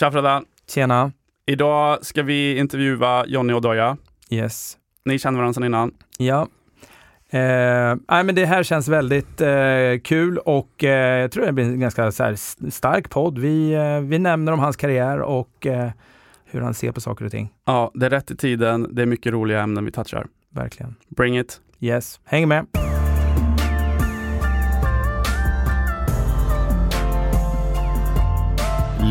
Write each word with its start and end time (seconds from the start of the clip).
Tja 0.00 0.10
Freddan! 0.10 0.44
Tjena. 0.68 1.12
Idag 1.46 2.04
ska 2.04 2.22
vi 2.22 2.58
intervjua 2.58 3.26
Jonny 3.26 3.52
och 3.52 3.62
Doja. 3.62 3.96
Yes. 4.30 4.76
Ni 5.04 5.18
känner 5.18 5.38
varandra 5.38 5.54
sedan 5.54 5.64
innan. 5.64 5.94
Ja. 6.18 6.40
Eh, 7.30 7.96
nej, 8.08 8.24
men 8.24 8.34
det 8.34 8.46
här 8.46 8.62
känns 8.62 8.88
väldigt 8.88 9.40
eh, 9.40 10.00
kul 10.04 10.38
och 10.38 10.84
eh, 10.84 11.20
jag 11.20 11.32
tror 11.32 11.46
det 11.46 11.52
blir 11.52 11.64
en 11.64 11.80
ganska 11.80 12.02
här, 12.02 12.70
stark 12.70 13.10
podd. 13.10 13.38
Vi, 13.38 13.72
eh, 13.72 14.00
vi 14.00 14.18
nämner 14.18 14.52
om 14.52 14.58
hans 14.58 14.76
karriär 14.76 15.20
och 15.20 15.66
eh, 15.66 15.90
hur 16.44 16.60
han 16.60 16.74
ser 16.74 16.92
på 16.92 17.00
saker 17.00 17.24
och 17.24 17.30
ting. 17.30 17.52
Ja, 17.64 17.90
det 17.94 18.06
är 18.06 18.10
rätt 18.10 18.30
i 18.30 18.36
tiden. 18.36 18.88
Det 18.94 19.02
är 19.02 19.06
mycket 19.06 19.32
roliga 19.32 19.60
ämnen 19.60 19.84
vi 19.84 19.92
touchar. 19.92 20.26
Verkligen. 20.50 20.94
Bring 21.08 21.38
it! 21.38 21.60
Yes. 21.80 22.20
Häng 22.24 22.48
med. 22.48 22.66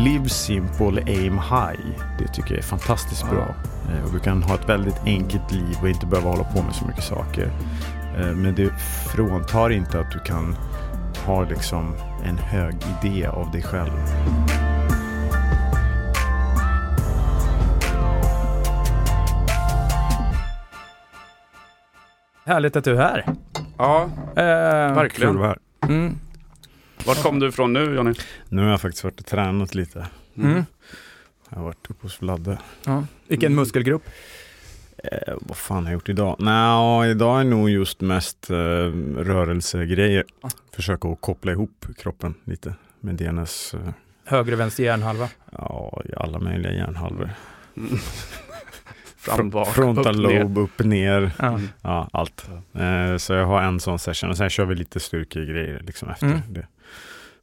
Live 0.04 0.28
simple, 0.28 1.02
aim 1.06 1.38
high. 1.38 1.80
Det 2.18 2.26
tycker 2.32 2.50
jag 2.50 2.58
är 2.58 2.62
fantastiskt 2.62 3.30
bra. 3.30 3.54
Eh, 3.90 4.04
Och 4.06 4.12
du 4.12 4.18
kan 4.18 4.42
ha 4.42 4.54
ett 4.54 4.68
väldigt 4.68 5.00
enkelt 5.06 5.52
liv 5.52 5.76
och 5.82 5.88
inte 5.88 6.06
behöva 6.06 6.30
hålla 6.30 6.44
på 6.44 6.62
med 6.62 6.74
så 6.74 6.86
mycket 6.86 7.04
saker. 7.04 7.50
Eh, 8.18 8.26
Men 8.26 8.54
det 8.54 8.70
fråntar 9.14 9.70
inte 9.70 10.00
att 10.00 10.10
du 10.10 10.18
kan 10.18 10.56
ha 11.26 11.42
liksom 11.44 11.94
en 12.24 12.38
hög 12.38 12.74
idé 13.02 13.26
av 13.26 13.50
dig 13.50 13.62
själv. 13.62 13.90
Härligt 22.46 22.76
att 22.76 22.84
du 22.84 22.92
är 22.92 22.96
här. 23.02 23.24
Ja, 23.78 24.08
Eh, 24.36 24.94
verkligen. 24.94 25.32
Kul 25.32 25.36
att 25.36 25.40
vara 25.48 25.48
här. 25.82 25.88
mm. 25.88 26.18
Vart 27.06 27.22
kom 27.22 27.38
du 27.38 27.48
ifrån 27.48 27.72
nu 27.72 27.94
Jonny? 27.94 28.14
Nu 28.48 28.62
har 28.62 28.70
jag 28.70 28.80
faktiskt 28.80 29.04
varit 29.04 29.20
och 29.20 29.26
tränat 29.26 29.74
lite. 29.74 30.06
Mm. 30.36 30.64
Jag 31.50 31.56
har 31.58 31.64
varit 31.64 31.90
uppe 31.90 32.02
hos 32.02 32.22
Vladde. 32.22 32.58
Ja. 32.86 33.04
Vilken 33.28 33.54
muskelgrupp? 33.54 34.02
Eh, 35.04 35.34
vad 35.40 35.56
fan 35.56 35.76
har 35.84 35.90
jag 35.90 35.92
gjort 35.92 36.08
idag? 36.08 36.36
Nej, 36.38 37.10
idag 37.10 37.40
är 37.40 37.44
nog 37.44 37.70
just 37.70 38.00
mest 38.00 38.50
eh, 38.50 38.54
rörelsegrejer. 39.16 40.24
Försöka 40.74 41.08
att 41.08 41.20
koppla 41.20 41.52
ihop 41.52 41.86
kroppen 41.98 42.34
lite 42.44 42.74
med 43.00 43.14
DNS. 43.14 43.74
Eh, 43.74 43.80
Höger 44.24 44.52
och 44.52 44.60
vänster 44.60 44.84
hjärnhalva. 44.84 45.28
ja, 45.52 46.02
i 46.04 46.14
alla 46.16 46.38
möjliga 46.38 46.72
hjärnhalvor. 46.72 47.30
Mm. 47.76 47.98
Fram, 49.16 49.50
bak, 49.50 49.68
Frontal 49.68 50.24
upp, 50.24 50.30
ner. 50.32 50.42
lobe, 50.42 50.60
upp, 50.60 50.78
ner. 50.78 51.32
Ja. 51.38 51.46
Mm. 51.48 51.68
Ja, 51.82 52.08
allt. 52.12 52.48
Eh, 52.74 53.16
så 53.16 53.32
jag 53.32 53.46
har 53.46 53.62
en 53.62 53.80
sån 53.80 53.98
session 53.98 54.30
och 54.30 54.36
sen 54.36 54.50
kör 54.50 54.64
vi 54.64 54.74
lite 54.74 55.00
styrkegrejer 55.00 55.80
liksom 55.86 56.10
efter 56.10 56.26
Mm. 56.26 56.40
det. 56.48 56.66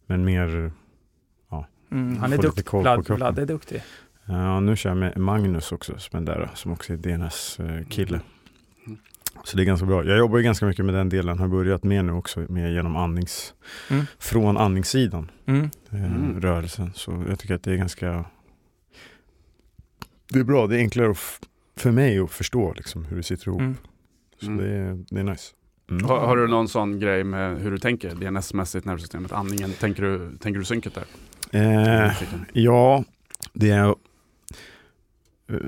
Men 0.08 0.25
mer, 0.25 0.72
Mm. 1.91 2.17
Han 2.17 2.33
är 2.33 2.38
duktig. 2.38 2.66
Vlad. 2.73 3.09
Vlad 3.09 3.39
är 3.39 3.45
duktig. 3.45 3.83
ja 4.25 4.59
nu 4.59 4.75
kör 4.75 4.89
jag 4.89 4.97
med 4.97 5.17
Magnus 5.17 5.72
också 5.72 5.97
som 5.99 6.19
är 6.22 6.25
där, 6.25 6.49
som 6.53 6.72
också 6.72 6.94
är 6.94 6.97
DNS-kille. 6.97 8.22
Mm. 8.86 8.97
Så 9.44 9.58
det 9.58 9.64
är 9.64 9.66
ganska 9.66 9.86
bra. 9.86 10.05
Jag 10.05 10.17
jobbar 10.17 10.38
ju 10.38 10.44
ganska 10.44 10.66
mycket 10.66 10.86
med 10.86 10.94
den 10.95 11.09
delen, 11.09 11.39
har 11.39 11.47
börjat 11.47 11.83
med 11.83 12.05
nu 12.05 12.11
också, 12.11 12.39
med 12.39 12.73
genom 12.73 12.95
andnings, 12.95 13.53
Mm. 13.89 14.05
från 14.19 14.58
andningssidan, 14.58 15.31
Mm. 15.45 15.69
eh, 15.91 16.03
Mm. 16.16 16.42
rörelsen. 16.42 16.92
Så 16.95 17.23
jag 17.30 17.39
tycker 17.39 17.55
att 17.55 17.64
det 17.64 17.71
är 17.71 17.77
ganska, 17.77 18.25
det 20.33 20.39
är 20.39 20.44
bra, 20.44 20.67
det 20.67 20.75
är 20.75 20.80
enklare 20.80 21.11
att 21.11 21.17
för 21.75 21.92
mig 21.92 22.19
att 22.19 22.31
förstå 22.31 22.73
liksom, 22.73 23.05
hur 23.05 23.17
det 23.17 23.23
sitter 23.23 23.47
ihop. 23.47 23.61
Mm. 23.61 23.75
Så 24.42 24.47
Mm. 24.47 24.58
det, 24.58 24.69
är, 24.71 25.03
det 25.09 25.19
är 25.19 25.23
nice. 25.23 25.53
Mm. 25.89 26.05
Har, 26.05 26.19
har 26.19 26.38
du 26.38 26.47
någon 26.47 26.67
sån 26.67 26.99
grej 26.99 27.23
med 27.23 27.61
hur 27.61 27.71
du 27.71 27.77
tänker 27.77 28.09
DNS-mässigt, 28.09 28.85
nervsystemet, 28.85 29.31
andningen? 29.31 29.71
Tänker 29.71 30.03
du, 30.03 30.38
tänker 30.38 30.59
du 30.59 30.66
synket 30.66 30.93
där? 30.95 31.05
Eh, 31.52 32.11
ja, 32.53 33.03
det 33.53 33.69
är 33.69 33.95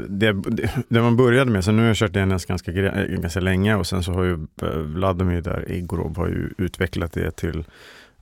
det, 0.08 0.34
det, 0.34 0.72
det 0.90 1.02
man 1.02 1.18
började 1.18 1.52
med, 1.52 1.64
så 1.64 1.72
nu 1.72 1.82
har 1.82 1.88
jag 1.88 1.96
kört 1.96 2.14
DNS 2.14 2.46
ganska, 2.46 2.72
ganska 2.72 3.40
länge 3.40 3.76
och 3.76 3.88
sen 3.88 4.04
så 4.04 4.14
har 4.14 4.24
ju 4.24 4.34
eh, 4.62 4.78
Vladimir 4.78 5.42
där, 5.42 5.72
Igorov, 5.72 6.18
har 6.18 6.28
ju 6.28 6.50
utvecklat 6.58 7.14
det 7.14 7.32
till 7.32 7.64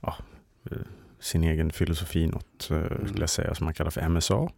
ja, 0.00 0.16
eh, 0.70 0.76
sin 1.20 1.44
egen 1.44 1.70
filosofi, 1.70 2.26
något 2.26 2.70
eh, 2.70 3.06
skulle 3.06 3.22
jag 3.22 3.30
säga, 3.30 3.54
som 3.54 3.64
man 3.64 3.74
kallar 3.74 3.90
för 3.90 4.08
MSA. 4.08 4.38
Mm. 4.38 4.50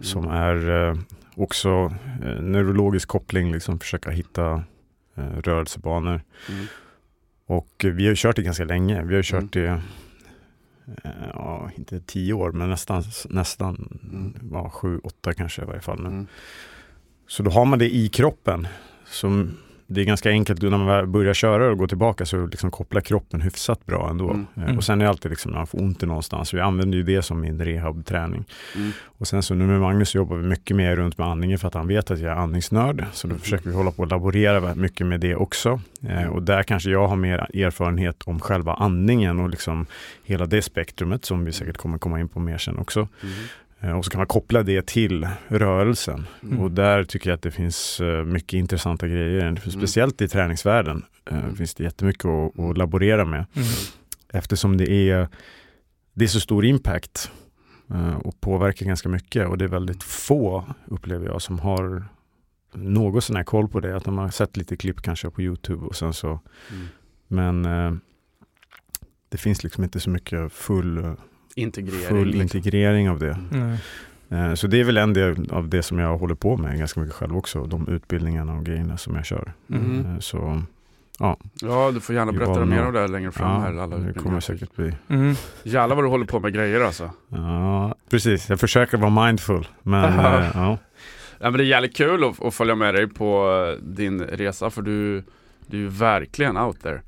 Som 0.00 0.28
är 0.28 0.88
eh, 0.88 0.96
också 1.36 1.94
eh, 2.24 2.42
neurologisk 2.42 3.08
koppling, 3.08 3.52
liksom 3.52 3.78
försöka 3.78 4.10
hitta 4.10 4.64
eh, 5.14 5.36
rörelsebanor. 5.44 6.20
Mm. 6.48 6.66
Och 7.46 7.84
vi 7.84 8.06
har 8.08 8.14
kört 8.14 8.36
det 8.36 8.42
ganska 8.42 8.64
länge. 8.64 8.94
Vi 8.94 9.14
har 9.14 9.22
ju 9.22 9.36
Mm. 9.38 9.42
kört 9.48 9.52
det, 9.52 9.66
eh, 11.04 11.10
ja, 11.34 11.70
inte 11.76 12.00
tio 12.00 12.32
år, 12.32 12.52
men 12.52 12.68
nästan, 12.70 13.02
nästan 13.28 13.98
Mm. 14.12 14.34
ja, 14.52 14.70
sju, 14.70 14.98
åtta 14.98 15.34
kanske 15.34 15.62
i 15.62 15.64
varje 15.64 15.80
fall. 15.80 16.02
Nu. 16.02 16.08
Mm. 16.08 16.26
Så 17.26 17.42
då 17.42 17.50
har 17.50 17.64
man 17.64 17.78
det 17.78 17.94
i 17.94 18.08
kroppen. 18.08 18.66
Som, 19.06 19.56
det 19.94 20.00
är 20.00 20.04
ganska 20.04 20.30
enkelt, 20.30 20.62
när 20.62 20.70
man 20.78 21.12
börjar 21.12 21.34
köra 21.34 21.70
och 21.70 21.78
gå 21.78 21.86
tillbaka 21.88 22.26
så 22.26 22.46
liksom 22.46 22.70
kopplar 22.70 23.00
kroppen 23.00 23.40
hyfsat 23.40 23.86
bra 23.86 24.10
ändå. 24.10 24.30
Mm. 24.30 24.46
Eh, 24.56 24.62
Mm. 24.62 24.76
Och 24.78 24.84
sen 24.84 25.00
är 25.00 25.04
det 25.04 25.10
alltid 25.10 25.30
liksom 25.30 25.50
när 25.50 25.58
man 25.58 25.66
får 25.66 25.80
ont 25.82 26.02
i 26.02 26.06
någonstans. 26.06 26.54
Vi 26.54 26.60
använder 26.60 26.98
ju 26.98 27.04
det 27.04 27.22
som 27.22 27.40
min 27.40 27.64
rehabträning. 27.64 28.44
Mm. 28.76 28.90
Och 29.04 29.26
sen 29.28 29.42
så 29.42 29.54
nu 29.54 29.66
med 29.66 29.80
Magnus 29.80 30.14
jobbar 30.14 30.36
vi 30.36 30.42
mycket 30.48 30.76
mer 30.76 30.96
runt 30.96 31.18
med 31.18 31.26
andningen 31.26 31.58
för 31.58 31.68
att 31.68 31.74
han 31.74 31.86
vet 31.88 32.10
att 32.10 32.18
jag 32.18 32.32
är 32.32 32.36
andningsnörd. 32.36 33.04
Så 33.12 33.26
då 33.26 33.32
Mm. 33.32 33.40
försöker 33.40 33.68
vi 33.70 33.76
hålla 33.76 33.90
på 33.90 34.02
och 34.02 34.08
laborera 34.08 34.74
mycket 34.74 35.06
med 35.06 35.20
det 35.20 35.34
också. 35.36 35.80
Eh, 36.08 36.26
och 36.26 36.42
där 36.42 36.62
kanske 36.62 36.90
jag 36.90 37.08
har 37.08 37.16
mer 37.16 37.38
erfarenhet 37.38 38.22
om 38.24 38.40
själva 38.40 38.74
andningen 38.74 39.40
och 39.40 39.48
liksom 39.50 39.86
hela 40.24 40.46
det 40.46 40.62
spektrumet 40.62 41.24
som 41.24 41.44
vi 41.44 41.52
säkert 41.52 41.76
kommer 41.76 41.98
komma 41.98 42.20
in 42.20 42.28
på 42.28 42.40
mer 42.40 42.58
sen 42.58 42.78
också. 42.78 43.08
Mm. 43.82 43.90
Eh, 43.92 43.98
och 43.98 44.04
så 44.04 44.10
kan 44.10 44.18
man 44.18 44.26
koppla 44.26 44.62
det 44.62 44.86
till 44.86 45.28
rörelsen. 45.48 46.26
Mm. 46.42 46.60
Och 46.60 46.70
där 46.70 47.04
tycker 47.04 47.30
jag 47.30 47.34
att 47.36 47.42
det 47.42 47.50
finns 47.50 48.00
eh, 48.00 48.24
mycket 48.24 48.52
intressanta 48.52 49.08
grejer. 49.08 49.56
Speciellt 49.70 50.20
i 50.20 50.28
träningsvärlden 50.28 51.04
eh, 51.30 51.38
Mm. 51.38 51.56
finns 51.56 51.74
det 51.74 51.84
jättemycket 51.84 52.24
att, 52.24 52.58
att 52.58 52.78
laborera 52.78 53.24
med. 53.24 53.46
Mm. 53.54 53.68
Eftersom 54.32 54.76
det 54.76 54.90
är, 54.90 55.28
det 56.14 56.24
är 56.24 56.28
så 56.28 56.40
stor 56.40 56.64
impact 56.64 57.30
och 58.24 58.40
påverkar 58.40 58.86
ganska 58.86 59.08
mycket. 59.08 59.48
Och 59.48 59.58
det 59.58 59.64
är 59.64 59.68
väldigt 59.68 60.02
få, 60.02 60.64
upplever 60.86 61.26
jag, 61.26 61.42
som 61.42 61.58
har 61.58 62.04
något 62.74 63.24
sån 63.24 63.36
här 63.36 63.44
koll 63.44 63.68
på 63.68 63.80
det. 63.80 63.96
Att 63.96 64.04
de 64.04 64.18
har 64.18 64.28
sett 64.30 64.56
lite 64.56 64.76
klipp 64.76 65.02
kanske 65.02 65.30
på 65.30 65.42
YouTube 65.42 65.86
och 65.86 65.96
sen 65.96 66.12
så, 66.14 66.40
Mm. 66.70 66.86
men 67.28 68.00
det 69.28 69.38
finns 69.38 69.62
liksom 69.62 69.84
inte 69.84 70.00
så 70.00 70.10
mycket 70.10 70.52
full, 70.52 71.16
Integrering. 71.56 72.08
full 72.08 72.28
liksom. 72.28 72.58
integrering 72.58 73.10
av 73.10 73.18
det. 73.18 73.38
Mm. 73.52 73.76
Eh, 74.30 74.54
Så 74.54 74.66
det 74.66 74.80
är 74.80 74.84
väl 74.84 74.96
en 74.96 75.12
del 75.12 75.50
av 75.50 75.68
det 75.68 75.82
som 75.82 75.98
jag 75.98 76.18
håller 76.18 76.34
på 76.34 76.56
med 76.56 76.78
ganska 76.78 77.00
mycket 77.00 77.14
själv 77.14 77.36
också. 77.36 77.64
De 77.64 77.88
utbildningarna 77.88 78.54
och 78.54 78.64
grejerna 78.66 78.96
som 78.96 79.14
jag 79.16 79.26
kör. 79.26 79.52
Mm. 79.70 80.06
Eh, 80.06 80.18
Så 80.18 80.62
Ja, 81.18 81.90
du 81.94 82.00
får 82.00 82.14
gärna 82.14 82.32
berätta 82.32 82.64
mer 82.64 82.86
om 82.86 82.92
det 82.92 83.00
här 83.00 83.08
längre 83.08 83.32
fram. 83.32 83.62
här, 83.62 83.74
alla 83.82 83.96
det 83.96 84.12
kommer 84.12 84.40
säkert 84.40 84.76
bli. 84.76 84.92
Mm. 85.08 85.34
Jävlar 85.62 85.96
vad 85.96 86.04
du 86.04 86.08
håller 86.08 86.26
på 86.26 86.40
med 86.40 86.54
grejer 86.54 86.80
alltså. 86.80 87.10
Ja, 87.28 87.94
precis. 88.10 88.48
Jag 88.48 88.60
försöker 88.60 88.98
vara 88.98 89.26
mindful. 89.26 89.66
Men 89.82 90.04
eh, 90.18 90.50
ja. 90.54 90.78
Ja, 91.38 91.50
men 91.50 91.52
det 91.52 91.64
är 91.64 91.66
jävligt 91.66 91.96
kul 91.96 92.24
att, 92.24 92.42
att 92.44 92.54
följa 92.54 92.74
med 92.74 92.94
dig 92.94 93.06
på 93.08 93.76
din 93.82 94.20
resa 94.22 94.70
för 94.70 94.82
du, 94.82 95.24
du 95.66 95.76
är 95.76 95.80
ju 95.80 95.88
verkligen 95.88 96.56
out 96.56 96.82
there. 96.82 97.00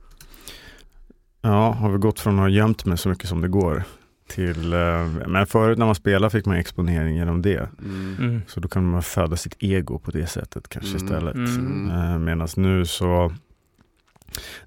ja, 1.40 1.70
har 1.72 1.90
vi 1.90 1.98
gått 1.98 2.20
från 2.20 2.34
att 2.34 2.40
ha 2.40 2.48
gömt 2.48 2.84
mig 2.84 2.98
så 2.98 3.08
mycket 3.08 3.28
som 3.28 3.40
det 3.40 3.48
går 3.48 3.82
till, 4.28 4.72
eh, 4.72 5.06
men 5.26 5.46
förut 5.46 5.78
när 5.78 5.86
man 5.86 5.94
spelar 5.94 6.28
fick 6.28 6.46
man 6.46 6.56
exponering 6.56 7.16
genom 7.16 7.42
det. 7.42 7.68
Mm. 7.82 8.16
Mm. 8.18 8.42
Så 8.46 8.60
då 8.60 8.68
kan 8.68 8.84
man 8.90 9.02
föda 9.02 9.36
sitt 9.36 9.56
ego 9.58 9.98
på 9.98 10.10
det 10.10 10.26
sättet 10.26 10.68
kanske 10.68 10.90
Mm. 10.96 11.04
istället. 11.04 11.34
Mm. 11.34 11.90
Eh, 11.90 12.18
Medan 12.18 12.48
nu 12.56 12.86
så 12.86 13.32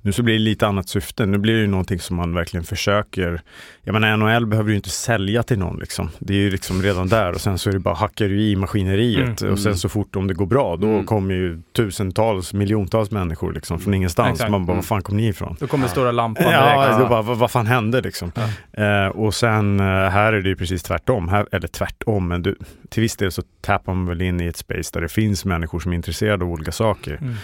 nu 0.01 0.11
så 0.11 0.23
blir 0.23 0.33
det 0.35 0.39
lite 0.39 0.67
annat 0.67 0.89
syfte. 0.89 1.25
Nu 1.25 1.37
blir 1.37 1.53
det 1.53 1.59
ju 1.59 1.67
någonting 1.67 1.99
som 1.99 2.15
man 2.15 2.33
verkligen 2.33 2.63
försöker. 2.63 3.41
Jag 3.83 3.93
menar 3.93 4.17
NHL 4.17 4.45
behöver 4.45 4.69
ju 4.69 4.75
inte 4.75 4.89
sälja 4.89 5.43
till 5.43 5.59
någon 5.59 5.77
liksom. 5.79 6.09
Det 6.19 6.33
är 6.33 6.37
ju 6.37 6.49
liksom 6.51 6.81
redan 6.83 7.07
där 7.07 7.31
och 7.33 7.41
sen 7.41 7.57
så 7.57 7.69
är 7.69 7.73
det 7.73 7.79
bara 7.79 7.95
hackar 7.95 8.25
du 8.27 8.41
i 8.41 8.55
maskineriet 8.55 9.41
Mm. 9.41 9.53
och 9.53 9.59
sen 9.59 9.77
så 9.77 9.89
fort 9.89 10.15
om 10.15 10.27
det 10.27 10.33
går 10.33 10.45
bra 10.45 10.75
då 10.75 10.87
Mm. 10.87 11.05
kommer 11.05 11.33
ju 11.35 11.61
tusentals, 11.75 12.53
miljontals 12.53 13.11
människor 13.11 13.53
liksom 13.53 13.79
från 13.79 13.93
ingenstans. 13.93 14.31
Exakt. 14.31 14.51
Man 14.51 14.65
bara, 14.65 14.71
Mm. 14.73 14.75
var 14.77 14.83
fan 14.83 15.01
kom 15.01 15.17
ni 15.17 15.27
ifrån? 15.27 15.55
Då 15.59 15.67
kommer 15.67 15.85
Ja. 15.85 15.89
stora 15.91 16.11
lampan 16.11 16.51
Ja, 16.51 16.81
direkt. 16.85 16.99
då 16.99 17.07
bara, 17.07 17.21
vad, 17.21 17.37
vad 17.37 17.51
fan 17.51 17.65
hände 17.65 18.01
liksom? 18.01 18.31
Eh, 18.73 19.07
och 19.07 19.33
sen 19.33 19.79
eh, 19.79 19.85
här 19.85 20.33
är 20.33 20.41
det 20.41 20.49
ju 20.49 20.55
precis 20.55 20.83
tvärtom. 20.83 21.29
Här, 21.29 21.45
eller 21.51 21.67
tvärtom, 21.67 22.27
men 22.27 22.41
du, 22.41 22.55
till 22.89 23.01
viss 23.01 23.17
del 23.17 23.31
så 23.31 23.41
tappar 23.61 23.93
man 23.93 24.05
väl 24.05 24.21
in 24.21 24.41
i 24.41 24.45
ett 24.45 24.57
space 24.57 24.89
där 24.93 25.01
det 25.01 25.09
finns 25.09 25.45
människor 25.45 25.79
som 25.79 25.91
är 25.91 25.95
intresserade 25.95 26.45
av 26.45 26.51
olika 26.51 26.71
saker. 26.71 27.19
Mm. 27.21 27.35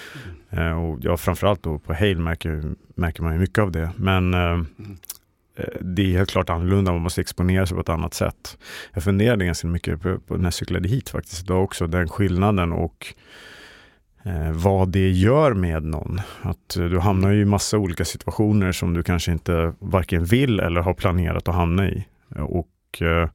Eh, 0.51 0.83
och 0.83 0.99
ja, 1.01 1.17
framförallt 1.17 1.63
då 1.63 1.79
på 1.79 1.93
Hale 2.13 2.23
märker, 2.23 2.63
märker 2.95 3.23
man 3.23 3.33
ju 3.33 3.39
mycket 3.39 3.59
av 3.59 3.71
det. 3.71 3.89
Men 3.97 4.33
eh, 4.33 4.59
eh, 5.57 5.65
det 5.81 6.01
är 6.13 6.17
helt 6.17 6.31
klart 6.31 6.49
annorlunda, 6.49 6.91
man 6.91 7.01
måste 7.01 7.21
exponera 7.21 7.65
sig 7.65 7.75
på 7.75 7.81
ett 7.81 7.89
annat 7.89 8.13
sätt. 8.13 8.57
Jag 8.93 9.03
funderade 9.03 9.45
ganska 9.45 9.67
mycket 9.67 10.01
på, 10.01 10.19
på 10.19 10.37
när 10.37 10.43
jag 10.43 10.53
cyklade 10.53 10.89
hit 10.89 11.09
faktiskt 11.09 11.43
idag 11.43 11.63
också, 11.63 11.87
den 11.87 12.09
skillnaden 12.09 12.71
och 12.73 13.13
eh, 14.23 14.51
vad 14.51 14.89
det 14.89 15.09
gör 15.11 15.53
med 15.53 15.83
någon. 15.83 16.21
Att 16.41 16.77
eh, 16.77 16.85
du 16.85 16.99
hamnar 16.99 17.31
ju 17.31 17.41
i 17.41 17.45
massa 17.45 17.77
olika 17.77 18.05
situationer 18.05 18.71
som 18.71 18.93
du 18.93 19.03
kanske 19.03 19.31
inte 19.31 19.73
varken 19.79 20.25
vill 20.25 20.59
eller 20.59 20.81
har 20.81 20.93
planerat 20.93 21.47
att 21.47 21.55
hamna 21.55 21.89
i. 21.89 22.05
Och 22.35 23.01
eh, 23.01 23.29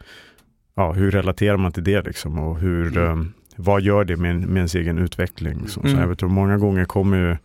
ja, 0.75 0.92
hur 0.92 1.10
relaterar 1.10 1.56
man 1.56 1.72
till 1.72 1.84
det 1.84 2.02
liksom 2.02 2.38
och 2.38 2.58
hur, 2.58 2.98
Mm. 2.98 3.20
eh, 3.20 3.26
vad 3.56 3.82
gör 3.82 4.04
det 4.04 4.16
med, 4.16 4.36
med 4.36 4.56
ens 4.56 4.75
egen 4.75 4.98
utveckling? 4.98 5.69
Så, 5.69 5.80
Mm. 5.80 5.92
så 5.94 6.00
jag 6.00 6.08
vet, 6.08 6.22
att 6.22 6.30
många 6.30 6.58
gånger 6.58 6.84
kommer 6.84 7.16
ju, 7.19 7.36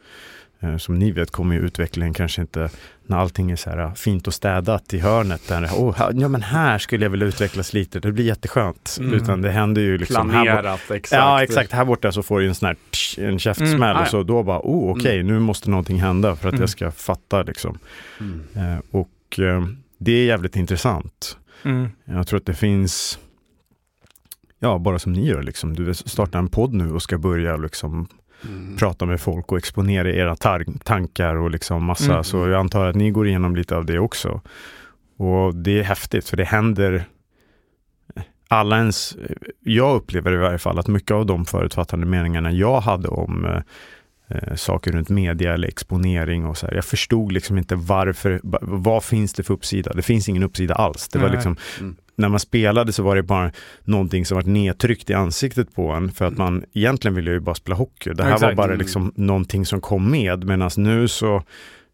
som 0.77 0.99
ni 0.99 1.11
vet, 1.11 1.31
kommer 1.31 1.55
ju 1.55 1.61
utvecklingen 1.61 2.13
kanske 2.13 2.41
inte 2.41 2.69
när 3.07 3.17
allting 3.17 3.51
är 3.51 3.55
så 3.55 3.69
här 3.69 3.77
eh, 3.77 3.93
fint 3.93 4.27
och 4.27 4.33
städat 4.33 4.93
i 4.93 4.99
hörnet. 4.99 5.47
Där, 5.47 5.65
oh, 5.65 5.95
här, 5.95 6.11
ja 6.15 6.27
men 6.27 6.41
här 6.41 6.77
skulle 6.77 7.05
jag 7.05 7.09
vilja 7.09 7.27
utvecklas 7.27 7.73
lite, 7.73 7.99
det 7.99 8.11
blir 8.11 8.25
jätteskönt. 8.25 8.97
Mm. 8.99 9.13
Utan 9.13 9.41
det 9.41 9.51
händer 9.51 9.81
ju 9.81 9.97
liksom 9.97 10.29
här, 10.29 10.43
Planerat, 10.43 10.91
exakt. 10.91 11.11
Ja 11.11 11.43
exakt, 11.43 11.71
här 11.71 11.85
borta 11.85 12.11
så 12.11 12.23
får 12.23 12.39
du 12.39 12.47
en 12.47 12.55
sån 12.55 12.67
här 12.67 12.75
tsch, 12.91 13.19
en 13.19 13.39
käftsmäll 13.39 13.73
Mm. 13.73 13.97
Ah, 13.97 14.01
och 14.01 14.07
så 14.07 14.23
då 14.23 14.43
bara, 14.43 14.59
oh 14.63 14.91
okej 14.97 15.23
nu 15.23 15.39
måste 15.39 15.69
någonting 15.69 16.01
hända 16.01 16.35
för 16.35 16.47
att 16.47 16.53
Mm. 16.53 16.61
jag 16.61 16.69
ska 16.69 16.91
fatta 16.91 17.43
liksom. 17.43 17.77
Mm. 18.19 18.41
Eh, 18.55 18.79
och 18.91 19.39
eh, 19.39 19.65
det 19.97 20.11
är 20.11 20.25
jävligt 20.25 20.55
intressant. 20.55 21.37
Mm. 21.63 21.89
Jag 22.05 22.27
tror 22.27 22.39
att 22.39 22.45
det 22.45 22.53
finns, 22.53 23.19
ja 24.59 24.77
bara 24.77 24.99
som 24.99 25.13
ni 25.13 25.27
gör 25.27 25.43
liksom, 25.43 25.73
du 25.75 25.93
startar 25.93 26.39
en 26.39 26.47
podd 26.49 26.73
nu 26.73 26.91
och 26.91 27.01
ska 27.01 27.17
börja 27.17 27.57
liksom 27.57 28.07
Mm. 28.47 28.77
prata 28.77 29.05
med 29.05 29.21
folk 29.21 29.51
och 29.51 29.57
exponera 29.57 30.11
era 30.11 30.35
tar- 30.35 30.65
tankar 30.83 31.35
och 31.35 31.51
liksom 31.51 31.85
massa, 31.85 32.11
Mm. 32.11 32.23
så 32.23 32.37
jag 32.37 32.59
antar 32.59 32.85
att 32.85 32.95
ni 32.95 33.11
går 33.11 33.27
igenom 33.27 33.55
lite 33.55 33.75
av 33.75 33.85
det 33.85 33.99
också. 33.99 34.41
Och 35.17 35.55
det 35.55 35.79
är 35.79 35.83
häftigt 35.83 36.29
för 36.29 36.37
det 36.37 36.43
händer 36.45 37.05
alla 38.47 38.77
ens, 38.77 39.17
jag 39.59 39.95
upplever 39.95 40.33
i 40.33 40.37
varje 40.37 40.57
fall 40.57 40.79
att 40.79 40.87
mycket 40.87 41.11
av 41.11 41.25
de 41.25 41.45
förutfattande 41.45 42.05
meningarna 42.05 42.51
jag 42.51 42.81
hade 42.81 43.07
om 43.07 43.45
eh, 43.45 43.61
eh, 44.27 44.55
saker 44.55 44.91
runt 44.91 45.09
media 45.09 45.53
eller 45.53 45.67
exponering 45.67 46.45
och 46.45 46.57
så 46.57 46.65
här. 46.67 46.73
Jag 46.73 46.85
förstod 46.85 47.31
liksom 47.31 47.57
inte 47.57 47.75
varför, 47.75 48.39
vad 48.61 49.03
finns 49.03 49.33
det 49.33 49.43
för 49.43 49.53
uppsida? 49.53 49.93
Det 49.93 50.01
finns 50.01 50.29
ingen 50.29 50.43
uppsida 50.43 50.75
alls. 50.75 51.07
Det 51.07 51.19
var 51.19 51.29
liksom, 51.29 51.55
Mm. 51.79 51.95
När 52.15 52.29
man 52.29 52.39
spelade 52.39 52.91
så 52.93 53.03
var 53.03 53.15
det 53.15 53.23
bara 53.23 53.51
någonting 53.83 54.25
som 54.25 54.35
var 54.35 54.43
nedtryckt 54.43 55.09
i 55.09 55.13
ansiktet 55.13 55.75
på 55.75 55.91
en 55.91 56.11
för 56.11 56.25
att 56.25 56.37
man 56.37 56.63
egentligen 56.73 57.15
ville 57.15 57.31
ju 57.31 57.39
bara 57.39 57.55
spela 57.55 57.75
hockey. 57.75 58.09
Det 58.13 58.23
här 58.23 58.29
var 58.29 58.35
Exakt. 58.37 58.57
bara 58.57 58.67
Mm. 58.67 58.79
liksom 58.79 59.11
någonting 59.15 59.65
som 59.65 59.81
kom 59.81 60.11
med 60.11 60.43
medan 60.45 60.69
nu 60.77 61.07
så 61.07 61.43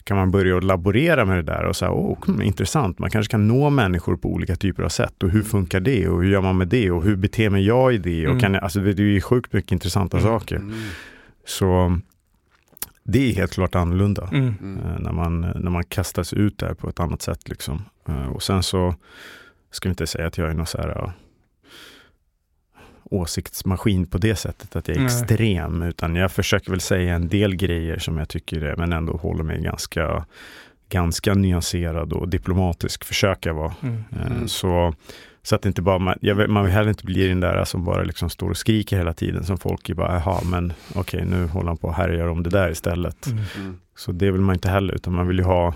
kan 0.03 0.17
man 0.17 0.31
börja 0.31 0.57
att 0.57 0.63
laborera 0.63 1.25
med 1.25 1.37
det 1.37 1.41
där 1.51 1.63
och 1.65 1.75
säga, 1.75 1.91
åh, 1.91 2.17
mm, 2.27 2.41
intressant, 2.41 2.99
man 2.99 3.09
kanske 3.09 3.31
kan 3.31 3.47
nå 3.47 3.69
människor 3.69 4.15
på 4.17 4.29
olika 4.33 4.55
typer 4.55 4.83
av 4.83 4.89
sätt 4.89 5.23
och 5.23 5.29
hur 5.29 5.43
funkar 5.43 5.79
det 5.79 6.07
och 6.07 6.23
hur 6.23 6.31
gör 6.31 6.41
man 6.41 6.57
med 6.57 6.67
det 6.67 6.91
och 6.91 7.03
hur 7.03 7.15
beter 7.15 7.49
mig 7.49 7.65
jag 7.65 7.93
i 7.93 7.97
det 7.97 8.23
och 8.25 8.29
Mm. 8.31 8.39
kan 8.39 8.53
jag, 8.53 8.63
alltså 8.63 8.79
det 8.79 8.89
är 8.91 8.99
ju 8.99 9.21
sjukt 9.21 9.53
mycket 9.53 9.71
intressanta 9.71 10.17
Mm. 10.17 10.29
saker. 10.29 10.55
Mm. 10.55 10.73
Så 11.45 11.99
det 13.03 13.29
är 13.31 13.35
helt 13.35 13.51
klart 13.53 13.75
annorlunda 13.75 14.29
Mm. 14.31 14.53
Mm. 14.61 14.77
eh, 14.77 14.99
när, 14.99 15.11
man, 15.11 15.41
när 15.41 15.71
man 15.71 15.83
kastas 15.83 16.33
ut 16.33 16.57
där 16.57 16.73
på 16.73 16.89
ett 16.89 16.99
annat 16.99 17.21
sätt. 17.21 17.49
Liksom. 17.49 17.81
Eh, 18.07 18.25
och 18.27 18.43
sen 18.43 18.63
så 18.63 18.95
ska 19.71 19.89
vi 19.89 19.91
inte 19.91 20.07
säga 20.07 20.27
att 20.27 20.37
jag 20.37 20.49
är 20.49 20.53
någon 20.53 20.65
så 20.65 20.77
här 20.77 21.11
åsiktsmaskin 23.11 24.07
på 24.07 24.17
det 24.17 24.35
sättet, 24.35 24.75
att 24.75 24.87
jag 24.87 24.97
är 24.97 25.01
Nej. 25.01 25.07
extrem, 25.07 25.81
utan 25.81 26.15
jag 26.15 26.31
försöker 26.31 26.71
väl 26.71 26.79
säga 26.81 27.15
en 27.15 27.27
del 27.27 27.55
grejer 27.55 27.99
som 27.99 28.17
jag 28.17 28.29
tycker 28.29 28.61
är, 28.61 28.75
men 28.75 28.93
ändå 28.93 29.17
håller 29.17 29.43
mig 29.43 29.61
ganska, 29.61 30.25
ganska 30.89 31.33
nyanserad 31.33 32.13
och 32.13 32.29
diplomatisk, 32.29 33.03
försöker 33.03 33.51
vara. 33.51 33.73
Mm. 33.81 34.03
Eh, 34.11 34.31
Mm. 34.31 34.47
Så, 34.47 34.93
så 35.43 35.55
att 35.55 35.61
det 35.61 35.67
inte 35.67 35.81
bara, 35.81 35.99
man, 35.99 36.17
jag 36.21 36.35
vill, 36.35 36.47
man 36.47 36.63
vill 36.63 36.73
heller 36.73 36.89
inte 36.89 37.05
bli 37.05 37.27
den 37.27 37.39
där 37.39 37.65
som 37.65 37.83
bara 37.83 38.03
liksom 38.03 38.29
står 38.29 38.49
och 38.49 38.57
skriker 38.57 38.97
hela 38.97 39.13
tiden, 39.13 39.43
som 39.43 39.57
folk 39.57 39.89
är 39.89 39.93
bara, 39.93 40.13
jaha, 40.13 40.41
men 40.45 40.73
okej, 40.95 41.25
nu 41.25 41.47
håller 41.47 41.67
han 41.67 41.77
på 41.77 41.87
och 41.87 41.93
härjar 41.93 42.27
om 42.27 42.43
det 42.43 42.49
där 42.49 42.71
istället. 42.71 43.27
Mm. 43.27 43.43
Mm. 43.57 43.79
Så 43.95 44.11
det 44.11 44.31
vill 44.31 44.41
man 44.41 44.55
inte 44.55 44.69
heller, 44.69 44.93
utan 44.93 45.13
man 45.13 45.27
vill 45.27 45.37
ju 45.37 45.43
ha 45.43 45.73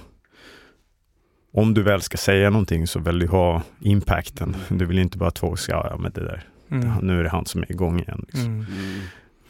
om 1.53 1.73
du 1.73 1.83
väl 1.83 2.01
ska 2.01 2.17
säga 2.17 2.49
någonting 2.49 2.87
så 2.87 2.99
vill 2.99 3.19
du 3.19 3.27
ha 3.27 3.61
impacten. 3.79 4.55
Du 4.69 4.85
vill 4.85 4.99
inte 4.99 5.17
bara 5.17 5.27
att 5.29 5.39
folk 5.39 5.59
ska, 5.59 5.71
ja, 5.71 5.97
men 5.99 6.11
det 6.11 6.21
där, 6.23 6.43
Mm. 6.71 6.91
nu 7.01 7.19
är 7.19 7.23
det 7.23 7.29
han 7.29 7.45
som 7.45 7.61
är 7.61 7.71
igång 7.71 7.99
igen. 7.99 8.25
Liksom. 8.27 8.45
Mm. 8.51 8.65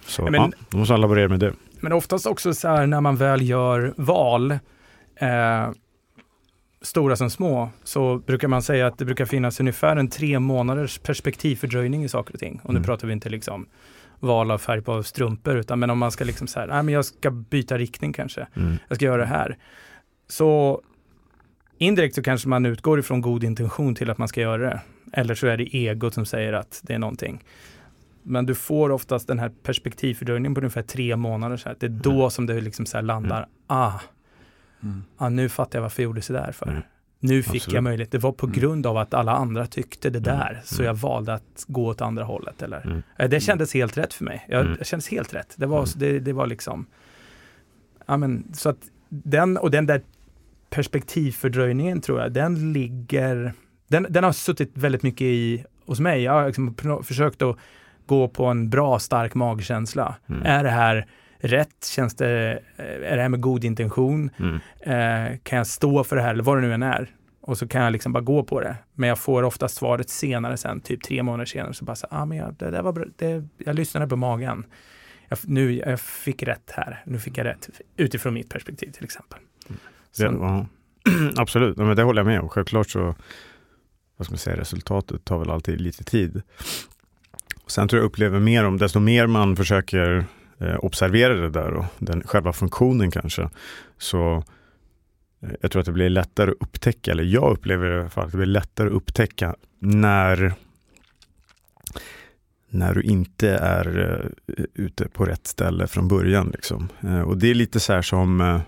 Så 0.06 0.24
men- 0.24 0.34
ja, 0.34 0.52
då 0.70 0.78
måste 0.78 0.94
man 0.94 1.02
laborera 1.02 1.28
med 1.30 1.40
det. 1.40 1.54
Men 1.80 1.94
oftast 1.94 2.26
också 2.28 2.54
så 2.54 2.68
här 2.68 2.88
när 2.88 3.02
man 3.02 3.16
väl 3.16 3.42
gör 3.50 3.94
val, 3.98 4.52
eh, 5.16 5.70
stora 6.82 7.16
som 7.16 7.30
små, 7.30 7.70
så 7.84 8.18
brukar 8.18 8.48
man 8.48 8.62
säga 8.62 8.88
att 8.88 8.98
det 8.98 9.06
brukar 9.06 9.26
finnas 9.26 9.60
ungefär 9.60 9.96
en 9.96 10.08
tre 10.10 10.40
månaders 10.40 11.00
perspektivfördröjning 11.00 12.04
i 12.04 12.10
saker 12.10 12.34
och 12.34 12.40
ting. 12.40 12.60
Och 12.64 12.74
nu 12.74 12.78
Mm. 12.78 12.84
pratar 12.86 13.08
vi 13.08 13.14
inte 13.14 13.30
liksom 13.30 13.66
val 14.20 14.52
av 14.52 14.58
färg 14.58 14.82
på 14.82 15.04
strumpor, 15.04 15.56
utan 15.56 15.80
men 15.80 15.90
om 15.90 15.98
man 15.98 16.12
ska 16.12 16.24
liksom 16.24 16.48
så 16.48 16.60
här, 16.60 16.68
nej 16.68 16.84
men 16.84 16.94
jag 16.94 17.06
ska 17.06 17.32
byta 17.32 17.78
riktning 17.78 18.14
kanske, 18.14 18.48
Mm. 18.56 18.78
jag 18.88 18.96
ska 18.96 19.06
göra 19.06 19.22
det 19.22 19.28
här. 19.28 19.58
Så 20.30 20.82
indirekt 21.78 22.16
så 22.16 22.22
kanske 22.24 22.48
man 22.50 22.66
utgår 22.66 23.00
ifrån 23.00 23.22
god 23.22 23.44
intention 23.44 23.96
till 23.96 24.10
att 24.10 24.18
man 24.18 24.28
ska 24.28 24.42
göra 24.42 24.62
det. 24.70 24.81
Eller 25.14 25.36
så 25.36 25.48
är 25.48 25.58
det 25.58 25.64
egot 25.75 26.14
som 26.14 26.25
säger 26.25 26.54
att 26.54 26.80
det 26.84 26.94
är 26.94 27.00
någonting. 27.00 27.44
Men 28.24 28.46
du 28.46 28.56
får 28.56 28.90
oftast 28.90 29.28
den 29.28 29.40
här 29.40 29.52
perspektivfördröjningen 29.64 30.54
på 30.56 30.62
ungefär 30.62 30.81
tre 30.81 31.16
månader. 31.16 31.58
Så 31.58 31.70
här. 31.70 31.75
Det 31.80 31.86
är 31.86 31.90
då 31.90 32.12
Mm. 32.20 32.30
som 32.30 32.46
det 32.46 32.62
liksom 32.62 32.86
så 32.86 32.98
här 32.98 33.02
landar. 33.02 33.48
Ah, 33.68 33.92
Mm. 34.84 35.04
ah, 35.18 35.30
nu 35.30 35.50
fattar 35.50 35.80
jag 35.80 35.81
varför 35.81 36.02
jag 36.04 36.10
gjorde 36.10 36.22
sådär 36.22 36.52
för. 36.52 36.68
Mm. 36.68 36.81
Nu 37.20 37.44
fick 37.44 37.56
Absolut. 37.56 37.74
jag 37.74 37.84
möjlighet. 37.84 38.12
Det 38.12 38.18
var 38.18 38.31
på 38.31 38.46
Mm. 38.46 38.60
grund 38.60 38.86
av 38.86 38.98
att 38.98 39.14
alla 39.14 39.31
andra 39.31 39.68
tyckte 39.68 40.10
det 40.10 40.28
Mm. 40.28 40.40
där. 40.40 40.62
Så 40.66 40.75
Mm. 40.75 40.86
jag 40.86 40.94
valde 40.94 41.34
att 41.34 41.66
gå 41.68 41.88
åt 41.88 42.02
andra 42.02 42.24
hållet. 42.24 42.62
Eller? 42.62 42.86
Mm. 42.86 43.04
Eh, 43.20 43.30
Det 43.30 43.40
kändes 43.40 43.74
helt 43.74 43.98
rätt 43.98 44.14
för 44.14 44.24
mig. 44.25 44.46
Jag, 44.50 44.62
Mm. 44.62 44.75
Det 44.80 44.86
kändes 44.86 45.08
helt 45.10 45.34
rätt. 45.34 45.54
Det 45.58 45.66
var, 45.66 45.78
Mm. 45.78 45.90
det, 45.96 46.20
det 46.20 46.34
var 46.34 46.48
liksom, 46.48 46.86
ja 48.08 48.18
men 48.18 48.54
så 48.54 48.70
att 48.70 48.78
den 49.10 49.58
och 49.58 49.72
den 49.72 49.86
där 49.86 50.02
perspektivfördröjningen 50.74 52.02
tror 52.02 52.22
jag, 52.22 52.34
den 52.34 52.74
ligger, 52.74 53.54
den, 53.88 54.08
den 54.10 54.24
har 54.24 54.31
suttit 54.31 54.72
väldigt 54.74 55.04
mycket 55.04 55.22
i 55.22 55.66
hos 55.86 56.00
mig. 56.00 56.24
Jag 56.24 56.31
har 56.31 56.46
liksom 56.46 56.75
försökt 57.04 57.42
att 57.42 57.58
gå 58.06 58.28
på 58.28 58.46
en 58.46 58.70
bra 58.70 59.00
stark 59.00 59.34
magkänsla. 59.34 60.16
Mm. 60.30 60.42
Är 60.46 60.64
det 60.64 60.70
här 60.70 61.08
rätt? 61.40 61.86
Känns 61.86 62.16
det, 62.16 62.60
är 62.78 63.16
det 63.16 63.22
här 63.22 63.30
med 63.30 63.42
god 63.42 63.64
intention? 63.64 64.30
Mm. 64.40 64.56
Eh, 64.80 65.38
kan 65.44 65.58
jag 65.58 65.68
stå 65.68 66.04
för 66.04 66.16
det 66.16 66.22
här 66.22 66.34
eller 66.34 66.44
vad 66.44 66.58
det 66.58 66.62
nu 66.62 66.74
än 66.74 66.84
är? 66.84 67.10
Och 67.42 67.58
så 67.58 67.68
kan 67.68 67.84
jag 67.84 67.92
liksom 67.92 68.14
bara 68.14 68.24
gå 68.24 68.44
på 68.44 68.62
det. 68.62 68.75
Men 68.94 69.10
jag 69.10 69.20
får 69.20 69.44
ofta 69.44 69.68
svaret 69.68 70.10
senare 70.10 70.58
sen, 70.58 70.81
typ 70.81 71.04
tre 71.04 71.24
månader 71.24 71.46
senare, 71.46 71.74
så 71.74 71.86
bara 71.86 71.96
så, 71.96 72.08
ah, 72.12 72.25
men 72.25 72.38
jag, 72.38 72.56
det 72.56 72.72
där 72.72 72.81
var 72.81 72.94
bra, 72.94 73.06
det, 73.18 73.48
jag 73.58 73.75
lyssnade 73.75 74.08
på 74.08 74.16
magen. 74.16 74.66
Jag, 75.30 75.40
nu, 75.44 75.74
jag 75.74 76.00
fick 76.00 76.44
rätt 76.44 76.72
här, 76.72 77.04
nu 77.06 77.20
fick 77.20 77.38
jag 77.38 77.46
rätt 77.46 77.70
utifrån 77.98 78.34
mitt 78.34 78.50
perspektiv 78.50 78.92
till 78.92 79.04
exempel. 79.04 79.40
Det, 80.18 80.24
ja. 80.24 80.65
Absolut, 81.36 81.77
ja, 81.77 81.83
men 81.83 81.95
det 81.95 82.04
håller 82.04 82.19
jag 82.19 82.25
med 82.25 82.39
om. 82.39 82.50
Självklart 82.50 82.89
så, 82.89 83.15
vad 84.18 84.25
ska 84.25 84.31
man 84.31 84.38
säga, 84.38 84.57
resultatet 84.57 85.25
tar 85.25 85.39
väl 85.39 85.50
alltid 85.50 85.81
lite 85.81 86.04
tid. 86.04 86.42
Sen 87.68 87.88
tror 87.88 88.01
jag 88.01 88.06
upplever 88.06 88.39
mer 88.39 88.63
om, 88.63 88.77
desto 88.77 89.00
mer 89.00 89.27
man 89.27 89.55
försöker 89.55 90.25
eh, 90.58 90.75
observera 90.75 91.34
det 91.34 91.50
där 91.50 91.74
och 91.74 91.86
den 92.00 92.24
själva 92.24 92.53
funktionen 92.53 93.12
kanske, 93.12 93.50
så 93.98 94.43
eh, 95.41 95.50
jag 95.62 95.72
tror 95.72 95.79
att 95.79 95.86
det 95.86 95.91
blir 95.91 96.10
lättare 96.10 96.51
att 96.51 96.58
upptäcka, 96.60 97.12
eller 97.12 97.24
jag 97.24 97.51
upplever 97.51 97.89
det 97.89 97.96
i 97.96 98.00
alla 98.00 98.10
fall 98.10 98.25
att 98.25 98.32
det 98.32 98.38
blir 98.38 98.48
lättare 98.48 98.88
att 98.88 98.93
upptäcka 98.93 99.55
när 99.79 100.53
när 102.74 102.93
du 102.93 103.01
inte 103.01 103.50
är 103.50 104.12
eh, 104.48 104.65
ute 104.74 105.08
på 105.08 105.25
rätt 105.25 105.48
ställe 105.48 105.88
från 105.88 106.08
början. 106.08 106.51
Liksom. 106.53 106.89
Eh, 107.01 107.22
och 107.22 107.38
det 107.38 107.50
är 107.50 107.53
lite 107.53 107.79
så 107.79 107.93
här 107.93 108.01
som 108.01 108.41
eh, 108.41 108.62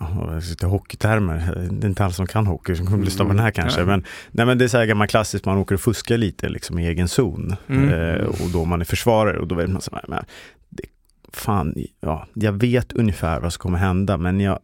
ja, 0.00 0.68
hockeytermer. 0.68 1.68
Det 1.70 1.86
är 1.86 1.88
inte 1.88 2.04
alla 2.04 2.12
som 2.12 2.26
kan 2.26 2.46
hockey 2.46 2.74
som 2.74 2.86
kommer 2.86 3.04
lyssna 3.04 3.24
på 3.24 3.30
den 3.30 3.38
här 3.38 3.50
kanske. 3.50 3.80
Ja. 3.80 3.86
Men, 3.86 4.04
nej, 4.30 4.46
men 4.46 4.58
det 4.58 4.64
är 4.64 4.68
så 4.68 4.78
här 4.78 4.86
gammalt 4.86 5.10
klassiskt, 5.10 5.44
man 5.44 5.58
åker 5.58 5.74
och 5.74 5.80
fuskar 5.80 6.16
lite 6.16 6.48
liksom, 6.48 6.78
i 6.78 6.86
egen 6.86 7.08
zon. 7.08 7.56
Mm. 7.68 7.88
Eh, 7.88 8.24
och 8.24 8.50
då 8.52 8.64
man 8.64 8.80
är 8.80 8.84
försvarare 8.84 9.38
och 9.38 9.46
då 9.46 9.54
vet 9.54 9.70
man 9.70 9.82
så 9.82 9.90
här, 9.94 10.04
men, 10.08 10.24
det, 10.68 10.84
fan, 11.32 11.74
ja, 12.00 12.26
jag 12.34 12.52
vet 12.52 12.92
ungefär 12.92 13.40
vad 13.40 13.52
som 13.52 13.60
kommer 13.60 13.78
hända 13.78 14.16
men 14.16 14.40
jag, 14.40 14.58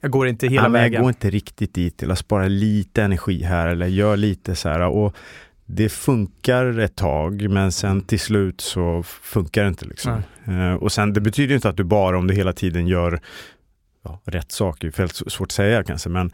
jag 0.00 0.10
går 0.10 0.28
inte 0.28 0.46
hela 0.46 0.62
ja, 0.62 0.68
men 0.68 0.80
jag 0.80 0.88
vägen. 0.88 1.02
går 1.02 1.10
inte 1.10 1.30
riktigt 1.30 1.74
dit 1.74 1.96
till 1.96 2.10
att 2.10 2.18
spara 2.18 2.48
lite 2.48 3.02
energi 3.02 3.42
här 3.42 3.68
eller 3.68 3.86
gör 3.86 4.16
lite 4.16 4.56
så 4.56 4.68
här. 4.68 4.80
Och 4.80 5.16
det 5.66 5.88
funkar 5.88 6.78
ett 6.78 6.96
tag 6.96 7.50
men 7.50 7.72
sen 7.72 8.00
till 8.00 8.20
slut 8.20 8.60
så 8.60 9.02
funkar 9.02 9.62
det 9.62 9.68
inte. 9.68 9.84
Liksom. 9.84 10.22
Eh, 10.44 10.74
och 10.74 10.92
sen 10.92 11.12
det 11.12 11.20
betyder 11.20 11.54
inte 11.54 11.68
att 11.68 11.76
du 11.76 11.84
bara 11.84 12.18
om 12.18 12.26
du 12.26 12.34
hela 12.34 12.52
tiden 12.52 12.86
gör 12.86 13.20
ja, 14.04 14.20
rätt 14.24 14.52
saker, 14.52 14.92
det 14.96 15.02
är 15.02 15.30
svårt 15.30 15.46
att 15.48 15.52
säga 15.52 15.84
kanske, 15.84 16.08
men 16.08 16.30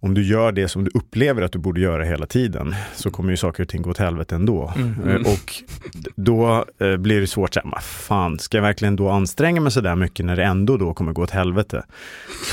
om 0.00 0.14
du 0.14 0.22
gör 0.26 0.52
det 0.52 0.68
som 0.68 0.84
du 0.84 0.90
upplever 0.94 1.42
att 1.42 1.52
du 1.52 1.58
borde 1.58 1.80
göra 1.80 2.04
hela 2.04 2.26
tiden 2.26 2.74
så 2.94 3.10
kommer 3.10 3.30
ju 3.30 3.36
saker 3.36 3.62
och 3.62 3.68
ting 3.68 3.82
gå 3.82 3.90
åt 3.90 3.98
helvete 3.98 4.34
ändå. 4.34 4.72
Mm. 4.76 5.08
Eh, 5.08 5.14
Och 5.16 5.54
d- 5.92 6.10
då 6.16 6.64
eh, 6.80 6.96
blir 6.96 7.20
det 7.20 7.26
svårt 7.26 7.48
att 7.48 7.54
säga, 7.54 7.64
"Men 7.66 7.80
fan, 7.82 8.38
ska 8.38 8.56
jag 8.56 8.62
verkligen 8.62 8.96
då 8.96 9.08
anstränga 9.10 9.60
mig 9.60 9.72
sådär 9.72 9.96
mycket 9.96 10.26
när 10.26 10.36
det 10.36 10.44
ändå 10.44 10.76
då 10.76 10.94
kommer 10.94 11.12
gå 11.12 11.22
åt 11.22 11.30
helvete? 11.30 11.84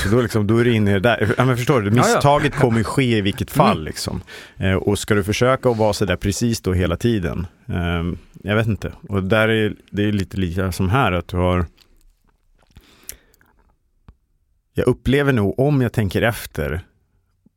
Så 0.02 0.08
då, 0.08 0.20
liksom, 0.20 0.46
då 0.46 0.58
är 0.58 0.64
det 0.64 0.72
inne 0.72 0.98
där, 0.98 1.34
ja, 1.38 1.44
men 1.44 1.56
förstår 1.56 1.80
du, 1.80 1.88
Ja, 1.88 1.94
ja. 1.96 2.02
misstaget 2.14 2.54
kommer 2.54 2.82
ske 2.82 3.16
i 3.18 3.20
vilket 3.20 3.50
fall. 3.50 3.76
Mm. 3.76 3.84
Liksom. 3.84 4.20
Eh, 4.56 4.74
Och 4.74 4.98
ska 4.98 5.14
du 5.14 5.24
försöka 5.24 5.68
att 5.70 5.76
vara 5.76 5.92
sådär 5.92 6.16
precis 6.16 6.60
då 6.60 6.72
hela 6.72 6.96
tiden? 6.96 7.46
Eh, 7.68 8.02
Jag 8.42 8.56
vet 8.56 8.66
inte. 8.66 8.92
Och 9.08 9.22
där 9.22 9.48
är 9.48 9.74
det 9.90 10.02
är 10.04 10.12
lite 10.12 10.36
lika 10.36 10.72
som 10.72 10.88
här, 10.90 11.12
att 11.12 11.28
du 11.28 11.36
har 11.36 11.66
jag 14.78 14.86
upplever 14.86 15.32
nog 15.32 15.58
om 15.58 15.80
jag 15.80 15.92
tänker 15.92 16.22
efter 16.22 16.80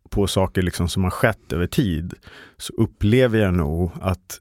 på 0.09 0.27
saker 0.27 0.61
liksom 0.61 0.89
som 0.89 1.03
har 1.03 1.11
skett 1.11 1.53
över 1.53 1.67
tid 1.67 2.13
så 2.57 2.73
upplever 2.73 3.39
jag 3.39 3.53
nog 3.53 3.91
att 4.01 4.39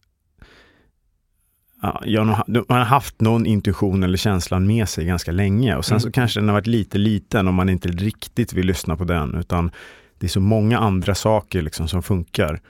ja, 1.82 2.02
jag 2.04 2.26
man 2.26 2.78
har 2.78 2.84
haft 2.84 3.20
någon 3.20 3.46
intuition 3.46 4.02
eller 4.02 4.18
känslan 4.18 4.66
med 4.66 4.88
sig 4.88 5.04
ganska 5.04 5.32
länge 5.32 5.76
och 5.76 5.84
sen 5.84 5.94
Mm. 5.94 6.00
så 6.00 6.12
kanske 6.12 6.40
den 6.40 6.48
har 6.48 6.54
varit 6.54 6.66
lite 6.66 6.98
liten 6.98 7.48
om 7.48 7.54
man 7.54 7.68
inte 7.68 7.88
riktigt 7.88 8.52
vill 8.52 8.66
lyssna 8.66 8.96
på 8.96 9.04
den 9.04 9.34
utan 9.34 9.70
det 10.18 10.26
är 10.26 10.30
så 10.30 10.40
många 10.40 10.78
andra 10.78 11.14
saker 11.14 11.62
liksom 11.62 11.88
som 11.88 12.02
funkar. 12.02 12.60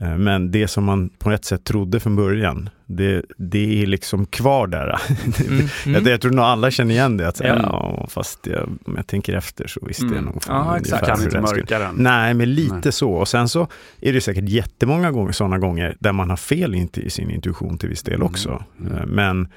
Eh, 0.00 0.16
Men 0.18 0.50
det 0.50 0.68
som 0.68 0.84
man 0.84 1.08
på 1.08 1.30
ett 1.30 1.44
sätt 1.44 1.64
trodde 1.64 2.00
från 2.00 2.16
början, 2.16 2.68
det, 2.86 3.22
det 3.36 3.82
är 3.82 3.86
liksom 3.86 4.26
kvar 4.26 4.66
där. 4.66 5.00
Mm. 5.48 5.66
Jag, 6.04 6.06
jag 6.12 6.20
tror 6.20 6.32
nog 6.32 6.44
alla 6.44 6.70
känner 6.70 6.94
igen 6.94 7.16
det. 7.16 7.28
Att, 7.28 7.36
säga, 7.36 7.56
Ja. 7.62 7.96
ja. 7.98 8.06
fast 8.10 8.46
jag, 8.46 8.68
om 8.84 8.94
jag 8.96 9.06
tänker 9.06 9.34
efter 9.36 9.66
så 9.66 9.80
visste 9.86 10.04
jag 10.04 10.12
Mm. 10.12 10.24
nog 10.24 10.42
Ja, 10.48 10.78
exakt. 10.78 11.06
Kan 11.06 11.22
inte 11.22 11.40
mörka 11.40 11.78
den. 11.78 11.94
Nej, 11.98 12.34
men 12.34 12.54
lite 12.54 12.80
Nej. 12.84 12.92
så. 12.92 13.10
Och 13.12 13.28
sen 13.28 13.48
så 13.48 13.68
är 14.00 14.12
det 14.12 14.20
säkert 14.20 14.48
jättemånga 14.48 15.10
gånger, 15.10 15.32
sådana 15.32 15.58
gånger 15.58 15.96
där 15.98 16.12
man 16.12 16.30
har 16.30 16.36
fel 16.36 16.74
inte 16.74 17.00
i 17.00 17.10
sin 17.10 17.30
intuition 17.30 17.78
till 17.78 17.88
viss 17.88 18.02
del 18.02 18.14
Mm. 18.14 18.26
också. 18.26 18.64
Mm. 18.80 18.92
Eh, 18.96 19.06
Men 19.06 19.48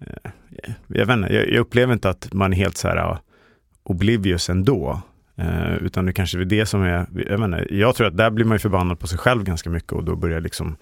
eh, 0.00 0.30
jag, 0.86 1.06
vet 1.06 1.16
inte, 1.16 1.34
jag, 1.34 1.48
upplever 1.60 1.92
inte 1.92 2.10
att 2.10 2.32
man 2.32 2.52
är 2.52 2.56
helt 2.56 2.76
så 2.76 2.88
här 2.88 3.18
oblivious 3.82 4.50
ändå. 4.50 5.00
Eh, 5.36 5.74
utan 5.76 6.06
det 6.06 6.12
kanske 6.12 6.38
är 6.40 6.44
det 6.44 6.66
som 6.66 6.82
är, 6.82 7.06
jag, 7.28 7.40
menar, 7.40 7.66
jag 7.72 7.94
tror 7.94 8.06
att 8.06 8.16
där 8.16 8.30
blir 8.30 8.44
man 8.44 8.54
ju 8.54 8.58
förbannad 8.58 8.98
på 8.98 9.06
sig 9.06 9.18
själv 9.18 9.44
ganska 9.44 9.70
mycket 9.70 9.92
och 9.92 10.04
då 10.04 10.16
börjar 10.16 10.40
liksom 10.40 10.76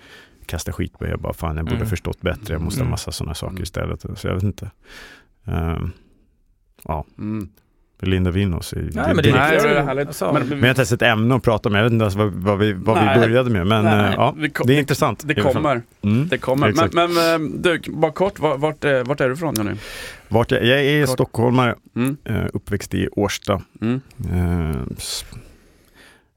kasta 0.46 0.72
skit 0.72 0.98
på. 0.98 1.06
Jag 1.06 1.20
bara, 1.20 1.32
fan 1.32 1.56
jag 1.56 1.64
borde 1.64 1.76
Mm. 1.76 1.88
förstått 1.88 2.20
bättre, 2.20 2.54
jag 2.54 2.62
måste 2.62 2.80
Mm. 2.80 2.86
ha 2.86 2.90
massa 2.90 3.12
sådana 3.12 3.34
saker 3.34 3.50
Mm. 3.52 3.62
istället. 3.62 4.04
Så 4.18 4.26
jag 4.28 4.34
vet 4.34 4.42
inte. 4.42 4.70
Um, 5.44 5.92
ja, 6.84 7.04
Mm. 7.18 7.48
Linda 8.00 8.30
Winås 8.30 8.72
är. 8.72 8.76
Nej, 8.76 8.90
men 8.92 9.16
det 9.16 9.30
är 9.30 9.32
Nej, 9.34 9.58
det 9.62 9.68
är 9.68 9.82
härligt. 9.84 10.06
Alltså, 10.06 10.32
Men- 10.32 10.48
men 10.48 10.58
jag 10.58 10.64
har 10.64 10.68
inte 10.68 10.80
ens 10.80 10.92
ett 10.92 11.02
ämne 11.02 11.34
att 11.34 11.42
prata 11.42 11.68
om. 11.68 11.74
Jag 11.74 11.82
vet 11.82 11.92
inte 11.92 12.02
ens 12.02 12.14
vad, 12.14 12.32
vad 12.32 12.58
vi, 12.58 12.72
vad 12.72 12.98
vi 13.00 13.04
Nej. 13.04 13.18
började 13.18 13.50
med. 13.50 13.66
Men 13.66 13.84
Nej, 13.84 14.04
eh, 14.04 14.12
ja, 14.16 14.34
vi 14.38 14.50
kom- 14.50 14.66
det 14.66 14.74
är 14.74 14.78
intressant. 14.78 15.22
Det 15.24 15.34
kommer, 15.34 15.82
Mm. 16.02 16.28
det 16.28 16.38
kommer. 16.38 16.68
Exakt. 16.68 16.94
Men, 16.94 17.14
men 17.14 17.34
eh, 17.42 17.50
du, 17.60 17.80
bara 17.92 18.12
kort, 18.12 18.38
vart, 18.38 18.58
vart, 18.60 18.84
är- 18.84 19.04
vart 19.04 19.20
är 19.20 19.28
du 19.28 19.34
ifrån 19.34 19.54
Johnny? 19.58 19.72
Vart 20.28 20.50
jag, 20.50 20.64
jag 20.66 20.80
är 20.84 21.06
Kort. 21.06 21.12
stockholmare, 21.14 21.74
Mm. 21.96 22.16
eh, 22.24 22.44
uppväxt 22.52 22.94
i 22.94 23.08
Årsta. 23.12 23.62
Mm. 23.80 24.00
Eh, 24.32 24.76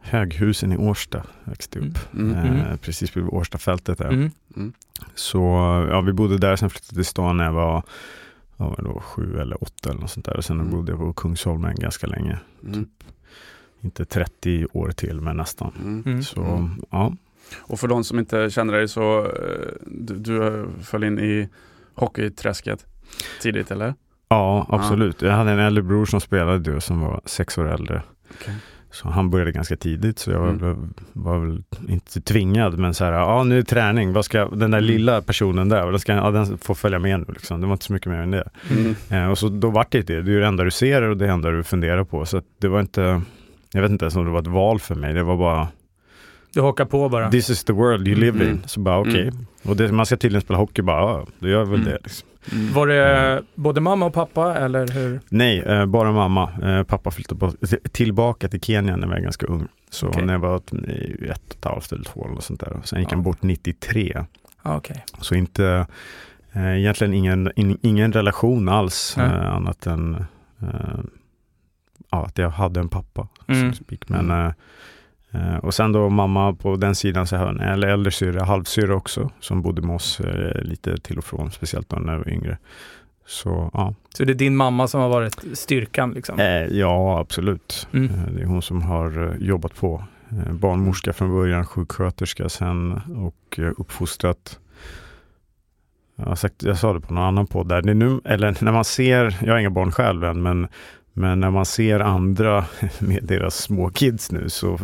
Höghusen 0.02 0.72
i 0.74 0.78
Årsta 0.78 1.24
växte 1.44 1.80
upp. 1.80 2.14
Mm. 2.14 2.36
Eh, 2.36 2.66
Mm. 2.66 2.78
precis 2.78 3.18
vid 3.18 3.24
Årstafältet 3.24 3.98
där. 3.98 4.08
mm. 4.08 4.32
Mm. 4.58 4.74
Så 5.16 5.38
ja, 5.92 6.02
vi 6.02 6.14
bodde 6.14 6.38
där, 6.38 6.56
sen 6.56 6.70
flyttade 6.70 6.94
till 6.96 7.06
stan 7.06 7.38
när 7.38 7.46
jag 7.46 7.52
var 7.54 7.84
ja, 8.58 8.68
vad 8.78 8.84
då, 8.86 9.00
sju 9.00 9.40
eller 9.40 9.64
åtta 9.64 9.90
eller 9.90 10.02
något 10.02 10.12
sånt 10.12 10.26
där. 10.26 10.38
Och 10.38 10.46
sen 10.46 10.60
Mm. 10.60 10.72
bodde 10.72 10.92
jag 10.92 11.00
på 11.00 11.14
Kungsholmen 11.14 11.76
ganska 11.76 12.08
länge. 12.08 12.40
Mm. 12.64 12.86
Inte 13.82 14.06
30 14.06 14.68
år 14.74 14.92
till, 14.92 15.22
men 15.22 15.38
nästan. 15.38 15.72
Mm. 15.82 16.04
Mm. 16.06 16.24
Så 16.24 16.42
Mm. 16.44 16.70
ja, 16.92 17.14
Och 17.58 17.80
för 17.80 17.88
de 17.88 18.04
som 18.04 18.20
inte 18.20 18.50
känner 18.50 18.74
dig 18.74 18.88
så, 18.88 19.26
eh, 19.26 19.72
du, 19.86 20.16
du 20.16 20.66
föll 20.84 21.04
in 21.04 21.20
i 21.20 21.50
hockeyträsket 21.94 22.86
tidigt 23.42 23.72
eller? 23.72 23.94
ja 24.30 24.66
absolut. 24.70 25.22
Jag 25.22 25.32
hade 25.32 25.52
en 25.52 25.60
äldre 25.60 25.84
bror 25.84 26.06
som 26.06 26.22
spelade 26.22 26.72
då, 26.72 26.82
som 26.82 27.00
var 27.02 27.22
sex 27.26 27.58
år 27.58 27.68
äldre. 27.74 28.04
Okej. 28.42 28.56
Så 28.92 29.10
han 29.10 29.30
började 29.30 29.52
ganska 29.52 29.76
tidigt, 29.76 30.20
så 30.20 30.32
jag 30.32 30.40
var, 30.40 30.50
Mm. 30.50 30.94
var 31.14 31.40
väl 31.40 31.64
inte 31.90 32.22
tvingad, 32.22 32.78
men 32.80 32.94
så 32.94 33.06
här, 33.06 33.12
ja 33.14 33.44
nu 33.44 33.56
är 33.56 33.60
det 33.60 33.66
träning, 33.66 34.14
vad 34.14 34.26
ska, 34.26 34.46
den 34.50 34.72
där 34.72 34.78
Mm. 34.78 34.84
lilla 34.92 35.22
personen 35.22 35.70
där, 35.70 35.92
vad 35.92 36.02
ska, 36.02 36.14
ja, 36.14 36.32
den 36.32 36.58
får 36.58 36.76
följa 36.76 37.00
med 37.00 37.20
nu 37.20 37.26
liksom. 37.30 37.62
Det 37.62 37.68
var 37.68 37.74
inte 37.74 37.86
så 37.86 37.94
mycket 37.94 38.12
mer 38.12 38.18
än 38.20 38.32
det. 38.32 38.50
Mm. 38.70 38.96
Eh, 39.10 39.32
och 39.32 39.38
så 39.38 39.50
då 39.50 39.70
vart 39.70 39.92
det 39.92 40.08
det, 40.08 40.22
det 40.22 40.34
är 40.34 40.40
det 40.40 40.48
enda 40.48 40.64
du 40.64 40.72
ser 40.72 41.02
och 41.02 41.18
det 41.18 41.28
enda 41.28 41.50
du 41.52 41.64
funderar 41.64 42.04
på. 42.04 42.26
Så 42.26 42.42
det 42.62 42.68
var 42.68 42.80
inte, 42.80 43.22
jag 43.74 43.82
vet 43.82 43.92
inte 43.92 44.06
ens 44.06 44.16
om 44.16 44.26
det 44.26 44.32
var 44.32 44.40
ett 44.40 44.48
val 44.48 44.80
för 44.80 44.96
mig, 44.96 45.14
det 45.14 45.24
var 45.24 45.38
bara, 45.38 45.68
Du 46.54 46.62
hakar 46.62 46.86
på 46.86 47.10
bara. 47.10 47.32
this 47.32 47.50
is 47.50 47.64
the 47.64 47.74
world 47.74 48.08
you 48.08 48.20
live 48.20 48.38
Mm. 48.44 48.50
in. 48.56 48.64
Så 48.66 48.80
bara 48.80 49.00
okej, 49.00 49.22
Mm. 49.28 49.46
och 49.64 49.76
det, 49.76 49.92
man 49.92 50.06
ska 50.06 50.18
tydligen 50.18 50.42
spela 50.42 50.60
hockey, 50.60 50.82
bara 50.82 51.00
ja, 51.00 51.26
då 51.40 51.48
gör 51.48 51.60
jag 51.60 51.66
väl 51.66 51.80
Mm. 51.80 51.86
det. 51.92 51.98
Liksom. 52.04 52.28
Mm. 52.52 52.74
Var 52.74 52.88
det 52.88 53.44
både 53.56 53.82
mamma 53.82 54.06
och 54.06 54.14
pappa 54.14 54.56
eller 54.56 54.88
hur? 54.88 55.20
Nej, 55.30 55.60
eh, 55.60 55.86
bara 55.86 56.12
mamma. 56.12 56.50
Eh, 56.64 56.84
pappa 56.84 57.12
flyttade 57.12 57.40
på, 57.40 57.52
tillbaka 57.92 58.48
till 58.48 58.62
Kenya 58.62 58.96
när 58.96 59.08
jag 59.08 59.14
var 59.14 59.20
ganska 59.20 59.46
ung. 59.46 59.68
Så 59.90 60.08
Okej. 60.08 60.26
när 60.26 60.34
jag 60.34 60.40
var 60.40 60.56
ett, 60.56 60.74
ett 60.74 61.50
och 61.50 61.56
ett 61.56 61.66
halvt 61.66 61.92
eller 61.92 62.04
två 62.04 62.28
eller 62.32 62.42
sånt 62.42 62.60
där. 62.60 62.80
Sen 62.84 63.00
gick 63.00 63.12
Ja. 63.12 63.16
han 63.16 63.24
bort 63.24 63.42
93. 63.44 64.26
Ah, 64.62 64.76
Okej. 64.78 65.04
Så 65.22 65.36
inte, 65.36 65.88
eh, 66.54 66.78
egentligen 66.80 67.14
ingen, 67.14 67.52
in, 67.56 67.78
ingen 67.82 68.14
relation 68.14 68.70
alls 68.70 69.18
eh, 69.18 69.54
annat 69.56 69.88
än 69.88 70.16
eh, 70.62 71.00
ja, 72.12 72.26
att 72.26 72.38
jag 72.38 72.50
hade 72.50 72.80
en 72.80 72.90
pappa. 72.90 73.28
Mm. 73.48 73.74
So 73.74 73.78
to 73.78 73.84
speak. 73.84 74.10
Men, 74.10 74.54
och 75.62 75.74
sen 75.74 75.92
då 75.92 76.10
mamma 76.10 76.54
på 76.54 76.76
den 76.76 76.96
sidan 76.96 77.28
så 77.28 77.36
jag 77.36 77.50
en 77.50 77.84
äldre, 77.84 78.12
syrra, 78.12 78.44
halvsyrra 78.44 78.96
också, 78.96 79.32
som 79.40 79.62
bodde 79.62 79.82
med 79.82 79.96
oss 79.96 80.20
eh, 80.20 80.62
lite 80.62 80.98
till 80.98 81.18
och 81.18 81.24
från, 81.24 81.52
speciellt 81.52 81.92
när 81.92 82.14
jag 82.14 82.20
var 82.20 82.30
yngre. 82.30 82.58
Så 83.28 83.70
ja, 83.74 83.94
Så 84.14 84.26
det 84.26 84.34
är 84.34 84.36
din 84.36 84.56
mamma 84.56 84.88
som 84.88 85.02
har 85.02 85.10
varit 85.10 85.44
styrkan 85.54 86.12
liksom? 86.12 86.40
Eh, 86.40 86.66
ja, 86.66 87.20
absolut. 87.20 87.88
Mm. 87.94 88.14
Eh, 88.14 88.32
det 88.32 88.42
är 88.42 88.46
hon 88.46 88.62
som 88.62 88.82
har 88.82 89.30
eh, 89.30 89.48
jobbat 89.48 89.76
på. 89.76 90.04
Eh, 90.30 90.54
barnmorska 90.54 91.14
från 91.14 91.32
början, 91.32 91.66
sjuksköterska 91.66 92.50
sen 92.50 93.02
och 93.16 93.60
eh, 93.60 93.72
uppfostrat. 93.78 94.60
Jag, 96.16 96.38
sagt, 96.38 96.64
jag 96.64 96.78
sa 96.78 96.94
det 96.94 97.02
på 97.02 97.14
någon 97.14 97.24
annan 97.24 97.48
podd 97.48 97.70
där. 97.70 97.82
Det 97.82 97.94
nu, 97.94 98.22
eller 98.26 98.58
när 98.64 98.72
man 98.72 98.86
ser, 98.86 99.38
jag 99.44 99.54
har 99.54 99.60
inga 99.60 99.70
barn 99.70 99.92
själv 99.92 100.24
än, 100.24 100.42
men, 100.42 100.68
men 101.18 101.40
när 101.40 101.52
man 101.52 101.66
ser 101.66 102.00
andra 102.00 102.66
med 103.00 103.24
deras 103.24 103.56
små 103.56 103.90
kids 103.90 104.32
nu 104.32 104.50
så, 104.50 104.80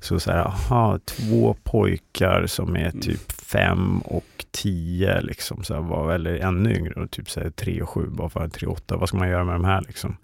så 0.00 0.20
så 0.20 0.30
här, 0.30 0.38
aha, 0.38 0.98
två 1.04 1.56
pojkar 1.62 2.46
som 2.46 2.76
är 2.76 2.90
typ 2.90 3.32
fem 3.32 3.98
och 4.00 4.44
tio 4.50 5.20
liksom, 5.20 5.64
så 5.64 5.74
här, 5.74 5.80
var, 5.80 6.12
eller 6.12 6.36
ännu 6.38 6.74
yngre, 6.76 7.02
och 7.02 7.10
typ 7.10 7.30
så 7.30 7.40
här, 7.40 7.50
tre 7.50 7.82
och 7.82 7.88
sju, 7.88 8.06
bara 8.08 8.28
för 8.28 8.48
tre 8.48 8.66
och 8.66 8.72
åtta, 8.72 8.96
vad 8.96 9.08
ska 9.08 9.18
man 9.18 9.28
göra 9.28 9.44
med 9.44 9.54
de 9.54 9.64
här 9.64 9.84
liksom? 9.86 10.16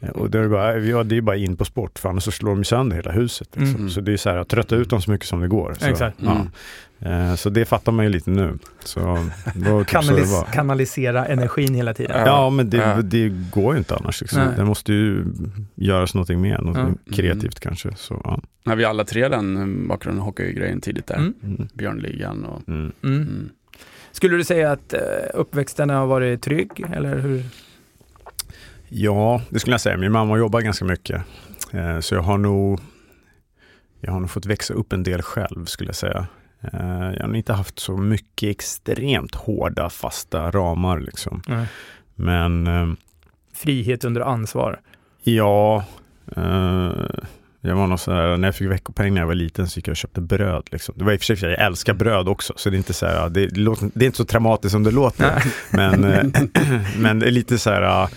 Eh, 0.00 0.08
Och 0.08 0.30
då 0.30 0.38
är 0.38 0.42
det, 0.42 0.48
bara, 0.48 0.78
ja, 0.78 1.02
det 1.04 1.16
är 1.16 1.20
bara 1.20 1.36
in 1.36 1.56
på 1.56 1.64
sport, 1.64 1.98
för 1.98 2.08
annars 2.08 2.22
så 2.24 2.30
slår 2.30 2.50
de 2.50 2.64
sönder 2.64 2.96
hela 2.96 3.12
huset. 3.12 3.48
Liksom. 3.56 3.76
Mm. 3.76 3.90
Så 3.90 4.00
det 4.00 4.12
är 4.12 4.16
så 4.16 4.30
här, 4.30 4.36
att 4.36 4.48
trötta 4.48 4.76
ut 4.76 4.90
dem 4.90 5.02
så 5.02 5.10
mycket 5.10 5.28
som 5.28 5.40
det 5.40 5.48
går. 5.48 5.76
Så, 5.78 5.86
Exakt. 5.86 6.16
Ja. 6.20 6.30
Mm. 6.30 6.42
Eh, 6.42 6.48
så 7.36 7.50
det 7.50 7.64
fattar 7.64 7.92
man 7.92 8.04
ju 8.04 8.10
lite 8.10 8.30
nu. 8.30 8.58
Så 8.84 9.00
typ 9.54 9.54
så 9.54 9.58
det 9.58 9.84
Kanalis- 9.84 10.52
kanalisera 10.52 11.26
energin 11.26 11.74
hela 11.74 11.94
tiden. 11.94 12.16
Ja. 12.18 12.26
Ja, 12.26 12.50
men 12.50 12.70
det, 12.70 12.76
Ja. 12.76 13.02
det 13.02 13.28
går 13.28 13.72
ju 13.74 13.78
inte 13.78 13.96
annars. 13.96 14.20
Liksom. 14.20 14.42
Det 14.56 14.64
måste 14.64 14.92
ju 14.92 15.24
göras 15.74 16.14
någonting 16.14 16.40
mer, 16.40 16.58
något 16.58 16.76
Ja. 16.76 17.14
kreativt 17.14 17.60
kanske. 17.60 17.94
Så, 17.96 18.20
ja. 18.24 18.40
När 18.64 18.76
vi 18.76 18.84
alla 18.84 19.04
tre 19.04 19.28
den 19.28 19.56
eh, 19.82 19.88
bakgrunden, 19.88 20.22
hockeygrejen 20.24 20.80
tidigt 20.80 21.06
där. 21.06 21.16
Mm. 21.16 21.34
Mm. 21.42 21.68
Björnligan 21.74 22.44
och 22.44 22.68
Mm. 22.68 22.92
Mm. 23.04 23.16
mm. 23.22 23.48
Skulle 24.12 24.36
du 24.36 24.44
säga 24.44 24.72
att 24.72 24.92
eh, 24.92 25.00
uppväxten 25.34 25.90
har 25.90 26.06
varit 26.06 26.42
trygg 26.42 26.84
eller 26.94 27.18
hur? 27.18 27.44
Ja, 28.88 29.42
det 29.50 29.58
skulle 29.58 29.74
jag 29.74 29.80
säga. 29.80 29.96
Min 29.96 30.12
mamma 30.12 30.38
jobbar 30.38 30.60
ganska 30.60 30.84
mycket. 30.84 31.22
Eh, 31.72 32.00
så 32.00 32.14
jag 32.14 32.22
har 32.22 32.38
nog 32.38 32.80
jag 34.00 34.12
har 34.12 34.20
nog 34.20 34.30
fått 34.30 34.46
växa 34.46 34.74
upp 34.74 34.92
en 34.92 35.02
del 35.02 35.22
själv 35.22 35.64
skulle 35.64 35.88
jag 35.88 35.96
säga. 35.96 36.26
Eh, 36.60 37.12
jag 37.16 37.26
har 37.26 37.34
inte 37.34 37.52
haft 37.52 37.78
så 37.78 37.96
mycket 37.96 38.50
extremt 38.50 39.34
hårda 39.34 39.90
fasta 39.90 40.50
ramar 40.50 41.00
liksom. 41.00 41.42
Men 42.14 42.66
eh, 42.66 42.86
Frihet 43.54 44.04
under 44.04 44.20
ansvar. 44.20 44.80
ja, 45.22 45.84
eh, 46.36 46.92
jag 47.60 47.76
var 47.76 47.86
nog 47.86 48.00
så 48.00 48.12
här, 48.12 48.36
när 48.36 48.48
jag 48.48 48.54
fick 48.54 48.70
veckopeng 48.70 49.14
när 49.14 49.20
jag 49.20 49.26
var 49.26 49.34
liten 49.34 49.68
så 49.68 49.78
gick 49.78 49.88
jag 49.88 49.92
och 49.92 49.96
köpte 49.96 50.20
bröd. 50.20 50.68
Liksom. 50.72 50.94
Det 50.98 51.04
var 51.04 51.12
i 51.12 51.16
och 51.16 51.20
för 51.20 51.36
sig, 51.36 51.50
jag 51.50 51.60
älskar 51.60 51.94
bröd 51.94 52.28
också, 52.28 52.52
så 52.56 52.70
det 52.70 52.76
är 52.76 52.78
inte 52.78 52.92
så 52.92 53.06
här, 53.06 53.28
det, 53.28 53.56
låter, 53.56 53.90
det 53.94 54.04
är 54.04 54.06
inte 54.06 54.18
så 54.18 54.24
traumatiskt 54.24 54.72
som 54.72 54.82
det 54.82 54.90
låter. 54.90 55.42
Men, 55.70 56.04
eh, 56.04 56.24
men 56.98 57.18
det 57.18 57.26
är 57.26 57.30
lite 57.30 57.58
så 57.58 57.70
här, 57.70 58.08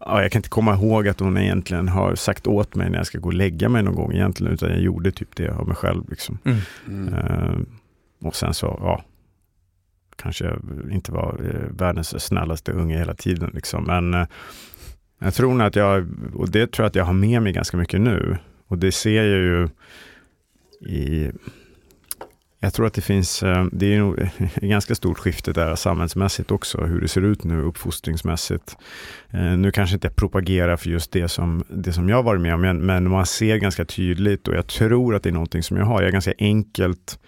ja, 0.00 0.22
jag 0.22 0.32
kan 0.32 0.38
inte 0.38 0.48
komma 0.48 0.74
ihåg 0.74 1.08
att 1.08 1.20
hon 1.20 1.38
egentligen 1.38 1.88
har 1.88 2.14
sagt 2.14 2.46
åt 2.46 2.74
mig 2.74 2.90
när 2.90 2.96
jag 2.96 3.06
ska 3.06 3.18
gå 3.18 3.28
och 3.28 3.34
lägga 3.34 3.68
mig 3.68 3.82
någon 3.82 3.94
gång 3.94 4.12
egentligen, 4.12 4.52
utan 4.52 4.70
jag 4.70 4.80
gjorde 4.80 5.10
typ 5.12 5.36
det 5.36 5.48
av 5.48 5.66
mig 5.66 5.76
själv. 5.76 6.10
Liksom. 6.10 6.38
Mm. 6.44 6.58
Mm. 6.88 7.14
Eh, 7.14 7.58
och 8.24 8.36
sen 8.36 8.54
så, 8.54 8.78
ja, 8.80 9.04
kanske 10.16 10.44
jag 10.44 10.62
inte 10.90 11.12
var 11.12 11.40
eh, 11.44 11.76
världens 11.76 12.24
snällaste 12.24 12.72
unge 12.72 12.98
hela 12.98 13.14
tiden. 13.14 13.50
Liksom. 13.54 13.84
Men 13.84 14.14
eh, 14.14 14.26
jag 15.18 15.34
tror 15.34 15.54
nog 15.54 15.66
att 15.66 15.76
jag, 15.76 16.08
och 16.34 16.50
det 16.50 16.72
tror 16.72 16.84
jag 16.84 16.88
att 16.88 16.94
jag 16.94 17.04
har 17.04 17.12
med 17.12 17.42
mig 17.42 17.52
ganska 17.52 17.76
mycket 17.76 18.00
nu. 18.00 18.36
Och 18.66 18.78
det 18.78 18.92
ser 18.92 19.22
jag 19.22 19.26
ju 19.26 19.68
i 20.94 21.30
jag 22.62 22.74
tror 22.74 22.86
att 22.86 22.94
det 22.94 23.00
finns, 23.00 23.42
eh, 23.42 23.66
det 23.72 23.94
är 23.94 23.98
nog 23.98 24.18
ett 24.54 24.54
ganska 24.54 24.94
stort 24.94 25.18
skifte 25.18 25.52
där 25.52 25.76
samhällsmässigt 25.76 26.50
också, 26.50 26.80
hur 26.80 27.00
det 27.00 27.08
ser 27.08 27.22
ut 27.22 27.44
nu 27.44 27.62
uppfostringsmässigt. 27.62 28.76
Eh, 29.30 29.40
nu 29.40 29.70
kanske 29.70 29.94
inte 29.94 30.06
jag 30.06 30.16
propagerar 30.16 30.76
för 30.76 30.90
just 30.90 31.12
det 31.12 31.28
som, 31.28 31.64
det 31.68 31.92
som 31.92 32.08
jag 32.08 32.22
varit 32.22 32.40
med 32.40 32.54
om, 32.54 32.60
men 32.86 33.10
man 33.10 33.26
ser 33.26 33.56
ganska 33.56 33.84
tydligt 33.84 34.48
och 34.48 34.54
jag 34.54 34.66
tror 34.66 35.14
att 35.14 35.22
det 35.22 35.28
är 35.28 35.32
någonting 35.32 35.62
som 35.62 35.76
jag 35.76 35.84
har. 35.84 36.00
Jag 36.00 36.08
är 36.08 36.12
ganska 36.12 36.34
enkelt, 36.38 37.18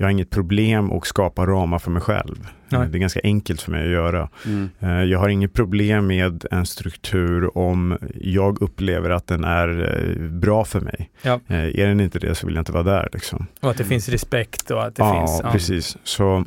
jag 0.00 0.06
har 0.06 0.10
inget 0.10 0.30
problem 0.30 0.92
att 0.92 1.06
skapa 1.06 1.46
ramar 1.46 1.78
för 1.78 1.90
mig 1.90 2.02
själv. 2.02 2.48
Nej. 2.68 2.88
Det 2.88 2.98
är 2.98 3.00
ganska 3.00 3.20
enkelt 3.24 3.62
för 3.62 3.70
mig 3.70 3.82
att 3.84 3.90
göra. 3.92 4.28
Mm. 4.46 4.68
Eh, 4.80 5.02
Jag 5.02 5.18
har 5.18 5.28
inget 5.28 5.52
problem 5.52 6.06
med 6.06 6.44
en 6.50 6.66
struktur 6.66 7.58
om 7.58 7.98
jag 8.20 8.62
upplever 8.62 9.10
att 9.10 9.26
den 9.26 9.44
är 9.44 9.68
eh, 10.08 10.28
bra 10.30 10.64
för 10.64 10.80
mig. 10.80 11.10
Ja. 11.22 11.40
Eh, 11.46 11.56
Är 11.80 11.86
den 11.86 12.00
inte 12.00 12.18
det 12.18 12.34
så 12.34 12.46
vill 12.46 12.54
jag 12.56 12.62
inte 12.62 12.72
vara 12.72 12.82
där. 12.82 13.08
Liksom. 13.12 13.46
Och 13.60 13.70
att 13.70 13.76
det 13.76 13.84
finns 13.84 14.08
respekt 14.08 14.70
och 14.70 14.84
att 14.84 14.94
det 14.96 15.02
ja, 15.02 15.26
finns... 15.26 15.52
precis. 15.52 15.96
Så 16.04 16.44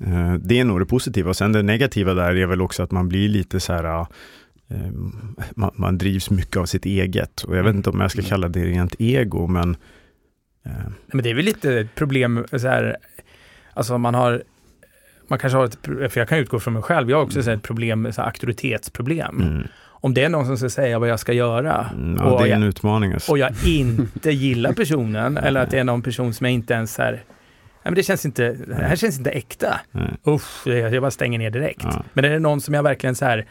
eh, 0.00 0.34
det 0.34 0.60
är 0.60 0.64
nog 0.64 0.80
det 0.80 0.86
positiva. 0.86 1.28
Och 1.30 1.36
sen 1.36 1.52
det 1.52 1.62
negativa 1.62 2.14
där 2.14 2.36
är 2.36 2.46
väl 2.46 2.62
också 2.62 2.82
att 2.82 2.90
man 2.90 3.08
blir 3.08 3.28
lite 3.28 3.60
så 3.60 3.72
här 3.72 4.00
eh, 4.70 4.76
man, 5.56 5.70
man 5.74 5.98
drivs 5.98 6.30
mycket 6.30 6.56
av 6.56 6.66
sitt 6.66 6.86
eget. 6.86 7.42
Och 7.42 7.56
jag 7.56 7.64
vet 7.64 7.74
inte 7.74 7.90
om 7.90 8.00
jag 8.00 8.10
ska 8.10 8.20
Mm. 8.20 8.28
kalla 8.30 8.48
det 8.48 8.64
rent 8.64 8.94
ego, 8.98 9.46
men 9.46 9.70
eh, 9.70 9.76
Men 11.06 11.22
det 11.22 11.30
är 11.30 11.34
väl 11.34 11.44
lite 11.44 11.74
ett 11.80 11.94
problem 11.94 12.46
så 12.52 12.68
här, 12.68 12.96
alltså 13.72 13.98
man 13.98 14.14
har, 14.14 14.42
man 15.28 15.38
kanske 15.38 15.56
har 15.56 15.64
ett, 15.64 15.78
för 16.12 16.18
jag 16.20 16.28
kan 16.28 16.38
utgå 16.38 16.60
från 16.60 16.74
mig 16.74 16.82
själv, 16.82 17.10
jag 17.10 17.16
har 17.16 17.24
också 17.24 17.42
så 17.42 17.50
här, 17.50 17.56
ett 17.56 17.62
problem, 17.62 18.12
så 18.12 18.20
här, 18.20 18.28
auktoritetsproblem. 18.28 19.40
mm, 19.42 19.66
Om 19.84 20.14
det 20.14 20.24
är 20.24 20.28
någon 20.28 20.46
som 20.46 20.56
ska 20.58 20.68
säga 20.70 20.98
vad 20.98 21.08
jag 21.08 21.20
ska 21.20 21.32
göra 21.32 21.90
mm, 21.94 22.20
och, 22.26 22.42
det 22.42 22.48
är 22.50 22.54
en 22.54 22.60
jag, 22.62 22.68
utmaning. 22.68 23.12
Alltså. 23.12 23.32
och 23.32 23.38
jag 23.38 23.50
inte 23.66 24.30
gillar 24.30 24.72
personen 24.72 25.36
eller 25.38 25.60
att 25.60 25.70
det 25.70 25.78
är 25.78 25.84
någon 25.84 26.02
person 26.02 26.34
som 26.34 26.44
jag 26.46 26.52
inte 26.54 26.74
ens 26.74 26.98
är, 26.98 27.12
nej 27.12 27.22
men 27.82 27.94
det 27.94 28.02
känns 28.02 28.24
inte, 28.26 28.52
det 28.52 28.74
här 28.74 28.96
känns 28.96 29.18
inte 29.18 29.30
äkta. 29.30 29.80
Nej. 29.92 30.10
Usch, 30.26 30.64
det- 30.64 30.78
jag 30.78 31.02
bara 31.02 31.10
stänger 31.10 31.38
ner 31.38 31.50
direkt. 31.50 31.82
Ja. 31.84 32.04
Men 32.12 32.24
är 32.24 32.30
det 32.30 32.38
någon 32.38 32.60
som 32.60 32.74
jag 32.74 32.82
verkligen 32.82 33.14
så 33.14 33.24
här 33.24 33.46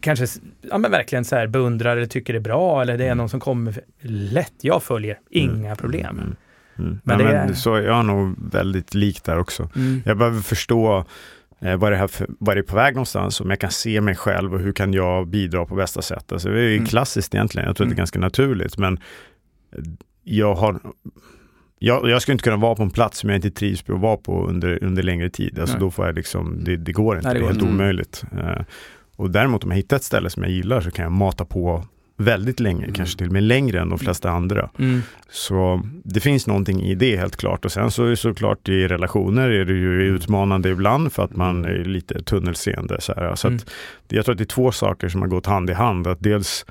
kanske, 0.00 0.26
ja 0.70 0.78
men 0.78 0.90
verkligen 0.90 1.24
så 1.24 1.36
här 1.36 1.46
beundrar 1.46 1.96
eller 1.96 2.06
tycker 2.06 2.34
är 2.34 2.40
bra 2.40 2.82
eller 2.82 2.98
det 2.98 3.06
är 3.06 3.14
någon 3.14 3.28
som 3.28 3.40
kommer 3.40 3.80
lätt, 4.02 4.52
jag 4.60 4.82
följer, 4.82 5.18
inga 5.30 5.76
problem. 5.76 6.16
Mm. 6.18 6.36
Mm. 6.78 6.90
Men 6.90 7.00
Men 7.04 7.18
det 7.18 7.24
men 7.24 7.48
är- 7.50 7.54
Så 7.54 7.70
jag 7.70 7.98
är 7.98 8.02
nog 8.02 8.52
väldigt 8.52 8.94
lik 8.94 9.24
där 9.24 9.38
också. 9.38 9.68
Mm. 9.76 10.02
Jag 10.04 10.18
behöver 10.18 10.40
förstå 10.40 11.04
eh, 11.60 11.76
vad, 11.76 11.92
det 11.92 11.96
här 11.96 12.06
för, 12.06 12.26
vad 12.38 12.56
det 12.56 12.60
är 12.60 12.62
på 12.62 12.76
väg 12.76 12.94
någonstans, 12.94 13.40
om 13.40 13.50
jag 13.50 13.58
kan 13.60 13.70
se 13.70 14.00
mig 14.00 14.14
själv 14.16 14.54
och 14.54 14.60
hur 14.60 14.72
kan 14.72 14.92
jag 14.92 15.26
bidra 15.28 15.66
på 15.66 15.74
bästa 15.74 16.02
sätt. 16.02 16.32
Alltså, 16.32 16.48
det 16.48 16.60
är 16.60 16.68
ju 16.68 16.74
Mm. 16.76 16.86
klassiskt 16.86 17.34
egentligen, 17.34 17.66
jag 17.66 17.76
tror 17.76 17.84
att 17.86 17.88
det 17.88 17.92
Mm. 17.92 17.96
är 17.96 18.00
ganska 18.00 18.18
naturligt, 18.18 18.78
men 18.78 18.94
eh, 19.72 19.82
jag 20.24 20.54
har 20.54 20.80
jag, 21.80 22.08
jag 22.10 22.22
skulle 22.22 22.32
inte 22.32 22.44
kunna 22.44 22.56
vara 22.56 22.74
på 22.74 22.82
en 22.82 22.90
plats 22.90 23.18
som 23.18 23.30
jag 23.30 23.36
inte 23.36 23.50
trivs 23.50 23.88
med 23.88 23.94
att 23.94 24.00
vara 24.00 24.16
på 24.16 24.46
under, 24.46 24.84
under 24.84 25.02
längre 25.02 25.30
tid. 25.30 25.58
Alltså 25.58 25.74
Nej. 25.74 25.80
då 25.80 25.90
får 25.90 26.06
jag 26.06 26.14
liksom, 26.14 26.64
det, 26.64 26.76
det 26.76 26.92
går 26.92 27.16
inte, 27.16 27.28
Nej, 27.28 27.34
det 27.34 27.40
det, 27.40 27.44
är 27.44 27.48
helt 27.48 27.62
inte. 27.62 27.72
omöjligt. 27.74 28.24
Eh, 28.38 28.62
och 29.18 29.30
däremot 29.30 29.64
om 29.64 29.70
jag 29.70 29.76
hittar 29.76 29.96
ett 29.96 30.04
ställe 30.04 30.30
som 30.30 30.42
jag 30.42 30.52
gillar 30.52 30.80
så 30.80 30.90
kan 30.90 31.02
jag 31.02 31.12
mata 31.12 31.44
på 31.44 31.84
väldigt 32.16 32.60
länge, 32.60 32.82
Mm. 32.84 32.94
kanske 32.94 33.18
till 33.18 33.26
och 33.26 33.32
med 33.32 33.42
längre 33.42 33.80
än 33.80 33.88
de 33.88 33.98
flesta 33.98 34.30
andra. 34.30 34.70
Mm. 34.78 35.00
Så 35.30 35.82
det 36.04 36.20
finns 36.20 36.46
någonting 36.46 36.82
i 36.82 36.94
det 36.94 37.16
helt 37.16 37.36
klart. 37.36 37.64
Och 37.64 37.72
sen 37.72 37.90
så 37.90 38.04
är 38.04 38.10
det 38.10 38.16
såklart 38.16 38.68
i 38.68 38.88
relationer 38.88 39.50
är 39.50 39.64
det 39.64 39.72
ju 39.72 40.02
utmanande 40.02 40.68
ibland 40.68 41.12
för 41.12 41.24
att 41.24 41.36
man 41.36 41.64
är 41.64 41.84
lite 41.84 42.22
tunnelseende. 42.22 43.00
Så, 43.00 43.14
här. 43.16 43.34
så 43.34 43.48
Mm. 43.48 43.56
att, 43.56 43.72
jag 44.08 44.24
tror 44.24 44.32
att 44.32 44.38
det 44.38 44.44
är 44.44 44.46
två 44.46 44.72
saker 44.72 45.08
som 45.08 45.20
har 45.22 45.28
gått 45.28 45.46
hand 45.46 45.70
i 45.70 45.72
hand. 45.72 46.06
Att 46.06 46.20
dels, 46.20 46.66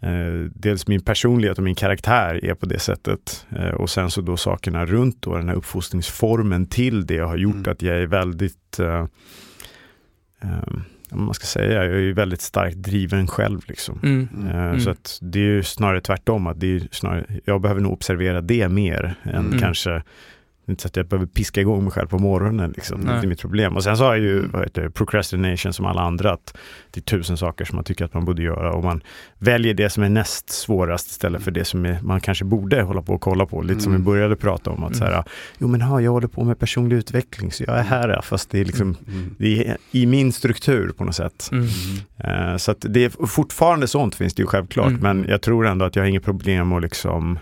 eh, 0.00 0.50
dels 0.54 0.86
min 0.86 1.00
personlighet 1.00 1.58
och 1.58 1.64
min 1.64 1.74
karaktär 1.74 2.44
är 2.44 2.54
på 2.54 2.66
det 2.66 2.78
sättet. 2.78 3.46
Eh, 3.56 3.68
och 3.70 3.90
sen 3.90 4.10
så 4.10 4.20
då 4.20 4.36
sakerna 4.36 4.86
runt 4.86 5.22
då, 5.22 5.36
den 5.36 5.48
här 5.48 5.56
uppfostringsformen 5.56 6.66
till 6.66 7.06
det 7.06 7.18
har 7.18 7.36
gjort 7.36 7.54
Mm. 7.54 7.72
att 7.72 7.82
jag 7.82 7.96
är 7.96 8.06
väldigt 8.06 8.78
eh, 8.78 9.06
eh, 10.42 10.72
man 11.12 11.34
ska 11.34 11.46
säga, 11.46 11.84
jag 11.84 11.94
är 11.94 11.98
ju 11.98 12.12
väldigt 12.12 12.40
starkt 12.40 12.76
driven 12.76 13.26
själv. 13.26 13.60
Liksom. 13.68 14.00
Mm. 14.02 14.28
Mm. 14.36 14.48
Eh, 14.48 14.64
Mm. 14.64 14.80
Så 14.80 14.90
att 14.90 15.18
det 15.22 15.38
är 15.38 15.42
ju 15.44 15.62
snarare 15.62 16.00
tvärtom, 16.00 16.46
att 16.46 16.60
det 16.60 16.76
är 16.76 16.88
snarare, 16.90 17.24
jag 17.44 17.60
behöver 17.60 17.80
nog 17.80 17.92
observera 17.92 18.40
det 18.40 18.68
mer 18.68 19.14
än 19.24 19.46
Mm. 19.46 19.58
kanske 19.58 20.02
inte 20.68 20.82
så 20.82 20.88
att 20.88 20.96
jag 20.96 21.06
behöver 21.06 21.26
piska 21.26 21.60
igång 21.60 21.82
mig 21.84 21.92
själv 21.92 22.06
på 22.08 22.18
morgonen. 22.18 22.72
Liksom. 22.76 23.04
Det 23.04 23.12
är 23.12 23.26
mitt 23.26 23.40
problem. 23.40 23.76
Och 23.76 23.84
sen 23.84 23.96
så 23.96 24.04
har 24.04 24.10
jag 24.14 24.24
ju 24.24 24.46
vad 24.46 24.62
heter 24.62 24.88
procrastination 24.88 25.72
som 25.72 25.86
alla 25.86 26.00
andra. 26.00 26.32
Att 26.32 26.56
det 26.90 27.00
är 27.00 27.02
tusen 27.02 27.36
saker 27.36 27.64
som 27.64 27.76
man 27.76 27.84
tycker 27.84 28.04
att 28.04 28.14
man 28.14 28.24
borde 28.24 28.42
göra. 28.42 28.72
Och 28.72 28.84
man 28.84 29.02
väljer 29.38 29.74
det 29.74 29.90
som 29.90 30.02
är 30.02 30.08
näst 30.08 30.50
svårast 30.50 31.10
istället 31.10 31.42
för 31.42 31.50
det 31.50 31.64
som 31.64 31.86
är, 31.86 31.98
man 32.02 32.20
kanske 32.20 32.44
borde 32.44 32.82
hålla 32.82 33.02
på 33.02 33.12
och 33.14 33.20
kolla 33.20 33.46
på. 33.46 33.62
Lite 33.62 33.80
som 33.80 33.92
vi 33.92 33.96
Mm. 33.96 34.04
började 34.04 34.36
prata 34.36 34.70
om. 34.70 34.84
Att 34.84 34.96
så 34.96 35.04
här, 35.04 35.24
jo 35.58 35.68
men 35.68 35.82
ha, 35.82 36.00
jag 36.00 36.10
håller 36.12 36.28
på 36.28 36.44
med 36.44 36.58
personlig 36.58 36.96
utveckling 36.96 37.52
så 37.52 37.64
jag 37.66 37.78
är 37.78 37.82
här. 37.82 38.20
Fast 38.22 38.50
det 38.50 38.60
är 38.60 38.64
liksom 38.64 38.96
Mm. 39.08 39.34
det 39.38 39.66
är 39.68 39.76
i 39.90 40.06
min 40.06 40.32
struktur 40.32 40.88
på 40.96 41.04
något 41.04 41.14
sätt. 41.14 41.50
Mm. 41.52 41.66
Eh, 42.18 42.56
Så 42.56 42.70
att 42.70 42.84
det 42.88 43.04
är 43.04 43.26
fortfarande 43.26 43.86
sånt 43.86 44.14
finns 44.14 44.34
det 44.34 44.42
ju 44.42 44.46
självklart, 44.46 44.88
Mm. 44.88 45.00
men 45.00 45.26
jag 45.28 45.42
tror 45.42 45.66
ändå 45.66 45.84
att 45.84 45.96
jag 45.96 46.02
har 46.02 46.08
inget 46.08 46.24
problem 46.24 46.72
att 46.72 46.82
liksom 46.82 47.38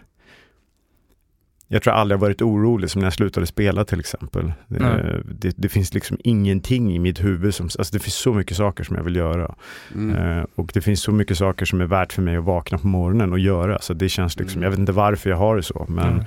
jag 1.69 1.83
tror 1.83 1.95
aldrig 1.95 2.15
jag 2.17 2.21
varit 2.21 2.43
orolig 2.43 2.91
som 2.91 3.01
när 3.01 3.07
jag 3.07 3.13
slutade 3.13 3.47
spela 3.47 3.85
till 3.85 4.01
exempel. 4.01 4.53
Det, 4.67 5.23
det, 5.25 5.55
det 5.57 5.69
finns 5.69 5.95
liksom 5.95 6.17
ingenting 6.25 6.95
i 6.95 6.99
mitt 6.99 7.25
huvud 7.25 7.55
som, 7.55 7.65
alltså 7.65 7.93
det 7.93 7.99
finns 7.99 8.15
så 8.15 8.33
mycket 8.35 8.57
saker 8.57 8.85
som 8.85 8.97
jag 8.97 9.03
vill 9.05 9.17
göra. 9.17 9.55
Mm. 9.95 10.39
Eh, 10.39 10.45
och 10.55 10.71
det 10.75 10.81
finns 10.81 11.01
så 11.03 11.13
mycket 11.13 11.39
saker 11.39 11.67
som 11.67 11.81
är 11.81 11.87
värt 11.87 12.13
för 12.13 12.23
mig 12.23 12.37
att 12.37 12.45
vakna 12.45 12.79
på 12.79 12.87
morgonen 12.87 13.33
och 13.33 13.39
göra. 13.39 13.79
Så 13.81 13.95
det 13.95 14.09
känns 14.09 14.39
liksom, 14.39 14.59
Mm. 14.59 14.65
jag 14.65 14.71
vet 14.71 14.79
inte 14.79 14.93
varför 14.93 15.31
jag 15.31 15.37
har 15.37 15.57
det 15.57 15.63
så. 15.63 15.87
Men, 15.89 16.09
Mm. 16.09 16.25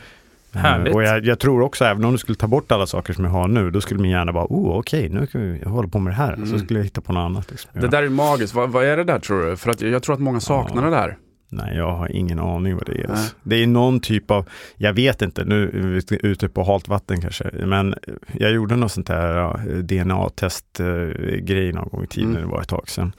Härligt. 0.64 0.88
eh, 0.88 0.94
och 0.96 1.04
jag, 1.04 1.26
jag 1.26 1.40
tror 1.40 1.62
också, 1.62 1.86
även 1.86 2.06
om 2.06 2.12
du 2.12 2.18
skulle 2.18 2.36
ta 2.36 2.48
bort 2.48 2.72
alla 2.72 2.88
saker 2.88 3.14
som 3.14 3.24
jag 3.26 3.32
har 3.32 3.48
nu, 3.48 3.72
då 3.72 3.82
skulle 3.82 4.00
min 4.02 4.12
hjärna 4.12 4.34
bara, 4.34 4.46
oh 4.50 4.78
okej, 4.78 5.10
nu 5.10 5.28
kan 5.28 5.42
vi, 5.42 5.60
jag 5.64 5.70
håller 5.70 5.90
på 5.90 6.00
med 6.00 6.14
det 6.14 6.18
här. 6.18 6.36
Så 6.36 6.42
Mm. 6.42 6.60
skulle 6.60 6.80
jag 6.80 6.84
hitta 6.84 7.02
på 7.02 7.14
något 7.14 7.22
annat. 7.22 7.52
Liksom. 7.52 7.70
Det 7.82 7.88
där 7.88 8.04
är 8.04 8.10
magiskt, 8.10 8.54
vad, 8.54 8.70
vad 8.70 8.86
är 8.86 8.98
det 8.98 9.04
där 9.04 9.20
tror 9.20 9.46
du? 9.46 9.58
För 9.58 9.72
att 9.72 9.82
jag, 9.82 9.92
jag 9.92 10.04
tror 10.04 10.14
att 10.16 10.22
många 10.22 10.40
saknar 10.40 10.84
Ja. 10.84 10.90
det 10.90 10.96
där. 10.96 11.18
Nej, 11.54 11.76
jag 11.78 11.92
har 11.94 12.12
ingen 12.12 12.40
aning 12.40 12.76
vad 12.76 12.86
det 12.86 13.02
är. 13.02 13.08
Nej. 13.08 13.30
Det 13.44 13.56
är 13.56 13.68
någon 13.68 14.00
typ 14.00 14.32
av, 14.32 14.50
jag 14.78 14.94
vet 14.94 15.22
inte, 15.22 15.44
nu 15.46 15.64
är 15.64 15.72
vi 16.10 16.28
ute 16.28 16.50
på 16.50 16.64
halt 16.64 16.88
vatten 16.88 17.22
kanske, 17.22 17.50
men 17.66 17.96
jag 18.38 18.52
gjorde 18.52 18.76
något 18.76 18.92
sånt 18.92 19.10
här 19.10 19.58
DNA-test-grej 19.82 21.74
någon 21.74 21.90
gång 21.90 22.04
i 22.04 22.08
tiden, 22.08 22.30
Mm. 22.30 22.42
det 22.42 22.48
var 22.48 22.62
ett 22.62 22.68
tag 22.68 22.90
sedan. 22.90 23.12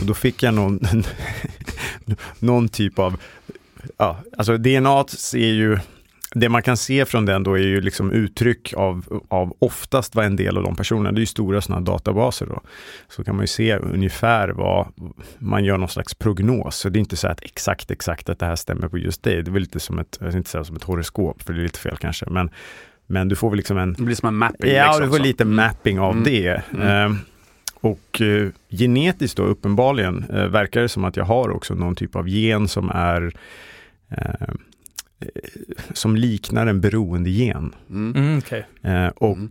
Och 0.00 0.06
då 0.06 0.14
fick 0.14 0.42
jag 0.42 0.54
någon, 0.54 0.80
någon 2.38 2.68
typ 2.68 2.98
av, 2.98 3.16
ja, 3.96 4.18
alltså 4.36 4.58
DNA 4.58 5.00
är 5.34 5.36
ju, 5.52 5.78
det 6.34 6.48
man 6.48 6.62
kan 6.62 6.76
se 6.76 7.04
från 7.04 7.26
den 7.26 7.42
då 7.42 7.54
är 7.54 7.62
ju 7.62 7.80
liksom 7.80 8.10
uttryck 8.12 8.74
av, 8.76 9.22
av 9.28 9.56
oftast 9.58 10.14
vad 10.14 10.24
en 10.24 10.36
del 10.36 10.56
av 10.56 10.62
de 10.62 10.76
personerna, 10.76 11.12
det 11.12 11.18
är 11.18 11.20
ju 11.20 11.26
stora 11.26 11.60
sådana 11.60 11.80
databaser 11.80 12.46
då. 12.46 12.60
Så 13.08 13.24
kan 13.24 13.36
man 13.36 13.42
ju 13.42 13.46
se 13.46 13.76
ungefär 13.76 14.48
vad, 14.48 14.86
man 15.38 15.64
gör 15.64 15.78
någon 15.78 15.88
slags 15.88 16.14
prognos. 16.14 16.76
Så 16.76 16.88
det 16.88 16.98
är 16.98 17.00
inte 17.00 17.16
så 17.16 17.28
att 17.28 17.42
exakt, 17.42 17.90
exakt 17.90 18.28
att 18.28 18.38
det 18.38 18.46
här 18.46 18.56
stämmer 18.56 18.88
på 18.88 18.98
just 18.98 19.22
dig. 19.22 19.42
Det 19.42 19.50
är 19.50 19.52
väl 19.52 19.62
lite 19.62 19.80
som 19.80 19.98
ett, 19.98 20.18
jag 20.20 20.30
ska 20.30 20.38
inte 20.38 20.50
säga 20.50 20.64
som 20.64 20.76
ett 20.76 20.84
horoskop, 20.84 21.42
för 21.42 21.52
det 21.52 21.60
är 21.60 21.62
lite 21.62 21.78
fel 21.78 21.96
kanske, 22.00 22.26
men, 22.30 22.50
men 23.06 23.28
du 23.28 23.36
får 23.36 23.50
väl 23.50 23.56
liksom 23.56 23.78
en, 23.78 23.92
Det 23.92 24.02
blir 24.02 24.16
som 24.16 24.28
en 24.28 24.34
mapping. 24.34 24.72
Ja, 24.72 24.84
liksom, 24.86 25.02
du 25.02 25.08
får 25.10 25.16
så. 25.16 25.22
lite 25.22 25.44
mapping 25.44 26.00
av 26.00 26.12
Mm. 26.12 26.24
det. 26.24 26.62
Mm. 26.74 26.88
Ehm, 26.88 27.18
och 27.80 28.20
eh, 28.20 28.48
genetiskt 28.70 29.36
då 29.36 29.42
uppenbarligen 29.42 30.24
eh, 30.30 30.46
verkar 30.46 30.80
det 30.80 30.88
som 30.88 31.04
att 31.04 31.16
jag 31.16 31.24
har 31.24 31.50
också 31.50 31.74
någon 31.74 31.94
typ 31.94 32.16
av 32.16 32.28
gen 32.28 32.68
som 32.68 32.90
är 32.90 33.32
eh, 34.10 34.48
som 35.92 36.16
liknar 36.16 36.66
en 36.66 36.80
beroendegen. 36.80 37.74
Mm. 37.90 38.16
Mm, 38.16 38.38
okej. 38.38 38.66
Eh, 38.82 39.06
och 39.06 39.36
Mm. 39.36 39.48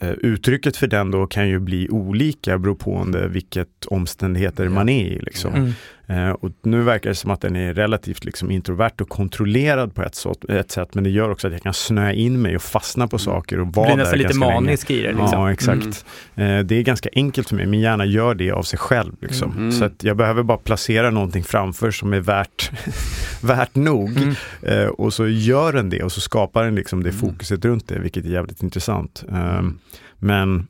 eh, 0.00 0.10
uttrycket 0.10 0.76
för 0.76 0.86
den 0.86 1.10
då 1.10 1.26
kan 1.26 1.48
ju 1.48 1.58
bli 1.58 1.88
olika 1.90 2.58
beroende 2.58 3.28
vilket 3.28 3.86
omständigheter 3.86 4.68
man 4.68 4.88
är 4.88 5.06
i. 5.06 5.18
Liksom. 5.20 5.72
Mm. 6.10 6.28
Eh, 6.28 6.30
och 6.30 6.50
nu 6.62 6.82
verkar 6.82 7.10
det 7.10 7.14
som 7.16 7.30
att 7.30 7.40
den 7.40 7.56
är 7.56 7.74
relativt 7.74 8.24
liksom 8.24 8.50
introvert 8.50 9.00
och 9.00 9.08
kontrollerad 9.08 9.94
på 9.94 10.02
ett, 10.02 10.14
så, 10.14 10.34
ett 10.48 10.70
sätt, 10.70 10.94
men 10.94 11.04
det 11.04 11.10
gör 11.10 11.30
också 11.30 11.46
att 11.46 11.52
jag 11.52 11.62
kan 11.62 11.74
snöa 11.74 12.12
in 12.12 12.42
mig 12.42 12.56
och 12.56 12.62
fastna 12.62 13.08
på 13.08 13.18
saker 13.18 13.60
och 13.60 13.66
vara 13.66 13.86
blir 13.86 13.96
där 13.96 14.02
nästan 14.02 14.18
lite 14.18 14.28
ganska 14.28 14.46
länge. 14.46 14.60
manisk 14.60 14.90
i 14.90 15.02
det. 15.02 15.08
Liksom. 15.08 15.28
Ja, 15.32 15.52
exakt. 15.52 16.04
Eh, 16.34 16.58
det 16.58 16.74
är 16.74 16.82
ganska 16.82 17.08
enkelt 17.12 17.48
för 17.48 17.56
mig. 17.56 17.66
Min 17.66 17.80
hjärna 17.80 18.04
gör 18.04 18.34
det 18.34 18.50
av 18.50 18.62
sig 18.62 18.78
själv. 18.78 19.12
Liksom. 19.20 19.52
Mm. 19.52 19.72
Så 19.72 19.88
jag 20.02 20.16
behöver 20.16 20.42
bara 20.42 20.58
placera 20.58 21.10
någonting 21.10 21.44
framför 21.44 21.90
som 21.90 22.12
är 22.12 22.20
värt, 22.20 22.70
värt 23.42 23.74
nog. 23.74 24.10
Mm. 24.16 24.34
Eh, 24.62 24.86
och 24.86 25.12
så 25.12 25.28
gör 25.28 25.72
den 25.72 25.90
det 25.90 26.02
och 26.02 26.12
så 26.12 26.20
skapar 26.20 26.64
den 26.64 26.74
liksom 26.74 27.02
det 27.02 27.10
Mm. 27.10 27.20
fokuset 27.20 27.64
runt 27.64 27.88
det, 27.88 27.98
vilket 27.98 28.24
är 28.24 28.28
jävligt 28.28 28.62
intressant. 28.62 29.24
Eh, 29.28 29.36
Mm. 29.58 29.78
Men 30.22 30.66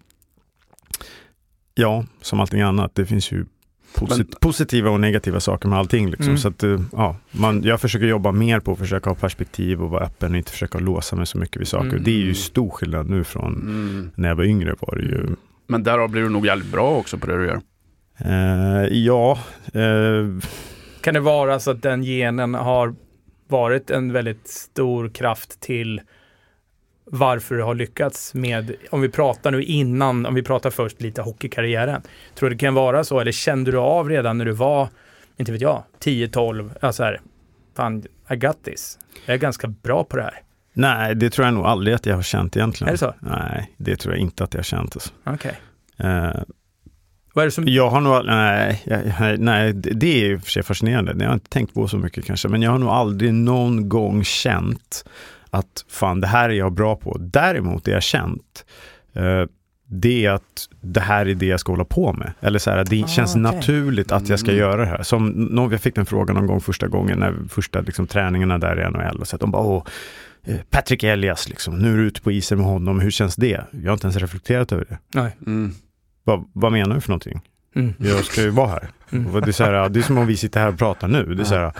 ja, 1.74 2.04
som 2.22 2.40
allting 2.40 2.60
annat, 2.60 2.94
det 2.94 3.06
finns 3.06 3.32
ju 3.32 3.44
posit- 3.94 4.16
Men- 4.18 4.26
positiva 4.40 4.90
och 4.90 5.00
negativa 5.00 5.40
saker 5.40 5.68
med 5.68 5.78
allting. 5.78 6.06
Liksom. 6.10 6.26
Mm. 6.26 6.38
Så 6.38 6.48
att, 6.48 6.62
eh, 6.62 6.80
ja, 6.92 7.16
man, 7.30 7.62
jag 7.62 7.80
försöker 7.80 8.06
jobba 8.06 8.32
mer 8.32 8.60
på 8.60 8.72
att 8.72 8.78
försöka 8.78 9.10
ha 9.10 9.14
perspektiv 9.14 9.82
och 9.82 9.90
vara 9.90 10.04
öppen 10.04 10.30
och 10.32 10.36
inte 10.38 10.52
försöka 10.52 10.78
låsa 10.78 11.16
mig 11.16 11.26
så 11.26 11.38
mycket 11.38 11.60
vid 11.60 11.68
saker. 11.68 11.88
Mm. 11.90 12.02
Det 12.04 12.10
är 12.10 12.14
ju 12.18 12.34
stor 12.34 12.70
skillnad 12.70 13.10
nu 13.10 13.24
från 13.24 13.54
Mm. 13.54 14.10
när 14.14 14.28
jag 14.28 14.36
var 14.36 14.44
yngre 14.44 14.74
var 14.80 14.96
det 14.96 15.02
ju 15.02 15.26
Men 15.66 15.82
därav 15.82 16.08
blir 16.10 16.22
du 16.22 16.28
nog 16.28 16.46
jävligt 16.46 16.72
bra 16.72 16.90
också 16.96 17.18
på 17.18 17.26
det 17.26 17.36
du 17.38 17.46
gör. 17.46 17.60
Eh, 18.24 18.86
ja, 18.98 19.38
eh, 19.74 20.26
Kan 21.00 21.14
det 21.14 21.20
vara 21.20 21.60
så 21.60 21.70
att 21.70 21.82
den 21.82 22.02
genen 22.02 22.54
har 22.54 22.94
varit 23.48 23.90
en 23.90 24.12
väldigt 24.12 24.48
stor 24.48 25.08
kraft 25.08 25.60
till 25.60 26.00
varför 27.12 27.54
du 27.54 27.62
har 27.62 27.74
lyckats 27.74 28.34
med, 28.34 28.72
om 28.90 29.00
vi 29.00 29.08
pratar 29.08 29.50
nu 29.50 29.62
innan, 29.62 30.26
om 30.26 30.34
vi 30.34 30.42
pratar 30.42 30.70
först 30.70 31.00
lite 31.00 31.22
hockeykarriären. 31.22 32.02
Tror 32.34 32.48
du 32.48 32.54
det 32.54 32.60
kan 32.60 32.74
vara 32.74 33.04
så, 33.04 33.20
eller 33.20 33.32
kände 33.32 33.70
du 33.70 33.78
av 33.78 34.08
redan 34.08 34.38
när 34.38 34.44
du 34.44 34.52
var, 34.52 34.88
inte 35.36 35.52
vet 35.52 35.60
jag, 35.60 35.82
10-12, 36.04 36.70
alltså 36.80 37.02
här, 37.02 37.20
fan, 37.76 38.04
I 38.30 38.36
got 38.36 38.64
this. 38.64 38.98
Jag 39.26 39.34
är 39.34 39.38
ganska 39.38 39.68
bra 39.68 40.04
på 40.04 40.16
det 40.16 40.22
här. 40.22 40.40
Nej, 40.72 41.14
det 41.14 41.30
tror 41.30 41.46
jag 41.46 41.54
nog 41.54 41.64
aldrig 41.66 41.94
att 41.94 42.06
jag 42.06 42.14
har 42.14 42.22
känt 42.22 42.56
egentligen. 42.56 42.88
Är 42.88 42.92
det 42.92 42.98
så? 42.98 43.14
Nej, 43.20 43.72
det 43.76 43.96
tror 43.96 44.14
jag 44.14 44.20
inte 44.20 44.44
att 44.44 44.54
jag 44.54 44.58
har 44.58 44.64
känt. 44.64 44.96
Alltså. 44.96 45.10
Okej. 45.24 45.60
Eh, 45.98 46.42
Vad 47.34 47.42
är 47.42 47.46
det 47.46 47.50
som... 47.50 47.68
jag 47.68 47.90
har 47.90 48.00
nog, 48.00 48.26
nej, 48.26 48.82
jag, 48.84 49.38
nej, 49.38 49.72
det 49.72 50.22
är 50.22 50.26
ju 50.26 50.38
för 50.40 50.50
sig 50.50 50.62
fascinerande. 50.62 51.12
Det 51.12 51.24
har 51.24 51.32
jag 51.32 51.36
inte 51.36 51.50
tänkt 51.50 51.74
på 51.74 51.88
så 51.88 51.96
mycket 51.96 52.24
kanske, 52.24 52.48
men 52.48 52.62
jag 52.62 52.70
har 52.70 52.78
nog 52.78 52.88
aldrig 52.88 53.34
någon 53.34 53.88
gång 53.88 54.24
känt 54.24 55.04
att 55.50 55.84
fan, 55.88 56.20
det 56.20 56.26
här 56.26 56.48
är 56.48 56.54
jag 56.54 56.72
bra 56.72 56.96
på. 56.96 57.16
Däremot 57.20 57.84
det 57.84 57.90
jag 57.90 58.02
känt, 58.02 58.64
eh, 59.14 59.42
det 59.92 60.26
är 60.26 60.30
att 60.30 60.68
det 60.80 61.00
här 61.00 61.26
är 61.28 61.34
det 61.34 61.46
jag 61.46 61.60
ska 61.60 61.72
hålla 61.72 61.84
på 61.84 62.12
med. 62.12 62.32
Eller 62.40 62.58
så 62.58 62.70
här, 62.70 62.84
det 62.84 63.02
Ah, 63.04 63.06
känns 63.06 63.30
okej. 63.30 63.42
naturligt 63.42 64.12
att 64.12 64.28
jag 64.28 64.38
ska 64.38 64.50
Mm. 64.50 64.60
göra 64.60 64.76
det 64.76 64.86
här. 64.86 65.02
Som 65.02 65.28
någon, 65.28 65.70
jag 65.72 65.80
fick 65.80 65.94
den 65.94 66.06
frågan 66.06 66.36
någon 66.36 66.46
gång 66.46 66.60
första 66.60 66.88
gången, 66.88 67.18
när 67.18 67.34
första 67.48 67.80
liksom, 67.80 68.06
träningarna 68.06 68.58
där 68.58 68.80
i 68.80 68.90
NHL. 68.90 69.16
Och 69.20 69.28
så 69.28 69.36
att 69.36 69.40
de 69.40 69.50
bara, 69.50 69.62
åh, 69.62 69.84
eh, 70.44 70.56
Patrick 70.70 71.02
Elias, 71.04 71.48
liksom, 71.48 71.78
nu 71.78 71.92
är 71.92 71.96
du 71.96 72.02
ute 72.06 72.20
på 72.20 72.32
isen 72.32 72.58
med 72.58 72.66
honom, 72.66 73.00
hur 73.00 73.10
känns 73.10 73.36
det? 73.36 73.60
Jag 73.70 73.90
har 73.90 73.92
inte 73.92 74.06
ens 74.06 74.16
reflekterat 74.16 74.72
över 74.72 74.84
det. 74.88 74.98
Nej. 75.14 75.36
Mm. 75.46 75.72
Vad, 76.24 76.44
vad 76.52 76.72
menar 76.72 76.94
du 76.94 77.00
för 77.00 77.08
någonting? 77.10 77.40
Mm. 77.76 77.94
Jag 77.98 78.24
ska 78.24 78.42
ju 78.42 78.50
vara 78.50 78.68
här. 78.68 78.88
Mm. 79.12 79.32
Det, 79.40 79.48
är 79.48 79.52
så 79.52 79.64
här, 79.64 79.88
det 79.88 80.00
är 80.00 80.02
som 80.02 80.18
om 80.18 80.26
vi 80.26 80.36
sitter 80.36 80.60
här 80.60 80.68
och 80.68 80.78
pratar 80.78 81.08
nu. 81.08 81.34
Det 81.34 81.42
är 81.42 81.44
så 81.44 81.54
här, 81.54 81.72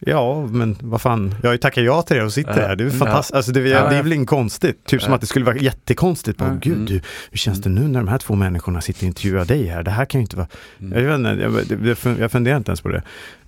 ja, 0.00 0.46
men 0.50 0.76
vad 0.80 1.00
fan, 1.00 1.34
jag 1.42 1.60
tackat 1.60 1.84
ja 1.84 2.02
till 2.02 2.16
det 2.16 2.22
och 2.24 2.32
sitter 2.32 2.52
här. 2.52 2.76
Det 2.76 2.84
är 2.84 2.90
fantastiskt. 2.90 3.34
Alltså, 3.34 3.52
det, 3.52 3.60
det 3.60 3.72
är 3.74 4.02
väl 4.02 4.12
inget 4.12 4.28
konstigt. 4.28 4.84
Typ 4.86 5.02
som 5.02 5.12
att 5.12 5.20
det 5.20 5.26
skulle 5.26 5.44
vara 5.44 5.56
jättekonstigt. 5.56 6.38
Bara. 6.38 6.54
Gud, 6.62 6.72
Mm. 6.74 6.86
du, 6.86 7.00
hur 7.30 7.38
känns 7.38 7.60
det 7.62 7.70
nu 7.70 7.80
när 7.80 8.00
de 8.00 8.08
här 8.08 8.18
två 8.18 8.34
människorna 8.34 8.80
sitter 8.80 9.00
och 9.00 9.06
intervjuar 9.06 9.44
dig 9.44 9.66
här? 9.66 9.82
Det 9.82 9.90
här 9.90 10.04
kan 10.04 10.20
ju 10.20 10.22
inte 10.22 10.36
vara... 10.36 10.46
Mm. 10.80 11.04
Jag, 11.04 11.18
vet 11.18 11.18
inte, 11.18 11.42
jag, 11.42 11.88
jag, 11.88 11.96
fun- 11.96 12.20
jag 12.20 12.32
funderar 12.32 12.56
inte 12.56 12.70
ens 12.70 12.80
på 12.80 12.88
det. 12.88 13.02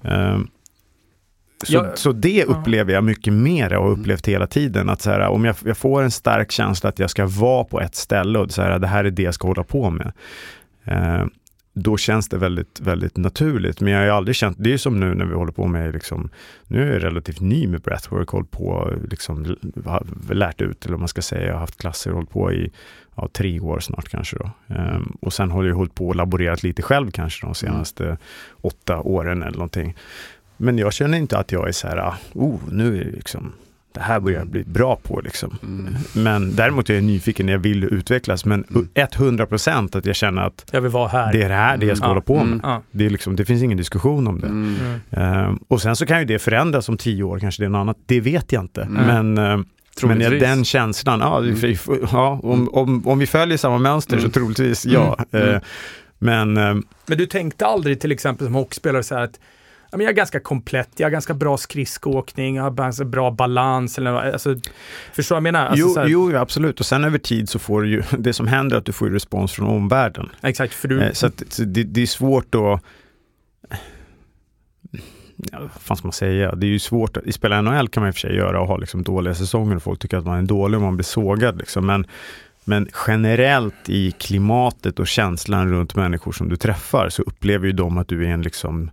Ehm, 0.05 0.49
så, 1.67 1.87
så 1.95 2.13
det 2.13 2.45
upplever 2.45 2.93
jag 2.93 3.05
mycket 3.05 3.33
mer 3.33 3.75
och 3.77 3.85
har 3.85 3.91
upplevt 3.91 4.29
hela 4.29 4.47
tiden. 4.47 4.89
Att 4.89 5.03
så 5.03 5.11
här, 5.11 5.21
om 5.29 5.45
jag, 5.45 5.57
jag 5.65 5.77
får 5.77 6.03
en 6.03 6.11
stark 6.11 6.51
känsla 6.53 6.89
att 6.89 6.99
jag 6.99 7.11
ska 7.11 7.27
vara 7.27 7.65
på 7.65 7.81
ett 7.81 7.95
ställe 7.95 8.39
och 8.39 8.51
så 8.51 8.63
här, 8.63 8.79
det 8.79 8.87
här 8.87 9.05
är 9.05 9.11
det 9.11 9.23
jag 9.23 9.35
ska 9.35 9.49
hålla 9.49 9.65
på 9.65 9.91
med. 9.91 10.13
Då 11.77 11.97
känns 11.97 12.29
det 12.29 12.39
väldigt, 12.39 12.81
väldigt 12.81 13.17
naturligt. 13.17 13.81
Men 13.81 13.93
jag 13.93 14.01
har 14.01 14.17
aldrig 14.17 14.37
känt, 14.37 14.57
det 14.61 14.73
är 14.73 14.79
som 14.79 15.01
nu 15.01 15.15
när 15.15 15.25
vi 15.25 15.35
håller 15.35 15.53
på 15.53 15.67
med, 15.67 15.93
liksom, 15.93 16.31
nu 16.67 16.89
är 16.89 16.93
jag 16.93 17.03
relativt 17.03 17.41
ny 17.41 17.67
med 17.67 17.81
breathwork, 17.81 18.29
hållit 18.29 18.51
på, 18.51 18.93
liksom, 19.11 19.57
lärt 20.31 20.61
ut, 20.61 20.85
eller 20.85 20.93
vad 20.93 21.01
man 21.01 21.09
ska 21.09 21.23
säga, 21.23 21.47
jag 21.47 21.53
har 21.53 21.61
haft 21.61 21.79
klasser 21.79 22.11
hållit 22.11 22.31
på 22.31 22.53
i 22.53 22.71
ja, 23.15 23.29
tre 23.33 23.61
år 23.61 23.81
snart 23.81 24.09
kanske 24.09 24.37
då. 24.37 24.51
Ehm, 24.75 25.17
och 25.21 25.33
sen 25.33 25.51
har 25.51 25.65
jag 25.65 25.75
hållit 25.75 25.95
på 25.95 26.09
och 26.09 26.17
laborerat 26.17 26.63
lite 26.63 26.83
själv 26.83 27.11
kanske 27.11 27.47
de 27.47 27.55
senaste 27.55 28.19
åtta 28.61 29.01
åren 29.01 29.43
eller 29.43 29.59
någonting. 29.59 29.97
Men 30.57 30.79
jag 30.79 30.93
känner 30.93 31.19
inte 31.19 31.39
att 31.39 31.53
jag 31.53 31.69
är 31.69 31.73
så 31.73 31.89
här, 31.89 31.97
ah, 31.97 32.17
oh, 32.33 32.61
nu 32.71 33.01
är 33.01 33.05
liksom, 33.05 33.53
det 33.95 34.01
här 34.01 34.21
börjar 34.21 34.39
jag 34.39 34.49
bli 34.49 34.65
bra 34.65 34.97
på 35.03 35.21
liksom. 35.21 35.59
Mm. 35.63 35.95
Men 36.13 36.57
däremot 36.57 36.91
är 36.91 36.95
jag 36.95 37.05
nyfiken, 37.05 37.49
jag 37.49 37.59
vill 37.59 37.85
utvecklas, 37.85 38.45
men 38.45 38.65
Mm. 38.71 38.89
100% 38.95 39.97
att 39.97 40.07
jag 40.07 40.17
känner 40.17 40.43
att 40.43 40.67
Jag 40.71 40.81
vill 40.81 40.91
vara 40.91 41.09
här. 41.09 41.33
det 41.33 41.43
är 41.43 41.49
det 41.49 41.55
här 41.55 41.77
det 41.77 41.87
jag 41.87 41.97
ska 41.97 42.07
Mm. 42.07 42.11
hålla 42.15 42.21
på 42.21 42.45
med. 42.45 42.65
Mm. 42.65 42.81
Det, 42.91 43.07
är 43.07 43.11
liksom, 43.11 43.37
det 43.37 43.45
finns 43.45 43.63
ingen 43.63 43.79
diskussion 43.79 44.27
om 44.27 44.41
det. 44.41 44.47
Mm. 44.47 44.77
Mm. 44.81 45.01
Ehm, 45.51 45.59
och 45.69 45.83
sen 45.83 45.97
så 45.97 46.07
kan 46.07 46.19
ju 46.19 46.25
det 46.25 46.39
förändras 46.39 46.89
om 46.89 46.97
tio 46.97 47.23
år, 47.23 47.39
kanske 47.39 47.63
det 47.63 47.67
är 47.67 47.71
något 47.71 47.79
annat. 47.81 47.97
Det 48.07 48.21
vet 48.21 48.53
jag 48.53 48.63
inte. 48.65 48.83
Mm. 48.83 49.07
Men, 49.35 49.39
ehm, 49.47 49.65
men 50.03 50.21
ja, 50.21 50.31
den 50.31 50.65
känslan, 50.65 51.21
ja, 51.21 51.39
Mm. 51.39 51.55
vi- 51.55 51.79
ja 52.13 52.41
om, 52.43 52.69
om, 52.73 53.09
om 53.09 53.19
vi 53.19 53.27
följer 53.27 53.59
samma 53.59 53.79
mönster 53.79 54.13
Mm. 54.17 54.25
så 54.25 54.31
troligtvis 54.33 54.87
ja. 54.87 55.19
Mm. 55.33 55.49
Eh, 55.49 55.61
men 56.19 56.57
ehm, 56.57 56.83
Men 57.07 57.19
du 57.19 57.27
tänkte 57.27 57.67
aldrig 57.67 58.01
till 58.01 58.13
exempel 58.13 58.47
som 58.47 58.55
hockeyspelare 58.55 59.03
så 59.03 59.15
här 59.15 59.23
att 59.25 59.41
jag 60.01 60.11
är 60.11 60.15
ganska 60.15 60.41
komplett, 60.41 60.91
jag 60.97 61.07
har 61.07 61.11
ganska 61.11 61.35
bra 61.35 61.57
skridskoåkning, 61.57 62.57
jag 62.57 62.63
har 62.63 62.71
ganska 62.71 63.05
bra 63.05 63.31
balans. 63.31 63.99
Eller, 63.99 64.11
alltså, 64.33 64.57
förstår 65.13 65.37
du 65.37 65.41
vad 65.41 65.47
jag 65.47 65.53
menar? 65.53 65.67
Alltså, 65.67 65.87
jo, 65.87 65.95
här, 65.97 66.07
jo, 66.07 66.37
absolut. 66.37 66.81
Och 66.81 66.87
sen 66.87 67.05
över 67.05 67.19
tid 67.19 67.49
så 67.49 67.59
får 67.59 67.83
du 67.83 67.89
ju, 67.89 68.03
det 68.19 68.33
som 68.33 68.47
händer 68.47 68.77
är 68.77 68.79
att 68.79 68.87
du 68.87 68.93
får 68.93 69.11
respons 69.11 69.53
från 69.53 69.67
omvärlden. 69.69 70.29
Exakt, 70.43 70.75
för 70.75 70.89
du... 70.89 71.03
Eh, 71.03 71.13
Så, 71.13 71.27
att, 71.27 71.43
så 71.49 71.63
det, 71.63 71.83
det 71.83 72.03
är 72.03 72.07
svårt 72.07 72.55
att... 72.55 72.81
Ja, 75.53 75.59
vad 75.61 75.71
fan 75.71 75.97
ska 75.97 76.07
man 76.07 76.13
säga? 76.13 76.55
Det 76.55 76.67
är 76.67 76.69
ju 76.69 76.79
svårt. 76.79 77.17
I 77.17 77.33
spela 77.33 77.63
NHL 77.63 77.89
kan 77.89 78.01
man 78.01 78.09
i 78.09 78.11
och 78.11 78.15
för 78.15 78.21
sig 78.21 78.37
göra 78.37 78.61
och 78.61 78.67
ha 78.69 78.77
liksom 78.77 79.03
dåliga 79.03 79.35
säsonger 79.35 79.77
och 79.77 79.83
folk 79.83 80.01
tycker 80.01 80.17
att 80.17 80.27
man 80.27 80.39
är 80.39 80.43
dålig 80.43 80.77
och 80.77 80.83
man 80.83 80.97
blir 80.97 81.05
sågad. 81.05 81.59
Liksom. 81.59 81.87
Men, 81.87 82.07
men 82.65 82.89
generellt 83.07 83.89
i 83.89 84.11
klimatet 84.11 84.99
och 84.99 85.07
känslan 85.07 85.71
runt 85.71 85.95
människor 85.95 86.33
som 86.33 86.49
du 86.49 86.57
träffar 86.57 87.09
så 87.09 87.23
upplever 87.23 87.67
ju 87.67 87.73
de 87.73 87.99
att 87.99 88.09
du 88.09 88.27
är 88.27 88.31
en, 88.31 88.43
liksom, 88.43 88.91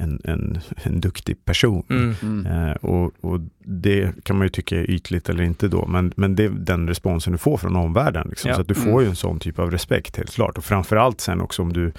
en, 0.00 0.20
en, 0.24 0.58
en 0.82 1.00
duktig 1.00 1.44
person. 1.44 1.82
Mm. 1.90 2.14
Mm. 2.22 2.46
Eh, 2.68 2.72
och, 2.76 3.12
och 3.20 3.40
det 3.64 4.24
kan 4.24 4.36
man 4.38 4.44
ju 4.46 4.48
tycka 4.48 4.76
är 4.80 4.90
ytligt 4.90 5.28
eller 5.28 5.44
inte 5.44 5.68
då, 5.68 5.86
men, 5.86 6.12
men 6.16 6.34
det 6.36 6.44
är 6.44 6.48
den 6.50 6.88
responsen 6.88 7.32
du 7.32 7.38
får 7.38 7.56
från 7.58 7.76
omvärlden. 7.76 8.26
Liksom. 8.28 8.48
Ja. 8.48 8.54
Så 8.54 8.60
att 8.60 8.68
du 8.68 8.74
får 8.74 8.90
Mm. 8.90 9.02
ju 9.02 9.08
en 9.08 9.16
sån 9.16 9.38
typ 9.38 9.58
av 9.58 9.70
respekt 9.70 10.16
helt 10.16 10.34
klart. 10.34 10.58
Och 10.58 10.64
framförallt 10.64 11.20
sen 11.20 11.40
också 11.40 11.62
om 11.62 11.72
du 11.72 11.92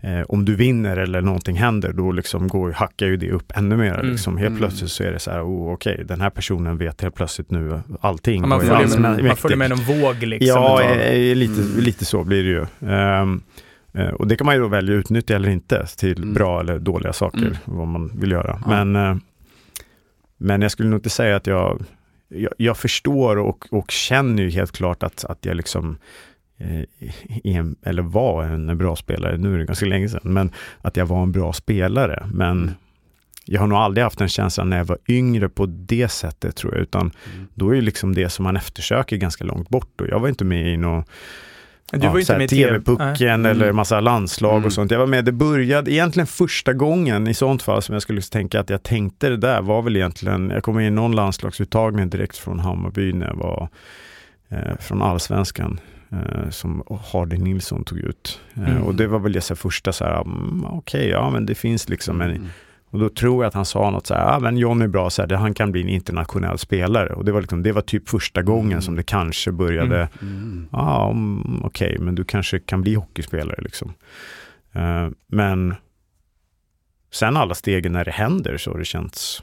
eh, 0.00 0.20
om 0.28 0.44
du 0.44 0.54
vinner 0.54 0.96
eller 0.96 1.20
någonting 1.20 1.56
händer, 1.56 1.92
då 1.92 2.12
liksom 2.12 2.48
går, 2.48 2.70
hackar 2.72 3.06
ju 3.06 3.16
det 3.16 3.30
upp 3.30 3.52
ännu 3.56 3.76
mer. 3.76 3.94
Mm. 3.94 4.10
Liksom. 4.10 4.36
Helt 4.36 4.48
Mm. 4.48 4.58
plötsligt 4.58 4.90
så 4.90 5.02
är 5.02 5.12
det 5.12 5.18
så 5.18 5.30
här, 5.30 5.42
oh, 5.44 5.72
okej, 5.72 6.04
den 6.08 6.20
här 6.20 6.30
personen 6.30 6.78
vet 6.78 7.00
helt 7.00 7.14
plötsligt 7.14 7.50
nu 7.50 7.80
allting. 8.00 8.40
Ja, 8.40 8.46
man, 8.46 8.60
följer 8.60 8.98
med, 8.98 9.24
man 9.24 9.36
följer 9.36 9.56
med 9.58 9.72
en 9.72 9.78
våg 9.78 10.16
liksom. 10.22 10.48
Ja, 10.62 10.80
utav- 10.82 11.00
eh, 11.00 11.34
lite, 11.36 11.62
Mm. 11.62 11.80
lite 11.80 12.04
så 12.04 12.24
blir 12.24 12.42
det 12.44 12.48
ju. 12.50 12.60
Eh, 12.92 13.26
och 14.14 14.26
det 14.26 14.36
kan 14.36 14.44
man 14.46 14.54
ju 14.54 14.60
då 14.60 14.68
välja 14.68 14.94
att 14.94 14.98
utnyttja 15.00 15.36
eller 15.36 15.48
inte 15.48 15.86
till 15.98 16.16
Mm. 16.22 16.34
bra 16.34 16.60
eller 16.60 16.78
dåliga 16.78 17.12
saker, 17.12 17.38
Mm. 17.38 17.56
vad 17.64 17.86
man 17.86 18.10
vill 18.20 18.30
göra. 18.30 18.60
Ja. 18.66 18.84
Men, 18.84 18.96
eh, 19.10 19.16
men 20.38 20.62
jag 20.62 20.70
skulle 20.70 20.88
nog 20.88 20.98
inte 20.98 21.10
säga 21.10 21.36
att 21.36 21.46
jag, 21.46 21.84
jag, 22.28 22.52
jag 22.56 22.76
förstår 22.76 23.38
och, 23.38 23.66
och 23.72 23.90
känner 23.90 24.42
ju 24.42 24.50
helt 24.50 24.72
klart 24.72 25.02
att, 25.02 25.24
att 25.24 25.44
jag 25.44 25.56
liksom 25.56 25.98
eh, 26.58 26.80
är 27.44 27.58
en, 27.58 27.76
eller 27.82 28.02
var 28.02 28.44
en 28.44 28.78
bra 28.78 28.96
spelare, 28.96 29.36
nu 29.36 29.54
är 29.54 29.58
det 29.58 29.64
ganska 29.64 29.86
länge 29.86 30.08
sedan, 30.08 30.20
men 30.24 30.50
att 30.82 30.96
jag 30.96 31.06
var 31.06 31.22
en 31.22 31.32
bra 31.32 31.52
spelare. 31.52 32.26
Men 32.32 32.62
Mm. 32.62 32.74
jag 33.44 33.60
har 33.60 33.66
nog 33.68 33.78
aldrig 33.78 34.04
haft 34.04 34.20
en 34.20 34.28
känsla 34.28 34.64
när 34.64 34.76
jag 34.76 34.84
var 34.84 34.98
yngre 35.08 35.48
på 35.48 35.66
det 35.66 36.08
sättet 36.08 36.56
tror 36.56 36.74
jag, 36.74 36.82
utan 36.82 37.00
Mm. 37.34 37.46
då 37.54 37.70
är 37.70 37.74
ju 37.74 37.80
liksom 37.80 38.14
det 38.14 38.28
som 38.28 38.42
man 38.42 38.56
eftersöker 38.56 39.16
ganska 39.16 39.44
långt 39.44 39.68
bort 39.68 40.00
och 40.00 40.08
jag 40.08 40.20
var 40.20 40.28
inte 40.28 40.44
med 40.44 40.72
i 40.72 40.76
någon 40.76 41.04
Du 41.92 41.98
var 42.08 42.18
ju 42.18 42.24
så 42.24 42.32
inte 42.32 42.38
med. 42.38 42.48
TV-pucken 42.84 43.46
eller 43.46 43.64
Mm. 43.64 43.76
massa 43.76 44.00
landslag 44.00 44.52
Mm. 44.52 44.64
och 44.66 44.72
sånt. 44.72 44.90
Jag 44.90 44.98
var 44.98 45.06
med, 45.06 45.24
det 45.24 45.32
började 45.32 45.92
egentligen 45.92 46.26
första 46.26 46.72
gången 46.72 47.26
i 47.28 47.34
sånt 47.34 47.62
fall 47.62 47.82
som 47.82 47.92
jag 47.92 48.02
skulle 48.02 48.20
tänka 48.22 48.60
att 48.60 48.70
jag 48.70 48.82
tänkte 48.82 49.28
det 49.28 49.36
där 49.36 49.62
var 49.62 49.82
väl 49.82 49.96
egentligen, 49.96 50.50
jag 50.50 50.62
kom 50.62 50.80
in 50.80 50.86
i 50.86 50.90
någon 50.90 51.12
landslagsuttagning 51.16 52.10
direkt 52.10 52.36
från 52.36 52.58
Hammarby 52.58 53.12
när 53.12 53.26
jag 53.26 53.36
var 53.36 53.68
eh, 54.48 54.76
från 54.80 55.02
allsvenskan 55.02 55.80
eh, 56.12 56.50
som 56.50 56.82
Hardy 57.12 57.36
Nilsson 57.38 57.84
tog 57.84 57.98
ut. 57.98 58.40
Eh, 58.54 58.62
Mm. 58.70 58.82
Och 58.82 58.94
det 58.94 59.06
var 59.06 59.18
väl 59.18 59.32
det 59.32 59.56
första 59.58 59.92
så 59.92 60.04
här, 60.04 60.20
mm, 60.20 60.64
okej, 60.64 61.08
ja 61.08 61.30
men 61.30 61.46
det 61.46 61.54
finns 61.54 61.88
liksom 61.88 62.20
en, 62.20 62.30
Mm. 62.30 62.46
Och 62.96 63.02
då 63.02 63.08
tror 63.08 63.44
jag 63.44 63.48
att 63.48 63.54
han 63.54 63.64
sa 63.64 63.90
något 63.90 64.06
så 64.06 64.14
här, 64.14 64.32
ja 64.32 64.38
men 64.38 64.56
John 64.56 64.82
är 64.82 64.88
bra, 64.88 65.10
så 65.10 65.22
här, 65.22 65.28
han 65.28 65.54
kan 65.54 65.72
bli 65.72 65.80
en 65.82 65.88
internationell 65.88 66.58
spelare. 66.58 67.12
Och 67.14 67.24
det 67.24 67.32
var, 67.32 67.40
liksom, 67.40 67.62
det 67.62 67.72
var 67.72 67.80
typ 67.82 68.08
första 68.08 68.42
gången 68.42 68.70
Mm. 68.72 68.82
som 68.82 68.96
det 68.96 69.02
kanske 69.02 69.52
började, 69.52 70.08
Mm. 70.22 70.34
Mm. 70.42 70.68
ja 70.72 71.10
mm, 71.10 71.60
okej, 71.64 71.96
men 72.00 72.14
du 72.14 72.24
kanske 72.24 72.58
kan 72.58 72.82
bli 72.82 72.94
hockeyspelare 72.94 73.58
liksom. 73.62 73.92
Eh, 74.72 75.08
men 75.26 75.74
sen 77.12 77.36
alla 77.36 77.54
stegen 77.54 77.92
när 77.92 78.04
det 78.04 78.10
händer 78.10 78.56
så 78.56 78.70
har 78.70 78.78
det 78.78 78.84
känts 78.84 79.42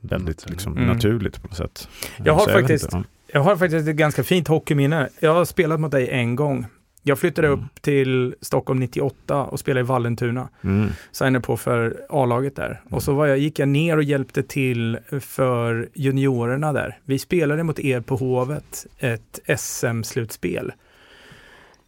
väldigt 0.00 0.28
Naturligt. 0.36 0.50
liksom, 0.50 0.72
Mm. 0.76 0.88
naturligt 0.88 1.42
på 1.42 1.48
något 1.48 1.56
sätt. 1.56 1.88
Jag 2.24 2.32
har 2.34 2.40
Så 2.40 2.50
faktiskt- 2.50 2.84
inte, 2.84 2.96
ja. 2.96 3.02
Jag 3.34 3.40
har 3.42 3.56
faktiskt 3.56 3.88
ett 3.88 3.96
ganska 3.96 4.24
fint 4.24 4.48
hockeyminne. 4.48 5.08
Jag 5.20 5.34
har 5.34 5.44
spelat 5.44 5.80
mot 5.80 5.90
dig 5.90 6.08
en 6.08 6.36
gång. 6.36 6.66
Jag 7.04 7.18
flyttade 7.18 7.48
Mm. 7.48 7.60
upp 7.60 7.82
till 7.82 8.34
Stockholm 8.40 8.80
98 8.80 9.44
och 9.44 9.60
spelade 9.60 9.80
i 9.80 9.82
Vallentuna. 9.82 10.48
Mm. 10.64 10.88
Signade 11.12 11.40
på 11.40 11.56
för 11.56 11.96
A-laget 12.08 12.56
där. 12.56 12.80
Och 12.90 13.02
så 13.02 13.14
var 13.14 13.26
jag, 13.26 13.38
gick 13.38 13.58
jag 13.58 13.68
ner 13.68 13.96
och 13.96 14.02
hjälpte 14.02 14.42
till 14.42 14.98
för 15.20 15.88
juniorerna 15.94 16.72
där. 16.72 16.98
Vi 17.04 17.18
spelade 17.18 17.62
mot 17.62 17.78
er 17.80 18.00
på 18.00 18.16
Hovet 18.16 18.86
ett 18.98 19.40
SM-slutspel. 19.60 20.72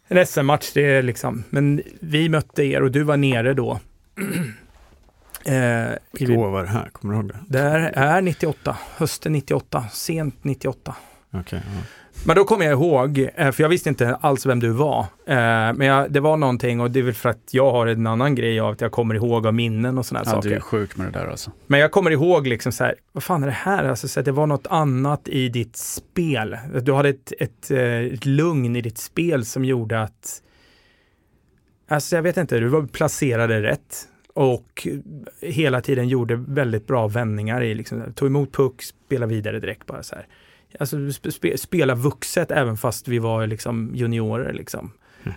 En 0.07 0.25
SM-match, 0.25 0.71
det 0.73 0.81
är 0.85 1.01
liksom, 1.01 1.43
men 1.49 1.81
vi 1.99 2.29
mötte 2.29 2.63
er 2.63 2.81
och 2.83 2.91
du 2.91 3.03
var 3.03 3.17
nere 3.17 3.53
då. 3.53 3.79
eh, 5.45 5.87
Vilka 6.11 6.33
år 6.33 6.49
var 6.51 6.63
det 6.63 6.69
här? 6.69 6.89
Kommer 6.91 7.13
du 7.13 7.19
ihåg 7.19 7.27
det? 7.27 7.37
det 7.47 7.59
här 7.59 7.91
är 7.95 8.21
98, 8.21 8.77
hösten 8.97 9.31
98, 9.33 9.85
sent 9.91 10.43
98. 10.43 10.95
Okej, 11.33 11.61
ja. 11.65 11.81
Men 12.27 12.35
då 12.35 12.43
kommer 12.43 12.65
jag 12.65 12.71
ihåg, 12.71 13.29
eh, 13.35 13.51
för 13.51 13.63
jag 13.63 13.69
visste 13.69 13.89
inte 13.89 14.15
alls 14.15 14.45
vem 14.45 14.59
du 14.59 14.69
var. 14.69 14.99
Eh, 14.99 15.35
Men 15.73 15.81
jag, 15.81 16.11
det 16.11 16.19
var 16.19 16.37
någonting 16.37 16.79
och 16.81 16.91
det 16.91 16.99
är 16.99 17.03
väl 17.03 17.13
för 17.13 17.29
att 17.29 17.49
jag 17.51 17.71
har 17.71 17.87
en 17.87 18.07
annan 18.07 18.35
grej 18.35 18.59
av 18.59 18.71
att 18.71 18.81
jag 18.81 18.91
kommer 18.91 19.15
ihåg 19.15 19.47
av 19.47 19.53
minnen 19.53 19.97
och 19.97 20.05
sådana 20.05 20.23
Ja, 20.27 20.35
du 20.35 20.41
saker. 20.41 20.55
är 20.55 20.59
sjuk 20.59 20.97
med 20.97 21.07
det 21.07 21.19
där 21.19 21.27
alltså. 21.27 21.51
Men 21.67 21.79
jag 21.79 21.91
kommer 21.91 22.11
ihåg 22.11 22.47
liksom 22.47 22.71
så 22.71 22.83
här, 22.83 22.95
vad 23.11 23.23
fan 23.23 23.43
är 23.43 23.47
det 23.47 23.53
här? 23.53 23.83
Alltså, 23.83 24.07
så 24.07 24.21
det 24.21 24.31
var 24.31 24.47
något 24.47 24.67
annat 24.67 25.27
i 25.27 25.49
ditt 25.49 25.75
spel. 25.75 26.57
Du 26.81 26.93
hade 26.93 27.09
ett, 27.09 27.33
ett, 27.39 27.71
eh, 27.71 27.79
ett 27.99 28.25
lugn 28.25 28.75
i 28.75 28.81
ditt 28.81 28.97
spel 28.97 29.45
som 29.45 29.65
gjorde 29.65 30.01
att, 30.01 30.41
alltså 31.87 32.15
jag 32.15 32.23
vet 32.23 32.37
inte, 32.37 32.59
du 32.59 32.67
var 32.67 32.81
placerade 32.81 33.61
rätt 33.61 34.07
och 34.33 34.87
hela 35.41 35.81
tiden 35.81 36.07
gjorde 36.07 36.35
väldigt 36.47 36.87
bra 36.87 37.07
vändningar 37.07 37.61
i 37.63 37.73
liksom, 37.75 38.03
tog 38.15 38.27
emot 38.27 38.51
puck, 38.53 38.81
spela 38.83 39.25
vidare 39.25 39.59
direkt 39.59 39.85
bara 39.85 40.03
så 40.03 40.15
här. 40.15 40.27
Alltså, 40.79 41.11
spe, 41.31 41.57
spela 41.57 41.95
vuxet 41.95 42.51
även 42.51 42.77
fast 42.77 43.07
vi 43.07 43.19
var 43.19 43.47
liksom 43.47 43.91
juniorer. 43.93 44.53
Liksom. 44.53 44.91
Mm. 45.23 45.35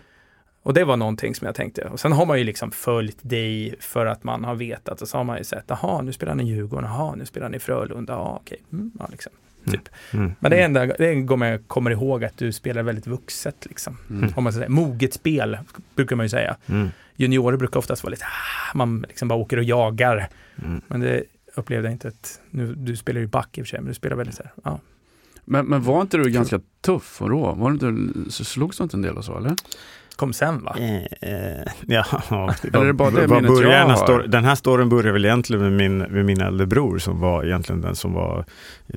Och 0.63 0.75
det 0.75 0.85
var 0.85 0.97
någonting 0.97 1.35
som 1.35 1.47
jag 1.47 1.55
tänkte. 1.55 1.85
Och 1.85 2.01
sen 2.01 2.13
har 2.13 2.27
man 2.27 2.39
ju 2.39 2.45
liksom 2.45 2.71
följt 2.71 3.19
dig 3.23 3.75
för 3.81 4.07
att 4.07 4.25
man 4.25 4.45
har 4.45 4.55
vetat 4.55 5.03
och 5.03 5.09
så 5.09 5.17
har 5.17 5.25
man 5.25 5.39
ju 5.39 5.45
sett, 5.45 5.65
jaha, 5.67 6.03
nu 6.03 6.13
spelar 6.13 6.35
ni 6.35 6.45
Djurgården, 6.45 6.91
jaha, 6.91 7.15
nu 7.15 7.27
spelar 7.27 7.49
ni 7.49 7.59
Frölunda, 7.59 8.13
ja 8.13 8.39
okej. 8.43 8.59
Mm, 8.73 8.91
ja, 8.99 9.09
liksom. 9.11 9.33
Typ. 9.71 9.89
Mm. 10.13 10.33
Men 10.41 10.51
det 10.51 10.61
är 10.61 10.65
enda 10.65 10.87
det 10.87 11.09
är 11.09 11.45
jag 11.45 11.69
kommer 11.69 11.91
ihåg 11.91 12.25
att 12.25 12.39
du 12.39 12.53
spelar 12.53 12.83
väldigt 12.83 13.07
vuxet. 13.07 13.67
Liksom. 13.69 13.97
Mm. 14.11 14.33
Om 14.37 14.45
man 14.45 14.53
säger, 14.53 14.69
moget 14.69 15.15
spel, 15.15 15.59
brukar 15.95 16.17
man 16.17 16.25
ju 16.25 16.31
säga. 16.31 16.57
Mm. 16.67 16.89
Juniorer 17.17 17.57
brukar 17.57 17.79
oftast 17.79 18.03
vara 18.03 18.11
lite, 18.11 18.25
ah, 18.25 18.77
man 18.77 19.05
liksom 19.09 19.29
bara 19.29 19.39
åker 19.39 19.57
och 19.57 19.65
jagar. 19.65 20.29
Mm. 20.65 20.81
Men 20.89 21.01
det 21.01 21.25
upplevde 21.55 21.89
jag 21.89 21.95
inte 21.95 22.09
att, 22.09 22.41
nu, 22.51 22.75
du 22.75 22.97
spelar 22.97 23.21
ju 23.21 23.27
back 23.27 23.59
i 23.59 23.63
och 23.63 23.67
för 23.67 23.69
sig, 23.69 23.81
men 23.81 23.89
du 23.89 23.95
spelar 23.95 24.17
väldigt 24.17 24.37
så 24.37 24.43
här, 24.43 24.53
ja. 24.65 24.81
Men, 25.51 25.67
men 25.67 25.83
var 25.83 26.01
inte 26.03 26.17
du 26.17 26.31
ganska 26.31 26.61
tuff 26.85 27.23
och 27.23 27.29
rå? 27.31 27.53
Var 27.55 27.71
du 27.71 27.89
inte, 27.89 28.31
så 28.33 28.45
slogs 28.45 28.77
du 28.77 28.83
inte 28.85 28.97
en 28.97 29.03
del 29.03 29.17
och 29.17 29.25
så 29.25 29.39
eller? 29.39 29.53
Kom 30.17 30.33
sen 30.33 30.65
va? 30.65 30.77
Eh, 30.79 30.97
eh, 31.31 31.67
ja, 31.87 32.05
ja, 32.31 32.55
Eller 32.73 32.81
är 32.83 32.87
det 32.87 32.93
bara 32.93 33.11
det 33.11 33.21
här 33.21 33.85
har? 33.89 33.97
stor- 33.97 34.27
den 34.29 34.45
här 34.45 34.55
storyn 34.55 34.89
börjar 34.89 35.13
väl 35.13 35.25
egentligen 35.25 35.63
med 35.63 35.73
min, 35.73 35.99
med 35.99 36.25
min 36.25 36.41
äldre 36.41 36.67
bror 36.67 36.99
som 36.99 37.21
var 37.21 37.45
egentligen 37.45 37.81
den 37.81 37.95
som 37.97 38.13
var 38.13 38.45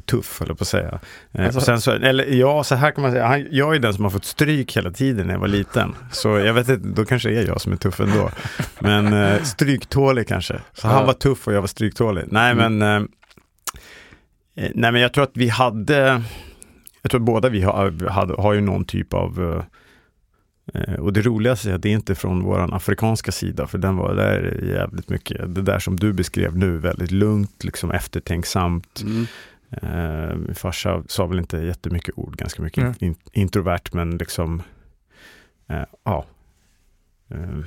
tuff, 0.06 0.42
jag 0.48 0.58
på 0.58 0.62
att 0.62 0.68
säga. 0.68 1.00
Eh, 1.32 1.46
Alltså- 1.46 1.60
och 1.60 1.64
sen 1.64 1.82
så, 1.82 1.92
eller 1.92 2.26
ja, 2.26 2.64
så 2.64 2.76
här 2.76 2.92
kan 2.92 3.02
man 3.02 3.12
säga, 3.12 3.26
han, 3.28 3.48
jag 3.52 3.76
är 3.76 3.80
den 3.80 3.94
som 3.94 4.04
har 4.04 4.12
fått 4.12 4.26
stryk 4.26 4.78
hela 4.78 4.92
tiden 4.92 5.28
när 5.28 5.34
jag 5.34 5.40
var 5.42 5.48
liten. 5.48 5.96
Så 6.12 6.28
jag 6.30 6.54
vet 6.54 6.70
inte, 6.70 6.88
då 6.88 7.06
kanske 7.06 7.30
det 7.30 7.36
är 7.40 7.48
jag 7.48 7.62
som 7.62 7.72
är 7.72 7.78
tuff 7.78 8.00
ändå. 8.00 8.30
Men 8.80 9.14
eh, 9.14 9.42
stryktålig 9.44 10.28
kanske. 10.28 10.60
Så 10.74 10.88
han 10.88 11.06
var 11.06 11.14
tuff 11.14 11.48
och 11.48 11.54
jag 11.54 11.62
var 11.62 11.68
stryktålig. 11.68 12.24
Nej 12.28 12.52
Mm. 12.52 12.78
men, 12.78 13.08
nej 14.56 14.92
men 14.92 15.02
jag 15.02 15.14
tror 15.14 15.24
att 15.24 15.38
vi 15.38 15.50
hade, 15.50 16.24
jag 17.02 17.12
tror 17.12 17.22
att 17.22 17.26
båda 17.26 17.50
vi 17.50 17.62
har, 17.62 18.10
hade, 18.10 18.34
har 18.42 18.54
ju 18.54 18.62
någon 18.62 18.86
typ 18.86 19.14
av 19.14 19.54
eh, 19.56 19.64
Eh, 20.74 20.94
Och 20.94 21.14
det 21.14 21.22
roligaste 21.22 21.72
är 21.72 21.76
att 21.76 21.82
det 21.82 21.90
är 21.90 21.94
inte 21.94 22.16
från 22.16 22.44
våran 22.44 22.74
afrikanska 22.74 23.32
sida, 23.32 23.68
för 23.68 23.78
den 23.78 23.96
var 23.96 24.16
där 24.16 24.40
är 24.40 24.74
jävligt 24.76 25.10
mycket, 25.10 25.56
det 25.56 25.62
där 25.62 25.80
som 25.80 25.96
du 25.96 26.14
beskrev 26.14 26.58
nu, 26.58 26.78
väldigt 26.78 27.12
lugnt, 27.12 27.64
liksom 27.64 27.92
eftertänksamt. 27.92 29.02
Mm. 29.02 29.26
Eh, 29.70 30.36
min 30.36 30.56
farsa 30.56 31.04
sa 31.08 31.26
väl 31.26 31.40
inte 31.40 31.58
jättemycket 31.58 32.18
ord, 32.18 32.36
ganska 32.38 32.62
mycket 32.62 32.84
Mm. 32.84 32.94
in, 33.00 33.16
introvert, 33.34 33.82
men 33.94 34.18
liksom, 34.18 34.62
eh, 35.68 35.84
ja, 36.04 36.26
eh, 37.30 37.60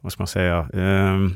vad 0.00 0.12
ska 0.12 0.20
man 0.20 0.26
säga, 0.28 0.68
eh, 0.72 0.82
eh, 1.14 1.28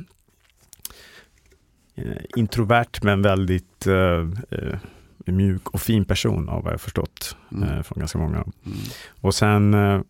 introvert 2.37 3.03
men 3.03 3.23
väldigt 3.23 3.87
eh, 3.87 4.29
eh, 4.51 4.79
mjuk 5.27 5.69
och 5.71 5.81
fin 5.81 6.05
person 6.05 6.49
av 6.49 6.63
vad 6.65 6.73
jag 6.73 6.81
förstått 6.81 7.37
Mm. 7.53 7.69
eh, 7.69 7.83
från 7.83 7.99
ganska 7.99 8.19
många. 8.19 8.37
Mm. 8.39 8.79
Och 9.21 9.35
sen 9.35 9.75
eh, 9.75 9.81
eh, 9.95 10.01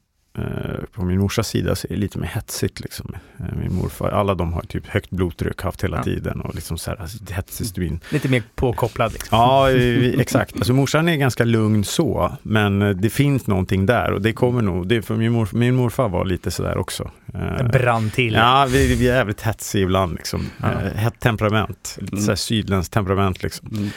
på 0.93 1.05
min 1.05 1.19
morsas 1.21 1.49
sida 1.49 1.75
så 1.75 1.87
är 1.87 1.89
det 1.93 1.97
lite 1.97 2.19
mer 2.19 2.27
hetsigt. 2.27 2.81
Liksom. 2.81 3.15
Eh, 3.39 3.45
min 3.61 3.75
morfar, 3.75 4.09
alla 4.11 4.35
de 4.35 4.53
har 4.53 4.63
typ 4.63 4.87
högt 4.87 5.11
blodtryck 5.11 5.63
haft 5.63 5.85
hela 5.85 5.97
Ja. 5.97 6.03
tiden 6.03 6.41
och 6.41 6.55
liksom 6.55 6.79
så 6.79 6.91
här, 6.91 7.01
alltså, 7.01 7.19
hetsig 7.33 7.67
stubin. 7.67 8.01
Lite 8.11 8.29
mer 8.29 8.43
påkopplad 8.55 9.13
liksom. 9.13 9.39
Ja, 9.39 9.71
eh, 9.71 10.21
exakt. 10.21 10.57
Alltså 10.57 10.73
morsan 10.73 11.09
är 11.09 11.17
ganska 11.17 11.45
lugn 11.45 11.85
så, 11.85 12.33
men 12.43 12.83
eh, 12.83 12.89
det 12.91 13.11
finns 13.11 13.47
någonting 13.47 13.87
där 13.87 14.13
och 14.13 14.23
det 14.23 14.33
kommer 14.33 14.63
nog, 14.63 14.89
det 14.89 15.03
för 15.03 15.17
min, 15.17 15.33
mor, 15.33 15.49
min 15.53 15.75
morfar 15.75 16.09
var 16.09 16.25
lite 16.25 16.51
sådär 16.51 16.77
också. 16.79 17.11
Eh, 17.35 17.57
Det 17.57 17.65
brann 17.73 18.11
till. 18.11 18.35
Ja, 18.35 18.67
vi, 18.71 18.95
vi 18.97 19.09
är 19.09 19.15
jävligt 19.17 19.41
hetsiga 19.41 19.83
ibland. 19.85 20.15
Liksom. 20.15 20.47
Ja. 20.63 20.73
Eh, 20.73 20.93
hett 20.95 21.21
temperament, 21.21 21.97
lite 22.01 22.17
Mm. 22.17 22.37
sydländskt 22.37 22.95
temperament. 22.95 23.43
Liksom. 23.43 23.69
Mm. 23.73 23.89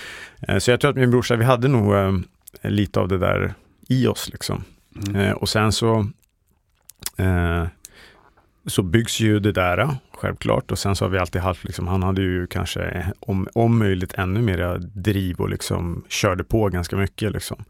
Eh, 0.42 0.58
så 0.58 0.72
jag 0.72 0.80
tror 0.80 0.92
att 0.92 0.98
min 0.98 1.12
brorsa, 1.12 1.36
vi 1.36 1.44
hade 1.46 1.68
nog 1.68 1.96
eh, 1.96 2.14
lite 2.62 3.00
av 3.00 3.08
det 3.08 3.18
där 3.18 3.54
i 3.88 4.08
oss. 4.08 4.30
Liksom. 4.32 4.64
Mm. 5.08 5.16
Eh, 5.22 5.32
och 5.32 5.50
sen 5.50 5.72
så, 5.72 6.08
eh, 7.18 7.68
så 8.66 8.84
byggs 8.84 9.20
ju 9.20 9.40
det 9.40 9.52
där, 9.52 9.78
eh, 9.78 9.92
självklart. 10.14 10.72
Och 10.72 10.80
sen 10.80 10.96
så 10.96 11.06
har 11.06 11.10
vi 11.10 11.18
alltid 11.18 11.42
haft, 11.42 11.64
liksom, 11.64 11.88
han 11.88 12.04
hade 12.04 12.22
ju 12.22 12.48
kanske 12.48 12.82
eh, 12.84 13.08
om, 13.20 13.48
om 13.54 13.80
möjligt 13.80 14.14
ännu 14.14 14.42
mer 14.42 14.62
eh, 14.62 14.74
driv 14.74 15.40
och 15.40 15.50
liksom 15.50 16.04
körde 16.10 16.44
på 16.44 16.70
ganska 16.70 16.96
mycket. 16.96 17.32
Liksom. 17.32 17.66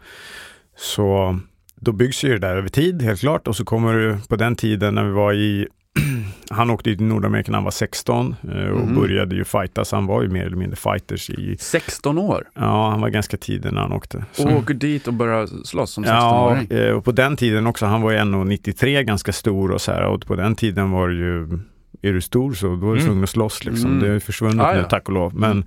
Så 0.75 1.39
då 1.75 1.91
byggs 1.91 2.23
ju 2.23 2.29
det 2.29 2.47
där 2.47 2.55
över 2.55 2.69
tid, 2.69 3.01
helt 3.01 3.19
klart. 3.19 3.47
Och 3.47 3.55
så 3.55 3.65
kommer 3.65 3.93
du 3.93 4.17
på 4.29 4.35
den 4.35 4.55
tiden 4.55 4.95
när 4.95 5.03
vi 5.03 5.11
var 5.11 5.33
i 5.33 5.67
han 6.49 6.69
åkte 6.69 6.95
till 6.95 7.05
Nordamerika 7.05 7.51
när 7.51 7.57
han 7.57 7.63
var 7.63 7.71
16 7.71 8.35
eh, 8.43 8.49
och 8.69 8.87
Mhm. 8.87 8.95
började 8.95 9.35
ju 9.35 9.43
fightas. 9.43 9.91
Han 9.91 10.05
var 10.05 10.21
ju 10.21 10.29
mer 10.29 10.45
eller 10.45 10.57
mindre 10.57 10.75
fighters 10.75 11.29
i, 11.29 11.57
16 11.59 12.17
år 12.17 12.47
ja 12.53 12.89
han 12.89 13.01
var 13.01 13.09
ganska 13.09 13.37
tidig 13.37 13.73
när 13.73 13.81
han 13.81 13.93
åkte. 13.93 14.25
Så- 14.31 14.47
och 14.49 14.57
åker 14.57 14.73
dit 14.73 15.07
och 15.07 15.13
börjar 15.13 15.47
slåss 15.65 15.91
som 15.91 16.03
Ja, 16.03 16.11
16-åring. 16.59 16.87
eh, 16.87 16.93
och 16.93 17.05
på 17.05 17.11
den 17.11 17.35
tiden 17.35 17.67
också, 17.67 17.85
han 17.85 18.01
var 18.01 18.11
ju 18.11 18.17
1,93 18.17 19.03
ganska 19.03 19.31
stor 19.33 19.71
och 19.71 19.81
så 19.81 19.91
här 19.91 20.05
och 20.05 20.25
på 20.25 20.35
den 20.35 20.55
tiden 20.55 20.91
var 20.91 21.09
det 21.09 21.15
ju, 21.15 21.59
är 22.01 22.13
du 22.13 22.21
stor 22.21 22.53
så 22.53 22.67
då 22.67 22.73
är 22.73 22.79
du 22.79 22.87
Mm. 22.91 23.05
tvungen 23.05 23.23
att 23.23 23.29
slåss 23.29 23.65
liksom. 23.65 23.89
Mm. 23.89 23.99
Det 24.01 24.07
har 24.07 24.13
ju 24.13 24.19
försvunnit 24.19 24.61
Ah, 24.61 24.73
nu 24.73 24.79
ja. 24.79 24.83
tack 24.83 25.07
och 25.07 25.13
lov. 25.13 25.35
Men, 25.35 25.65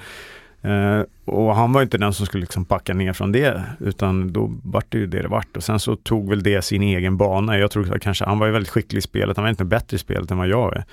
eh, 0.62 1.00
och 1.24 1.56
han 1.56 1.72
var 1.72 1.82
inte 1.82 1.98
den 1.98 2.12
som 2.12 2.26
skulle 2.26 2.40
liksom 2.40 2.64
backa 2.64 2.94
ner 2.94 3.12
från 3.12 3.32
det, 3.32 3.62
utan 3.80 4.32
då 4.32 4.50
vart 4.64 4.86
det 4.88 4.98
ju 4.98 5.06
det 5.06 5.22
det 5.22 5.28
vart. 5.28 5.56
Och 5.56 5.64
sen 5.64 5.80
så 5.80 5.96
tog 5.96 6.28
väl 6.30 6.42
det 6.42 6.62
sin 6.62 6.82
egen 6.82 7.16
bana. 7.16 7.58
Jag 7.58 7.70
tror 7.70 7.94
att 7.94 8.02
kanske, 8.02 8.24
han 8.24 8.38
var 8.38 8.46
ju 8.46 8.52
väldigt 8.52 8.70
skicklig 8.70 8.98
i 8.98 9.02
spelet, 9.02 9.36
han 9.36 9.44
var 9.44 9.50
inte 9.50 9.64
bättre 9.64 9.94
i 9.94 9.98
spelet 9.98 10.30
än 10.30 10.38
vad 10.38 10.48
jag 10.48 10.76
är. 10.76 10.84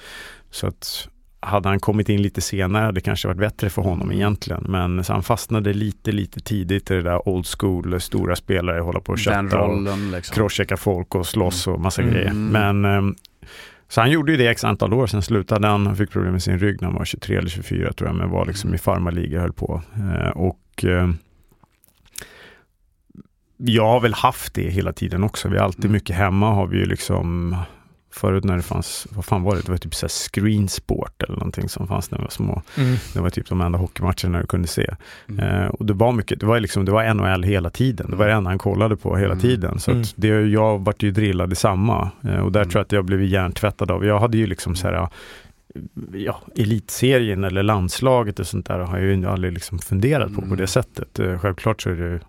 Så 0.52 0.68
att 0.68 1.08
hade 1.40 1.70
han 1.70 1.80
kommit 1.80 2.10
in 2.10 2.22
lite 2.22 2.42
senare 2.42 2.82
hade 2.86 2.94
det 2.98 3.02
kanske 3.02 3.28
varit 3.28 3.38
bättre 3.40 3.70
för 3.70 3.82
honom 3.82 4.12
egentligen. 4.12 4.66
Men 4.70 5.04
så 5.04 5.14
han 5.14 5.24
fastnade 5.24 5.74
lite, 5.74 6.12
lite 6.12 6.40
tidigt 6.40 6.92
i 6.92 6.94
det 6.96 7.02
där 7.02 7.30
old 7.30 7.46
school, 7.60 8.02
stora 8.02 8.36
spelare, 8.36 8.80
hålla 8.80 9.00
på 9.00 9.12
och 9.12 9.20
kötta 9.20 9.62
och 9.62 9.98
liksom. 10.12 10.36
crosschecka 10.36 10.78
folk 10.78 11.16
och 11.16 11.28
slåss 11.28 11.68
och 11.68 11.80
massa 11.80 12.02
Mm. 12.02 12.14
grejer. 12.14 12.34
Men 12.34 12.86
ehm, 12.86 13.16
så 13.90 14.02
han 14.02 14.12
gjorde 14.12 14.32
ju 14.32 14.38
det 14.38 14.48
x 14.48 14.64
antal 14.64 14.94
år, 14.94 15.08
sen 15.08 15.22
slutade 15.22 15.68
han, 15.68 15.88
han 15.88 15.96
fick 15.96 16.12
problem 16.12 16.32
med 16.32 16.44
sin 16.44 16.60
rygg 16.60 16.82
när 16.82 16.88
han 16.88 16.98
var 16.98 17.06
23 17.06 17.38
eller 17.38 17.50
24 17.50 17.94
tror 17.94 18.10
jag, 18.10 18.16
men 18.18 18.30
var 18.30 18.46
liksom 18.46 18.74
i 18.74 18.78
farmarliga 18.78 19.38
och 19.38 19.42
höll 19.42 19.54
på. 19.54 19.82
Eh, 19.96 20.30
och 20.30 20.86
eh, 20.86 21.10
jag 23.58 23.86
har 23.88 24.00
väl 24.00 24.14
haft 24.14 24.54
det 24.54 24.70
hela 24.70 24.94
tiden 24.94 25.24
också. 25.24 25.50
Vi 25.50 25.58
har 25.58 25.66
alltid 25.66 25.86
Mm. 25.86 25.94
mycket 25.94 26.16
hemma 26.16 26.54
har 26.54 26.68
vi 26.68 26.78
ju 26.78 26.86
liksom 26.86 27.56
Förut 28.18 28.44
när 28.44 28.56
det 28.56 28.62
fanns, 28.62 29.08
vad 29.10 29.26
fan 29.26 29.44
var 29.44 29.56
det? 29.56 29.62
Det 29.62 29.70
var 29.72 29.78
typ 29.78 29.96
så 29.96 30.08
screen 30.08 30.68
sport 30.68 31.24
eller 31.24 31.34
någonting 31.36 31.70
som 31.70 31.88
fanns 31.88 32.12
när 32.12 32.18
vi 32.18 32.24
var 32.24 32.30
små. 32.32 32.62
Mm. 32.78 32.96
Det 33.14 33.20
var 33.20 33.30
typ 33.30 33.50
de 33.50 33.62
enda 33.62 33.78
hockeymatcherna 33.78 34.40
du 34.42 34.48
kunde 34.48 34.68
se. 34.68 34.96
Mm. 35.30 35.46
Eh, 35.64 35.68
och 35.68 35.86
det 35.86 35.94
var 35.94 36.12
mycket, 36.12 36.40
det 36.40 36.46
var 36.46 36.60
liksom, 36.60 36.86
det 36.86 36.92
var 36.92 37.14
NHL 37.14 37.44
hela 37.44 37.70
tiden. 37.70 38.08
Det 38.10 38.16
var 38.16 38.28
det 38.28 38.34
enda 38.34 38.50
han 38.50 38.58
kollade 38.60 38.96
på 38.98 39.16
hela 39.18 39.32
Mm. 39.32 39.42
tiden. 39.42 39.80
Så 39.80 39.92
Mm. 39.92 40.04
det, 40.16 40.28
jag 40.28 40.80
vart 40.86 41.04
ju 41.04 41.12
drillad 41.12 41.52
i 41.52 41.56
samma. 41.56 42.12
Eh, 42.24 42.40
och 42.40 42.52
där 42.52 42.60
Mm. 42.62 42.70
tror 42.72 42.80
jag 42.80 42.86
att 42.86 42.92
jag 42.92 43.06
blev 43.06 43.24
hjärntvättad 43.24 43.92
av. 43.92 44.06
Jag 44.06 44.20
hade 44.20 44.38
ju 44.38 44.48
liksom 44.48 44.76
så 44.76 44.88
här, 44.88 45.08
ja, 46.14 46.42
elitserien 46.56 47.44
eller 47.44 47.64
landslaget 47.64 48.40
och 48.40 48.48
sånt 48.48 48.66
där 48.66 48.80
har 48.80 48.98
jag 49.00 49.08
ju 49.18 49.26
aldrig 49.28 49.54
liksom 49.54 49.80
funderat 49.80 50.30
på 50.30 50.36
på 50.42 50.46
Mm. 50.46 50.58
det 50.58 50.68
sättet. 50.68 51.20
Eh, 51.20 51.40
självklart 51.40 51.82
så 51.82 51.90
är 51.90 51.96
det 51.96 52.20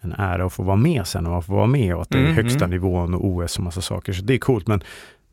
en 0.00 0.12
ära 0.12 0.44
att 0.46 0.52
få 0.52 0.62
vara 0.62 0.76
med 0.76 1.06
sen 1.06 1.26
och 1.26 1.38
att 1.38 1.46
få 1.46 1.52
vara 1.54 1.66
med 1.66 1.94
och 1.94 2.02
att 2.02 2.10
det 2.10 2.18
är 2.18 2.22
Mm, 2.22 2.34
högsta 2.34 2.58
mm. 2.64 2.70
nivån 2.70 3.14
och 3.14 3.24
OS 3.26 3.58
och 3.58 3.64
massa 3.64 3.80
saker. 3.80 4.12
Så 4.12 4.22
det 4.22 4.34
är 4.34 4.38
coolt. 4.38 4.66
Men 4.66 4.82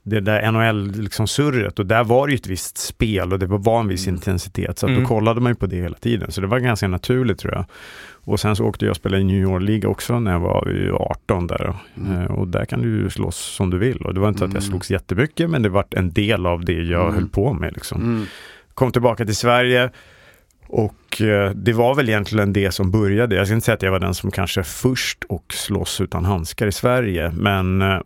det 0.10 0.20
där 0.20 0.52
NHL-surret 0.52 0.96
liksom 1.04 1.28
surret, 1.28 1.80
och 1.80 1.86
där 1.86 2.04
var 2.04 2.28
det 2.28 2.32
ju 2.34 2.36
ett 2.36 2.48
visst 2.48 2.78
spel 2.78 3.34
och 3.34 3.40
det 3.40 3.46
var 3.46 3.80
en 3.80 3.88
viss 3.88 4.08
Mm. 4.08 4.16
intensitet. 4.16 4.80
Så 4.80 4.86
att 4.86 4.90
Mm. 4.90 5.02
då 5.04 5.08
kollade 5.08 5.42
man 5.42 5.52
ju 5.52 5.56
på 5.56 5.66
det 5.66 5.76
hela 5.76 5.96
tiden. 5.98 6.32
Så 6.32 6.42
det 6.42 6.48
var 6.48 6.60
ganska 6.60 6.88
naturligt 6.88 7.40
tror 7.40 7.54
jag. 7.54 7.66
Och 8.24 8.40
sen 8.40 8.56
så 8.56 8.66
åkte 8.66 8.86
jag 8.86 8.90
och 8.92 8.96
spelade 8.98 9.22
i 9.22 9.26
New 9.26 9.42
York-liga 9.42 9.88
också 9.90 10.20
när 10.20 10.32
jag 10.32 10.40
var 10.40 10.68
ju 10.68 10.94
18 10.94 11.48
där. 11.48 11.74
Mm. 11.98 12.22
Eh, 12.22 12.32
Och 12.32 12.48
där 12.48 12.66
kan 12.66 12.82
du 12.82 12.88
ju 12.90 13.10
slåss 13.10 13.38
som 13.38 13.70
du 13.70 13.78
vill. 13.78 13.98
Och 14.02 14.14
det 14.14 14.20
var 14.20 14.30
inte 14.30 14.44
att 14.46 14.54
jag 14.54 14.62
Mm. 14.64 14.70
slogs 14.72 14.92
jättemycket, 14.92 15.50
men 15.50 15.62
det 15.62 15.70
var 15.70 15.86
en 15.92 16.12
del 16.14 16.46
av 16.46 16.66
det 16.66 16.74
jag 16.74 17.02
Mm. 17.04 17.14
höll 17.16 17.30
på 17.30 17.54
med. 17.54 17.74
Liksom. 17.74 18.02
Mm. 18.02 18.26
Kom 18.74 18.92
tillbaka 18.92 19.26
till 19.26 19.36
Sverige 19.36 19.90
och 20.68 21.22
eh, 21.22 21.52
det 21.52 21.74
var 21.74 21.96
väl 21.96 22.10
egentligen 22.10 22.54
det 22.54 22.72
som 22.72 22.92
började. 22.92 23.36
Jag 23.36 23.48
ska 23.48 23.54
inte 23.56 23.66
säga 23.66 23.76
att 23.76 23.82
jag 23.82 23.92
var 23.92 24.00
den 24.00 24.14
som 24.14 24.32
kanske 24.32 24.64
först 24.64 25.24
och 25.30 25.54
slåss 25.54 26.02
utan 26.02 26.26
handskar 26.26 26.68
i 26.68 26.72
Sverige, 26.72 27.32
men 27.36 27.82
eh, 27.82 28.00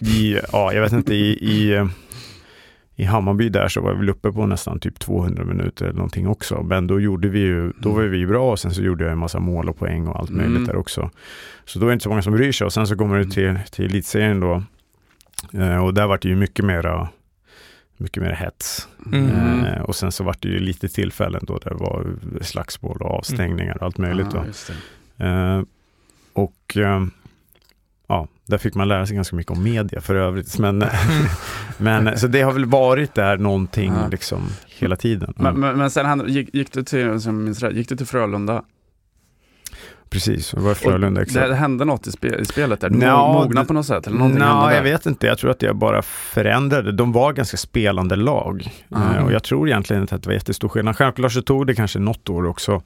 i, 0.00 0.38
ja, 0.52 0.72
jag 0.72 0.82
vet 0.82 0.92
inte, 0.92 1.14
i, 1.14 1.30
i, 1.32 1.88
i 2.96 3.04
Hammarby 3.04 3.48
där 3.48 3.68
så 3.68 3.80
var 3.80 3.94
väl 3.94 4.08
uppe 4.10 4.32
på 4.32 4.46
nästan 4.46 4.80
typ 4.80 4.98
200 4.98 5.44
minuter 5.44 5.84
eller 5.84 5.96
någonting 5.96 6.28
också. 6.28 6.62
Men 6.62 6.86
då 6.86 7.00
gjorde 7.00 7.28
vi 7.28 7.38
ju, 7.38 7.72
då 7.78 7.92
var 7.92 8.02
vi 8.02 8.26
bra 8.26 8.50
och 8.52 8.58
sen 8.58 8.74
så 8.74 8.82
gjorde 8.82 9.04
jag 9.04 9.12
en 9.12 9.18
massa 9.18 9.40
mål 9.40 9.68
och 9.68 9.78
poäng 9.78 10.06
och 10.06 10.18
allt 10.18 10.30
möjligt 10.30 10.56
Mm. 10.56 10.66
där 10.66 10.76
också. 10.76 11.10
Så 11.64 11.78
då 11.78 11.86
är 11.86 11.88
det 11.88 11.92
inte 11.92 12.02
så 12.02 12.08
många 12.08 12.22
som 12.22 12.32
bryr 12.32 12.52
sig 12.52 12.64
och 12.64 12.72
sen 12.72 12.86
så 12.86 12.96
kommer 12.96 13.18
det 13.18 13.30
till, 13.30 13.58
till 13.70 13.84
elitserien 13.84 14.40
då. 14.40 14.62
Eh, 15.52 15.84
och 15.84 15.94
där 15.94 16.06
var 16.06 16.18
det 16.22 16.28
ju 16.28 16.36
mycket 16.36 16.64
mera 16.64 17.08
mycket 17.96 18.22
mer 18.22 18.32
hets. 18.32 18.88
Mm. 19.12 19.64
Eh, 19.64 19.80
och 19.82 19.96
sen 19.96 20.12
så 20.12 20.24
var 20.24 20.36
det 20.40 20.48
ju 20.48 20.58
lite 20.58 20.88
tillfällen 20.88 21.40
då 21.46 21.58
det 21.58 21.74
var 21.74 22.06
slagsmål 22.40 22.96
och 23.00 23.10
avstängningar 23.10 23.76
och 23.76 23.82
allt 23.82 23.98
möjligt. 23.98 24.26
Det. 24.30 25.24
Eh, 25.26 25.62
och 26.32 26.76
eh, 26.76 27.04
ja, 28.08 28.28
där 28.46 28.58
fick 28.58 28.74
man 28.74 28.88
lära 28.88 29.06
sig 29.06 29.16
ganska 29.16 29.36
mycket 29.36 29.52
om 29.52 29.62
media 29.62 30.00
för 30.00 30.14
övrigt. 30.14 30.58
Men, 30.58 30.84
men 31.78 32.18
så 32.18 32.26
det 32.26 32.42
har 32.42 32.52
väl 32.52 32.64
varit 32.64 33.14
där 33.14 33.36
någonting 33.38 33.92
Ja. 34.02 34.08
liksom 34.10 34.42
hela 34.66 34.96
tiden. 34.96 35.34
Men, 35.36 35.46
Mm. 35.46 35.60
men, 35.60 35.78
men 35.78 35.90
sen 35.90 36.06
han, 36.06 36.24
gick, 36.28 36.54
gick, 36.54 36.72
du 36.72 36.82
till, 36.82 37.20
som 37.20 37.44
minns 37.44 37.60
rätt, 37.62 37.74
gick 37.74 37.88
du 37.88 37.96
till 37.96 38.06
Frölunda? 38.06 38.62
precis. 40.10 40.50
Det 40.50 40.60
var 40.60 40.74
Frölunda 40.74 41.20
Och 41.20 41.26
exakt. 41.26 41.48
det 41.48 41.54
hände 41.54 41.84
något 41.84 42.06
i, 42.06 42.12
spe, 42.12 42.28
i 42.28 42.44
spelet 42.44 42.80
där? 42.80 42.90
Mognade 42.90 43.60
det- 43.60 43.64
på 43.66 43.72
något 43.74 43.86
sätt? 43.86 44.06
Eller 44.06 44.18
Nej, 44.18 44.76
jag 44.76 44.82
vet 44.82 45.06
inte. 45.06 45.26
Jag 45.26 45.38
tror 45.38 45.50
att 45.50 45.62
jag 45.62 45.76
bara 45.76 46.02
förändrade. 46.02 46.92
De 46.92 47.12
var 47.12 47.32
ganska 47.32 47.56
spelande 47.56 48.16
lag. 48.16 48.70
Mm. 48.96 49.24
Och 49.24 49.32
jag 49.32 49.42
tror 49.42 49.68
egentligen 49.68 50.02
inte 50.02 50.14
att 50.14 50.22
det 50.22 50.28
var 50.28 50.34
jättestor 50.34 50.68
skillnad. 50.68 50.96
Självklart 50.96 51.32
så 51.32 51.42
tog 51.42 51.66
det 51.66 51.74
kanske 51.74 51.98
något 51.98 52.28
år 52.30 52.46
också. 52.46 52.82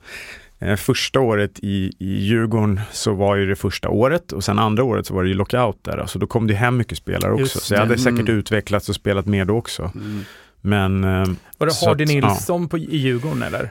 Eh, 0.60 0.76
första 0.76 1.20
året 1.20 1.58
i, 1.62 1.92
i 1.98 2.14
Djurgården 2.20 2.80
så 2.92 3.14
var 3.14 3.36
ju 3.36 3.46
det 3.46 3.56
första 3.56 3.88
året 3.88 4.32
och 4.32 4.44
sen 4.44 4.58
andra 4.58 4.84
året 4.84 5.06
så 5.06 5.14
var 5.14 5.22
det 5.22 5.28
ju 5.28 5.34
lockout 5.34 5.84
där. 5.84 6.06
Så 6.06 6.18
då 6.18 6.26
kom 6.26 6.46
det 6.46 6.54
hem 6.54 6.76
mycket 6.76 6.98
spelare 6.98 7.32
också. 7.32 7.40
Just 7.42 7.62
Så 7.62 7.74
jag 7.74 7.80
hade 7.80 7.94
det. 7.94 7.98
säkert 8.00 8.20
Mm. 8.20 8.38
utvecklats 8.38 8.88
och 8.88 8.94
spelat 8.94 9.26
mer 9.26 9.44
då 9.44 9.56
också. 9.56 9.90
Mm. 9.94 10.20
Men 10.60 11.04
eh, 11.04 11.24
Var 11.58 11.66
det 11.66 11.86
Hardy 11.86 12.04
att, 12.04 12.08
Nilsson 12.10 12.68
på, 12.68 12.78
i 12.78 12.96
Djurgården 12.96 13.42
eller? 13.42 13.62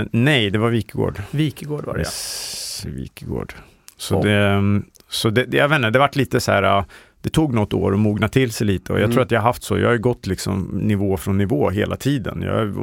eh, 0.00 0.06
nej, 0.12 0.50
det 0.50 0.58
var 0.58 0.70
Wikegård. 0.70 1.22
Wikegård 1.30 1.84
var 1.84 1.94
det 1.94 1.98
ja. 2.00 2.04
Yes, 2.04 2.86
Wikegård. 2.88 3.54
Så, 3.96 4.14
Ja. 4.14 4.22
det, 4.22 4.82
så 5.08 5.30
det, 5.30 5.54
jag 5.54 5.68
vet 5.68 5.76
inte, 5.76 5.90
det 5.90 5.98
vart 5.98 6.16
lite 6.16 6.40
så 6.40 6.52
här, 6.52 6.84
det 7.20 7.28
tog 7.30 7.54
något 7.54 7.72
år 7.74 7.92
att 7.92 7.98
mogna 7.98 8.28
till 8.28 8.52
sig 8.52 8.66
lite 8.66 8.92
och 8.92 8.98
jag 8.98 9.04
Mm. 9.04 9.14
tror 9.14 9.22
att 9.24 9.30
jag 9.30 9.40
har 9.40 9.46
haft 9.46 9.62
så, 9.62 9.78
jag 9.78 9.86
har 9.86 9.92
ju 9.92 9.98
gått 9.98 10.26
liksom 10.26 10.62
nivå 10.82 11.16
från 11.16 11.38
nivå 11.38 11.70
hela 11.70 11.96
tiden. 11.96 12.42
Jag, 12.42 12.74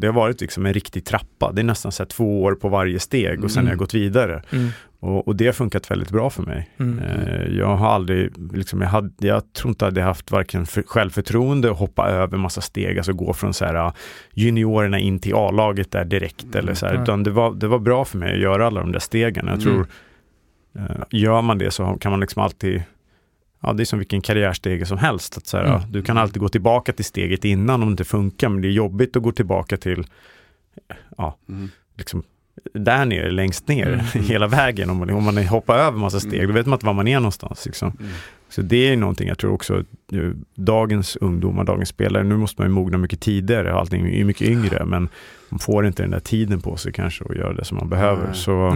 det 0.00 0.06
har 0.06 0.14
varit 0.14 0.40
liksom 0.40 0.66
en 0.66 0.72
riktig 0.74 1.04
trappa, 1.04 1.52
det 1.52 1.60
är 1.60 1.64
nästan 1.64 1.92
så 1.92 2.04
två 2.04 2.42
år 2.42 2.54
på 2.54 2.68
varje 2.68 2.98
steg 2.98 3.44
och 3.44 3.50
sen 3.50 3.58
Mm. 3.60 3.66
har 3.66 3.72
jag 3.72 3.78
gått 3.78 3.94
vidare. 3.94 4.42
Mm. 4.52 4.68
Och, 5.00 5.28
och 5.28 5.36
det 5.36 5.46
har 5.46 5.52
funkat 5.52 5.90
väldigt 5.90 6.10
bra 6.10 6.30
för 6.30 6.42
mig. 6.42 6.70
Mm. 6.80 6.98
Eh, 6.98 7.58
Jag 7.58 7.76
har 7.76 7.88
aldrig, 7.90 8.52
liksom, 8.52 8.80
jag, 8.80 8.88
hade, 8.88 9.26
jag 9.26 9.52
tror 9.52 9.68
inte 9.68 9.86
att 9.86 9.96
jag 9.96 10.04
haft 10.04 10.30
varken 10.30 10.66
för, 10.66 10.82
självförtroende 10.82 11.70
att 11.70 11.78
hoppa 11.78 12.08
över 12.08 12.38
massa 12.38 12.60
steg, 12.60 12.96
alltså 12.98 13.12
gå 13.12 13.32
från 13.32 13.54
så 13.54 13.64
här, 13.64 13.74
äh, 13.74 13.92
juniorerna 14.34 14.98
in 14.98 15.18
till 15.18 15.34
A-laget 15.34 15.90
där 15.92 16.04
direkt. 16.04 16.54
Eller 16.54 16.74
så 16.74 16.86
här, 16.86 16.92
Mm. 16.92 17.02
utan 17.02 17.22
det 17.22 17.30
var, 17.30 17.54
det 17.54 17.66
var 17.68 17.78
bra 17.78 18.04
för 18.04 18.18
mig 18.18 18.32
att 18.34 18.40
göra 18.40 18.66
alla 18.66 18.80
de 18.80 18.92
där 18.92 18.98
stegen. 19.00 19.46
Jag 19.46 19.54
Mm. 19.54 19.60
tror, 19.60 19.86
eh, 20.78 20.96
gör 21.10 21.42
man 21.42 21.58
det 21.58 21.70
så 21.70 21.96
kan 22.00 22.10
man 22.12 22.20
liksom 22.20 22.42
alltid 22.42 22.82
Ja, 23.62 23.72
det 23.72 23.82
är 23.82 23.84
som 23.84 23.98
vilken 23.98 24.20
karriärstege 24.20 24.86
som 24.86 24.98
helst. 24.98 25.36
Att 25.36 25.46
så 25.46 25.56
här, 25.56 25.64
Mm. 25.64 25.80
Du 25.92 26.02
kan 26.02 26.18
alltid 26.18 26.40
gå 26.40 26.48
tillbaka 26.48 26.92
till 26.92 27.04
steget 27.04 27.44
innan 27.44 27.82
om 27.82 27.88
det 27.88 27.92
inte 27.92 28.04
funkar, 28.04 28.48
men 28.48 28.62
det 28.62 28.68
är 28.68 28.72
jobbigt 28.72 29.16
att 29.16 29.22
gå 29.22 29.32
tillbaka 29.32 29.76
till 29.76 30.04
ja, 31.16 31.36
Mm. 31.48 31.68
liksom, 31.96 32.22
där 32.74 33.04
nere, 33.04 33.30
längst 33.30 33.68
ner, 33.68 33.86
Mm. 33.86 34.04
hela 34.28 34.46
vägen. 34.46 34.90
Om 34.90 34.96
man, 34.96 35.10
om 35.10 35.24
man 35.24 35.36
hoppar 35.46 35.78
över 35.78 35.98
massa 35.98 36.20
steg, 36.20 36.34
Mm. 36.34 36.46
då 36.48 36.52
vet 36.54 36.66
man 36.66 36.76
inte 36.76 36.86
var 36.86 36.92
man 36.92 37.08
är 37.08 37.20
någonstans. 37.20 37.66
Liksom. 37.66 37.96
Mm. 38.00 38.12
Så 38.48 38.62
det 38.62 38.76
är 38.92 38.96
någonting 38.96 39.28
jag 39.28 39.38
tror 39.38 39.52
också, 39.52 39.84
nu, 40.08 40.36
dagens 40.54 41.16
ungdomar, 41.16 41.64
dagens 41.64 41.88
spelare, 41.88 42.22
nu 42.24 42.36
måste 42.36 42.60
man 42.60 42.68
ju 42.70 42.74
mogna 42.74 42.98
mycket 42.98 43.20
tidigare, 43.20 43.72
allting 43.74 44.14
är 44.14 44.24
mycket 44.24 44.48
yngre, 44.48 44.84
men 44.84 45.08
man 45.48 45.58
får 45.58 45.86
inte 45.86 46.02
den 46.02 46.10
där 46.10 46.20
tiden 46.20 46.60
på 46.60 46.76
sig 46.76 46.92
kanske 46.92 47.24
att 47.24 47.36
göra 47.36 47.52
det 47.52 47.64
som 47.64 47.76
man 47.78 47.88
behöver. 47.88 48.32
Så, 48.32 48.68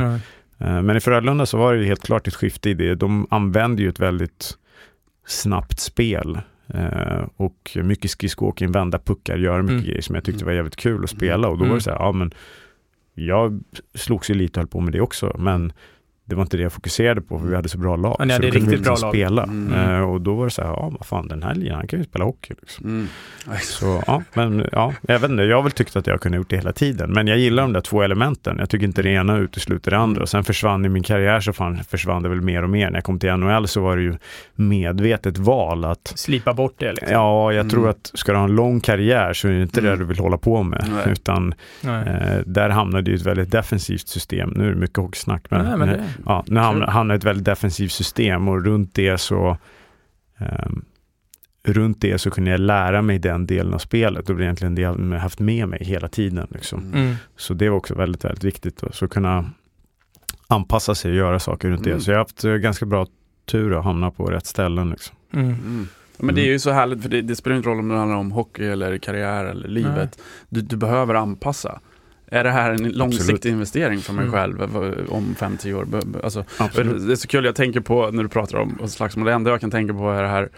eh, 0.58 0.82
men 0.82 0.96
i 0.96 1.00
Frölunda 1.00 1.46
så 1.46 1.58
var 1.58 1.74
det 1.74 1.80
ju 1.80 1.86
helt 1.86 2.02
klart 2.02 2.28
ett 2.28 2.34
skifte 2.34 2.70
i 2.70 2.74
det. 2.74 2.94
De 2.94 3.26
använde 3.30 3.82
ju 3.82 3.88
ett 3.88 4.00
väldigt 4.00 4.52
snabbt 5.26 5.80
spel. 5.80 6.38
Eh, 6.68 7.24
och 7.36 7.76
mycket 7.82 8.10
skridskoåkning, 8.10 8.72
vända 8.72 8.98
puckar, 8.98 9.36
göra 9.36 9.62
mycket 9.62 9.72
Mm. 9.74 9.84
grejer 9.84 10.00
som 10.00 10.14
jag 10.14 10.24
tyckte 10.24 10.44
var 10.44 10.52
jävligt 10.52 10.76
kul 10.76 11.04
att 11.04 11.10
spela. 11.10 11.48
Och 11.48 11.58
då 11.58 11.64
Mm. 11.64 11.68
var 11.68 11.76
det 11.76 11.82
så 11.82 11.90
här, 11.90 11.98
ja 11.98 12.12
men 12.12 12.34
jag 13.14 13.62
slogs 13.94 14.30
ju 14.30 14.34
lite 14.34 14.60
och 14.60 14.62
höll 14.62 14.68
på 14.68 14.80
med 14.80 14.92
det 14.92 15.00
också, 15.00 15.36
men 15.38 15.72
det 16.26 16.34
var 16.34 16.42
inte 16.42 16.56
det 16.56 16.62
jag 16.62 16.72
fokuserade 16.72 17.20
på 17.20 17.38
för 17.38 17.46
vi 17.46 17.56
hade 17.56 17.68
så 17.68 17.78
bra 17.78 17.96
lag. 17.96 18.16
Ja, 18.18 18.24
ni 18.24 18.30
så 18.30 18.34
hade 18.34 18.46
då 18.46 18.52
kunde 18.52 18.66
vi 18.70 18.72
riktigt 18.76 18.84
bra 18.84 18.92
liksom 18.92 19.06
lag. 19.06 19.14
spela. 19.14 19.42
Mm. 19.42 19.72
Eh, 19.94 20.00
och 20.00 20.20
då 20.20 20.34
var 20.34 20.44
det 20.44 20.50
så 20.50 20.62
här, 20.62 20.68
ja 20.68 20.92
vad 20.98 21.06
fan 21.06 21.28
den 21.28 21.42
här 21.42 21.54
ligan, 21.54 21.76
han 21.76 21.86
kan 21.86 21.98
ju 21.98 22.04
spela 22.04 22.24
hockey. 22.24 22.54
Liksom. 22.60 22.86
Mm. 22.86 23.06
Så 23.62 24.02
ja, 24.06 24.22
men 24.34 24.66
ja, 24.72 24.92
jag 25.02 25.18
vet 25.18 25.30
inte, 25.30 25.42
jag 25.42 25.56
har 25.56 25.62
väl 25.62 25.72
tyckt 25.72 25.96
att 25.96 26.06
jag 26.06 26.20
kunde 26.20 26.36
gjort 26.38 26.50
det 26.50 26.56
hela 26.56 26.72
tiden. 26.72 27.10
Men 27.12 27.26
jag 27.26 27.38
gillar 27.38 27.62
de 27.62 27.72
där 27.72 27.80
två 27.80 28.02
elementen. 28.02 28.56
Jag 28.58 28.70
tycker 28.70 28.86
inte 28.86 29.02
det 29.02 29.10
ena 29.10 29.36
utesluter 29.36 29.90
det 29.90 29.96
andra. 29.98 30.22
Och 30.22 30.28
sen 30.28 30.44
försvann 30.44 30.84
i 30.84 30.88
min 30.88 31.02
karriär 31.02 31.40
så 31.40 31.52
fan, 31.52 31.84
försvann 31.88 32.22
det 32.22 32.28
väl 32.28 32.40
mer 32.40 32.62
och 32.62 32.70
mer. 32.70 32.90
När 32.90 32.96
jag 32.96 33.04
kom 33.04 33.18
till 33.18 33.32
NHL 33.36 33.68
så 33.68 33.80
var 33.80 33.96
det 33.96 34.02
ju 34.02 34.14
medvetet 34.68 35.38
val 35.38 35.84
att 35.84 36.12
Slipa 36.16 36.54
bort 36.54 36.74
det 36.78 36.90
liksom. 36.92 37.08
Ja, 37.12 37.52
jag 37.52 37.70
tror 37.70 37.80
Mm. 37.80 37.90
att 37.90 38.10
ska 38.14 38.32
du 38.32 38.38
ha 38.38 38.44
en 38.44 38.54
lång 38.56 38.80
karriär 38.80 39.32
så 39.32 39.48
är 39.48 39.52
det 39.52 39.62
inte 39.62 39.80
det 39.80 39.86
Mm. 39.88 39.98
du 39.98 40.04
vill 40.04 40.18
hålla 40.18 40.36
på 40.38 40.62
med. 40.62 40.86
Nej. 40.94 41.12
Utan 41.12 41.54
Nej. 41.80 42.04
eh, 42.08 42.38
där 42.46 42.70
hamnade 42.70 43.10
ju 43.10 43.16
ett 43.16 43.26
väldigt 43.26 43.50
defensivt 43.50 44.08
system. 44.08 44.52
Nu 44.56 44.66
är 44.66 44.70
det 44.70 44.76
mycket 44.76 44.96
hockeysnack. 44.96 45.42
Men, 45.50 45.64
Nej, 45.64 45.76
men 45.78 45.88
det, 45.88 46.04
ja, 46.24 46.44
nu 46.46 46.60
hamnar, 46.60 46.86
hamnar 46.86 47.14
ett 47.14 47.24
väldigt 47.24 47.44
defensivt 47.44 47.92
system 47.92 48.48
och 48.48 48.64
runt 48.64 48.94
det 48.94 49.18
så 49.18 49.56
ehm, 50.38 50.84
runt 51.64 52.00
det 52.00 52.18
så 52.18 52.30
kunde 52.30 52.50
jag 52.50 52.60
lära 52.60 53.02
mig 53.02 53.18
den 53.18 53.46
delen 53.46 53.74
av 53.74 53.78
spelet 53.78 54.30
och 54.30 54.36
det 54.36 54.42
är 54.42 54.44
egentligen 54.44 54.74
det 54.74 54.82
jag 54.82 55.18
haft 55.18 55.38
med 55.38 55.68
mig 55.68 55.84
hela 55.84 56.08
tiden. 56.08 56.46
Liksom. 56.50 56.80
Mm. 56.80 57.00
mm. 57.02 57.14
Så 57.36 57.54
det 57.54 57.68
var 57.68 57.76
också 57.76 57.94
väldigt, 57.94 58.24
väldigt 58.24 58.44
viktigt. 58.44 58.76
Då. 58.80 58.92
Så 58.92 59.08
kunna 59.08 59.50
anpassa 60.46 60.94
sig 60.94 61.10
och 61.10 61.16
göra 61.16 61.38
saker 61.38 61.68
runt 61.68 61.86
Mm. 61.86 61.98
det. 61.98 62.04
Så 62.04 62.10
jag 62.10 62.16
har 62.16 62.24
haft 62.24 62.44
eh, 62.44 62.52
ganska 62.52 62.86
bra 62.86 63.06
tur 63.46 63.78
att 63.78 63.84
hamna 63.84 64.10
på 64.10 64.24
rätt 64.24 64.46
ställen. 64.46 64.90
Liksom. 64.90 65.16
Mm. 65.32 65.46
Mm. 65.46 65.88
Ja, 66.16 66.24
Men 66.24 66.34
det 66.34 66.40
är 66.40 66.46
ju 66.46 66.58
så 66.58 66.70
härligt, 66.70 67.02
för 67.02 67.08
det, 67.08 67.22
det 67.22 67.36
spelar 67.36 67.56
inte 67.56 67.68
roll 67.68 67.78
om 67.78 67.88
det 67.88 67.96
handlar 67.96 68.16
om 68.16 68.32
hockey 68.32 68.64
eller 68.64 68.98
karriär 68.98 69.44
eller 69.44 69.68
livet. 69.68 70.18
Du, 70.48 70.60
du 70.60 70.76
behöver 70.76 71.14
anpassa. 71.14 71.80
Är 72.34 72.44
det 72.44 72.50
här 72.50 72.70
en 72.70 72.88
långsiktig 72.88 73.22
Absolut. 73.34 73.44
investering 73.44 73.98
för 74.00 74.12
mig 74.12 74.22
Mm. 74.26 74.34
själv 74.34 74.76
om 75.10 75.34
50 75.38 75.74
år? 75.74 75.86
Alltså, 76.24 76.44
Absolut. 76.58 77.06
det 77.06 77.12
är 77.12 77.16
så 77.16 77.28
kul, 77.28 77.44
jag 77.44 77.54
tänker 77.54 77.80
på 77.80 78.10
när 78.10 78.22
du 78.22 78.28
pratar 78.28 78.58
om 78.58 78.88
slagsmål, 78.88 79.26
det 79.26 79.32
enda 79.32 79.50
jag 79.50 79.60
kan 79.60 79.70
tänka 79.70 79.94
på 79.94 80.10
är 80.10 80.22
det 80.22 80.28
här 80.28 80.48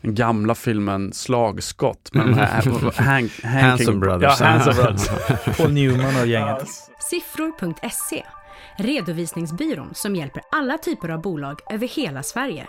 den 0.00 0.14
gamla 0.14 0.54
filmen 0.54 1.12
Slagskott 1.12 2.14
med 2.14 2.26
de 2.26 2.34
här 2.34 2.46
Hank, 2.46 2.96
Hanking, 3.44 3.50
Hanson 3.50 4.00
Brothers. 4.00 4.40
Ja, 4.40 4.46
Hanson 4.46 4.74
Brothers. 4.74 5.08
Paul 5.58 5.72
Newman 5.72 6.20
och 6.20 6.26
gänget. 6.26 6.68
Siffror.se 7.10 8.22
Redovisningsbyrån 8.78 9.90
som 9.94 10.16
hjälper 10.16 10.42
alla 10.52 10.78
typer 10.78 11.08
av 11.08 11.22
bolag 11.22 11.60
över 11.70 11.88
hela 11.88 12.22
Sverige. 12.22 12.66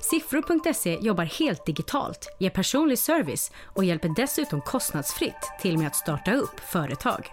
Siffror.se 0.00 0.98
jobbar 1.00 1.24
helt 1.24 1.66
digitalt, 1.66 2.36
ger 2.38 2.50
personlig 2.50 2.98
service 2.98 3.52
och 3.64 3.84
hjälper 3.84 4.08
dessutom 4.16 4.60
kostnadsfritt 4.60 5.50
till 5.62 5.78
med 5.78 5.86
att 5.86 5.96
starta 5.96 6.32
upp 6.34 6.60
företag. 6.60 7.26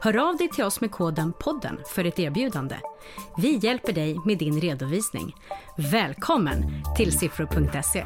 Hör 0.00 0.28
av 0.28 0.36
dig 0.36 0.48
till 0.48 0.64
oss 0.64 0.80
med 0.80 0.90
koden 0.90 1.32
podden 1.40 1.78
för 1.94 2.04
ett 2.04 2.18
erbjudande. 2.18 2.76
Vi 3.38 3.56
hjälper 3.56 3.92
dig 3.92 4.16
med 4.24 4.38
din 4.38 4.60
redovisning. 4.60 5.34
Välkommen 5.76 6.64
till 6.96 7.18
siffror.se. 7.18 8.04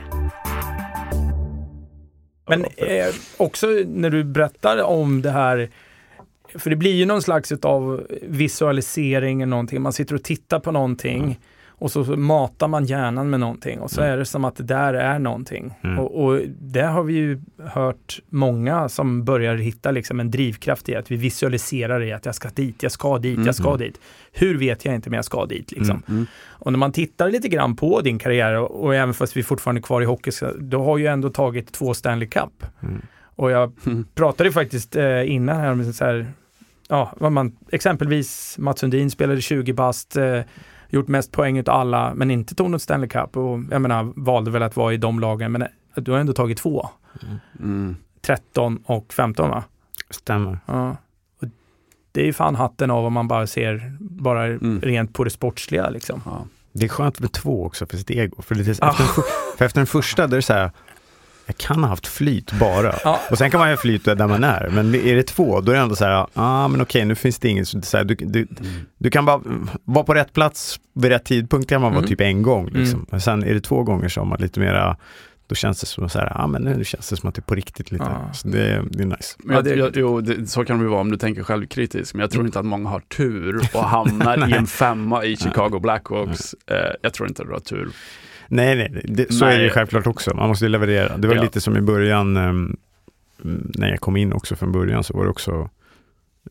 Men 2.48 2.64
eh, 2.64 3.14
också 3.36 3.66
när 3.86 4.10
du 4.10 4.24
berättar 4.24 4.82
om 4.82 5.22
det 5.22 5.30
här, 5.30 5.70
för 6.54 6.70
det 6.70 6.76
blir 6.76 6.94
ju 6.94 7.06
någon 7.06 7.22
slags 7.22 7.52
av 7.52 8.06
visualisering 8.22 9.42
eller 9.42 9.50
någonting. 9.50 9.82
Man 9.82 9.92
sitter 9.92 10.14
och 10.14 10.22
tittar 10.22 10.60
på 10.60 10.72
någonting 10.72 11.38
och 11.78 11.90
så 11.90 12.04
matar 12.16 12.68
man 12.68 12.84
hjärnan 12.84 13.30
med 13.30 13.40
någonting 13.40 13.80
och 13.80 13.90
så 13.90 14.00
Mm. 14.00 14.12
är 14.12 14.16
det 14.16 14.24
som 14.24 14.44
att 14.44 14.56
det 14.56 14.62
där 14.62 14.94
är 14.94 15.18
någonting. 15.18 15.74
Mm. 15.84 15.98
Och, 15.98 16.24
och 16.24 16.40
det 16.60 16.82
har 16.82 17.02
vi 17.02 17.12
ju 17.14 17.40
hört 17.64 18.20
många 18.28 18.88
som 18.88 19.24
börjar 19.24 19.56
hitta 19.56 19.90
liksom 19.90 20.20
en 20.20 20.30
drivkraft 20.30 20.88
i 20.88 20.94
att 20.96 21.10
vi 21.10 21.16
visualiserar 21.16 22.02
i 22.02 22.12
att 22.12 22.26
jag 22.26 22.34
ska 22.34 22.48
dit, 22.48 22.82
jag 22.82 22.92
ska 22.92 23.18
dit, 23.18 23.38
jag 23.46 23.54
ska 23.54 23.68
Mm. 23.68 23.78
dit. 23.78 24.00
Hur 24.32 24.58
vet 24.58 24.84
jag 24.84 24.94
inte 24.94 25.10
men 25.10 25.16
jag 25.16 25.24
ska 25.24 25.46
dit 25.46 25.72
liksom. 25.72 25.90
Mm. 25.90 26.02
Mm. 26.08 26.26
Och 26.48 26.72
när 26.72 26.78
man 26.78 26.92
tittar 26.92 27.30
lite 27.30 27.48
grann 27.48 27.76
på 27.76 28.00
din 28.00 28.18
karriär 28.18 28.54
och, 28.54 28.84
och 28.84 28.94
även 28.94 29.14
fast 29.14 29.36
vi 29.36 29.42
fortfarande 29.42 29.78
är 29.78 29.82
kvar 29.82 30.02
i 30.02 30.04
hockey, 30.04 30.30
du 30.60 30.76
har 30.76 30.98
ju 30.98 31.06
ändå 31.06 31.30
tagit 31.30 31.72
två 31.72 31.94
Stanley 31.94 32.28
Cup. 32.28 32.64
Mm. 32.82 33.02
Och 33.36 33.50
jag 33.50 33.72
Mm. 33.86 34.06
pratade 34.14 34.52
faktiskt 34.52 34.96
eh, 34.96 35.30
innan 35.32 35.56
här 35.56 35.72
om 35.72 35.92
så 35.92 36.04
här, 36.04 36.26
ja, 36.88 37.12
vad 37.18 37.32
man, 37.32 37.56
exempelvis 37.72 38.56
Mats 38.58 38.80
Sundin 38.80 39.10
spelade 39.10 39.40
20 39.40 39.72
bast, 39.72 40.16
eh, 40.16 40.40
gjort 40.88 41.08
mest 41.08 41.32
poäng 41.32 41.58
utav 41.58 41.74
alla, 41.80 42.14
men 42.14 42.30
inte 42.30 42.54
tog 42.54 42.70
något 42.70 42.82
Stanley 42.82 43.08
Cup 43.08 43.36
och 43.36 43.60
jag 43.70 43.82
menar, 43.82 44.12
valde 44.16 44.50
väl 44.50 44.62
att 44.62 44.76
vara 44.76 44.92
i 44.94 44.96
de 44.96 45.20
lagen, 45.20 45.52
men 45.52 45.62
eh, 45.62 45.68
du 45.96 46.12
har 46.12 46.18
ändå 46.18 46.32
tagit 46.32 46.58
två. 46.58 46.88
Mm. 47.60 47.96
13 48.20 48.78
och 48.84 49.12
15 49.12 49.50
va? 49.50 49.64
Stämmer. 50.10 50.58
Ja. 50.66 50.96
Och 51.42 51.48
det 52.12 52.20
är 52.20 52.26
ju 52.26 52.32
fan 52.32 52.54
hatten 52.54 52.90
av 52.90 53.04
om 53.06 53.12
man 53.12 53.28
bara 53.28 53.46
ser, 53.46 53.96
bara 54.00 54.44
Mm. 54.46 54.80
rent 54.80 55.14
på 55.14 55.24
det 55.24 55.30
sportsliga 55.30 55.90
liksom. 55.90 56.22
Ja. 56.24 56.44
Det 56.72 56.84
är 56.84 56.88
skönt 56.88 57.20
med 57.20 57.32
två 57.32 57.66
också 57.66 57.86
för 57.86 57.96
sitt 57.96 58.10
ego. 58.10 58.42
För, 58.42 58.54
det 58.54 58.68
är, 58.68 58.84
Ah. 58.84 58.90
efter, 58.90 59.04
den, 59.04 59.12
för- 59.14 59.56
för 59.58 59.64
efter 59.64 59.80
den 59.80 59.86
första, 59.86 60.26
då 60.26 60.32
är 60.32 60.36
det 60.36 60.42
så 60.42 60.52
här, 60.52 60.70
jag 61.48 61.56
kan 61.56 61.82
ha 61.82 61.88
haft 61.90 62.06
flyt 62.06 62.52
bara. 62.52 62.94
Ja. 63.04 63.20
Och 63.30 63.38
sen 63.38 63.50
kan 63.50 63.60
man 63.60 63.68
ju 63.68 63.74
ha 63.74 63.80
flyt 63.80 64.04
där 64.04 64.26
man 64.28 64.44
är. 64.44 64.68
Men 64.72 64.94
är 64.94 65.16
det 65.16 65.22
två, 65.22 65.60
då 65.60 65.72
är 65.72 65.76
det 65.76 65.82
ändå 65.82 65.96
så 65.96 66.04
här, 66.04 66.26
ah, 66.34 66.68
men 66.68 66.80
okej, 66.80 67.04
nu 67.04 67.14
finns 67.14 67.38
det 67.38 67.48
inget. 67.48 67.68
Så 67.84 67.96
här, 67.96 68.04
du, 68.04 68.14
du, 68.14 68.38
Mm. 68.60 68.72
du 68.98 69.10
kan 69.10 69.24
bara 69.24 69.40
vara 69.84 70.04
på 70.04 70.14
rätt 70.14 70.32
plats 70.32 70.80
vid 70.94 71.10
rätt 71.10 71.24
tidpunkt 71.24 71.68
kan 71.68 71.80
man 71.80 71.90
vara 71.92 71.98
Mm. 71.98 72.08
typ 72.08 72.20
en 72.20 72.42
gång. 72.42 72.64
Liksom. 72.66 72.94
Mm. 72.98 73.06
Men 73.10 73.20
sen 73.20 73.42
är 73.44 73.54
det 73.54 73.60
två 73.60 73.82
gånger 73.82 74.08
som 74.08 74.28
man 74.28 74.38
lite 74.40 74.60
mera, 74.60 74.96
då 75.46 75.54
känns 75.54 75.80
det 75.80 75.86
som 75.86 76.08
så 76.08 76.18
här, 76.18 76.32
ah, 76.40 76.46
men 76.46 76.62
nu 76.62 76.84
känns 76.84 77.08
det 77.10 77.16
som 77.16 77.28
att 77.28 77.34
det 77.34 77.38
är 77.40 77.42
på 77.42 77.54
riktigt 77.54 77.92
lite. 77.92 78.04
Ja. 78.04 78.32
Så 78.32 78.48
det, 78.48 78.82
det 78.90 79.02
är 79.02 79.06
nice. 79.06 79.34
Men 79.38 79.56
jag, 79.56 79.78
jag, 79.78 79.90
jo, 79.96 80.20
det, 80.20 80.46
så 80.46 80.64
kan 80.64 80.78
det 80.78 80.88
vara 80.88 81.00
om 81.00 81.10
du 81.10 81.16
tänker 81.16 81.42
självkritiskt, 81.42 82.14
men 82.14 82.20
jag 82.20 82.30
tror 82.30 82.46
inte 82.46 82.58
att 82.58 82.66
många 82.66 82.88
har 82.88 83.00
tur 83.00 83.68
och 83.74 83.84
hamnar 83.84 84.48
i 84.50 84.52
en 84.52 84.66
femma 84.66 85.24
i 85.24 85.36
Chicago 85.36 85.78
Blackhawks. 85.80 86.54
Eh, 86.66 86.76
jag 87.02 87.12
tror 87.14 87.28
inte 87.28 87.44
du 87.44 87.50
har 87.52 87.60
tur. 87.60 87.88
Nej, 88.48 88.76
nej. 88.76 89.02
Det, 89.04 89.32
så 89.32 89.44
Nej. 89.44 89.54
är 89.54 89.58
det 89.58 89.64
ju 89.64 89.70
självklart 89.70 90.06
också. 90.06 90.34
Man 90.36 90.48
måste 90.48 90.68
leverera. 90.68 91.16
Det 91.16 91.28
var 91.28 91.34
Ja. 91.34 91.42
lite 91.42 91.60
som 91.60 91.76
i 91.76 91.80
början, 91.80 92.36
ehm, 92.36 92.76
när 93.74 93.88
jag 93.90 94.00
kom 94.00 94.16
in 94.16 94.32
också 94.32 94.56
från 94.56 94.72
början 94.72 95.04
så 95.04 95.16
var 95.16 95.24
det 95.24 95.30
också, 95.30 95.70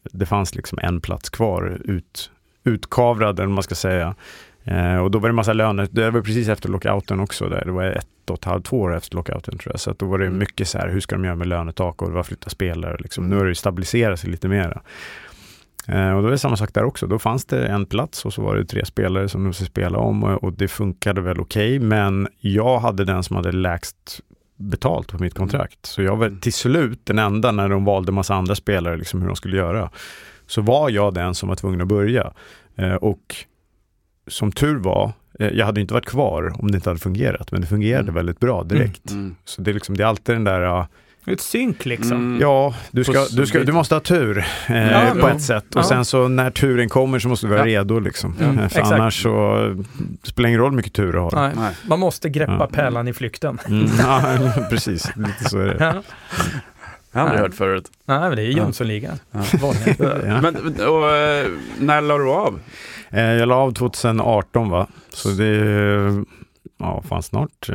det 0.03 0.25
fanns 0.25 0.55
liksom 0.55 0.79
en 0.81 1.01
plats 1.01 1.29
kvar 1.29 1.81
ut, 1.85 2.31
utkavrad, 2.63 3.39
eller 3.39 3.49
man 3.49 3.63
ska 3.63 3.75
säga. 3.75 4.15
Eh, 4.63 4.95
och 4.97 5.11
då 5.11 5.19
var 5.19 5.29
det 5.29 5.33
massa 5.35 5.53
löner, 5.53 5.87
det 5.91 6.09
var 6.11 6.21
precis 6.21 6.47
efter 6.49 6.69
lockouten 6.69 7.19
också, 7.19 7.49
där. 7.49 7.65
det 7.65 7.71
var 7.71 7.83
ett 7.83 8.07
och 8.29 8.37
ett 8.37 8.45
halvt, 8.45 8.65
två 8.65 8.79
år 8.79 8.95
efter 8.95 9.15
lockouten 9.15 9.57
tror 9.57 9.73
jag. 9.73 9.79
Så 9.79 9.93
då 9.99 10.05
var 10.05 10.17
det 10.19 10.25
Mm. 10.25 10.39
mycket 10.39 10.67
så 10.67 10.77
här, 10.77 10.89
hur 10.89 10.99
ska 10.99 11.15
de 11.15 11.25
göra 11.25 11.35
med 11.35 11.47
lönetak 11.47 12.01
och 12.01 12.11
vad 12.11 12.25
flyttar 12.25 12.49
spelare? 12.49 12.97
Liksom. 12.99 13.29
Nu 13.29 13.35
har 13.37 13.45
det 13.45 13.55
stabiliserat 13.55 14.19
sig 14.19 14.29
lite 14.29 14.47
mera. 14.47 14.81
Eh, 15.87 16.11
och 16.11 16.21
då 16.21 16.27
är 16.27 16.31
det 16.31 16.37
samma 16.37 16.57
sak 16.57 16.73
där 16.73 16.83
också. 16.83 17.07
Då 17.07 17.19
fanns 17.19 17.45
det 17.45 17.67
en 17.67 17.85
plats 17.85 18.25
och 18.25 18.33
så 18.33 18.41
var 18.41 18.55
det 18.55 18.65
tre 18.65 18.85
spelare 18.85 19.29
som 19.29 19.43
de 19.43 19.53
skulle 19.53 19.67
spela 19.69 19.97
om 19.97 20.23
och, 20.23 20.43
och 20.43 20.53
det 20.53 20.67
funkade 20.67 21.21
väl 21.21 21.39
okej. 21.39 21.79
men 21.79 22.27
jag 22.39 22.79
hade 22.79 23.05
den 23.05 23.23
som 23.23 23.35
hade 23.35 23.51
lägst 23.51 24.19
betalt 24.59 25.07
på 25.11 25.17
mitt 25.23 25.33
kontrakt. 25.33 25.85
Så 25.85 26.01
jag 26.01 26.15
var 26.15 26.39
till 26.41 26.53
slut 26.53 26.99
den 27.03 27.19
enda 27.19 27.51
när 27.51 27.69
de 27.69 27.85
valde 27.85 28.11
massa 28.11 28.35
andra 28.35 28.55
spelare, 28.55 28.97
liksom 28.97 29.21
hur 29.21 29.27
de 29.27 29.35
skulle 29.35 29.57
göra. 29.57 29.89
Så 30.47 30.61
var 30.61 30.89
jag 30.89 31.13
den 31.13 31.35
som 31.35 31.49
var 31.49 31.55
tvungen 31.55 31.81
att 31.81 31.87
börja. 31.87 32.33
Eh, 32.75 32.93
och 32.95 33.35
som 34.27 34.51
tur 34.51 34.75
var, 34.77 35.11
eh, 35.39 35.47
jag 35.47 35.65
hade 35.65 35.81
inte 35.81 35.93
varit 35.93 36.05
kvar 36.05 36.53
om 36.61 36.71
det 36.71 36.75
inte 36.75 36.89
hade 36.89 36.99
fungerat, 36.99 37.51
men 37.51 37.61
det 37.61 37.67
fungerade 37.67 38.03
Mm. 38.03 38.13
väldigt 38.15 38.39
bra 38.39 38.63
direkt. 38.63 39.11
Mm. 39.11 39.35
Så 39.45 39.61
det 39.61 39.71
är, 39.71 39.73
liksom, 39.73 39.97
det 39.97 40.03
är 40.03 40.07
alltid 40.07 40.35
den 40.35 40.43
där, 40.43 40.85
Ett 41.27 41.41
synk 41.41 41.85
liksom. 41.85 42.17
Mm. 42.17 42.41
ja, 42.41 42.75
du, 42.91 43.03
ska, 43.03 43.25
du, 43.31 43.45
ska, 43.45 43.59
du 43.59 43.71
måste 43.71 43.95
ha 43.95 43.99
tur 43.99 44.37
eh, 44.67 44.91
Ja, 44.91 45.01
på 45.13 45.19
ja. 45.19 45.29
ett 45.29 45.41
sätt. 45.41 45.75
Och 45.75 45.81
Ja. 45.81 45.83
sen 45.83 46.05
så 46.05 46.27
när 46.27 46.51
turen 46.51 46.89
kommer 46.89 47.19
så 47.19 47.27
måste 47.27 47.45
du 47.47 47.49
vara 47.49 47.59
Ja. 47.69 47.79
redo 47.79 47.99
liksom. 47.99 48.35
Mm, 48.39 48.69
för 48.69 48.81
annars 48.81 49.23
så 49.23 49.65
eh, 49.65 49.75
det 50.21 50.29
spelar 50.29 50.47
ingen 50.49 50.59
roll 50.61 50.69
hur 50.71 50.75
mycket 50.75 50.93
tur 50.93 51.11
du 51.13 51.19
har. 51.19 51.31
Nej. 51.35 51.51
Nej. 51.55 51.73
Man 51.87 51.99
måste 51.99 52.29
greppa 52.29 52.57
Ja. 52.59 52.67
pärlan 52.67 53.07
i 53.07 53.13
flykten. 53.13 53.59
Mm, 53.67 53.87
ja, 53.99 54.21
precis, 54.69 55.11
lite 55.15 55.49
så 55.49 55.59
är 55.59 55.65
det. 55.65 55.75
Ja. 55.79 55.93
Jag 57.11 57.19
har 57.19 57.27
aldrig 57.27 57.41
hört 57.45 57.53
förut. 57.55 57.85
Nej, 58.05 58.19
men 58.19 58.35
det 58.35 58.41
är. 58.41 58.45
Jönssonligan. 58.45 59.19
Ja. 59.31 60.41
Men 60.41 60.55
och, 60.87 61.15
eh, 61.15 61.47
när 61.79 62.01
la 62.01 62.17
du 62.17 62.29
av? 62.29 62.59
Eh, 63.09 63.21
jag 63.21 63.47
la 63.47 63.55
av 63.55 63.71
2018 63.73 64.69
va, 64.69 64.87
så 65.13 65.29
det 65.29 65.45
är, 65.45 66.23
ja 66.79 67.03
fan 67.09 67.23
snart, 67.23 67.69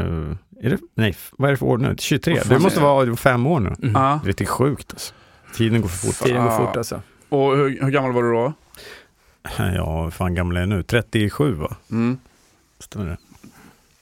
är 0.63 0.71
det, 0.71 0.79
nej, 0.95 1.17
vad 1.39 1.49
är 1.49 1.53
det 1.53 1.57
för 1.57 1.67
år 1.67 1.79
nu? 1.79 1.95
23? 1.99 2.35
Vad 2.35 2.43
fan 2.43 2.53
Det 2.57 2.59
måste 2.63 2.81
är 2.81 2.85
vara 2.85 3.17
fem 3.17 3.47
år 3.47 3.61
nu. 3.61 3.75
Mm. 3.83 3.93
Ja. 3.95 4.21
Det 4.25 4.41
är 4.41 4.45
sjukt 4.47 4.93
alltså. 4.93 5.15
Tiden 5.55 5.81
går 5.81 5.89
för 5.89 6.07
fort. 6.07 6.27
Tiden 6.27 6.45
går 6.45 6.51
fort 6.67 6.77
alltså. 6.77 7.03
Och 7.29 7.57
hur, 7.57 7.83
hur 7.85 7.91
gammal 7.91 8.13
var 8.13 8.23
du 8.23 8.33
då? 8.33 8.53
Ja, 9.59 10.03
hur 10.05 10.11
fan 10.11 10.35
gammal 10.35 10.57
är 10.57 10.61
jag 10.61 10.69
nu? 10.69 10.83
37 10.83 11.53
va? 11.53 11.77
Mm. 11.91 12.19
Stämmer 12.79 13.07
det? 13.07 13.17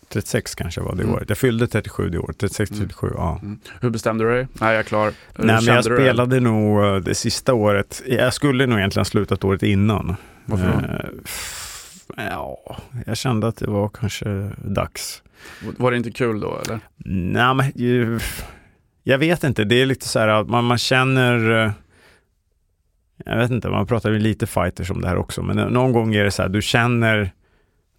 36 0.09 0.55
kanske 0.55 0.81
var 0.81 0.95
det 0.95 1.03
Mm. 1.03 1.15
året. 1.15 1.29
Jag 1.29 1.39
fyllde 1.39 1.67
37 1.67 2.09
det 2.09 2.19
året. 2.19 2.39
36, 2.39 2.71
37, 2.79 3.11
ja. 3.15 3.39
Mm. 3.43 3.59
Hur 3.81 3.91
bestämde 3.91 4.25
du 4.25 4.31
dig? 4.31 4.47
Nej, 4.53 4.71
jag 4.71 4.79
är 4.79 4.83
klar. 4.83 5.05
Hur 5.35 5.45
Nej, 5.45 5.57
men 5.57 5.65
jag 5.65 5.85
du 5.85 5.91
det? 5.91 5.97
spelade 5.97 6.41
nog 6.41 6.85
eh, 6.85 6.97
det 6.97 7.15
sista 7.15 7.55
året. 7.55 8.03
Jag 8.07 8.35
skulle 8.35 8.67
nog 8.67 8.79
egentligen 8.79 9.01
ha 9.01 9.05
slutat 9.05 9.45
året 9.45 9.63
innan. 9.63 10.17
Varför 10.45 10.67
då? 10.67 10.73
Eh, 10.95 11.11
Ja, 12.17 12.77
jag 13.07 13.17
kände 13.17 13.49
att 13.49 13.57
det 13.57 13.67
var 13.71 13.89
kanske 13.89 14.51
dags. 14.65 15.23
Var 15.79 15.91
det 15.91 15.97
inte 15.97 16.11
kul 16.11 16.41
då 16.41 16.59
eller? 16.67 16.81
Nej, 17.05 17.55
men 17.55 17.73
ju- 17.75 18.21
jag 19.03 19.19
vet 19.19 19.45
inte. 19.45 19.65
Det 19.65 19.75
är 19.83 19.87
lite 19.87 20.09
så 20.09 20.19
här 20.19 20.29
att 20.29 20.49
man, 20.49 20.65
man 20.65 20.79
känner 20.79 21.65
eh, 21.65 21.73
jag 23.25 23.37
vet 23.37 23.51
inte, 23.51 23.69
man 23.69 23.87
pratar 23.87 24.11
ju 24.11 24.19
lite 24.19 24.47
fighters 24.47 24.91
om 24.91 25.01
det 25.01 25.09
här 25.09 25.17
också, 25.17 25.43
men 25.43 25.57
någon 25.57 25.93
gång 25.93 26.15
är 26.15 26.25
det 26.25 26.31
så 26.31 26.43
här, 26.43 26.49
du 26.49 26.63
känner 26.63 27.33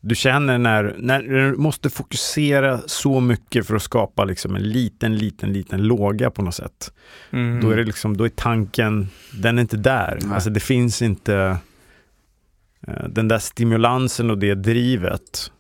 du 0.04 0.16
känner 0.16 0.58
när, 0.58 0.96
när 0.98 1.22
du 1.22 1.56
måste 1.58 1.90
fokusera 1.90 2.80
så 2.86 3.20
mycket 3.20 3.68
för 3.68 3.76
att 3.76 3.82
skapa 3.82 4.26
liksom 4.26 4.56
en 4.56 4.64
liten, 4.64 5.16
liten, 5.18 5.54
liten 5.54 5.84
låga 5.84 6.32
på 6.32 6.42
något 6.42 6.56
sätt. 6.56 6.94
Mm. 7.32 7.62
Då 7.62 7.70
är 7.70 7.78
det 7.78 7.84
liksom, 7.84 8.18
då 8.18 8.24
är 8.24 8.30
tanken, 8.30 9.08
den 9.34 9.58
är 9.58 9.62
inte 9.62 9.78
där. 9.78 10.20
Nej. 10.22 10.34
Alltså 10.34 10.50
det 10.50 10.60
finns 10.60 11.02
inte 11.02 11.58
Eh, 12.88 13.08
den 13.10 13.28
där 13.28 13.40
stimulansen 13.40 14.30
och 14.30 14.38
det 14.38 14.56
drivet. 14.56 15.52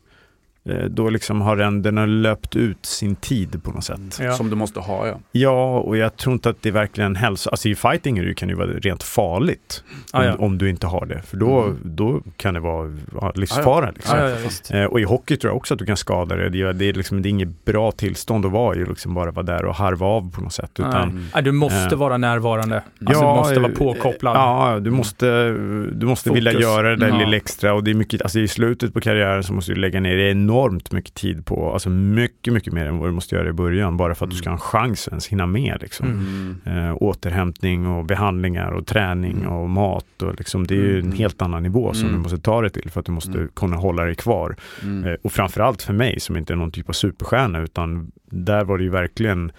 Eh, 0.70 0.86
då 0.86 1.10
liksom 1.10 1.42
har 1.42 1.56
den, 1.56 1.82
den 1.82 1.98
har 1.98 2.08
löpt 2.08 2.56
ut 2.56 2.86
sin 2.86 3.16
tid 3.16 3.64
på 3.64 3.72
något 3.72 3.84
sätt. 3.84 4.20
Ja. 4.20 4.34
Som 4.34 4.50
du 4.50 4.56
måste 4.56 4.80
ha 4.80 5.08
ja. 5.08 5.20
Ja, 5.32 5.80
och 5.80 5.98
jag 5.98 6.18
tror 6.18 6.34
inte 6.34 6.50
att 6.50 6.62
det 6.62 6.70
är 6.70 6.74
verkligen 6.74 7.16
hälsa. 7.16 7.50
Alltså 7.50 7.70
i 7.70 7.76
fighting 7.76 8.18
är 8.18 8.24
det, 8.26 8.34
kan 8.34 8.48
det 8.48 8.52
ju 8.52 8.58
vara 8.58 8.68
rent 8.68 9.04
farligt 9.04 9.84
Ah, 10.14 10.20
om, 10.20 10.26
ja. 10.26 10.36
om 10.40 10.58
du 10.58 10.70
inte 10.70 10.88
har 10.88 11.06
det. 11.06 11.22
För 11.22 11.38
då, 11.38 11.62
Mm. 11.62 11.78
då 11.84 12.22
kan 12.38 12.54
det 12.54 12.60
vara 12.60 12.98
ja, 13.22 13.32
livsfara. 13.36 13.92
Liksom. 13.92 14.18
Ah, 14.20 14.22
ja, 14.24 14.30
ja, 14.30 14.36
visst. 14.44 14.72
Eh, 14.72 14.84
och 14.84 15.00
i 15.00 15.04
hockey 15.04 15.38
tror 15.38 15.50
jag 15.52 15.58
också 15.58 15.74
att 15.74 15.80
du 15.80 15.86
kan 15.86 15.98
skada 15.98 16.36
dig. 16.36 16.50
Det, 16.50 16.74
det, 16.74 16.86
är 16.90 16.94
liksom, 16.94 17.22
det 17.22 17.28
är 17.28 17.32
inget 17.32 17.66
bra 17.66 17.92
tillstånd 17.92 18.46
att 18.46 18.52
vara 18.52 18.76
i, 18.76 18.86
liksom 18.86 19.14
bara 19.14 19.32
vara 19.32 19.46
där 19.46 19.66
och 19.66 19.76
harva 19.76 20.06
av 20.06 20.32
på 20.32 20.42
något 20.42 20.54
sätt. 20.54 20.72
Utan. 20.80 21.10
Mm. 21.34 21.44
Du 21.44 21.52
måste 21.52 21.96
Eh. 21.96 22.00
vara 22.00 22.18
närvarande. 22.18 22.82
Alltså, 23.06 23.22
du 23.22 23.28
måste 23.28 23.60
vara 23.60 23.72
påkopplad. 23.72 24.36
Ja, 24.36 24.80
du 24.82 24.92
måste, 24.92 25.50
du 25.92 26.06
måste 26.06 26.30
Fokus. 26.30 26.38
vilja 26.38 26.52
göra 26.62 26.90
det 26.90 26.96
där 26.96 27.08
Ja. 27.08 27.18
lilla 27.18 27.38
extra 27.38 27.74
och 27.74 27.84
det 27.84 27.92
är 27.92 27.96
mycket, 27.96 28.22
alltså 28.22 28.40
i 28.40 28.48
slutet 28.48 28.94
på 28.94 29.02
karriären 29.02 29.44
så 29.44 29.54
måste 29.54 29.72
du 29.74 29.80
lägga 29.80 30.00
ner 30.00 30.18
enormt 30.52 30.92
mycket 30.92 31.14
tid 31.14 31.46
på, 31.46 31.74
alltså 31.74 31.90
mycket, 31.90 32.54
mycket 32.54 32.74
mer 32.74 32.86
än 32.86 32.98
vad 32.98 33.10
du 33.10 33.14
måste 33.14 33.36
göra 33.36 33.50
i 33.50 33.54
början, 33.54 33.98
bara 33.98 34.16
för 34.16 34.26
att 34.26 34.32
du 34.32 34.38
ska 34.38 34.50
ha 34.50 34.54
en 34.56 34.60
chans 34.60 35.08
ens 35.08 35.28
hinna 35.28 35.46
med 35.46 35.78
liksom. 35.82 36.08
Mm. 36.08 36.56
Mm. 36.66 36.86
Eh, 36.90 36.96
återhämtning 37.00 37.88
och 37.88 38.06
behandlingar 38.06 38.72
och 38.72 38.88
träning 38.88 39.38
Mm. 39.38 39.48
och 39.54 39.70
mat 39.70 40.22
och 40.22 40.36
liksom, 40.38 40.68
det 40.68 40.74
är 40.74 40.78
ju 40.78 41.00
en 41.00 41.06
Mm. 41.06 41.18
helt 41.18 41.42
annan 41.42 41.64
nivå 41.64 41.94
som 41.94 42.04
Mm. 42.08 42.16
du 42.18 42.24
måste 42.24 42.38
ta 42.38 42.62
dig 42.62 42.70
till 42.70 42.92
för 42.92 43.00
att 43.00 43.06
du 43.06 43.12
måste 43.12 43.32
Mm. 43.38 43.50
kunna 43.56 43.76
hålla 43.78 44.04
dig 44.06 44.16
kvar. 44.16 44.56
Mm. 44.84 45.04
Eh, 45.04 45.14
och 45.22 45.32
framförallt 45.32 45.82
för 45.82 45.94
mig 45.94 46.20
som 46.20 46.38
inte 46.38 46.54
är 46.54 46.58
någon 46.58 46.72
typ 46.72 46.90
av 46.90 46.94
superstjärna 46.94 47.60
utan 47.60 48.12
där 48.26 48.64
var 48.64 48.78
det 48.78 48.84
ju 48.84 48.90
verkligen 48.90 49.52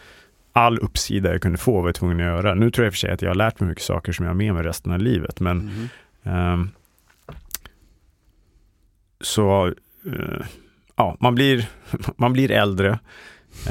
all 0.52 0.78
uppsida 0.78 1.32
jag 1.32 1.42
kunde 1.42 1.58
få 1.58 1.80
var 1.80 1.88
jag 1.88 1.94
tvungen 1.94 2.20
att 2.20 2.24
göra. 2.26 2.54
Nu 2.54 2.70
tror 2.70 2.84
jag 2.84 2.88
i 2.88 2.90
och 2.90 2.94
för 2.94 2.98
sig 2.98 3.10
att 3.10 3.22
jag 3.22 3.30
har 3.30 3.34
lärt 3.34 3.60
mig 3.60 3.68
mycket 3.68 3.84
saker 3.84 4.12
som 4.12 4.24
jag 4.24 4.30
har 4.30 4.36
med 4.36 4.54
mig 4.54 4.62
resten 4.62 4.92
av 4.92 4.98
livet 4.98 5.40
men 5.40 5.88
ehm, 6.24 6.68
så 9.20 9.66
eh, 10.06 10.46
ja, 10.96 11.16
man 11.20 11.34
blir, 11.34 11.68
man 12.16 12.32
blir 12.32 12.50
äldre, 12.50 12.98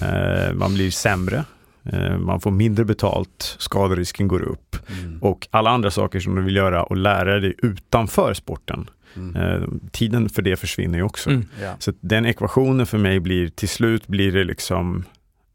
eh, 0.01 0.53
man 0.53 0.73
blir 0.73 0.91
sämre, 0.91 1.43
eh, 1.83 2.17
man 2.17 2.41
får 2.41 2.51
mindre 2.51 2.85
betalt, 2.85 3.55
skaderisken 3.59 4.27
går 4.27 4.41
upp 4.41 4.75
Mm. 5.03 5.19
och 5.21 5.47
alla 5.51 5.69
andra 5.69 5.91
saker 5.91 6.19
som 6.19 6.35
du 6.35 6.41
vill 6.41 6.55
göra 6.55 6.83
och 6.83 6.97
lära 6.97 7.39
dig 7.39 7.53
utanför 7.57 8.33
sporten. 8.33 8.89
Mm. 9.15 9.35
Eh, 9.35 9.67
tiden 9.91 10.29
för 10.29 10.41
det 10.41 10.55
försvinner 10.55 10.97
ju 10.97 11.03
också. 11.03 11.29
Mm. 11.29 11.45
Ja. 11.61 11.73
Så 11.79 11.93
den 11.99 12.25
ekvationen 12.25 12.85
för 12.85 12.97
mig 12.97 13.19
blir, 13.19 13.47
till 13.49 13.69
slut 13.69 14.07
blir 14.07 14.31
det 14.31 14.43
liksom, 14.43 15.03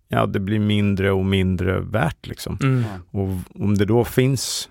ja 0.09 0.27
det 0.27 0.41
blir 0.41 0.59
mindre 0.59 1.11
och 1.12 1.25
mindre 1.25 1.81
värt 1.81 2.27
liksom. 2.27 2.59
Mm. 2.62 2.85
Och 3.11 3.29
om 3.64 3.75
det 3.79 3.85
då 3.85 4.05
finns, 4.05 4.69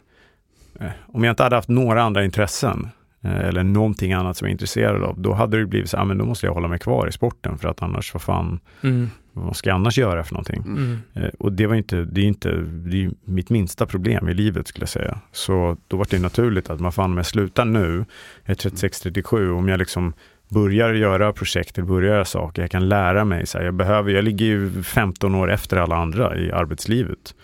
eh, 0.80 0.88
om 1.08 1.24
jag 1.24 1.32
inte 1.32 1.43
hade 1.43 1.56
haft 1.56 1.70
några 1.70 2.04
andra 2.04 2.24
intressen 2.26 2.89
eller 3.26 3.63
någonting 3.63 4.13
annat 4.13 4.38
som 4.38 4.45
jag 4.45 4.49
är 4.49 4.53
intresserad 4.53 5.03
av, 5.03 5.19
då 5.19 5.34
hade 5.34 5.57
det 5.59 5.65
blivit 5.65 5.89
så 5.89 5.97
här, 5.97 6.05
men 6.05 6.17
då 6.17 6.26
måste 6.26 6.45
jag 6.45 6.53
hålla 6.53 6.67
mig 6.67 6.80
kvar 6.80 7.07
i 7.07 7.11
sporten 7.11 7.57
för 7.57 7.67
att 7.67 7.82
annars, 7.82 8.13
vad 8.13 8.21
fan, 8.21 8.59
Mm. 8.82 9.09
vad 9.34 9.55
ska 9.55 9.69
jag 9.69 9.76
annars 9.76 9.97
göra 9.97 10.23
för 10.23 10.34
någonting? 10.34 10.63
Mm. 10.65 10.97
Eh, 11.13 11.30
Och 11.39 11.51
det 11.53 11.67
var 11.67 11.76
inte, 11.76 12.03
det 12.03 12.21
är 12.21 12.26
inte, 12.26 12.49
det 12.67 13.03
är 13.05 13.11
mitt 13.26 13.49
minsta 13.49 13.86
problem 13.86 14.30
i 14.30 14.34
livet 14.34 14.67
skulle 14.67 14.82
jag 14.84 14.89
säga. 14.89 15.19
Så 15.32 15.78
då 15.88 15.97
var 15.97 16.07
det 16.09 16.19
naturligt 16.19 16.69
att 16.69 16.80
man 16.80 16.91
fan 16.91 17.11
om 17.11 17.17
jag 17.17 17.26
slutar 17.26 17.65
nu, 17.65 18.05
jag 18.45 18.51
är 18.65 18.69
36-37, 18.69 19.49
om 19.57 19.67
jag 19.69 19.78
liksom 19.80 20.13
börjar 20.49 20.93
göra 20.93 21.34
projekt 21.34 21.78
eller 21.78 21.88
börjar 21.88 22.13
göra 22.13 22.26
saker, 22.26 22.61
jag 22.61 22.71
kan 22.71 22.89
lära 22.89 23.26
mig. 23.26 23.47
Så 23.47 23.57
här, 23.57 23.65
jag, 23.65 23.73
behöver, 23.73 24.11
jag 24.11 24.23
ligger 24.23 24.45
ju 24.45 24.84
15 24.84 25.36
år 25.36 25.51
efter 25.51 25.78
alla 25.78 25.95
andra 25.95 26.38
i 26.38 26.51
arbetslivet. 26.51 27.36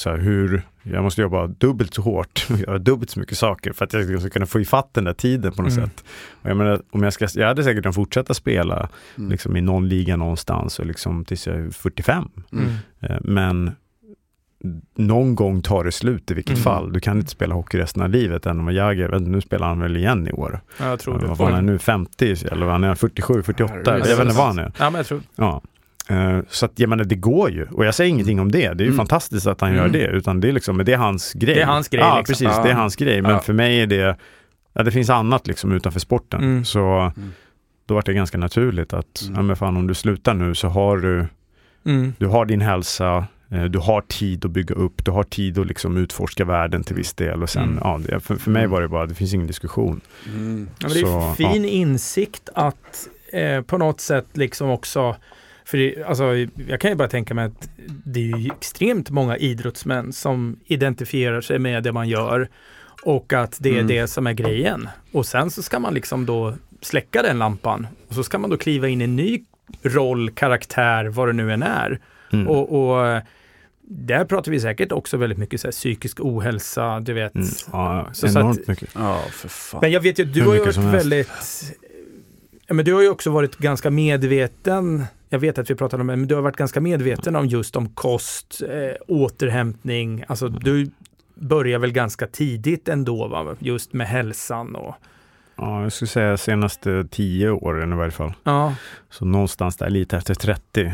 Så 0.00 0.10
här, 0.10 0.18
hur, 0.18 0.62
jag 0.82 1.02
måste 1.02 1.20
jobba 1.22 1.46
dubbelt 1.46 1.94
så 1.94 2.02
hårt 2.02 2.46
och 2.50 2.58
göra 2.58 2.78
dubbelt 2.78 3.10
så 3.10 3.20
mycket 3.20 3.38
saker 3.38 3.72
för 3.72 3.84
att 3.84 3.92
jag 3.92 4.20
ska 4.20 4.30
kunna 4.30 4.46
få 4.46 4.60
ifatt 4.60 4.94
den 4.94 5.04
där 5.04 5.12
tiden 5.12 5.52
på 5.52 5.62
något 5.62 5.72
Mm. 5.72 5.84
sätt. 5.88 6.04
Och 6.42 6.50
jag, 6.50 6.56
menar, 6.56 6.80
om 6.90 7.02
jag, 7.02 7.12
ska, 7.12 7.28
jag 7.34 7.46
hade 7.46 7.64
säkert 7.64 7.82
kunnat 7.82 7.94
fortsätta 7.94 8.34
spela 8.34 8.88
Mm. 9.18 9.30
liksom, 9.30 9.56
i 9.56 9.60
någon 9.60 9.88
liga 9.88 10.16
någonstans 10.16 10.78
och 10.78 10.86
liksom, 10.86 11.24
tills 11.24 11.46
jag 11.46 11.56
är 11.56 11.70
45. 11.70 12.28
Mm. 12.52 12.66
Eh, 13.00 13.16
Men 13.20 13.70
någon 14.96 15.34
gång 15.34 15.62
tar 15.62 15.84
det 15.84 15.92
slut 15.92 16.30
i 16.30 16.34
vilket 16.34 16.52
Mm. 16.52 16.62
fall. 16.62 16.92
Du 16.92 17.00
kan 17.00 17.16
inte 17.18 17.30
spela 17.30 17.54
hockey 17.54 17.78
resten 17.78 18.02
av 18.02 18.10
livet. 18.10 18.46
Än 18.46 18.60
om 18.60 18.74
jag 18.74 19.20
nu 19.22 19.40
spelar 19.40 19.66
han 19.68 19.80
väl 19.80 19.96
igen 19.96 20.28
i 20.28 20.32
år. 20.32 20.60
Ja, 20.78 20.86
jag 20.88 21.00
tror 21.00 21.18
det. 21.18 21.26
Vad 21.26 21.38
var 21.38 21.46
han 21.50 21.58
är 21.58 21.62
nu? 21.72 21.78
50? 21.78 22.34
Eller 22.52 22.66
han 22.66 22.84
är 22.84 22.94
47, 22.94 23.42
48? 23.42 23.72
Herregud. 23.74 24.06
Jag 24.06 24.16
vet 24.16 24.24
inte 24.24 24.36
vad 24.38 24.46
han 24.46 24.58
är. 24.58 24.72
Ja, 24.78 24.90
men 24.90 24.94
jag 24.94 25.06
tror... 25.06 25.20
Ja. 25.36 25.62
Eh, 26.10 26.38
Så 26.48 26.66
att 26.66 26.72
jag 26.78 26.88
menar, 26.88 27.04
det 27.04 27.14
går 27.14 27.50
ju. 27.50 27.66
Och 27.66 27.84
jag 27.84 27.94
säger 27.94 28.10
ingenting 28.10 28.40
om 28.40 28.52
det. 28.52 28.58
Det 28.58 28.64
är 28.66 28.72
ju 28.72 28.84
Mm. 28.86 28.96
fantastiskt 28.96 29.46
att 29.46 29.60
han 29.60 29.72
gör 29.74 29.80
Mm. 29.80 29.92
det. 29.92 30.06
Utan 30.06 30.40
det 30.40 30.48
är 30.48 30.52
liksom, 30.52 30.84
det 30.84 30.92
är 30.92 30.96
hans 30.96 31.32
grej. 31.32 31.54
Det 31.54 31.60
är 31.62 31.66
hans 31.66 31.88
grej, 31.88 32.00
Ja, 32.00 32.18
liksom. 32.18 32.32
precis. 32.32 32.56
Ja. 32.56 32.62
Det 32.62 32.70
är 32.70 32.74
hans 32.74 32.96
grej. 32.96 33.22
Men 33.22 33.30
Ja. 33.30 33.38
för 33.40 33.52
mig 33.52 33.80
är 33.80 33.86
det, 33.86 34.16
ja, 34.72 34.82
det 34.82 34.90
finns 34.90 35.10
annat 35.10 35.46
liksom 35.46 35.72
utanför 35.72 36.00
sporten. 36.00 36.40
Mm. 36.40 36.64
Så 36.64 37.12
Mm. 37.16 37.32
då 37.86 37.94
var 37.94 38.02
det 38.02 38.12
ganska 38.14 38.38
naturligt 38.38 38.92
att, 38.92 39.22
Mm. 39.22 39.34
ja 39.36 39.42
men 39.42 39.56
fan 39.56 39.76
om 39.76 39.86
du 39.86 39.94
slutar 39.94 40.34
nu 40.34 40.54
så 40.54 40.68
har 40.68 40.96
du 40.98 41.26
Mm. 41.86 42.12
du 42.18 42.26
har 42.26 42.44
din 42.44 42.60
hälsa, 42.60 43.24
eh, 43.50 43.64
du 43.64 43.78
har 43.78 44.00
tid 44.00 44.44
att 44.44 44.50
bygga 44.50 44.74
upp, 44.74 45.04
du 45.04 45.10
har 45.10 45.22
tid 45.22 45.58
att 45.58 45.66
liksom 45.66 45.96
utforska 45.96 46.44
världen 46.44 46.84
till 46.84 46.96
viss 46.96 47.14
del. 47.14 47.42
Och 47.42 47.50
sen, 47.50 47.62
Mm. 47.64 47.78
ja, 47.84 48.00
det, 48.06 48.20
för, 48.20 48.36
för 48.36 48.50
mig 48.50 48.66
var 48.66 48.80
det 48.82 48.88
bara, 48.88 49.06
det 49.06 49.14
finns 49.14 49.34
ingen 49.34 49.46
diskussion. 49.46 50.00
Mm. 50.26 50.68
Ja, 50.78 50.86
men 50.88 50.92
det 50.92 51.00
är 51.00 51.04
Så, 51.04 51.34
fin 51.34 51.64
insikt 51.64 52.48
att 52.54 53.08
eh, 53.32 53.60
på 53.62 53.78
något 53.78 54.00
sätt 54.00 54.26
liksom 54.32 54.70
också 54.70 55.16
för 55.70 55.78
det, 55.78 56.04
alltså, 56.04 56.24
jag 56.68 56.80
kan 56.80 56.90
ju 56.90 56.94
bara 56.96 57.08
tänka 57.08 57.34
mig 57.34 57.44
att 57.44 57.68
det 58.04 58.20
är 58.32 58.36
ju 58.38 58.50
extremt 58.58 59.10
många 59.10 59.36
idrottsmän 59.36 60.12
som 60.12 60.56
identifierar 60.66 61.40
sig 61.40 61.58
med 61.58 61.82
det 61.82 61.92
man 61.92 62.08
gör 62.08 62.48
Och 63.02 63.32
att 63.32 63.56
det 63.60 63.68
är 63.68 63.74
Mm. 63.74 63.86
det 63.86 64.06
som 64.08 64.26
är 64.26 64.32
grejen. 64.32 64.88
Och 65.12 65.26
sen 65.26 65.50
så 65.50 65.62
ska 65.62 65.78
man 65.78 65.94
liksom 65.94 66.26
då 66.26 66.54
släcka 66.80 67.22
den 67.22 67.38
lampan. 67.38 67.86
Och 68.08 68.14
så 68.14 68.22
ska 68.24 68.38
man 68.38 68.50
då 68.50 68.56
kliva 68.56 68.88
in 68.88 69.00
i 69.00 69.04
en 69.04 69.16
ny 69.16 69.44
roll, 69.82 70.30
karaktär, 70.30 71.04
vad 71.04 71.28
det 71.28 71.32
nu 71.32 71.52
än 71.52 71.62
är. 71.62 72.00
Mm. 72.32 72.48
Och, 72.48 72.90
och 72.90 73.20
där 73.82 74.24
pratar 74.24 74.52
vi 74.52 74.60
säkert 74.60 74.92
också 74.92 75.16
väldigt 75.16 75.38
mycket 75.38 75.60
så 75.60 75.66
här, 75.66 75.72
psykisk 75.72 76.20
ohälsa, 76.20 77.00
du 77.00 77.12
vet. 77.12 77.34
Mm. 77.34 77.46
Ja, 77.72 78.08
Så- 78.12 78.28
så 78.28 78.38
enormt 78.38 78.60
att- 78.60 78.66
mycket. 78.68 78.88
Ja, 78.94 79.20
för 79.30 79.48
fan. 79.48 79.80
Men 79.82 79.90
jag 79.90 80.00
vet 80.00 80.18
ju, 80.18 80.24
du 80.24 80.40
Hur 80.40 80.46
har 80.48 80.54
ju 80.54 80.60
varit 80.60 80.76
väldigt... 80.76 81.28
Ja, 82.66 82.74
men 82.74 82.84
du 82.84 82.94
har 82.94 83.02
ju 83.02 83.08
också 83.08 83.30
varit 83.30 83.56
ganska 83.56 83.90
medveten, 83.90 85.04
jag 85.32 85.38
vet 85.38 85.58
att 85.58 85.70
vi 85.70 85.74
pratade 85.74 86.00
om 86.00 86.06
det, 86.06 86.16
men 86.16 86.28
du 86.28 86.34
har 86.34 86.42
varit 86.42 86.56
ganska 86.56 86.80
medveten 86.80 87.36
om 87.36 87.46
just 87.46 87.76
om 87.76 87.88
kost, 87.88 88.62
eh, 88.68 88.96
återhämtning, 89.08 90.24
alltså 90.28 90.48
du 90.48 90.90
börjar 91.34 91.78
väl 91.78 91.92
ganska 91.92 92.26
tidigt 92.26 92.88
ändå, 92.88 93.28
va? 93.28 93.56
just 93.58 93.92
med 93.92 94.06
hälsan 94.06 94.74
och... 94.76 94.94
Ja, 95.56 95.82
jag 95.82 95.92
skulle 95.92 96.08
säga 96.08 96.36
senaste 96.36 97.04
tio 97.10 97.50
åren 97.50 97.92
i 97.92 97.96
varje 97.96 98.10
fall. 98.10 98.32
Ja, 98.44 98.74
Så 99.10 99.24
någonstans 99.24 99.76
där 99.76 99.90
lite 99.90 100.16
efter 100.16 100.34
30. 100.34 100.92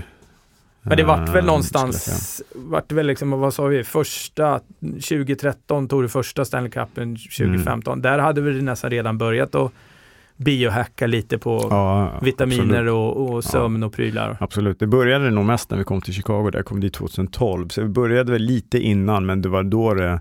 men 0.82 0.96
det 0.96 1.04
vart 1.04 1.18
eh, 1.18 1.24
väl 1.24 1.32
säga. 1.32 1.44
någonstans, 1.46 2.42
vart 2.54 2.92
väl 2.92 3.06
liksom, 3.06 3.30
vad 3.30 3.54
sa 3.54 3.64
vi, 3.66 3.84
första, 3.84 4.60
2013 4.80 5.88
tog 5.88 6.02
du 6.02 6.08
första 6.08 6.44
Stanley 6.44 6.70
Cupen, 6.70 7.16
2015, 7.16 7.92
Mm. 7.92 8.02
där 8.02 8.18
hade 8.18 8.40
vi 8.40 8.62
nästan 8.62 8.90
redan 8.90 9.18
börjat 9.18 9.54
att 9.54 9.72
biohacka 10.36 11.06
lite 11.06 11.38
på 11.38 11.66
Ja, 11.70 12.18
vitaminer 12.22 12.86
och, 12.88 13.30
och 13.34 13.44
sömn 13.44 13.82
och 13.82 13.92
prylar. 13.92 14.36
Absolut, 14.40 14.78
det 14.78 14.86
började 14.86 15.30
nog 15.30 15.44
mest 15.44 15.70
när 15.70 15.78
vi 15.78 15.84
kom 15.84 16.00
till 16.00 16.14
Chicago, 16.14 16.50
där 16.50 16.58
jag 16.58 16.66
kom 16.66 16.80
dit 16.80 16.94
2012. 16.94 17.68
Så 17.68 17.82
vi 17.82 17.88
började 17.88 18.32
väl 18.32 18.42
lite 18.42 18.78
innan, 18.78 19.26
men 19.26 19.42
det 19.42 19.48
var 19.48 19.62
då 19.62 19.94
det, 19.94 20.20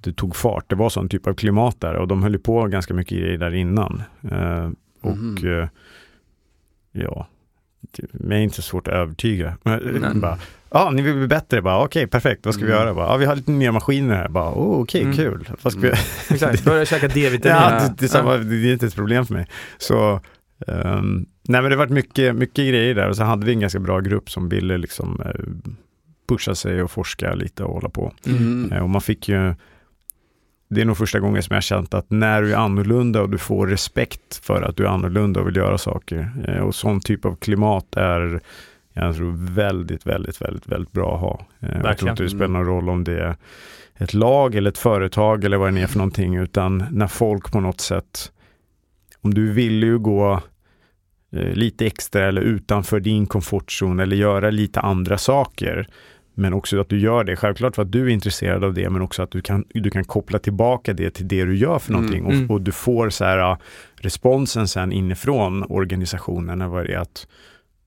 det 0.00 0.12
tog 0.12 0.36
fart. 0.36 0.64
Det 0.68 0.76
var 0.76 0.88
sån 0.88 1.08
typ 1.08 1.26
av 1.26 1.34
klimat 1.34 1.80
där 1.80 1.94
och 1.94 2.08
de 2.08 2.22
höll 2.22 2.38
på 2.38 2.66
ganska 2.66 2.94
mycket 2.94 3.12
i 3.18 3.20
det 3.20 3.36
där 3.36 3.54
innan. 3.54 4.02
Eh, 4.30 4.70
och 5.00 5.16
Mhm. 5.16 5.36
eh, 5.62 5.68
ja, 6.92 7.26
mig 8.12 8.38
är 8.38 8.42
inte 8.42 8.62
svårt 8.62 8.88
att 8.88 8.94
övertyga. 8.94 9.56
Bara, 10.14 10.38
ja, 10.70 10.90
ni 10.90 11.02
vill 11.02 11.14
bli 11.14 11.26
bättre? 11.26 11.62
Bara, 11.62 11.84
Okej, 11.84 12.06
perfekt, 12.06 12.46
vad 12.46 12.54
ska 12.54 12.64
vi 12.64 12.70
Mm. 12.72 12.82
göra? 12.82 12.94
Bara, 12.94 13.06
ja, 13.06 13.16
vi 13.16 13.26
har 13.26 13.36
lite 13.36 13.50
nya 13.50 13.72
maskiner 13.72 14.14
här. 14.14 14.28
Bara, 14.28 14.50
oh, 14.50 14.82
Okej, 14.82 15.02
Mm. 15.02 15.16
kul. 15.16 15.48
Vad 15.62 15.72
ska 15.72 15.80
vi... 15.82 15.88
Mm. 15.88 15.98
Exakt, 16.30 16.64
börja 16.64 16.84
käka 16.84 17.08
D-vitamin. 17.08 17.56
Ja, 17.62 17.70
det, 17.70 17.94
det, 17.98 18.06
är 18.06 18.08
samma, 18.08 18.36
det 18.36 18.56
är 18.68 18.72
inte 18.72 18.86
ett 18.86 18.94
problem 18.94 19.26
för 19.26 19.34
mig. 19.34 19.46
Så, 19.78 20.20
ehm, 20.66 21.26
nej 21.48 21.62
men 21.62 21.64
det 21.64 21.70
har 21.70 21.76
varit 21.76 21.90
mycket, 21.90 22.36
mycket 22.36 22.56
grejer 22.68 22.94
där 22.94 23.08
och 23.08 23.16
så 23.16 23.22
hade 23.24 23.46
vi 23.46 23.52
en 23.52 23.60
ganska 23.60 23.78
bra 23.78 24.00
grupp 24.00 24.30
som 24.30 24.48
ville 24.48 24.78
liksom 24.78 25.20
eh, 25.24 25.44
pusha 26.28 26.54
sig 26.54 26.82
och 26.82 26.90
forska 26.90 27.34
lite 27.34 27.64
och 27.64 27.74
hålla 27.74 27.88
på. 27.88 28.12
Mm. 28.26 28.72
Eh, 28.72 28.82
och 28.82 28.90
man 28.90 29.00
fick 29.00 29.28
ju, 29.28 29.54
det 30.68 30.80
är 30.80 30.84
nog 30.84 30.96
första 30.96 31.20
gången 31.20 31.42
som 31.42 31.54
jag 31.54 31.56
har 31.56 31.62
känt 31.62 31.94
att 31.94 32.10
när 32.10 32.42
du 32.42 32.52
är 32.52 32.56
annorlunda 32.56 33.22
och 33.22 33.30
du 33.30 33.38
får 33.38 33.66
respekt 33.66 34.44
för 34.44 34.62
att 34.62 34.76
du 34.76 34.84
är 34.84 34.88
annorlunda 34.88 35.40
och 35.40 35.48
vill 35.48 35.56
göra 35.56 35.78
saker. 35.78 36.30
Eh, 36.48 36.60
och 36.60 36.74
sån 36.74 37.00
typ 37.00 37.24
av 37.24 37.36
klimat 37.36 37.96
är 37.96 38.40
jag 38.92 39.16
tror 39.16 39.54
väldigt, 39.54 40.06
väldigt, 40.06 40.42
väldigt, 40.42 40.68
väldigt 40.68 40.92
bra 40.92 41.14
att 41.14 41.20
ha. 41.20 41.40
Eh, 41.60 41.68
jag 41.68 41.72
tror 41.72 41.82
Verkligen. 41.82 42.12
inte 42.12 42.22
det 42.22 42.30
spelar 42.30 42.48
någon 42.48 42.66
roll 42.66 42.88
om 42.88 43.04
det 43.04 43.20
är 43.20 43.36
ett 43.94 44.14
lag 44.14 44.54
eller 44.54 44.70
ett 44.70 44.78
företag 44.78 45.44
eller 45.44 45.56
vad 45.56 45.74
det 45.74 45.80
är 45.80 45.86
för 45.86 45.98
någonting, 45.98 46.36
utan 46.36 46.84
när 46.90 47.06
folk 47.06 47.52
på 47.52 47.60
något 47.60 47.80
sätt, 47.80 48.32
om 49.20 49.34
du 49.34 49.52
vill 49.52 49.82
ju 49.82 49.98
gå 49.98 50.40
eh, 51.32 51.52
lite 51.52 51.86
extra 51.86 52.28
eller 52.28 52.42
utanför 52.42 53.00
din 53.00 53.26
komfortzon 53.26 54.00
eller 54.00 54.16
göra 54.16 54.50
lite 54.50 54.80
andra 54.80 55.18
saker, 55.18 55.88
men 56.38 56.52
också 56.54 56.80
att 56.80 56.88
du 56.88 56.98
gör 56.98 57.24
det, 57.24 57.36
självklart 57.36 57.74
för 57.74 57.82
att 57.82 57.92
du 57.92 58.02
är 58.04 58.08
intresserad 58.08 58.64
av 58.64 58.74
det, 58.74 58.90
men 58.90 59.02
också 59.02 59.22
att 59.22 59.30
du 59.30 59.40
kan, 59.40 59.64
du 59.74 59.90
kan 59.90 60.04
koppla 60.04 60.38
tillbaka 60.38 60.92
det 60.92 61.10
till 61.10 61.28
det 61.28 61.44
du 61.44 61.56
gör 61.56 61.78
för 61.78 61.90
Mm, 61.90 62.00
någonting 62.02 62.24
och, 62.26 62.32
mm. 62.32 62.50
och 62.50 62.60
du 62.62 62.72
får 62.72 63.10
så 63.10 63.24
här 63.24 63.38
ah, 63.38 63.58
responsen 63.96 64.68
sen 64.68 64.92
inifrån 64.92 65.64
organisationen, 65.68 66.70
vad 66.70 66.84
det 66.86 66.94
är 66.94 66.98
att, 66.98 67.26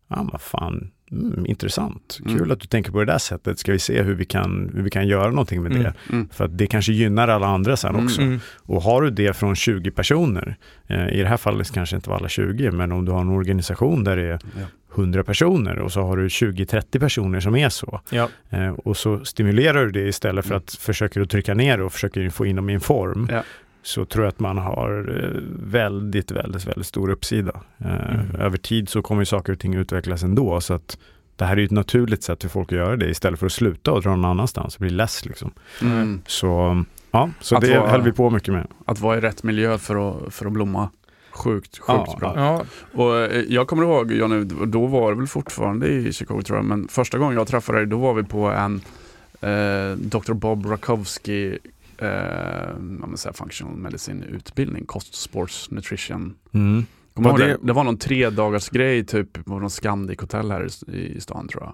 ja 0.09 0.29
vad 0.31 0.41
fan, 0.41 0.91
mm, 1.11 1.45
intressant, 1.45 2.19
kul 2.25 2.37
Mm. 2.37 2.51
att 2.51 2.59
du 2.59 2.67
tänker 2.67 2.91
på 2.91 2.99
det 2.99 3.05
där 3.05 3.17
sättet, 3.17 3.59
ska 3.59 3.71
vi 3.71 3.79
se 3.79 4.01
hur 4.01 4.15
vi 4.15 4.25
kan, 4.25 4.71
hur 4.75 4.83
vi 4.83 4.89
kan 4.89 5.07
göra 5.07 5.29
någonting 5.29 5.61
med 5.63 5.71
Mm. 5.71 5.83
det. 5.83 5.93
Mm. 6.13 6.29
För 6.31 6.45
att 6.45 6.57
det 6.57 6.67
kanske 6.67 6.93
gynnar 6.93 7.27
alla 7.27 7.47
andra 7.47 7.77
sen 7.77 7.89
Mm. 7.93 8.05
också. 8.05 8.21
Mm. 8.21 8.39
Och 8.63 8.81
har 8.81 9.01
du 9.01 9.09
det 9.09 9.33
från 9.37 9.55
20 9.55 9.91
personer, 9.91 10.55
eh, 10.87 11.07
i 11.09 11.21
det 11.21 11.27
här 11.27 11.37
fallet 11.37 11.71
kanske 11.71 11.95
inte 11.95 12.09
var 12.09 12.17
alla 12.17 12.29
20, 12.29 12.71
men 12.71 12.91
om 12.91 13.05
du 13.05 13.11
har 13.11 13.21
en 13.21 13.29
organisation 13.29 14.03
där 14.03 14.15
det 14.17 14.23
är 14.23 14.39
Ja. 14.59 14.65
100 14.95 15.23
personer 15.23 15.79
och 15.79 15.91
så 15.91 16.01
har 16.01 16.17
du 16.17 16.27
20-30 16.27 16.99
personer 16.99 17.39
som 17.39 17.55
är 17.55 17.69
så. 17.69 18.01
Ja. 18.09 18.29
Eh, 18.49 18.69
och 18.69 18.97
så 18.97 19.25
stimulerar 19.25 19.85
du 19.85 19.91
det 19.91 20.07
istället 20.07 20.45
för 20.45 20.55
att 20.55 20.71
försöka 20.71 21.21
att 21.21 21.29
trycka 21.29 21.53
ner 21.53 21.81
och 21.81 21.93
försöker 21.93 22.29
få 22.29 22.45
in 22.45 22.55
dem 22.55 22.69
i 22.69 22.73
en 22.73 22.79
form. 22.81 23.27
Ja. 23.31 23.43
Så 23.83 24.05
tror 24.05 24.25
jag 24.25 24.29
att 24.29 24.39
man 24.39 24.57
har 24.57 25.19
eh, 25.23 25.41
väldigt, 25.71 26.31
väldigt, 26.31 26.67
väldigt 26.67 26.85
stor 26.87 27.09
uppsida. 27.09 27.61
Eh, 27.77 27.87
Mm. 28.13 28.35
Över 28.41 28.57
tid 28.57 28.89
så 28.89 29.01
kommer 29.01 29.23
saker 29.23 29.53
och 29.53 29.59
ting 29.59 29.73
utvecklas 29.75 30.23
ändå. 30.23 30.61
Så 30.61 30.73
att 30.73 30.97
det 31.35 31.45
här 31.45 31.59
är 31.59 31.63
ett 31.65 31.71
naturligt 31.71 32.23
sätt 32.23 32.41
för 32.41 32.49
folk 32.49 32.71
att 32.71 32.77
göra 32.77 32.95
det 32.95 33.09
istället 33.09 33.39
för 33.39 33.45
att 33.45 33.51
sluta 33.51 33.91
och 33.91 34.01
dra 34.01 34.09
någon 34.09 34.25
annanstans 34.25 34.75
och 34.75 34.81
bli 34.81 34.89
less. 34.89 35.25
Liksom. 35.25 35.51
Mm. 35.81 36.21
Så 36.27 36.83
ja, 37.11 37.29
så 37.39 37.55
Att 37.55 37.61
det 37.61 37.77
vara- 37.77 37.89
höll 37.89 38.01
vi 38.01 38.11
på 38.11 38.29
mycket 38.29 38.53
med. 38.53 38.67
Att 38.85 38.99
vara 38.99 39.17
i 39.17 39.21
rätt 39.21 39.43
miljö 39.43 39.77
för 39.77 40.09
att, 40.27 40.33
för 40.33 40.45
att 40.45 40.51
blomma. 40.51 40.89
Sjukt, 41.43 41.77
sjukt 41.79 41.83
Ja, 42.07 42.17
bra. 42.19 42.33
Ja. 42.35 42.63
Och 42.93 43.17
eh, 43.17 43.41
jag 43.49 43.67
kommer 43.67 43.83
ihåg, 43.83 44.11
Johnny, 44.11 44.43
då 44.65 44.85
var 44.85 45.11
det 45.11 45.17
väl 45.17 45.27
fortfarande 45.27 45.87
i 45.87 46.13
Chicago 46.13 46.41
tror 46.41 46.57
jag, 46.57 46.65
men 46.65 46.87
första 46.87 47.17
gången 47.17 47.37
jag 47.37 47.47
träffade 47.47 47.77
dig, 47.77 47.87
då 47.87 47.97
var 47.97 48.13
vi 48.13 48.23
på 48.23 48.45
en 48.51 48.81
eh, 49.41 49.97
Dr. 49.97 50.33
Bob 50.33 50.65
Rakowski 50.65 51.57
eh, 51.97 52.07
här 52.07 53.33
functional 53.33 53.75
medicine 53.77 54.23
utbildning, 54.25 54.85
kost, 54.85 55.15
sports, 55.15 55.71
nutrition. 55.71 56.33
Mm. 56.51 56.85
Var 57.13 57.37
det- 57.37 57.45
det? 57.47 57.57
det 57.61 57.73
var 57.73 57.83
någon 57.83 57.97
tre 57.97 58.29
dagars 58.29 58.69
grej 58.69 59.05
typ 59.05 59.45
på 59.45 59.59
någon 59.59 59.69
Scandic 59.69 60.19
hotell 60.21 60.51
här 60.51 60.67
i, 60.87 60.95
i 61.17 61.21
stan 61.21 61.47
tror 61.47 61.63
jag. 61.63 61.73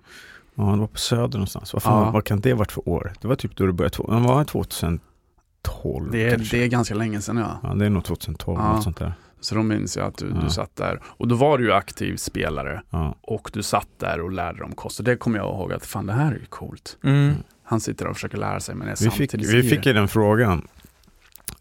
Ja, 0.56 0.72
det 0.72 0.80
var 0.80 0.88
på 0.88 0.98
Söder 0.98 1.38
någonstans. 1.38 1.74
Vad, 1.74 1.84
fan, 1.84 2.06
Ja. 2.06 2.12
vad 2.12 2.24
kan 2.24 2.40
det 2.40 2.54
varit 2.54 2.72
för 2.72 2.90
år? 2.90 3.14
Det 3.22 3.28
var 3.28 3.36
typ 3.36 3.56
då 3.56 3.66
det 3.66 3.74
började, 3.74 3.96
det 3.98 4.28
var 4.28 4.44
2012 4.44 6.12
Det 6.12 6.24
är, 6.24 6.36
kanske. 6.36 6.58
det 6.58 6.64
är 6.64 6.68
ganska 6.68 6.96
länge 6.96 7.22
sedan 7.22 7.38
ja. 7.38 7.60
Ja, 7.64 7.74
det 7.76 7.86
är 7.86 7.90
nog 7.90 8.04
2012, 8.04 8.60
Ja. 8.60 8.74
något 8.74 8.84
sånt 8.84 8.98
där. 8.98 9.14
Så 9.40 9.56
då 9.56 9.64
minns 9.64 9.98
jag 9.98 10.06
att 10.08 10.18
du, 10.18 10.28
Ja. 10.36 10.42
du 10.44 10.50
satt 10.50 10.76
där. 10.76 11.00
Och 11.06 11.28
då 11.28 11.36
var 11.36 11.58
du 11.58 11.64
ju 11.66 11.74
aktiv 11.74 12.16
spelare 12.16 12.82
Ja. 12.90 13.16
och 13.22 13.50
du 13.54 13.64
satt 13.64 13.88
där 13.98 14.22
och 14.22 14.32
lärde 14.32 14.64
om 14.64 14.72
kost. 14.72 15.00
Och 15.00 15.06
det 15.06 15.16
kommer 15.16 15.38
jag 15.40 15.48
ihåg 15.48 15.74
att 15.74 15.86
fan 15.86 16.06
det 16.06 16.14
här 16.14 16.32
är 16.32 16.36
ju 16.36 16.46
coolt. 16.46 16.98
Mm. 17.04 17.34
Han 17.64 17.80
sitter 17.80 18.08
och 18.08 18.16
försöker 18.16 18.38
lära 18.38 18.60
sig 18.60 18.76
men 18.76 18.88
är 18.88 18.96
Vi, 19.04 19.10
fick, 19.10 19.34
vi 19.34 19.64
fick 19.64 19.86
ju 19.86 19.94
den 19.94 20.08
frågan. 20.08 20.68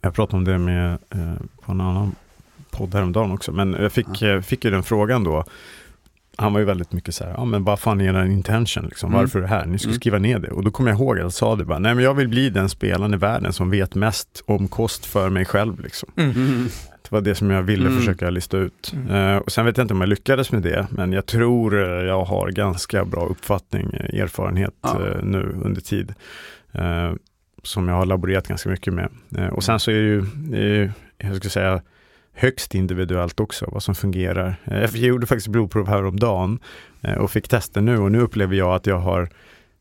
Jag 0.01 0.15
pratade 0.15 0.37
om 0.37 0.45
det 0.45 0.59
med 0.59 0.93
eh, 0.93 1.35
på 1.61 1.73
en 1.73 1.81
annan 1.81 2.15
podd 2.71 2.95
häromdagen 2.95 3.33
också. 3.33 3.53
Men 3.53 3.73
jag 3.73 3.93
fick, 3.93 4.23
eh, 4.23 4.41
fick 4.41 4.65
ju 4.65 4.71
den 4.71 4.83
frågan 4.83 5.25
då. 5.25 5.45
Han 6.39 6.53
var 6.53 6.61
ju 6.61 6.67
väldigt 6.67 6.93
mycket 6.93 7.15
så 7.15 7.25
här, 7.25 7.33
ja 7.33 7.45
men 7.45 7.65
vad 7.65 7.81
fan 7.81 8.01
är 8.01 8.13
den 8.13 8.31
intention 8.33 8.85
liksom? 8.87 9.09
Mm. 9.11 9.21
Varför 9.21 9.39
är 9.39 9.43
det 9.43 9.49
här? 9.49 9.67
Ni 9.67 9.79
ska 9.79 9.89
Mm. 9.89 10.01
skriva 10.01 10.19
ner 10.19 10.39
det. 10.39 10.49
Och 10.51 10.65
då 10.65 10.71
kommer 10.71 10.91
jag 10.91 10.99
ihåg 11.01 11.17
att 11.17 11.23
jag 11.23 11.33
sa 11.33 11.57
det 11.57 11.65
bara, 11.65 11.79
nej 11.79 11.95
men 11.95 12.05
jag 12.05 12.15
vill 12.15 12.29
bli 12.29 12.51
den 12.51 12.69
spelaren 12.69 13.15
i 13.15 13.17
världen 13.17 13.53
som 13.53 13.71
vet 13.71 13.95
mest 13.95 14.43
om 14.47 14.69
kost 14.69 15.07
för 15.07 15.31
mig 15.31 15.45
själv 15.45 15.81
liksom. 15.81 16.09
Mm. 16.17 16.69
Det 17.11 17.15
var 17.17 17.21
det 17.21 17.35
som 17.35 17.51
jag 17.51 17.63
ville 17.63 17.87
Mm. 17.87 17.99
försöka 17.99 18.31
lista 18.31 18.57
ut. 18.59 18.93
Mm. 18.95 19.15
Eh, 19.35 19.37
och 19.37 19.53
sen 19.53 19.65
vet 19.67 19.77
jag 19.77 19.85
inte 19.85 19.95
om 19.95 20.01
jag 20.01 20.09
lyckades 20.09 20.53
med 20.53 20.63
det, 20.63 20.87
men 20.91 21.13
jag 21.13 21.27
tror 21.27 21.83
eh, 21.83 22.05
jag 22.07 22.25
har 22.25 22.51
ganska 22.51 23.05
bra 23.05 23.27
uppfattning, 23.27 23.91
eh, 23.93 24.21
erfarenhet 24.21 24.75
Ja. 24.83 24.99
nu 25.23 25.57
under 25.65 25.81
tid. 25.81 26.15
Som 27.63 27.89
jag 27.89 27.95
har 27.95 28.07
laborerat 28.07 28.49
ganska 28.49 28.69
mycket 28.69 28.93
med. 28.95 29.09
Och 29.53 29.65
sen 29.65 29.81
så 29.81 29.91
är 29.91 29.95
det 29.95 30.01
ju, 30.59 30.91
jag 31.19 31.37
ska 31.37 31.49
säga, 31.49 31.83
högst 32.35 32.75
individuellt 32.75 33.41
också, 33.41 33.69
vad 33.73 33.83
som 33.83 33.95
fungerar. 33.95 34.57
Jag 34.65 34.97
gjorde 34.97 35.27
faktiskt 35.27 35.49
blodprov 35.49 35.89
häromdagen 35.89 36.59
och 37.19 37.31
fick 37.31 37.49
tester 37.49 37.81
nu 37.81 37.99
och 37.99 38.13
nu 38.13 38.21
upplever 38.21 38.57
jag 38.57 38.75
att 38.75 38.87
jag 38.87 38.99
har 38.99 39.29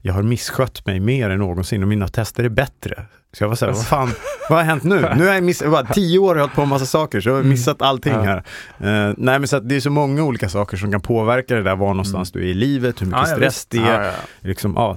jag 0.05 0.13
har 0.13 0.23
misskött 0.23 0.85
mig 0.85 0.99
mer 0.99 1.29
än 1.29 1.39
någonsin 1.39 1.81
och 1.83 1.87
mina 1.89 2.07
tester 2.07 2.43
är 2.43 2.49
bättre. 2.49 3.05
Så 3.33 3.43
jag 3.43 3.49
var 3.49 3.55
så 3.55 3.65
här, 3.65 3.73
vad 3.73 3.85
fan, 3.87 4.09
vad 4.49 4.59
har 4.59 4.65
hänt 4.65 4.83
nu? 4.83 4.95
Nu 5.17 5.25
har 5.27 5.33
jag 5.33 5.43
missat, 5.43 5.71
bara 5.71 5.85
tio 5.93 6.19
år 6.19 6.27
har 6.27 6.35
jag 6.35 6.41
hållit 6.41 6.55
på 6.55 6.61
med 6.61 6.67
massa 6.69 6.85
saker, 6.85 7.21
så 7.21 7.29
jag 7.29 7.33
har 7.33 7.39
Mm. 7.39 7.49
missat 7.49 7.81
allting 7.81 8.13
här. 8.13 8.37
Eh, 8.79 9.13
nej 9.17 9.39
men 9.39 9.47
så 9.47 9.57
att 9.57 9.69
det 9.69 9.75
är 9.75 9.79
så 9.79 9.89
många 9.89 10.23
olika 10.23 10.49
saker 10.49 10.77
som 10.77 10.91
kan 10.91 11.01
påverka 11.01 11.55
det 11.55 11.63
där, 11.63 11.75
var 11.75 11.87
någonstans 11.87 12.31
du 12.31 12.39
är 12.39 12.43
i 12.43 12.53
livet, 12.53 13.01
hur 13.01 13.05
mycket 13.05 13.21
Ja, 13.29 13.35
stress 13.35 13.65
det 13.65 13.77
är, 13.77 14.01
Ja, 14.01 14.05
ja. 14.05 14.11
liksom, 14.39 14.77
eh, 14.77 14.83
eh, 14.83 14.95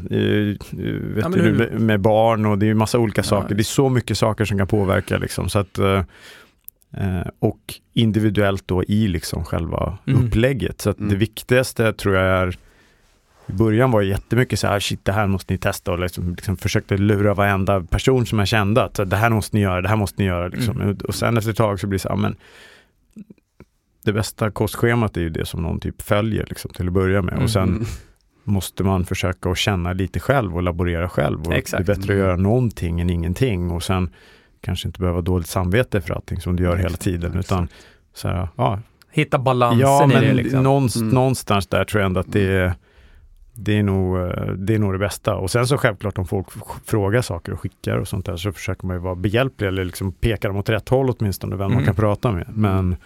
vet 1.14 1.24
Ja, 1.24 1.28
du, 1.28 1.40
hur- 1.42 1.78
med- 1.78 2.00
barn 2.00 2.46
och 2.46 2.59
det 2.59 2.68
är 2.68 2.74
massa 2.74 2.98
olika 2.98 3.22
saker. 3.22 3.54
Det 3.54 3.62
är 3.62 3.64
så 3.64 3.88
mycket 3.88 4.18
saker 4.18 4.44
som 4.44 4.59
kan 4.59 4.66
påverka 4.66 5.18
liksom. 5.18 5.48
Så 5.48 5.59
att, 5.59 5.78
eh, 5.78 6.02
och 7.38 7.74
individuellt 7.94 8.62
då 8.68 8.84
i 8.84 9.09
liksom 9.09 9.44
själva 9.44 9.98
Mm. 10.06 10.26
upplägget. 10.26 10.80
Så 10.80 10.90
att 10.90 10.98
Mm. 10.98 11.11
det 11.11 11.16
viktigaste 11.16 11.92
tror 11.92 12.14
jag 12.16 12.24
är 12.24 12.56
i 13.49 13.53
början 13.53 13.90
var 13.90 14.01
det 14.01 14.07
jättemycket 14.07 14.59
så 14.59 14.66
här, 14.66 14.80
shit 14.80 15.05
det 15.05 15.12
här 15.12 15.26
måste 15.26 15.53
ni 15.55 15.59
testa 15.59 15.92
och 15.92 15.99
liksom, 15.99 16.30
liksom 16.34 16.57
försökte 16.57 16.96
lura 16.96 17.34
varenda 17.34 17.80
person 17.82 18.26
som 18.26 18.38
jag 18.38 18.49
kände 18.49 18.84
att 18.84 18.94
det 19.11 19.16
här 19.16 19.30
måste 19.30 19.57
ni 19.57 19.62
göra, 19.62 19.80
det 19.82 19.88
här 19.88 19.96
måste 19.96 20.22
ni 20.22 20.28
göra. 20.28 20.49
Liksom. 20.49 20.80
Mm. 20.80 20.96
Och 21.09 21.14
sen 21.14 21.36
efter 21.36 21.51
ett 21.51 21.57
tag 21.57 21.80
så 21.80 21.86
blir 21.86 21.99
det 21.99 22.03
så 22.03 22.09
här, 22.09 22.16
men 22.16 22.36
det 24.05 24.12
bästa 24.12 24.51
kostschemat 24.51 25.16
är 25.16 25.20
ju 25.20 25.30
det 25.30 25.44
som 25.46 25.62
någon 25.62 25.80
typ 25.80 26.03
följer 26.03 26.46
liksom, 26.49 26.70
till 26.70 26.86
att 26.86 26.92
börja 26.92 27.22
med. 27.22 27.42
Och 27.42 27.51
sen 27.51 27.68
Mm. 27.68 27.84
måste 28.44 28.84
man 28.84 29.05
försöka 29.05 29.51
att 29.51 29.59
känna 29.59 29.92
lite 29.92 30.20
själv 30.20 30.57
och 30.57 30.62
laborera 30.62 31.09
själv. 31.09 31.46
Och 31.46 31.55
Exakt. 31.55 31.86
Det 31.86 31.92
är 31.92 31.96
bättre 31.96 32.03
att 32.12 32.18
Mm. 32.18 32.18
göra 32.26 32.36
någonting 32.36 33.01
än 33.01 33.11
ingenting. 33.11 33.70
Och 33.70 33.82
sen 33.82 34.11
kanske 34.61 34.88
inte 34.88 35.01
behöva 35.01 35.20
dåligt 35.20 35.49
samvete 35.49 36.01
för 36.01 36.14
allting 36.14 36.40
som 36.40 36.57
du 36.57 36.62
gör 36.64 36.76
hela 36.76 36.96
tiden, 36.96 37.38
utan 37.38 37.68
så 38.14 38.28
här, 38.28 38.49
ja, 38.57 38.80
Hitta 39.11 39.38
balansen 39.38 39.80
ja, 39.80 40.05
i 40.05 40.07
men 40.07 40.20
det 40.22 40.32
liksom. 40.32 40.62
någonstans, 40.62 41.03
Mm. 41.03 41.14
någonstans 41.14 41.66
där 41.66 41.84
tror 41.84 42.01
jag 42.01 42.07
ändå 42.07 42.20
att 42.20 42.32
det 42.32 42.46
är, 42.53 42.74
det 43.61 43.78
är, 43.78 43.82
nog, 43.82 44.18
eh, 44.18 44.46
det 44.52 44.74
är 44.74 44.78
nog 44.78 44.92
det 44.94 44.98
bästa. 44.98 45.34
Och 45.34 45.50
sen 45.50 45.66
så 45.66 45.78
självklart 45.78 46.18
om 46.18 46.26
folk 46.26 46.46
frågar 46.86 47.22
saker 47.22 47.52
och 47.52 47.61
skickar 47.61 47.96
och 47.96 48.09
sånt 48.09 48.26
där 48.26 48.36
så 48.36 48.52
försöker 48.52 48.86
man 48.86 48.96
ju 48.96 49.00
vara 49.02 49.14
behjälplig 49.14 49.68
eller 49.68 49.84
liksom 49.84 50.12
peka 50.12 50.48
dem 50.48 50.56
åt 50.56 50.68
rätt 50.68 50.88
håll 50.88 51.11
åtminstone, 51.18 51.56
vem 51.56 51.64
man 51.64 51.72
Mm. 51.72 51.84
kan 51.84 51.94
prata 51.94 52.32
med. 52.32 52.46
Men 52.54 52.96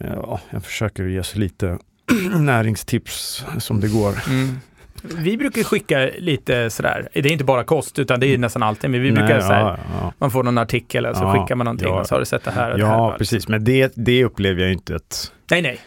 ja, 0.00 0.40
jag 0.50 0.64
försöker 0.64 1.04
ge 1.04 1.22
så 1.22 1.38
lite 1.38 1.78
näringstips 2.38 3.44
som 3.58 3.80
det 3.80 3.88
går. 3.88 4.14
Mm. 4.28 4.58
Vi 5.02 5.36
brukar 5.36 5.62
skicka 5.62 6.10
lite 6.18 6.70
sådär, 6.70 7.08
det 7.12 7.18
är 7.28 7.32
inte 7.32 7.44
bara 7.44 7.64
kost 7.64 7.98
utan 7.98 8.20
det 8.20 8.26
är 8.26 8.38
nästan 8.38 8.62
alltid, 8.62 8.90
men 8.90 9.02
vi 9.02 9.12
brukar 9.12 9.28
Nej, 9.34 9.42
såhär, 9.42 9.60
ja, 9.60 9.78
ja. 10.00 10.12
man 10.18 10.30
får 10.30 10.42
någon 10.42 10.58
artikel 10.58 11.06
och 11.06 11.16
så 11.16 11.22
Ja, 11.24 11.32
skickar 11.42 11.54
man 11.54 11.64
någonting 11.64 11.88
ja. 11.88 12.00
och 12.00 12.06
så 12.06 12.14
har 12.14 12.20
du 12.20 12.26
sett 12.26 12.44
det 12.44 12.50
här 12.50 12.70
och 12.72 12.78
det 12.78 12.86
här. 12.86 12.92
Ja, 12.94 13.14
precis. 13.18 13.48
Men 13.48 13.64
det, 13.64 13.92
det 13.96 14.24
upplever 14.24 14.62
jag 14.62 14.72
inte 14.72 14.96
att 14.96 15.32
Nej, 15.50 15.62
nej. 15.62 15.80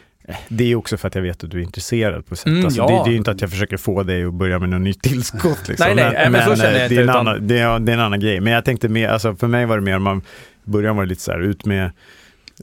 Det 0.47 0.71
är 0.71 0.75
också 0.75 0.97
för 0.97 1.07
att 1.07 1.15
jag 1.15 1.21
vet 1.21 1.43
att 1.43 1.51
du 1.51 1.57
är 1.59 1.63
intresserad 1.63 2.25
på 2.25 2.35
sätt. 2.35 2.47
Mm, 2.47 2.65
alltså, 2.65 2.81
ja. 2.81 2.87
det, 2.87 2.93
det 2.93 3.09
är 3.09 3.11
ju 3.11 3.17
inte 3.17 3.31
att 3.31 3.41
jag 3.41 3.49
försöker 3.49 3.77
få 3.77 4.03
dig 4.03 4.23
att 4.25 4.33
börja 4.33 4.59
med 4.59 4.69
något 4.69 4.81
nytt 4.81 5.01
tillskott. 5.01 5.67
Liksom. 5.67 5.85
Nej, 5.85 5.95
nej, 5.95 6.11
nej, 6.13 6.29
men 6.29 6.45
så 6.45 6.55
känner 6.55 6.71
jag 6.73 6.75
eh, 6.79 6.83
inte, 6.83 6.95
det, 6.95 6.99
är 6.99 7.03
en 7.03 7.09
utan- 7.09 7.27
annan, 7.27 7.47
det, 7.47 7.59
är, 7.59 7.79
det 7.79 7.91
är 7.91 7.93
en 7.93 7.99
annan 8.03 8.19
grej. 8.19 8.39
Men 8.39 8.53
jag 8.53 8.65
tänkte 8.65 8.89
mer, 8.89 9.09
alltså, 9.09 9.35
för 9.35 9.47
mig 9.47 9.65
var 9.65 9.75
det 9.77 9.83
mer, 9.83 9.99
man 9.99 10.21
början 10.63 10.95
var 10.95 11.03
det 11.03 11.09
lite 11.09 11.21
så 11.21 11.31
här, 11.31 11.39
ut 11.39 11.65
med 11.65 11.91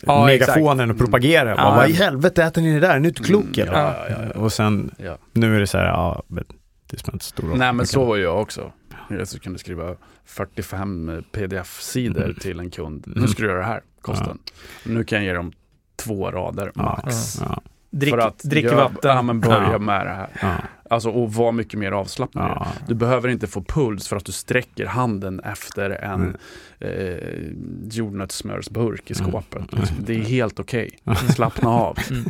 Ja, 0.06 0.26
megafonen 0.26 0.90
och 0.90 0.98
propagera. 0.98 1.48
Ja. 1.48 1.56
Bara, 1.56 1.76
Vad 1.76 1.90
i 1.90 1.92
helvete 1.92 2.42
äter 2.44 2.62
ni 2.62 2.74
det 2.74 2.80
där? 2.80 2.94
Är 2.96 3.00
ni 3.00 3.08
inte 3.08 3.22
klok 3.22 3.58
Mm, 3.58 3.68
ja, 3.74 3.94
ja, 4.10 4.16
ja. 4.34 4.40
Och 4.40 4.52
sen, 4.52 4.94
Ja. 4.98 5.18
nu 5.32 5.56
är 5.56 5.60
det 5.60 5.66
så 5.66 5.78
här, 5.78 5.84
ja, 5.84 6.22
men 6.28 6.44
det 6.90 6.98
spelar 6.98 7.14
inte 7.14 7.24
så 7.24 7.28
stor 7.28 7.48
roll. 7.48 7.58
Nej 7.58 7.72
men 7.72 7.86
så 7.86 8.04
var 8.04 8.16
jag 8.16 8.40
också. 8.40 8.72
Jag 9.10 9.28
så 9.28 9.38
kunde 9.40 9.58
skriva 9.58 9.94
45 10.26 11.22
pdf-sidor 11.32 12.22
Mm. 12.24 12.34
till 12.34 12.60
en 12.60 12.70
kund. 12.70 13.04
Mm. 13.06 13.22
Nu 13.22 13.28
ska 13.28 13.42
du 13.42 13.48
göra 13.48 13.58
det 13.58 13.64
här, 13.66 13.80
kosten. 14.00 14.38
Nu 14.84 15.04
kan 15.04 15.18
jag 15.18 15.24
ge 15.24 15.32
dem 15.32 15.52
två 15.96 16.30
rader 16.30 16.72
max. 16.74 17.38
ja, 17.40 17.60
Drick, 17.90 18.10
För 18.10 18.18
att 18.18 18.38
drick 18.38 18.64
jag- 18.64 18.74
vatten. 18.76 19.10
Ja 19.16 19.22
men 19.22 19.40
börja 19.40 19.68
Ja. 19.72 19.78
med 19.78 20.06
det 20.06 20.12
här. 20.12 20.28
ja, 20.42 20.54
Alltså 20.90 21.10
och 21.10 21.32
var 21.32 21.52
mycket 21.52 21.78
mer 21.80 21.92
avslappnad. 21.92 22.50
ja. 22.54 22.66
Du 22.88 22.94
behöver 22.94 23.28
inte 23.28 23.46
få 23.46 23.62
puls 23.62 24.08
för 24.08 24.16
att 24.16 24.24
du 24.24 24.32
sträcker 24.32 24.86
handen 24.86 25.40
efter 25.40 25.90
en 25.90 26.22
Mm. 26.22 26.36
eh, 26.80 27.98
jordnötssmörsburk 27.98 29.10
i 29.10 29.14
Mm. 29.20 29.30
skåpet. 29.32 29.72
Mm. 29.72 29.84
Det 29.98 30.14
är 30.14 30.18
helt 30.24 30.60
okej. 30.60 30.90
Slappna 31.34 31.68
av. 31.70 31.98
Mm. 32.10 32.24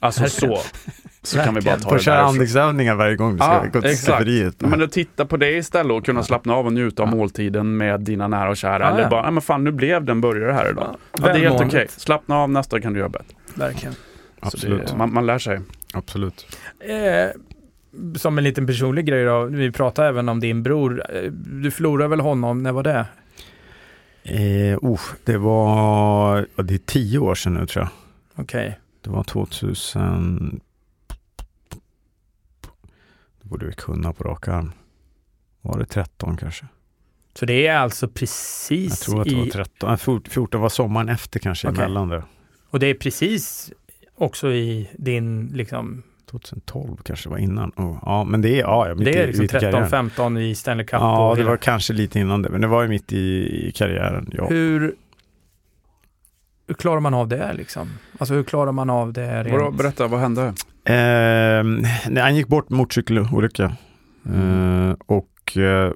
Alltså 0.00 0.28
så. 0.28 0.58
Så 1.26 1.38
kan 1.38 1.54
vi 1.54 1.60
bara 1.60 1.76
ta 1.76 1.88
Får 1.88 1.96
det 1.96 2.02
köra 2.02 2.14
därifrån. 2.14 2.28
andningsövningar 2.30 2.94
varje 2.94 3.16
gång 3.16 3.32
du 3.32 3.38
ska 3.38 3.46
Ja, 3.52 3.64
gå 3.72 3.80
till 3.80 3.90
exakt. 3.90 4.06
skafferiet. 4.06 4.60
Men 4.60 4.82
att 4.82 4.92
titta 4.92 5.26
på 5.26 5.36
det 5.36 5.50
istället 5.52 5.92
och 5.92 6.04
kunna 6.06 6.22
slappna 6.22 6.54
av 6.54 6.66
och 6.66 6.72
njuta 6.72 7.02
av 7.02 7.08
Ja. 7.08 7.14
måltiden 7.14 7.76
med 7.76 8.00
dina 8.00 8.28
nära 8.28 8.50
och 8.50 8.56
kära. 8.56 8.78
Ja, 8.78 8.88
Eller 8.90 9.02
ja. 9.02 9.08
bara, 9.08 9.30
men 9.30 9.42
fan 9.42 9.64
nu 9.64 9.70
blev 9.72 10.04
det 10.04 10.12
en 10.12 10.20
burgare 10.20 10.52
här 10.52 10.70
idag. 10.70 10.96
Ja, 11.18 11.24
det 11.24 11.30
är 11.30 11.50
helt 11.50 11.60
okej. 11.60 11.86
Slappna 11.90 12.36
av, 12.36 12.50
nästa 12.50 12.80
kan 12.80 12.92
du 12.92 12.98
göra 12.98 13.08
bättre. 13.08 13.36
Verkligen. 13.54 13.94
Absolut. 14.40 14.86
Det, 14.86 14.96
man, 14.96 15.12
man 15.12 15.26
lär 15.26 15.38
sig. 15.38 15.60
Absolut. 15.94 16.46
Eh, 16.80 17.30
som 18.18 18.38
en 18.38 18.44
liten 18.44 18.66
personlig 18.66 19.06
grej 19.06 19.24
då, 19.24 19.44
vi 19.44 19.72
pratade 19.72 20.08
även 20.08 20.28
om 20.28 20.40
din 20.40 20.62
bror. 20.62 21.02
Eh, 21.14 21.30
Du 21.32 21.70
förlorade 21.70 22.08
väl 22.08 22.20
honom, 22.20 22.62
när 22.62 22.72
var 22.72 22.82
det? 22.82 23.06
Eh, 24.22 24.78
oh, 24.82 25.00
det 25.24 25.36
var, 25.38 26.46
det 26.62 26.74
är 26.74 26.78
tio 26.78 27.18
år 27.18 27.34
sedan 27.34 27.54
nu 27.54 27.66
tror 27.66 27.84
jag. 27.84 27.90
Okej. 28.44 28.78
Det 29.04 29.10
var 29.10 29.22
2000. 29.24 30.60
Det 33.46 33.50
borde 33.50 33.66
vi 33.66 33.72
kunna 33.72 34.12
på 34.12 34.24
rak 34.24 34.48
arm. 34.48 34.72
Var 35.62 35.78
det 35.78 35.84
13 35.84 36.36
kanske? 36.36 36.66
Så 37.34 37.46
det 37.46 37.66
är 37.66 37.76
alltså 37.76 38.06
Jag 38.06 38.14
precis 38.14 39.00
tror 39.00 39.20
att 39.20 39.28
det 39.28 39.36
var 39.36 39.46
i, 39.46 39.50
13. 39.50 39.88
Nej, 39.88 40.20
14 40.30 40.60
var 40.60 40.68
sommaren 40.68 41.08
efter 41.08 41.40
kanske 41.40 41.68
Okej. 41.68 41.84
emellan 41.84 42.08
där. 42.08 42.22
och 42.70 42.78
det 42.78 42.86
är 42.86 42.94
precis 42.94 43.72
också 44.14 44.52
i 44.52 44.90
din, 44.98 45.46
liksom, 45.54 46.02
2012 46.30 46.96
kanske 47.04 47.28
var 47.28 47.38
innan. 47.38 47.72
Oh, 47.76 47.98
ja, 48.02 48.24
men 48.24 48.42
det 48.42 48.48
är, 48.48 48.60
ja, 48.60 48.94
mitt 48.94 49.04
det 49.04 49.10
i, 49.10 49.16
är 49.16 49.26
liksom 49.26 49.42
mitt 49.42 49.54
i 49.54 49.58
karriären. 49.60 50.10
13-15 50.10 50.40
i 50.40 50.54
Stanley 50.54 50.86
Cup. 50.86 51.00
Ja, 51.00 51.32
det 51.34 51.40
hela- 51.40 51.50
var 51.50 51.56
kanske 51.56 51.92
lite 51.92 52.20
innan 52.20 52.42
det, 52.42 52.48
men 52.48 52.60
det 52.60 52.66
var 52.66 52.82
ju 52.82 52.88
mitt 52.88 53.12
i, 53.12 53.18
i 53.68 53.72
karriären. 53.72 54.30
Ja. 54.32 54.46
Hur, 54.48 54.94
hur 56.66 56.74
klarar 56.74 57.00
man 57.00 57.14
av 57.14 57.28
det 57.28 57.52
liksom? 57.52 57.88
Alltså 58.18 58.34
hur 58.34 58.42
klarar 58.42 58.72
man 58.72 58.90
av 58.90 59.12
det 59.12 59.44
rent? 59.44 59.78
Berätta, 59.78 60.06
vad 60.06 60.20
hände? 60.20 60.54
Eh, 60.86 61.64
nej, 62.08 62.22
han 62.22 62.36
gick 62.36 62.48
bort 62.48 62.70
motorcykelolycka. 62.70 63.76
Mm. 64.26 64.90
Eh, 64.90 64.96
och 65.06 65.56
eh, 65.56 65.92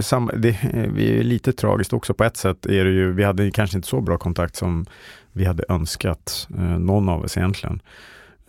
samma, 0.00 0.32
det, 0.32 0.56
vi 0.94 1.18
är 1.18 1.22
lite 1.22 1.52
tragiskt 1.52 1.92
också 1.92 2.14
på 2.14 2.24
ett 2.24 2.36
sätt. 2.36 2.66
Är 2.66 2.84
det 2.84 2.90
ju, 2.90 3.12
vi 3.12 3.24
hade 3.24 3.50
kanske 3.50 3.76
inte 3.76 3.88
så 3.88 4.00
bra 4.00 4.18
kontakt 4.18 4.56
som 4.56 4.86
vi 5.32 5.44
hade 5.44 5.64
önskat, 5.68 6.48
eh, 6.58 6.78
någon 6.78 7.08
av 7.08 7.22
oss 7.22 7.36
egentligen. 7.36 7.82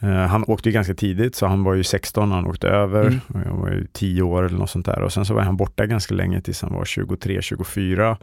Eh, 0.02 0.10
han 0.10 0.44
åkte 0.48 0.70
ju 0.70 0.74
ganska 0.74 0.94
tidigt, 0.94 1.36
så 1.36 1.46
han 1.48 1.64
var 1.64 1.74
ju 1.74 1.84
16 1.84 2.30
när 2.30 2.36
han 2.36 2.46
åkte 2.48 2.68
över. 2.68 3.02
Mm. 3.02 3.20
Och 3.28 3.40
jag 3.46 3.54
var 3.58 3.70
ju 3.70 3.88
10 3.94 4.22
år 4.22 4.44
eller 4.46 4.58
något 4.58 4.70
sånt 4.70 4.86
där. 4.86 5.00
Och 5.02 5.14
sen 5.14 5.26
så 5.26 5.34
var 5.34 5.42
han 5.42 5.58
borta 5.58 5.86
ganska 5.86 6.14
länge 6.16 6.42
tills 6.42 6.62
han 6.62 6.74
var 6.74 6.86
23, 6.86 7.42
24. 7.42 8.18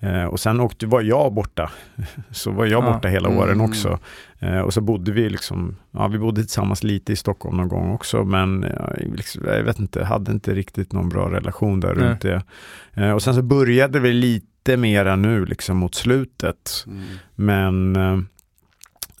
Eh, 0.00 0.24
och 0.24 0.40
sen 0.40 0.60
åkte, 0.60 0.86
var 0.86 1.00
jag 1.02 1.32
borta. 1.32 1.70
Så 2.30 2.50
var 2.50 2.66
jag 2.66 2.84
Ja. 2.84 2.92
borta 2.92 3.08
hela 3.08 3.28
Mm. 3.28 3.40
åren 3.40 3.60
också. 3.60 3.98
Eh, 4.38 4.60
och 4.60 4.74
så 4.74 4.80
bodde 4.80 5.12
vi 5.12 5.30
liksom, 5.30 5.76
ja 5.90 6.08
vi 6.08 6.18
bodde 6.18 6.40
tillsammans 6.40 6.82
lite 6.82 7.12
i 7.12 7.16
Stockholm 7.16 7.56
någon 7.56 7.68
gång 7.68 7.90
också, 7.90 8.24
men 8.24 8.66
ja, 8.78 8.92
liksom, 9.14 9.42
jag 9.46 9.62
vet 9.62 9.78
inte, 9.78 10.04
hade 10.04 10.32
inte 10.32 10.54
riktigt 10.54 10.92
någon 10.92 11.08
bra 11.08 11.30
relation 11.32 11.80
där 11.80 11.94
Nej. 11.94 12.04
runt 12.08 12.20
det. 12.20 12.42
Eh, 12.94 13.10
och 13.10 13.22
sen 13.22 13.34
så 13.34 13.42
började 13.42 14.00
vi 14.00 14.12
lite 14.12 14.76
mera 14.76 15.16
nu 15.16 15.44
liksom 15.46 15.76
mot 15.76 15.94
slutet, 15.94 16.84
Mm. 16.86 17.02
men 17.34 17.96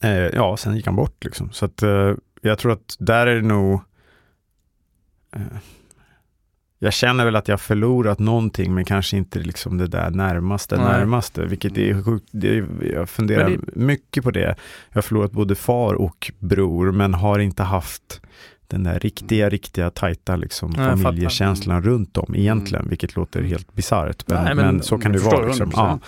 eh, 0.02 0.10
ja, 0.12 0.56
sen 0.56 0.76
gick 0.76 0.86
han 0.86 0.96
bort 0.96 1.24
liksom. 1.24 1.50
Så 1.52 1.64
att 1.64 1.82
eh, 1.82 2.14
jag 2.40 2.58
tror 2.58 2.72
att 2.72 2.96
där 2.98 3.26
är 3.26 3.34
det 3.34 3.48
nog 3.48 3.80
eh, 5.36 5.42
jag 6.82 6.92
känner 6.92 7.24
väl 7.24 7.36
att 7.36 7.48
jag 7.48 7.60
förlorat 7.60 8.18
någonting 8.18 8.74
men 8.74 8.84
kanske 8.84 9.16
inte 9.16 9.38
liksom 9.38 9.78
det 9.78 9.86
där 9.86 10.10
närmaste, 10.10 10.76
Nej. 10.76 10.86
närmaste, 10.86 11.44
vilket 11.44 11.78
är 11.78 12.02
sjukt. 12.02 12.28
Det 12.30 12.64
jag 12.82 13.08
funderar 13.08 13.48
Men 13.48 13.64
mycket 13.74 14.24
på 14.24 14.30
det. 14.30 14.56
Jag 14.88 14.96
har 14.96 15.02
förlorat 15.02 15.32
både 15.32 15.54
far 15.54 15.94
och 15.94 16.32
bror 16.38 16.92
men 16.92 17.14
har 17.14 17.38
inte 17.38 17.62
haft 17.62 18.20
den 18.70 18.82
där 18.82 18.98
riktiga, 18.98 19.48
riktiga 19.48 19.90
tajta 19.90 20.36
liksom, 20.36 20.72
fattar. 20.72 20.96
familjekänslan 20.96 21.82
runt 21.82 22.16
om 22.18 22.34
egentligen, 22.34 22.88
vilket 22.88 23.16
låter 23.16 23.42
helt 23.42 23.74
bisarrt. 23.74 24.24
Men, 24.28 24.44
men, 24.44 24.56
men 24.56 24.82
så 24.82 24.98
kan 24.98 25.12
det 25.12 25.18
vara. 25.18 25.46
Liksom. 25.46 25.70
Ja. 25.76 25.98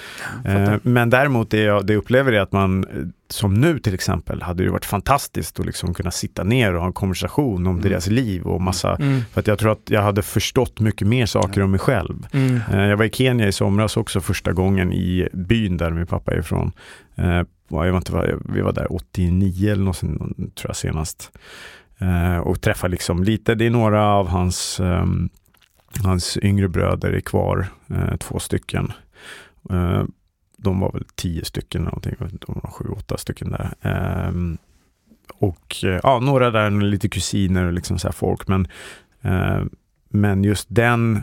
100%. 0.44 0.72
Eh, 0.72 0.78
Men 0.82 1.10
däremot 1.10 1.50
det 1.50 1.60
jag 1.62 1.86
det 1.86 1.96
upplever 1.96 2.32
är 2.32 2.40
att 2.40 2.52
man, 2.52 2.84
eh, 2.84 2.88
som 3.28 3.54
nu 3.54 3.78
till 3.78 3.94
exempel, 3.94 4.42
hade 4.42 4.64
det 4.64 4.70
varit 4.70 4.84
fantastiskt 4.84 5.60
att 5.60 5.66
liksom 5.66 5.94
kunna 5.94 6.10
sitta 6.10 6.44
ner 6.44 6.74
och 6.74 6.80
ha 6.80 6.86
en 6.86 6.92
konversation 6.92 7.66
om 7.66 7.76
Mm. 7.78 7.88
deras 7.90 8.06
liv 8.06 8.42
och 8.42 8.60
massa, 8.60 8.94
Mm, 8.96 9.20
för 9.32 9.40
att 9.40 9.46
jag 9.46 9.58
tror 9.58 9.72
att 9.72 9.90
jag 9.90 10.02
hade 10.02 10.22
förstått 10.22 10.80
mycket 10.80 11.08
mer 11.08 11.26
saker 11.26 11.62
om 11.62 11.70
mig 11.70 11.80
själv. 11.80 12.26
mm, 12.32 12.60
Eh, 12.72 12.78
Jag 12.86 12.96
var 12.96 13.04
i 13.04 13.10
Kenya 13.10 13.48
i 13.48 13.52
somras 13.52 13.96
också 13.96 14.20
första 14.20 14.52
gången 14.52 14.92
i 14.92 15.28
byn 15.32 15.76
där 15.76 15.90
min 15.90 16.06
pappa 16.06 16.32
är 16.32 16.38
ifrån. 16.38 16.72
Eh, 17.16 17.42
Jag 17.68 17.90
var 17.92 17.96
inte, 17.96 18.38
vi 18.44 18.60
var 18.60 18.72
där 18.72 18.92
89 18.92 19.72
eller 19.72 19.84
något 19.84 19.96
sånt, 19.96 20.20
tror 20.36 20.68
jag 20.68 20.76
senast. 20.76 21.30
Eh, 22.02 22.38
Och 22.38 22.60
träffade 22.60 22.90
liksom 22.90 23.22
lite, 23.24 23.54
det 23.54 23.66
är 23.66 23.70
några 23.70 24.06
av 24.06 24.28
hans, 24.28 24.80
ehm, 24.80 25.28
hans 26.04 26.38
yngre 26.42 26.68
bröder 26.68 27.12
är 27.12 27.20
kvar, 27.20 27.66
eh, 27.90 28.16
två 28.16 28.38
stycken. 28.38 28.92
Eh, 29.70 30.04
De 30.56 30.80
var 30.80 30.92
väl 30.92 31.04
tio 31.14 31.44
stycken 31.44 31.82
någonting, 31.82 32.14
de 32.18 32.60
var 32.62 32.70
sju, 32.70 32.84
åtta 32.96 33.16
stycken 33.18 33.50
där. 33.50 33.74
Ehm, 33.82 34.58
Och 35.38 35.76
ja, 36.02 36.18
några 36.22 36.50
där, 36.50 36.70
lite 36.70 37.08
kusiner 37.08 37.64
och 37.64 37.72
liksom 37.72 37.98
så 37.98 38.12
folk. 38.12 38.48
Men, 38.48 38.66
men 40.08 40.44
just 40.44 40.66
den 40.70 41.22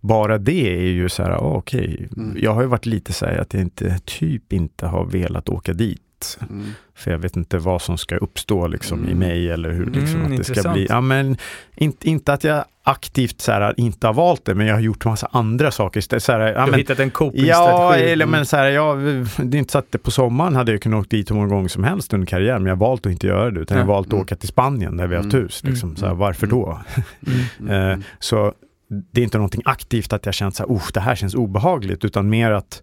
bara 0.00 0.38
det 0.38 0.76
är 0.78 0.90
ju 0.92 1.08
så 1.08 1.22
här, 1.22 1.30
ah, 1.30 1.36
okej, 1.56 2.08
Mm. 2.16 2.36
jag 2.42 2.54
har 2.54 2.62
ju 2.62 2.68
varit 2.68 2.86
lite 2.86 3.12
så 3.12 3.26
här 3.26 3.38
att 3.38 3.54
jag 3.54 3.62
inte, 3.62 3.98
typ 4.04 4.52
inte 4.52 4.86
har 4.86 5.04
velat 5.04 5.48
åka 5.48 5.72
dit. 5.72 6.02
Mm. 6.50 6.66
För 6.94 7.10
jag 7.10 7.18
vet 7.18 7.36
inte 7.36 7.58
vad 7.58 7.82
som 7.82 7.98
ska 7.98 8.16
uppstå 8.16 8.66
liksom 8.66 8.98
i 9.04 9.06
Mm. 9.06 9.18
mig 9.18 9.50
eller 9.50 9.70
hur 9.70 9.86
liksom 9.86 10.20
Mm, 10.20 10.32
att 10.32 10.38
det 10.46 10.54
ska 10.56 10.72
bli. 10.72 10.86
Ja, 10.90 11.00
men, 11.00 11.36
inte, 11.74 12.08
inte 12.08 12.32
att 12.32 12.44
jag 12.44 12.64
aktivt 12.84 13.40
så 13.40 13.52
här, 13.52 13.74
inte 13.76 14.06
har 14.06 14.14
valt 14.14 14.44
det, 14.44 14.54
men 14.54 14.66
jag 14.66 14.74
har 14.74 14.80
gjort 14.80 15.04
massa 15.04 15.28
andra 15.32 15.70
saker. 15.70 15.98
istället. 15.98 16.22
Så 16.22 16.32
här, 16.32 16.40
ja, 16.40 16.52
du 16.52 16.58
har 16.60 16.66
men, 16.66 16.78
hittat 16.78 16.98
en 16.98 17.06
Ja, 17.06 17.10
copingstrategi. 17.12 18.04
eller 18.10 18.26
men 18.26 18.46
så 18.46 18.56
här, 18.56 18.66
ja, 18.66 18.94
det 19.38 19.56
är 19.56 19.58
inte 19.58 19.72
så 19.72 19.78
att 19.78 19.92
det 19.92 19.98
på 19.98 20.10
sommaren 20.10 20.56
hade 20.56 20.72
jag 20.72 20.82
kunnat 20.82 21.00
åka 21.00 21.16
dit 21.16 21.30
hur 21.30 21.34
många 21.36 21.48
gånger 21.48 21.68
som 21.68 21.84
helst 21.84 22.14
under 22.14 22.26
karriären, 22.26 22.62
men 22.62 22.68
jag 22.70 22.76
har 22.76 22.80
valt 22.86 23.06
att 23.06 23.12
inte 23.12 23.26
göra 23.26 23.50
det, 23.50 23.60
utan 23.60 23.76
jag 23.78 23.84
har 23.84 23.90
Ja. 23.92 23.94
valt 23.94 24.06
att 24.06 24.12
Mm. 24.12 24.22
åka 24.22 24.36
till 24.36 24.48
Spanien 24.48 24.96
där 24.96 25.06
vi 25.06 25.14
har 25.16 25.22
haft 25.22 25.34
Mm. 25.34 25.44
hus. 25.44 25.64
Liksom. 25.64 25.88
Mm. 25.88 25.96
Så 25.96 26.06
här, 26.06 26.14
varför 26.14 26.46
Mm. 26.46 26.58
då? 26.58 26.80
Mm. 27.60 27.90
Eh, 27.92 27.98
Så 28.18 28.52
det 29.12 29.20
är 29.20 29.24
inte 29.24 29.38
någonting 29.38 29.62
aktivt 29.64 30.12
att 30.12 30.26
jag 30.26 30.34
känt 30.34 30.56
så 30.56 30.62
här, 30.62 30.70
oh, 30.70 30.82
det 30.94 31.00
här 31.00 31.14
känns 31.14 31.34
obehagligt, 31.34 32.04
utan 32.04 32.28
mer 32.30 32.50
att 32.50 32.82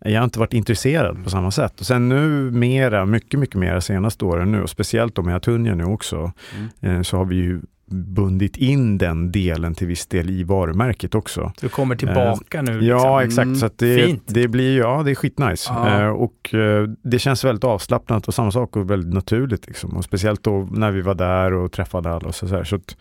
jag 0.00 0.20
har 0.20 0.24
inte 0.24 0.38
varit 0.38 0.54
intresserad 0.54 1.24
på 1.24 1.30
samma 1.30 1.50
sätt. 1.50 1.80
Och 1.80 1.86
sen 1.86 2.08
nu 2.08 2.50
mera, 2.50 3.06
mycket, 3.06 3.40
mycket 3.40 3.56
mera 3.56 3.80
senaste 3.80 4.24
åren 4.24 4.52
nu, 4.52 4.62
och 4.62 4.70
speciellt 4.70 5.18
om 5.18 5.28
jag 5.28 5.42
tunga 5.42 5.74
nu 5.74 5.84
också, 5.84 6.32
Mm. 6.80 6.96
eh, 6.96 7.02
så 7.02 7.16
har 7.16 7.24
vi 7.24 7.36
ju 7.36 7.60
bundit 7.90 8.56
in 8.56 8.98
den 8.98 9.32
delen 9.32 9.74
till 9.74 9.86
viss 9.86 10.06
del 10.06 10.30
i 10.30 10.44
varumärket 10.44 11.14
också. 11.14 11.52
Du 11.60 11.68
kommer 11.68 11.96
tillbaka 11.96 12.62
nu. 12.62 12.72
Liksom. 12.72 12.86
Ja, 12.88 13.22
exakt. 13.24 13.44
Mm, 13.46 13.56
så 13.56 13.70
det, 13.76 14.04
fint. 14.06 14.22
det 14.26 14.48
blir, 14.48 14.78
ja, 14.78 15.02
det 15.04 15.10
är 15.10 15.14
skitnice. 15.14 15.70
Ja. 15.74 16.00
Eh, 16.02 16.08
och 16.08 16.54
eh, 16.54 16.88
det 17.02 17.18
känns 17.18 17.44
väldigt 17.44 17.64
avslappnat 17.64 18.28
och 18.28 18.34
samma 18.34 18.50
sak 18.50 18.76
och 18.76 18.90
väldigt 18.90 19.14
naturligt. 19.14 19.66
Liksom. 19.66 19.96
Och 19.96 20.04
speciellt 20.04 20.42
då 20.42 20.68
när 20.70 20.90
vi 20.90 21.00
var 21.00 21.14
där 21.14 21.52
och 21.52 21.72
träffade 21.72 22.10
alla 22.10 22.28
och 22.28 22.34
så, 22.34 22.48
så, 22.48 22.56
här. 22.56 22.64
så 22.64 22.76
att, 22.76 22.96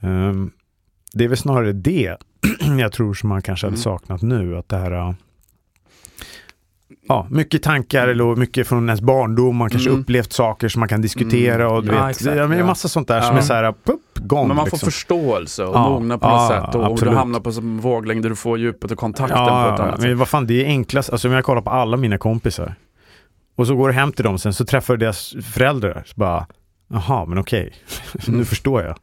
ehm, 0.00 0.50
Det 1.12 1.24
är 1.24 1.28
väl 1.28 1.36
snarare 1.38 1.72
det 1.72 2.16
jag 2.78 2.92
tror 2.92 3.14
som 3.14 3.28
man 3.28 3.42
kanske 3.42 3.66
hade 3.66 3.74
Mm. 3.74 3.82
saknat 3.82 4.22
nu. 4.22 4.56
Att 4.56 4.68
det 4.68 4.76
här 4.76 4.92
eh, 4.92 5.12
Ja, 7.08 7.26
mycket 7.30 7.62
tankar 7.62 8.08
eller 8.08 8.36
mycket 8.36 8.66
från 8.68 8.88
ens 8.88 9.00
barndom, 9.00 9.56
man 9.56 9.70
kanske 9.70 9.90
Mm. 9.90 10.00
upplevt 10.02 10.32
saker 10.32 10.68
som 10.68 10.80
man 10.80 10.88
kan 10.88 11.00
diskutera 11.02 11.62
Mm. 11.64 11.76
och 11.76 11.82
du 11.84 11.92
Ja, 11.92 12.00
vet, 12.06 12.10
exakt, 12.16 12.36
ja, 12.36 12.42
men 12.42 12.50
det 12.50 12.56
är 12.56 12.64
massa 12.66 12.88
sånt 12.88 13.08
där 13.08 13.20
som 13.20 13.36
är 13.36 13.40
så 13.40 13.52
här, 13.52 13.72
pupp, 13.86 14.00
gång. 14.14 14.48
Men 14.48 14.56
man 14.56 14.66
får 14.66 14.76
liksom. 14.76 14.86
förståelse 14.86 15.64
och 15.64 15.74
Ja, 15.76 15.88
mogna 15.90 16.18
på 16.18 16.28
något 16.28 16.48
sätt 16.48 16.74
och, 16.74 16.90
och 16.92 16.98
du 17.00 17.10
hamnar 17.10 17.40
på 17.40 17.50
en 17.50 17.78
våglängd 17.80 18.22
där 18.22 18.30
du 18.30 18.36
får 18.36 18.58
djupet 18.58 18.90
och 18.90 18.98
kontakten 18.98 19.36
på 19.38 19.42
ett 19.44 19.80
annat 19.80 19.94
sätt. 19.94 20.00
men 20.08 20.18
vad 20.18 20.28
fan, 20.28 20.46
det 20.46 20.62
är 20.64 20.66
enklast. 20.66 21.10
Alltså 21.10 21.28
om 21.28 21.34
jag 21.34 21.44
kollar 21.44 21.62
på 21.62 21.70
alla 21.70 21.96
mina 21.96 22.18
kompisar 22.18 22.74
och 23.56 23.66
så 23.66 23.74
går 23.76 23.88
du 23.88 23.94
hem 23.94 24.12
till 24.12 24.24
dem 24.24 24.38
sen 24.38 24.52
så 24.54 24.64
träffar 24.64 24.94
du 24.94 24.98
deras 25.04 25.34
föräldrar. 25.52 26.02
Så 26.06 26.12
bara, 26.16 26.46
jaha, 26.88 27.24
men 27.26 27.38
okej, 27.38 27.72
nu 28.26 28.44
förstår 28.44 28.82
jag. 28.82 28.96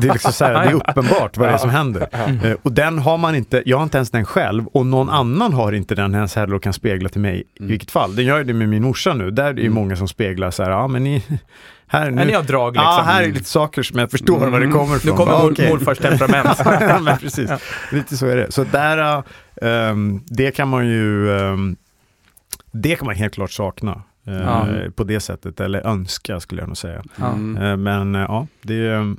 Det 0.00 0.08
är 0.08 0.12
liksom 0.12 0.32
så 0.32 0.44
här, 0.44 0.52
det 0.64 0.70
är 0.70 0.74
uppenbart 0.74 1.36
vad 1.36 1.48
det 1.48 1.52
är 1.52 1.58
som 1.58 1.70
händer. 1.70 2.08
Eh, 2.44 2.56
och 2.62 2.72
den 2.72 2.98
har 2.98 3.18
man 3.18 3.34
inte, 3.34 3.62
jag 3.66 3.76
har 3.76 3.82
inte 3.84 3.98
ens 3.98 4.10
den 4.10 4.24
själv 4.24 4.66
och 4.66 4.86
någon 4.86 5.10
annan 5.10 5.52
har 5.52 5.72
inte 5.72 5.94
den 5.94 6.14
ens 6.14 6.36
heller 6.36 6.54
och 6.54 6.62
kan 6.62 6.72
spegla 6.72 7.08
till 7.08 7.20
mig 7.20 7.38
i 7.54 7.58
Mm. 7.58 7.68
vilket 7.70 7.90
fall. 7.90 8.16
Den 8.16 8.24
gör 8.24 8.38
ju 8.38 8.44
det 8.44 8.54
med 8.54 8.68
min 8.68 8.82
morsa 8.82 9.14
nu, 9.14 9.30
där 9.30 9.44
är 9.44 9.52
det 9.52 9.60
ju 9.60 9.66
Mm. 9.66 9.74
många 9.82 9.96
som 9.96 10.08
speglar 10.08 10.50
så 10.50 10.62
här, 10.62 10.70
ja 10.70 10.88
men 10.88 11.04
ni, 11.04 11.22
här 11.86 12.10
ni 12.10 12.24
nu, 12.24 12.36
har 12.36 12.42
drag 12.42 12.72
liksom. 12.72 12.84
ja 12.84 13.02
här 13.06 13.22
är 13.22 13.26
lite 13.32 13.44
saker 13.50 13.82
som 13.82 13.98
jag 13.98 14.10
förstår 14.10 14.38
var 14.38 14.60
det 14.60 14.66
Mm. 14.66 14.78
kommer 14.78 14.90
Nu 14.92 14.96
ifrån. 14.96 15.16
kommer 15.16 15.32
Bara, 15.32 15.42
mor, 15.42 15.52
okej. 15.52 15.68
morfars 15.70 15.98
temperament. 15.98 16.58
ja, 16.64 16.98
men 17.00 17.18
precis. 17.18 17.50
Lite 17.92 18.16
så 18.16 18.26
är 18.26 18.36
det. 18.36 18.52
Så 18.52 18.64
där, 18.64 19.22
ehm, 19.62 20.20
det 20.26 20.50
kan 20.50 20.68
man 20.68 20.86
ju, 20.86 21.36
ehm, 21.38 21.76
det 22.72 22.96
kan 22.96 23.06
man 23.06 23.14
helt 23.14 23.34
klart 23.34 23.50
sakna. 23.52 24.02
Eh, 24.26 24.34
Ja. 24.34 24.66
På 24.94 25.04
det 25.04 25.20
sättet, 25.20 25.60
eller 25.60 25.86
önska 25.86 26.40
skulle 26.40 26.62
jag 26.62 26.68
nog 26.68 26.76
säga. 26.76 27.02
Ja. 27.16 27.32
Mm. 27.32 27.62
Eh, 27.62 27.76
men 27.76 28.14
eh, 28.14 28.20
ja, 28.20 28.46
det, 28.62 28.74
är- 28.86 29.16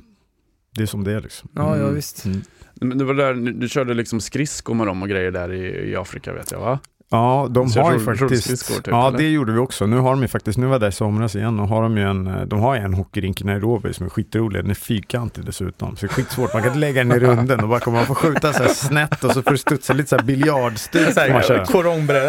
det 0.76 0.82
är 0.82 0.86
som 0.86 1.04
det 1.04 1.12
är 1.12 1.20
liksom. 1.20 1.48
Ja, 1.54 1.76
ja 1.76 1.82
Mm. 1.82 1.94
visst. 1.94 2.24
Mm. 2.24 2.40
Men 2.74 2.98
det 2.98 3.04
var 3.04 3.14
där, 3.14 3.34
du, 3.34 3.52
du 3.52 3.68
körde 3.68 3.94
liksom 3.94 4.20
skridskor 4.20 4.74
med 4.74 4.86
dem 4.86 5.02
och 5.02 5.08
grejer 5.08 5.30
där 5.30 5.52
i, 5.52 5.90
i 5.90 5.96
Afrika 5.96 6.32
vet 6.32 6.50
jag 6.52 6.60
va? 6.60 6.78
Ja, 7.14 7.46
de 7.50 7.68
Så 7.68 7.80
har 7.80 7.92
ju 7.92 8.00
faktiskt, 8.00 8.68
typ, 8.68 8.86
ja 8.86 9.08
eller? 9.08 9.18
det 9.18 9.30
gjorde 9.30 9.52
vi 9.52 9.58
också. 9.58 9.86
Nu 9.86 9.96
har 9.96 10.10
de 10.10 10.22
ju 10.22 10.28
faktiskt, 10.28 10.58
nu 10.58 10.66
var 10.66 10.74
jag 10.74 10.80
där 10.80 10.88
i 10.88 10.92
somras 10.92 11.36
igen 11.36 11.60
och 11.60 11.68
har 11.68 11.82
de 11.82 11.96
ju 11.96 12.02
en, 12.02 12.48
de 12.48 12.60
har 12.60 12.74
ju 12.74 12.80
en 12.80 12.94
hockeyrink 12.94 13.40
i 13.40 13.44
Nairobi 13.44 13.92
som 13.94 14.06
är 14.06 14.10
skitrolig. 14.10 14.62
Den 14.62 14.70
är 14.70 14.74
fyrkantig 14.74 15.44
dessutom, 15.44 15.96
så 15.96 16.06
det 16.06 16.12
är 16.12 16.14
skitsvårt. 16.14 16.52
Man 16.52 16.62
kan 16.62 16.68
inte 16.70 16.78
lägga 16.80 17.04
den 17.04 17.12
i 17.12 17.18
runden 17.18 17.60
och 17.60 17.68
bara 17.68 17.80
kommer 17.80 17.98
man 17.98 18.06
få 18.06 18.14
skjuta 18.14 18.52
så 18.52 18.62
här 18.62 18.68
snett 18.70 19.24
och 19.24 19.30
så 19.30 19.42
får 19.42 19.50
du 19.50 19.58
studsa 19.58 19.92
lite 19.92 20.08
så 20.08 20.16
här 20.16 20.22
biljardstuk. 20.22 21.02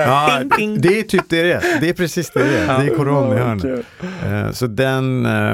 Ja, 0.08 0.42
det 0.80 1.00
är 1.00 1.04
typ 1.04 1.24
det 1.30 1.42
det 1.44 1.52
är. 1.54 1.82
Det 1.82 1.90
är 1.90 1.94
precis 1.94 2.32
det 2.32 2.44
det 2.44 2.58
är. 2.60 2.80
Det 2.80 2.92
är 2.92 2.96
koron 2.96 3.34
i 3.38 3.40
hörnet. 3.40 3.86
Eh, 4.26 4.52
Så 4.52 4.68
den, 4.68 5.26
eh, 5.26 5.54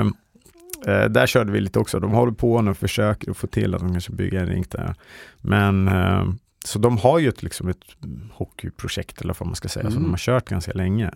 eh, 0.87 1.05
där 1.09 1.27
körde 1.27 1.51
vi 1.51 1.61
lite 1.61 1.79
också. 1.79 1.99
De 1.99 2.11
håller 2.11 2.31
på 2.33 2.61
nu 2.61 2.71
och 2.71 2.77
försöker 2.77 3.33
få 3.33 3.47
till 3.47 3.73
att 3.75 3.81
de 3.81 3.91
kanske 3.91 4.11
bygger 4.11 4.39
en 4.39 4.47
rink 4.47 4.71
där. 4.71 4.95
Men 5.41 5.87
eh, 5.87 6.23
så 6.65 6.79
de 6.79 6.97
har 6.97 7.19
ju 7.19 7.29
ett, 7.29 7.43
liksom 7.43 7.67
ett 7.69 7.83
hockeyprojekt 8.31 9.21
eller 9.21 9.35
vad 9.39 9.47
man 9.47 9.55
ska 9.55 9.67
säga 9.69 9.83
som 9.83 9.91
Mm. 9.93 10.03
de 10.03 10.09
har 10.09 10.17
kört 10.17 10.49
ganska 10.49 10.71
länge. 10.73 11.11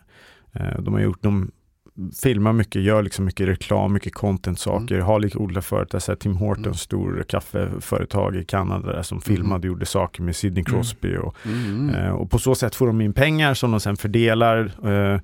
Eh, 0.53 0.79
De 0.81 0.93
har 0.93 1.01
gjort, 1.01 1.23
de 1.23 1.51
filmar 2.23 2.53
mycket, 2.53 2.81
gör 2.81 3.03
liksom 3.03 3.25
mycket 3.25 3.47
reklam, 3.47 3.93
mycket 3.93 4.13
content 4.13 4.59
saker, 4.59 4.99
har 4.99 5.19
lite 5.19 5.37
olika 5.37 5.61
företag, 5.61 6.01
så 6.01 6.11
här 6.11 6.17
Tim 6.17 6.35
Hortons 6.35 6.65
Mm. 6.65 6.73
stor 6.75 7.25
kaffeföretag 7.29 8.35
i 8.35 8.45
Kanada 8.45 8.91
där, 8.93 9.01
som 9.01 9.21
filmade 9.21 9.59
och 9.59 9.65
gjorde 9.65 9.85
saker 9.85 10.21
med 10.23 10.35
Sidney 10.35 10.63
Mm. 10.67 10.71
Crosby 10.73 11.17
och 11.17 11.35
Mm. 11.45 11.89
Eh, 11.89 12.09
och 12.09 12.31
på 12.31 12.39
så 12.39 12.55
sätt 12.55 12.75
får 12.75 12.87
de 12.87 13.01
in 13.01 13.13
pengar 13.13 13.53
som 13.53 13.71
de 13.71 13.79
sen 13.79 13.97
fördelar 13.97 14.71
eh, 14.89 15.19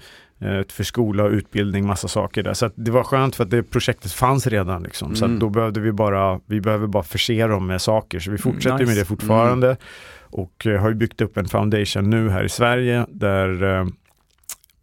för 0.71 0.83
skola 0.83 1.23
och 1.23 1.31
utbildning, 1.31 1.85
massa 1.87 2.07
saker 2.07 2.43
där. 2.43 2.53
Så 2.53 2.69
det 2.75 2.91
var 2.91 3.03
skönt 3.03 3.35
för 3.35 3.43
att 3.43 3.49
det 3.49 3.63
projektet 3.63 4.11
fanns 4.11 4.47
redan. 4.47 4.83
Liksom. 4.83 5.15
Så 5.15 5.25
Mm. 5.25 5.39
då 5.39 5.49
behövde 5.49 5.79
vi 5.79 5.91
bara, 5.91 6.39
vi 6.45 6.61
behöver 6.61 6.87
bara 6.87 7.03
förse 7.03 7.47
dem 7.47 7.67
med 7.67 7.81
saker. 7.81 8.19
Så 8.19 8.31
vi 8.31 8.37
fortsätter 8.37 8.77
nice. 8.77 8.87
med 8.89 8.97
det 8.97 9.05
fortfarande. 9.05 9.77
Och 10.21 10.67
eh, 10.67 10.81
har 10.81 10.89
ju 10.89 10.95
byggt 10.95 11.21
upp 11.21 11.37
en 11.37 11.45
foundation 11.47 12.09
nu 12.09 12.29
här 12.29 12.43
i 12.43 12.49
Sverige 12.49 13.05
där 13.09 13.63
eh, 13.79 13.85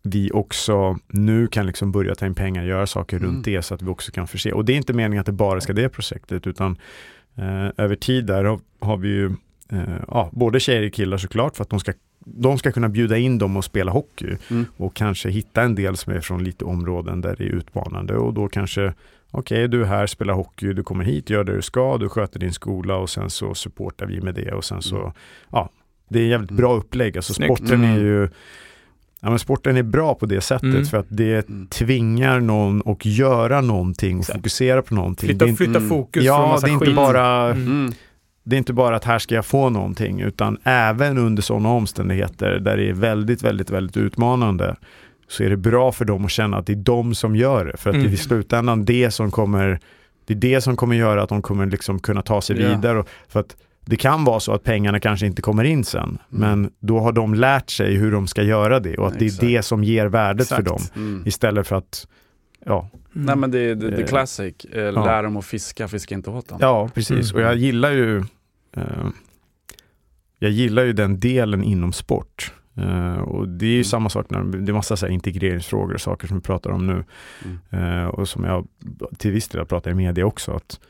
vi 0.03 0.31
också 0.35 0.99
nu 1.09 1.47
kan 1.47 1.67
liksom 1.67 1.93
börja 1.93 2.15
ta 2.15 2.27
in 2.27 2.35
pengar, 2.35 2.65
göra 2.65 2.87
saker 2.87 3.17
Mm. 3.17 3.29
runt 3.31 3.45
det 3.45 3.63
så 3.63 3.75
att 3.75 3.83
vi 3.83 3.89
också 3.89 4.13
kan 4.13 4.27
förse. 4.27 4.53
Och 4.53 4.65
det 4.65 4.73
är 4.73 4.77
inte 4.77 4.93
meningen 4.93 5.21
att 5.21 5.27
det 5.27 5.33
bara 5.33 5.61
ska 5.61 5.73
det 5.73 5.89
projektet 5.89 6.47
utan 6.47 6.79
eh, 7.37 7.69
över 7.85 7.97
tid 7.97 8.27
där 8.27 8.45
har, 8.45 8.61
har 8.81 8.97
vi 8.97 9.09
ju 9.09 9.27
eh, 9.73 9.81
ja, 10.09 10.29
både 10.33 10.61
tjejer 10.61 10.87
och 10.87 10.93
killar 10.93 11.17
såklart 11.19 11.57
för 11.57 11.63
att 11.65 11.71
de 11.71 11.81
ska, 11.81 11.93
de 12.35 12.59
ska 12.59 12.73
kunna 12.73 12.89
bjuda 12.89 13.17
in 13.19 13.39
dem 13.39 13.57
och 13.57 13.65
spela 13.65 13.93
hockey 13.93 14.37
Mm. 14.51 14.65
och 14.77 14.95
kanske 14.95 15.31
hitta 15.31 15.63
en 15.63 15.75
del 15.75 15.97
som 15.97 16.13
är 16.13 16.21
från 16.21 16.45
lite 16.45 16.65
områden 16.65 17.21
där 17.21 17.35
det 17.39 17.45
är 17.45 17.49
utmanande 17.49 18.17
och 18.17 18.35
då 18.35 18.49
kanske 18.49 18.93
Okej, 19.31 19.69
du 19.69 19.83
är 19.83 19.87
här, 19.87 20.07
spelar 20.07 20.35
hockey, 20.35 20.73
du 20.73 20.83
kommer 20.83 21.05
hit, 21.05 21.31
gör 21.31 21.45
det 21.45 21.57
du 21.57 21.63
ska, 21.63 21.99
du 21.99 22.09
sköter 22.09 22.39
din 22.41 22.53
skola 22.53 22.97
och 22.97 23.11
sen 23.11 23.31
så 23.31 23.55
supportar 23.55 24.07
vi 24.07 24.21
med 24.21 24.35
det 24.35 24.53
och 24.53 24.65
sen 24.65 24.83
så, 24.83 24.97
Mm. 25.01 25.13
ja, 25.53 25.71
det 26.09 26.19
är 26.19 26.23
en 26.23 26.29
jävligt 26.29 26.51
bra 26.51 26.75
upplägg. 26.77 27.17
Alltså 27.17 27.35
Snyggt. 27.35 27.57
sporten 27.59 27.85
är 27.85 27.89
Mm. 27.95 28.01
ju, 28.07 28.29
ja 29.21 29.31
men 29.31 29.39
sporten 29.39 29.77
är 29.77 29.83
bra 29.83 30.15
på 30.15 30.27
det 30.27 30.41
sättet 30.41 30.63
Mm. 30.65 30.85
för 30.85 30.97
att 30.99 31.07
det 31.09 31.49
Mm. 31.49 31.67
tvingar 31.67 32.41
någon 32.41 32.83
att 32.87 33.05
göra 33.07 33.61
någonting 33.61 34.19
och 34.19 34.27
fokusera 34.27 34.83
på 34.83 34.95
någonting. 34.95 35.29
Flytta, 35.29 35.47
flytta 35.47 35.79
Mm. 35.79 35.89
fokus 35.89 36.27
från 36.27 36.37
ja, 36.37 36.47
massa 36.49 36.67
det 36.67 36.71
är 36.71 36.75
inte 36.75 36.87
skit. 36.87 36.97
bara 36.97 37.51
Mm. 37.51 37.67
Mm. 37.67 37.93
Det 38.49 38.57
är 38.57 38.59
inte 38.59 38.73
bara 38.73 38.97
att 38.97 39.05
här 39.05 39.19
ska 39.19 39.35
jag 39.35 39.47
få 39.47 39.71
någonting 39.71 40.21
utan 40.21 40.59
även 40.65 41.19
under 41.19 41.43
sådana 41.43 41.69
omständigheter 41.69 42.59
där 42.59 42.77
det 42.77 42.89
är 42.89 42.93
väldigt, 42.93 43.43
väldigt, 43.43 43.71
väldigt 43.71 43.97
utmanande 43.97 44.77
så 45.29 45.43
är 45.43 45.51
det 45.51 45.57
bra 45.57 45.93
för 45.93 46.05
dem 46.05 46.25
att 46.25 46.31
känna 46.31 46.57
att 46.57 46.67
det 46.67 46.73
är 46.73 46.77
de 46.77 47.15
som 47.15 47.37
gör 47.37 47.65
det. 47.65 47.77
För 47.77 47.91
att 47.91 47.95
Mm. 47.97 48.07
det 48.07 48.11
är 48.11 48.15
i 48.15 48.17
slutändan 48.17 48.85
det 48.85 49.11
som 49.11 49.31
kommer 49.31 49.81
det 50.27 50.35
är 50.35 50.39
det 50.39 50.61
som 50.61 50.77
kommer 50.77 50.97
göra 50.97 51.23
att 51.23 51.29
de 51.29 51.43
kommer 51.43 51.67
liksom 51.67 51.99
kunna 51.99 52.23
ta 52.23 52.41
sig 52.41 52.61
Ja. 52.61 52.69
vidare. 52.69 52.99
Och- 52.99 53.09
För 53.29 53.41
att 53.41 53.57
det 53.85 53.97
kan 53.97 54.25
vara 54.25 54.41
så 54.41 54.53
att 54.53 54.63
pengarna 54.63 55.01
kanske 55.01 55.27
inte 55.27 55.43
kommer 55.43 55.65
in 55.65 55.85
sen, 55.85 56.03
Mm. 56.03 56.19
men 56.29 56.71
då 56.81 56.99
har 57.01 57.13
de 57.13 57.35
lärt 57.35 57.71
sig 57.71 57.95
hur 57.95 58.13
de 58.13 58.27
ska 58.27 58.43
göra 58.43 58.81
det 58.81 58.97
och 58.99 59.07
att 59.07 59.19
det 59.19 59.25
är 59.25 59.27
Exakt. 59.27 59.41
det 59.43 59.63
som 59.63 59.85
ger 59.85 60.07
värdet 60.07 60.49
för 60.49 60.61
Exakt. 60.61 60.95
dem. 60.95 61.03
Mm. 61.07 61.23
Istället 61.27 61.67
för 61.67 61.77
att, 61.77 62.07
ja, 62.67 62.89
Mm. 63.15 63.27
Nej 63.27 63.37
men 63.37 63.51
det 63.51 63.59
är 63.59 63.75
the, 63.77 63.91
the 63.97 64.03
Eh, 64.03 64.07
classic, 64.09 64.55
eh, 64.65 64.93
lär 64.93 65.23
dem 65.23 65.37
att 65.37 65.45
fiska, 65.45 65.89
fiska 65.89 66.15
inte 66.15 66.31
åt 66.31 66.49
dem. 66.49 66.59
Ja, 66.61 66.91
precis. 66.95 67.33
Mm. 67.33 67.37
Och 67.45 67.51
jag 67.51 67.57
gillar 67.57 67.91
ju 67.91 68.25
Jag 70.39 70.51
gillar 70.51 70.85
ju 70.85 70.93
den 70.93 71.21
delen 71.21 71.63
inom 71.65 71.93
sport. 71.93 72.53
Eh, 72.77 73.19
och 73.19 73.49
det 73.49 73.67
är 73.67 73.71
ju 73.71 73.75
Mm. 73.75 73.85
samma 73.85 74.09
sak 74.09 74.31
när 74.31 74.43
det 74.45 74.71
är 74.71 74.75
massa 74.75 74.97
så 74.97 75.07
här 75.07 75.13
integreringsfrågor 75.13 75.95
och 75.95 76.01
saker 76.01 76.29
som 76.29 76.37
vi 76.37 76.43
pratar 76.43 76.71
om 76.71 76.87
nu. 76.87 77.05
Mm. 77.45 77.99
Eh, 78.03 78.07
och 78.07 78.29
som 78.29 78.45
jag 78.45 78.69
till 79.19 79.31
viss 79.31 79.49
del 79.49 79.67
pratar 79.67 79.91
i 79.91 79.95
media 79.95 80.27
också. 80.27 80.53
Att 80.53 80.81
eh, 80.83 80.89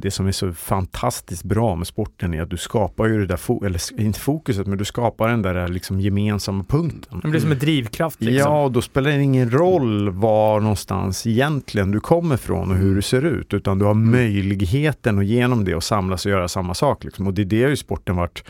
det 0.00 0.10
som 0.10 0.26
är 0.26 0.32
så 0.32 0.52
fantastiskt 0.52 1.44
bra 1.44 1.76
med 1.76 1.86
sporten 1.86 2.34
är 2.34 2.42
att 2.42 2.50
du 2.50 2.56
skapar 2.56 3.06
ju 3.06 3.18
det 3.20 3.26
där, 3.26 3.36
fo- 3.36 3.66
eller 3.66 4.00
inte 4.00 4.20
fokuset, 4.20 4.66
men 4.66 4.78
du 4.78 4.84
skapar 4.84 5.28
den 5.28 5.42
där 5.42 5.68
liksom 5.68 6.00
gemensamma 6.00 6.64
punkten. 6.64 7.20
Det 7.22 7.28
blir 7.28 7.40
som 7.40 7.52
en 7.52 7.58
drivkraft 7.58 8.22
liksom. 8.22 8.52
Ja, 8.52 8.68
då 8.68 8.82
spelar 8.82 9.10
det 9.10 9.22
ingen 9.22 9.50
roll 9.50 10.10
var 10.10 10.60
någonstans 10.60 11.26
egentligen 11.26 11.90
du 11.90 12.00
kommer 12.00 12.34
ifrån 12.34 12.70
och 12.70 12.76
hur 12.76 12.94
du 12.94 13.02
ser 13.02 13.24
ut, 13.24 13.54
utan 13.54 13.78
du 13.78 13.84
har 13.84 13.92
Mm. 13.92 14.10
möjligheten 14.10 15.18
att 15.18 15.26
genom 15.26 15.64
det 15.64 15.74
och 15.74 15.84
samlas 15.84 16.26
och 16.26 16.32
göra 16.32 16.48
samma 16.48 16.74
sak. 16.74 17.04
Liksom. 17.04 17.26
Och 17.26 17.34
det 17.34 17.42
är 17.42 17.46
det 17.46 17.56
ju 17.56 17.76
sporten 17.76 18.16
varit, 18.16 18.44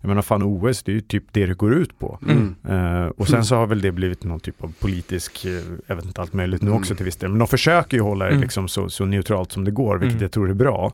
jag 0.00 0.08
menar 0.08 0.22
fan 0.22 0.42
OS, 0.42 0.82
det 0.82 0.92
är 0.92 0.94
ju 0.94 1.00
typ 1.00 1.24
det 1.32 1.46
det 1.46 1.54
går 1.54 1.74
ut 1.74 1.98
på. 1.98 2.18
Mm. 2.28 2.54
Eh, 2.68 3.06
och 3.06 3.28
sen 3.28 3.44
så 3.44 3.56
har 3.56 3.66
väl 3.66 3.80
det 3.80 3.92
blivit 3.92 4.24
någon 4.24 4.40
typ 4.40 4.64
av 4.64 4.72
politisk, 4.80 5.44
eh, 5.44 5.62
jag 5.86 5.96
vet 5.96 6.04
inte 6.04 6.20
allt 6.20 6.32
möjligt 6.32 6.62
nu 6.62 6.68
Mm. 6.70 6.80
också 6.80 6.94
till 6.94 7.04
viss 7.04 7.16
del, 7.16 7.30
men 7.30 7.38
de 7.38 7.48
försöker 7.48 7.96
ju 7.96 8.02
hålla 8.02 8.24
det 8.24 8.30
Mm. 8.30 8.42
liksom 8.42 8.68
så, 8.68 8.88
så 8.88 9.04
neutralt 9.04 9.52
som 9.52 9.64
det 9.64 9.70
går, 9.70 9.98
vilket 9.98 10.12
Mm. 10.14 10.22
jag 10.22 10.32
tror 10.32 10.50
är 10.50 10.54
bra. 10.54 10.92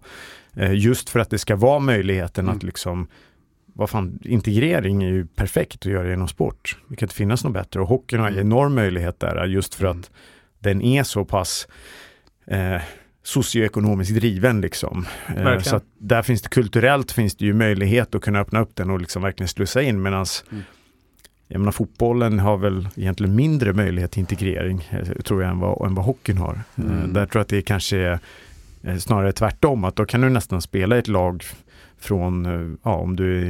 Eh, 0.56 0.72
just 0.74 1.10
för 1.10 1.20
att 1.20 1.30
det 1.30 1.38
ska 1.38 1.56
vara 1.56 1.78
möjligheten 1.78 2.44
Mm. 2.44 2.56
att 2.56 2.62
liksom 2.62 3.06
vad 3.76 3.90
fan, 3.90 4.18
integrering 4.22 5.02
är 5.02 5.08
ju 5.10 5.26
perfekt 5.26 5.76
att 5.76 5.92
göra 5.92 6.08
genom 6.08 6.28
sport. 6.28 6.78
Det 6.88 6.96
kan 6.96 7.06
inte 7.06 7.14
finnas 7.14 7.44
något 7.44 7.52
bättre 7.52 7.80
och 7.80 7.88
hockeyn 7.88 8.20
har 8.20 8.26
en 8.28 8.34
Mm. 8.34 8.46
enorm 8.46 8.74
möjlighet 8.74 9.20
där 9.20 9.44
just 9.46 9.74
för 9.74 9.84
Mm. 9.86 9.98
att 10.00 10.10
den 10.58 10.82
är 10.82 11.02
så 11.02 11.24
pass 11.24 11.68
eh, 12.46 12.80
socioekonomiskt 13.26 14.14
driven 14.14 14.60
liksom. 14.60 15.06
Eh, 15.28 15.34
Verkligen. 15.34 15.62
så 15.64 15.76
att 15.76 15.84
där 15.98 16.22
finns 16.22 16.42
det 16.42 16.48
kulturellt 16.48 17.12
finns 17.12 17.34
det 17.36 17.44
ju 17.44 17.52
möjlighet 17.52 18.14
att 18.14 18.22
kunna 18.22 18.40
öppna 18.40 18.60
upp 18.60 18.70
den 18.76 18.90
och 18.90 19.00
liksom 19.00 19.22
verkligen 19.22 19.48
slussa 19.48 19.82
in 19.82 20.02
medan 20.02 20.26
Mm. 20.50 20.64
jag 21.48 21.58
menar 21.60 21.72
fotbollen 21.72 22.38
har 22.38 22.56
väl 22.56 22.88
egentligen 22.96 23.34
mindre 23.34 23.72
möjlighet 23.72 24.10
till 24.10 24.20
integrering 24.20 24.88
eh, 24.90 25.22
tror 25.22 25.42
jag 25.42 25.50
än 25.50 25.58
vad, 25.58 25.86
än 25.88 25.94
vad 25.94 26.04
hockeyn 26.04 26.38
har. 26.38 26.54
Eh, 26.76 26.84
Mm. 26.84 27.12
där 27.12 27.26
tror 27.26 27.38
jag 27.40 27.42
att 27.42 27.48
det 27.48 27.62
kanske 27.62 27.98
är 28.82 28.98
snarare 28.98 29.32
tvärtom 29.32 29.84
att 29.84 29.96
då 29.96 30.06
kan 30.06 30.20
du 30.20 30.28
nästan 30.28 30.62
spela 30.62 30.96
i 30.96 30.98
ett 30.98 31.08
lag 31.08 31.44
från, 32.04 32.46
eh, 32.46 32.76
ja 32.82 32.94
om 32.94 33.16
du 33.16 33.40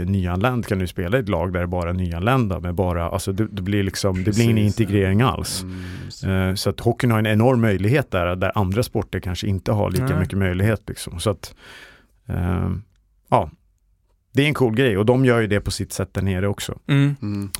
är 0.00 0.04
nyanländ 0.04 0.66
kan 0.66 0.78
du 0.78 0.86
spela 0.86 1.16
i 1.16 1.20
ett 1.20 1.28
lag 1.28 1.52
där 1.52 1.60
det 1.60 1.66
bara 1.66 1.90
är 1.90 1.94
nyanlända 1.94 2.60
med 2.60 2.74
bara, 2.74 3.08
alltså 3.08 3.32
det, 3.32 3.46
det 3.50 3.62
blir 3.62 3.82
liksom, 3.82 4.24
det 4.24 4.34
blir 4.34 4.44
ingen 4.44 4.56
Precis, 4.56 4.78
ja. 4.80 4.82
integrering 4.84 5.22
alls. 5.22 5.62
Mm, 5.62 6.48
Eh, 6.48 6.54
Så 6.54 6.70
att 6.70 6.80
hockeyn 6.80 7.10
har 7.10 7.18
en 7.18 7.26
enorm 7.26 7.60
möjlighet 7.60 8.10
där, 8.10 8.36
där 8.36 8.52
andra 8.54 8.82
sporter 8.82 9.20
kanske 9.20 9.46
inte 9.46 9.72
har 9.72 9.90
lika 9.90 10.04
Nej. 10.06 10.18
mycket 10.18 10.38
möjlighet. 10.38 10.82
Liksom. 10.88 11.20
Så 11.20 11.30
att, 11.30 11.54
eh, 12.28 12.70
ja, 13.30 13.50
det 14.32 14.42
är 14.42 14.46
en 14.46 14.54
cool 14.54 14.74
grej 14.74 14.98
och 14.98 15.06
de 15.06 15.24
gör 15.24 15.40
ju 15.40 15.46
det 15.46 15.60
på 15.60 15.70
sitt 15.70 15.92
sätt 15.92 16.14
där 16.14 16.22
nere 16.22 16.48
också. 16.48 16.78
Mm. 16.86 17.16
Mm. 17.22 17.50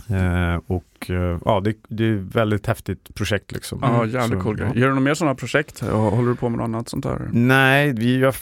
Eh, 0.54 0.60
och 0.66 1.10
eh, 1.10 1.38
ja, 1.44 1.60
det, 1.60 1.74
det 1.88 2.04
är 2.08 2.14
ett 2.14 2.34
väldigt 2.36 2.66
häftigt 2.66 3.14
projekt 3.14 3.52
liksom. 3.52 3.78
Ja, 3.82 3.88
Mm. 3.96 4.10
jävligt 4.10 4.38
Så, 4.38 4.44
cool 4.44 4.56
grej. 4.56 4.68
ja. 4.74 4.80
Gör 4.80 4.86
du 4.86 4.94
några 4.94 5.00
mer 5.00 5.14
sådana 5.14 5.34
projekt? 5.34 5.80
Håller 5.80 6.28
du 6.28 6.36
på 6.36 6.48
med 6.48 6.58
något 6.58 6.64
annat 6.64 6.88
sånt 6.88 7.04
där? 7.04 7.28
Nej, 7.32 7.92
vi 7.92 8.18
gör 8.18 8.34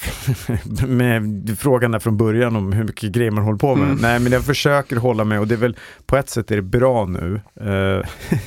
med 0.87 1.57
frågan 1.59 1.91
där 1.91 1.99
från 1.99 2.17
början 2.17 2.57
om 2.57 2.73
hur 2.73 2.85
mycket 2.85 3.13
grejer 3.13 3.31
man 3.31 3.45
håller 3.45 3.59
på 3.59 3.75
med. 3.77 3.87
Mm. 3.87 3.99
Nej, 4.01 4.21
men 4.21 4.33
jag 4.33 4.45
försöker 4.45 4.97
hålla 4.97 5.25
mig 5.25 5.39
och 5.39 5.47
det 5.49 5.55
är 5.55 5.59
väl 5.59 5.77
på 6.07 6.17
ett 6.17 6.29
sätt 6.31 6.51
är 6.51 6.57
det 6.57 6.63
bra 6.63 7.07
nu. 7.07 7.41
Eh, 7.61 8.07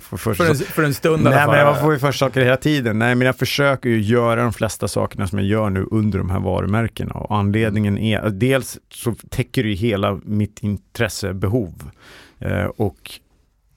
För, 0.00 0.50
en, 0.50 0.54
för 0.56 0.82
en 0.82 0.94
stund 0.94 1.24
Nej, 1.24 1.46
men 1.46 1.58
jag 1.58 1.80
får 1.80 1.92
ju 1.92 1.98
först 1.98 2.18
saker 2.18 2.40
hela 2.40 2.56
tiden. 2.56 2.98
Nej, 2.98 3.14
men 3.14 3.26
jag 3.26 3.36
försöker 3.36 3.88
ju 3.88 4.00
göra 4.00 4.42
de 4.42 4.52
flesta 4.52 4.88
sakerna 4.88 5.26
som 5.26 5.38
jag 5.38 5.48
gör 5.48 5.70
nu 5.70 5.86
under 5.90 6.18
de 6.18 6.30
här 6.30 6.40
varumärkena. 6.40 7.12
Och 7.14 7.36
anledningen 7.36 7.98
är, 7.98 8.30
dels 8.30 8.78
så 8.90 9.14
täcker 9.30 9.62
det 9.62 9.68
ju 9.68 9.74
hela 9.74 10.20
mitt 10.24 10.62
intressebehov. 10.62 11.90
Eh, 12.38 12.64
och 12.64 13.20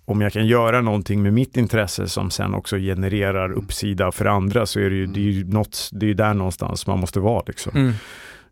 om 0.05 0.21
jag 0.21 0.33
kan 0.33 0.47
göra 0.47 0.81
någonting 0.81 1.21
med 1.21 1.33
mitt 1.33 1.57
intresse 1.57 2.07
som 2.07 2.31
sen 2.31 2.53
också 2.53 2.77
genererar 2.77 3.51
uppsida 3.51 4.11
för 4.11 4.25
andra 4.25 4.65
så 4.65 4.79
är 4.79 4.89
det 4.89 4.95
ju, 4.95 5.05
det 5.05 5.19
är 5.19 5.31
ju, 5.31 5.43
något, 5.43 5.89
det 5.91 6.09
är 6.09 6.13
där 6.13 6.33
någonstans 6.33 6.87
man 6.87 6.99
måste 6.99 7.19
vara. 7.19 7.43
Liksom. 7.47 7.71
Mm. 7.75 7.93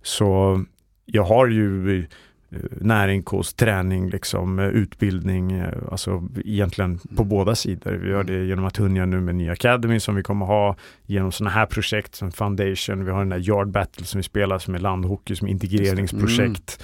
Så 0.01 0.63
jag 1.05 1.23
har 1.23 1.47
ju 1.47 2.07
eh, 2.51 2.57
näringskost, 2.81 3.57
träning, 3.57 4.09
liksom, 4.09 4.59
eh, 4.59 4.65
utbildning, 4.67 5.51
eh, 5.51 5.73
alltså 5.91 6.23
egentligen 6.45 6.99
på 7.15 7.23
båda 7.23 7.55
sidor. 7.55 7.91
Vi 7.91 8.09
gör 8.09 8.23
det 8.23 8.45
genom 8.45 8.65
att 8.65 8.77
Hunja 8.77 9.05
nu 9.05 9.21
med 9.21 9.35
ny 9.35 9.49
Academy 9.49 9.99
som 9.99 10.15
vi 10.15 10.23
kommer 10.23 10.45
ha, 10.45 10.75
genom 11.05 11.31
sådana 11.31 11.51
här 11.51 11.65
projekt 11.65 12.15
som 12.15 12.31
Foundation, 12.31 13.05
vi 13.05 13.11
har 13.11 13.19
den 13.19 13.29
där 13.29 13.49
Yard 13.49 13.71
Battle 13.71 14.05
som 14.05 14.17
vi 14.19 14.23
spelar 14.23 14.59
som 14.59 14.75
är 14.75 14.79
landhockey 14.79 15.35
som 15.35 15.47
integreringsprojekt. 15.47 16.83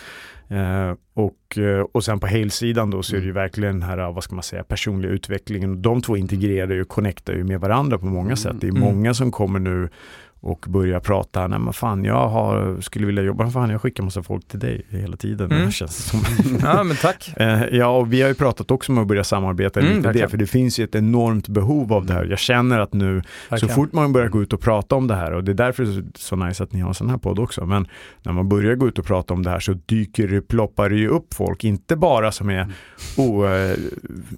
Eh, 0.49 0.93
och, 1.13 1.57
och 1.91 2.03
sen 2.03 2.19
på 2.19 2.27
Hale-sidan 2.27 2.89
då 2.89 3.03
så 3.03 3.15
är 3.15 3.19
det 3.19 3.25
ju 3.25 3.31
verkligen 3.31 3.79
den 3.79 3.89
här, 3.89 4.11
vad 4.11 4.23
ska 4.23 4.35
man 4.35 4.43
säga, 4.43 4.63
personliga 4.63 5.11
utvecklingen. 5.11 5.81
De 5.81 6.01
två 6.01 6.17
integrerar 6.17 6.73
ju 6.73 6.81
och 6.81 6.87
connectar 6.87 7.33
ju 7.33 7.43
med 7.43 7.59
varandra 7.59 7.97
på 7.97 8.05
många 8.05 8.35
sätt. 8.35 8.55
Det 8.61 8.67
är 8.67 8.71
Mm. 8.71 8.81
många 8.81 9.13
som 9.13 9.31
kommer 9.31 9.59
nu 9.59 9.89
och 10.47 10.65
börjar 10.69 10.99
prata, 10.99 11.47
nej 11.47 11.59
men 11.59 11.73
fan 11.73 12.03
jag 12.05 12.27
har, 12.29 12.81
skulle 12.81 13.05
vilja 13.05 13.23
jobba, 13.23 13.49
fan 13.49 13.69
jag 13.69 13.81
skickar 13.81 14.03
massa 14.03 14.23
folk 14.23 14.47
till 14.47 14.59
dig 14.59 14.85
hela 14.89 15.17
tiden. 15.17 15.51
Mm. 15.51 15.65
Det 15.65 15.71
känns 15.81 15.95
som. 16.09 16.19
Ja, 16.63 16.83
men 16.83 16.97
tack. 16.97 17.33
Eh, 17.37 17.63
ja, 17.71 17.87
och 17.97 18.13
vi 18.13 18.21
har 18.21 18.29
ju 18.29 18.35
pratat 18.35 18.71
också 18.71 18.91
om 18.91 18.97
att 18.97 19.07
börja 19.07 19.23
samarbeta 19.23 19.79
Mm, 19.79 19.97
lite 19.97 20.11
det, 20.11 20.27
för 20.29 20.37
det 20.37 20.47
finns 20.47 20.79
ju 20.79 20.83
ett 20.83 20.95
enormt 20.95 21.47
behov 21.47 21.93
av 21.93 22.05
det 22.05 22.13
här. 22.13 22.25
Jag 22.25 22.39
känner 22.39 22.79
att 22.79 22.93
nu, 22.93 23.21
så 23.21 23.27
Verkligen. 23.49 23.75
fort 23.75 23.93
man 23.93 24.13
börjar 24.13 24.27
gå 24.27 24.41
ut 24.41 24.53
och 24.53 24.61
prata 24.61 24.95
om 24.95 25.07
det 25.07 25.15
här, 25.15 25.31
och 25.33 25.43
det 25.43 25.51
är 25.51 25.53
därför 25.53 25.83
det 25.83 25.89
är 25.89 25.93
så- 25.93 26.01
så 26.15 26.35
nice 26.35 26.63
att 26.63 26.73
ni 26.73 26.79
har 26.79 26.87
en 26.89 26.93
sån 26.93 27.09
här 27.09 27.17
podd 27.17 27.39
också, 27.39 27.65
men 27.65 27.87
när 28.23 28.33
man 28.33 28.49
börjar 28.49 28.75
gå 28.75 28.87
ut 28.87 28.99
och 28.99 29.05
prata 29.05 29.33
om 29.33 29.43
det 29.43 29.49
här 29.49 29.59
så 29.59 29.73
dyker 29.85 30.27
det, 30.27 30.41
ploppar 30.41 30.89
det 30.89 30.95
ju 30.95 31.07
upp 31.07 31.33
folk, 31.33 31.63
inte 31.63 31.95
bara 31.95 32.31
som 32.31 32.49
är, 32.49 32.67
oh, 33.17 33.49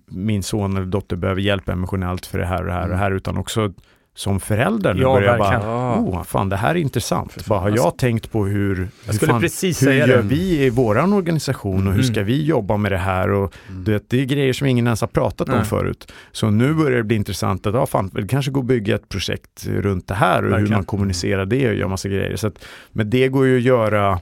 min 0.05 0.43
son 0.43 0.77
eller 0.77 0.85
dotter 0.85 1.15
behöver 1.15 1.41
hjälp 1.41 1.69
emotionellt 1.69 2.25
för 2.25 2.39
det 2.39 2.45
här 2.45 2.59
och 2.61 2.65
det 2.67 2.73
här 2.73 2.83
och 2.83 2.89
det 2.89 2.95
här, 2.97 3.11
utan 3.11 3.37
också 3.37 3.73
som 4.19 4.39
förälder 4.39 4.93
nu 4.93 5.01
Ja, 5.01 5.13
börjar 5.13 5.37
verkligen. 5.37 5.61
bara, 5.61 5.99
oh, 5.99 6.23
fan 6.23 6.49
det 6.49 6.55
här 6.55 6.69
är 6.75 6.75
intressant. 6.79 7.31
För 7.33 7.39
fan. 7.39 7.49
Bara, 7.49 7.59
har 7.59 7.77
jag 7.77 7.97
tänkt 7.97 8.31
på 8.31 8.45
hur, 8.45 8.75
hur, 8.75 8.87
Jag 9.05 9.15
skulle 9.15 9.31
fan, 9.31 9.41
precis 9.41 9.81
hur 9.81 9.87
säga 9.87 10.07
gör 10.07 10.17
det. 10.17 10.21
vi 10.23 10.65
i 10.65 10.69
våran 10.69 11.13
organisation 11.13 11.87
och 11.87 11.93
hur 11.93 12.01
Mm. 12.01 12.13
ska 12.13 12.23
vi 12.23 12.45
jobba 12.45 12.77
med 12.77 12.91
det 12.91 12.97
här? 12.97 13.29
Och, 13.31 13.53
Mm. 13.69 13.83
du 13.83 13.91
vet, 13.91 14.09
det 14.09 14.21
är 14.21 14.25
grejer 14.25 14.53
som 14.53 14.67
ingen 14.67 14.87
ens 14.87 15.01
har 15.01 15.07
pratat 15.07 15.49
om 15.49 15.55
Nej. 15.55 15.65
förut. 15.65 16.11
Så 16.31 16.49
nu 16.49 16.73
börjar 16.73 16.97
det 16.97 17.03
bli 17.03 17.15
intressant 17.15 17.67
att 17.67 17.73
ja, 17.73 17.85
fan, 17.85 18.11
det 18.13 18.27
kanske 18.27 18.51
går 18.51 18.61
att 18.61 18.67
bygga 18.67 18.95
ett 18.95 19.09
projekt 19.09 19.67
runt 19.67 20.07
det 20.07 20.13
här 20.13 20.37
och 20.37 20.43
hur 20.43 20.49
Verkligen. 20.51 20.73
man 20.73 20.83
kommunicerar 20.85 21.45
det 21.45 21.69
och 21.69 21.75
gör 21.75 21.87
massa 21.87 22.09
grejer. 22.09 22.35
Så 22.35 22.47
att, 22.47 22.65
men 22.91 23.09
det 23.09 23.27
går 23.27 23.45
ju 23.47 23.57
att 23.57 23.63
göra 23.63 24.19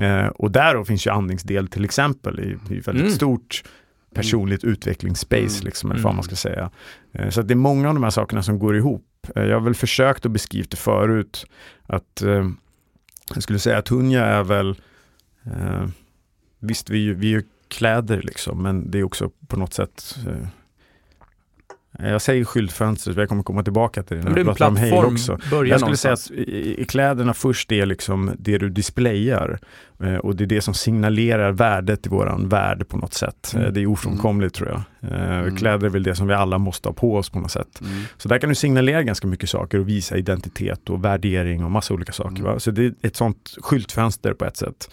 eh, 0.00 0.26
och 0.26 0.50
där 0.50 0.74
då 0.74 0.84
finns 0.84 1.06
ju 1.06 1.10
andningsdel 1.10 1.68
till 1.68 1.84
exempel 1.84 2.40
i, 2.40 2.74
i 2.74 2.80
väldigt 2.80 3.04
Mm. 3.04 3.10
stort 3.10 3.62
personligt 4.14 4.64
utvecklingsspace, 4.64 5.40
Mm. 5.40 5.64
liksom, 5.64 5.90
eller 5.90 5.98
Mm. 6.00 6.04
vad 6.04 6.14
man 6.14 6.24
ska 6.24 6.36
säga. 6.36 6.70
Eh, 7.14 7.28
så 7.28 7.40
att 7.40 7.48
det 7.48 7.54
är 7.54 7.56
många 7.56 7.88
av 7.88 7.94
de 7.94 8.02
här 8.02 8.10
sakerna 8.10 8.42
som 8.42 8.58
går 8.58 8.76
ihop. 8.76 9.04
Eh, 9.36 9.42
jag 9.44 9.56
har 9.56 9.60
väl 9.60 9.74
försökt 9.74 10.26
att 10.26 10.32
beskriva 10.32 10.66
det 10.70 10.76
förut, 10.76 11.46
att 11.86 12.22
eh, 12.22 12.48
jag 13.34 13.42
skulle 13.42 13.58
säga 13.58 13.78
att 13.78 13.88
Hunja 13.88 14.24
är 14.24 14.42
väl, 14.44 14.70
eh, 15.44 15.86
visst 16.58 16.90
vi, 16.90 16.96
är 16.98 17.02
ju- 17.02 17.14
vi 17.14 17.26
är 17.34 17.38
ju 17.40 17.42
kläder 17.68 18.22
liksom, 18.22 18.62
men 18.62 18.90
det 18.90 18.98
är 18.98 19.02
också 19.02 19.30
på 19.46 19.56
något 19.56 19.74
sätt 19.74 20.18
eh, 20.28 20.48
jag 21.98 22.22
säger 22.22 22.44
skyltfönstret, 22.44 23.16
jag 23.16 23.28
kommer 23.28 23.42
komma 23.42 23.62
tillbaka 23.62 24.02
till 24.02 24.16
det 24.16 24.22
när 24.22 24.38
en 24.38 24.44
pratar 24.46 24.68
om 24.68 24.76
Hale 24.76 24.90
plattform. 24.90 25.14
också. 25.14 25.32
Jag 25.32 25.80
skulle 25.80 25.96
säga 25.96 26.10
någonstans. 26.10 26.30
att 26.30 26.36
i, 26.38 26.84
kläderna 26.88 27.34
först 27.34 27.72
är 27.72 27.86
liksom 27.86 28.30
det 28.38 28.58
du 28.58 28.68
displayar 28.70 29.58
eh, 30.02 30.14
och 30.16 30.36
det 30.36 30.44
är 30.44 30.46
det 30.46 30.60
som 30.60 30.74
signalerar 30.74 31.52
värdet 31.52 32.06
i 32.06 32.08
våran 32.08 32.48
värld 32.48 32.88
på 32.88 32.96
något 32.96 33.14
sätt. 33.14 33.52
Mm. 33.54 33.66
Eh, 33.66 33.72
det 33.72 33.80
är 33.80 33.86
ofrånkomligt 33.86 34.54
tror 34.54 34.68
jag. 34.68 34.82
Eh, 35.12 35.38
Mm. 35.42 35.56
Kläder 35.56 35.86
är 35.86 35.90
väl 35.90 36.02
det 36.02 36.14
som 36.14 36.26
vi 36.26 36.34
alla 36.34 36.58
måste 36.58 36.88
ha 36.88 36.94
på 36.94 37.16
oss 37.16 37.30
på 37.30 37.40
något 37.40 37.50
sätt. 37.50 37.80
Mm. 37.80 38.02
Så 38.16 38.28
där 38.28 38.38
kan 38.38 38.48
du 38.48 38.54
signalera 38.54 39.02
ganska 39.02 39.26
mycket 39.26 39.48
saker 39.50 39.78
och 39.78 39.88
visa 39.88 40.16
identitet 40.16 40.90
och 40.90 41.04
värdering 41.04 41.64
och 41.64 41.70
massa 41.70 41.94
olika 41.94 42.12
saker. 42.12 42.42
Mm. 42.42 42.60
Så 42.60 42.70
det 42.70 42.84
är 42.84 42.94
ett 43.02 43.16
sånt 43.16 43.56
skyltfönster 43.60 44.34
på 44.34 44.44
ett 44.44 44.56
sätt. 44.56 44.90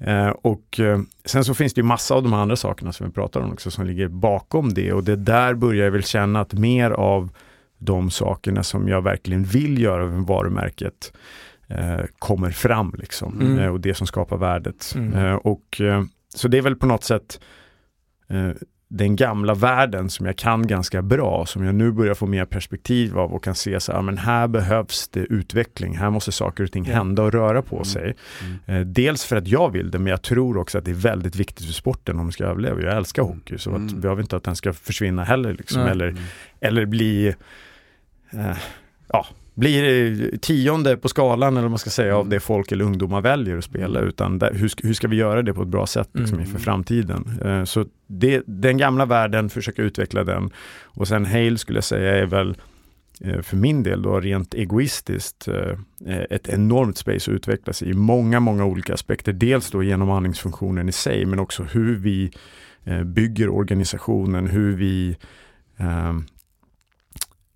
Eh, 0.00 0.28
och 0.28 0.80
eh, 0.80 1.00
sen 1.24 1.44
så 1.44 1.54
finns 1.54 1.74
det 1.74 1.78
ju 1.78 1.84
massa 1.84 2.14
av 2.14 2.22
de 2.22 2.32
andra 2.32 2.56
sakerna 2.56 2.92
som 2.92 3.06
vi 3.06 3.12
pratar 3.12 3.40
om 3.40 3.52
också 3.52 3.70
som 3.70 3.86
ligger 3.86 4.08
bakom 4.08 4.74
det 4.74 4.92
och 4.92 5.04
det 5.04 5.16
där 5.16 5.54
börjar 5.54 5.84
jag 5.84 5.92
väl 5.92 6.04
känna 6.04 6.40
att 6.40 6.52
mer 6.52 6.90
av 6.90 7.30
de 7.78 8.10
sakerna 8.10 8.62
som 8.62 8.88
jag 8.88 9.02
verkligen 9.02 9.44
vill 9.44 9.82
göra 9.82 10.06
med 10.06 10.22
varumärket 10.22 11.12
eh, 11.66 12.00
kommer 12.18 12.50
fram 12.50 12.94
liksom. 12.98 13.40
Mm. 13.40 13.58
Eh, 13.58 13.68
och 13.68 13.80
det 13.80 13.94
som 13.94 14.06
skapar 14.06 14.36
värdet. 14.36 14.92
Mm. 14.96 15.38
Och, 15.38 15.80
så 16.34 16.48
det 16.48 16.58
är 16.58 16.62
väl 16.62 16.76
på 16.76 16.86
något 16.86 17.04
sätt 17.04 17.40
den 18.90 19.16
gamla 19.16 19.54
världen 19.54 20.10
som 20.10 20.26
jag 20.26 20.36
kan 20.36 20.66
ganska 20.66 21.02
bra, 21.02 21.46
som 21.46 21.64
jag 21.64 21.74
nu 21.74 21.92
börjar 21.92 22.14
få 22.14 22.26
mer 22.26 22.44
perspektiv 22.44 23.18
av 23.18 23.32
och 23.34 23.44
kan 23.44 23.54
se 23.54 23.80
så 23.80 23.92
här, 23.92 24.02
men 24.02 24.18
här 24.18 24.48
behövs 24.48 25.08
det 25.08 25.20
utveckling, 25.20 25.96
här 25.98 26.10
måste 26.10 26.32
saker 26.32 26.64
och 26.64 26.72
ting 26.72 26.84
hända 26.84 27.22
och 27.22 27.32
röra 27.32 27.62
på 27.62 27.76
Mm. 27.76 27.84
sig. 27.84 28.16
Mm. 28.66 28.80
Eh, 28.80 28.86
dels 28.86 29.24
för 29.24 29.36
att 29.36 29.48
jag 29.48 29.70
vill 29.72 29.90
det, 29.90 29.98
men 29.98 30.10
jag 30.10 30.22
tror 30.22 30.56
också 30.56 30.78
att 30.78 30.84
det 30.84 30.90
är 30.90 30.94
väldigt 30.94 31.36
viktigt 31.36 31.66
för 31.66 31.72
sporten 31.72 32.18
om 32.18 32.24
den 32.24 32.32
ska 32.32 32.44
överleva. 32.44 32.80
Jag 32.82 32.96
älskar 32.96 33.22
hockey, 33.22 33.58
så 33.58 33.70
att 33.70 33.76
Mm. 33.76 34.00
jag 34.02 34.14
vill 34.16 34.22
inte 34.24 34.36
att 34.36 34.44
den 34.44 34.56
ska 34.56 34.72
försvinna 34.72 35.24
heller. 35.24 35.52
Liksom, 35.52 35.82
eller, 35.82 36.16
eller 36.60 36.86
bli 36.86 37.34
eh, 38.32 38.56
ja, 39.12 39.26
blir 39.58 39.84
eh, 40.32 40.38
tionde 40.38 40.96
på 40.96 41.08
skalan 41.08 41.52
eller 41.52 41.62
vad 41.62 41.70
man 41.70 41.78
ska 41.78 41.90
säga 41.90 42.14
av 42.14 42.20
Mm. 42.20 42.30
det 42.30 42.40
folk 42.40 42.72
eller 42.72 42.84
ungdomar 42.84 43.20
väljer 43.20 43.58
att 43.58 43.64
spela 43.64 44.00
utan 44.00 44.38
där, 44.38 44.52
hur, 44.54 44.68
ska- 44.68 44.86
hur 44.86 44.94
ska 44.94 45.08
vi 45.08 45.16
göra 45.16 45.42
det 45.42 45.54
på 45.54 45.62
ett 45.62 45.68
bra 45.68 45.86
sätt 45.86 46.08
liksom, 46.12 46.38
Mm. 46.38 46.46
inför 46.48 46.60
framtiden. 46.60 47.40
Eh, 47.44 47.64
så 47.64 47.84
det, 48.06 48.42
den 48.46 48.76
gamla 48.76 49.06
världen, 49.06 49.50
försöka 49.50 49.82
utveckla 49.82 50.24
den 50.24 50.50
och 50.84 51.08
sen 51.08 51.26
Hale 51.26 51.58
skulle 51.58 51.76
jag 51.76 51.84
säga 51.84 52.16
är 52.16 52.26
väl 52.26 52.56
eh, 53.20 53.40
för 53.40 53.56
min 53.56 53.82
del 53.82 54.02
då 54.02 54.20
rent 54.20 54.54
egoistiskt 54.54 55.48
ett 56.30 56.48
enormt 56.48 56.98
space 56.98 57.30
att 57.30 57.34
utvecklas 57.34 57.82
i 57.82 57.92
många, 57.92 58.40
många 58.40 58.64
olika 58.64 58.94
aspekter. 58.94 59.32
Dels 59.32 59.70
då 59.70 59.82
genom 59.82 60.10
andningsfunktionen 60.10 60.88
i 60.88 60.92
sig 60.92 61.26
men 61.26 61.38
också 61.38 61.62
hur 61.62 61.96
vi 61.96 62.30
bygger 63.04 63.48
organisationen, 63.48 64.46
hur 64.46 64.76
vi 64.76 65.16
ehm, 65.76 66.24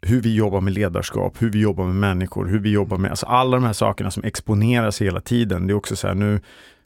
hur 0.06 0.20
vi 0.20 0.34
jobbar 0.34 0.60
med 0.60 0.72
ledarskap, 0.72 1.42
hur 1.42 1.50
vi 1.50 1.60
jobbar 1.60 1.84
med 1.84 1.94
människor, 1.94 2.46
hur 2.46 2.58
vi 2.58 2.70
jobbar 2.70 2.98
med, 2.98 3.10
alltså 3.10 3.26
alla 3.26 3.56
de 3.56 3.64
här 3.64 3.72
sakerna 3.72 4.10
som 4.10 4.24
exponeras 4.24 5.02
hela 5.02 5.20
tiden. 5.20 5.66
Det 5.66 5.72
är 5.72 5.74
också 5.74 5.96
så 5.96 6.06
här 6.06 6.14
nu, 6.14 6.40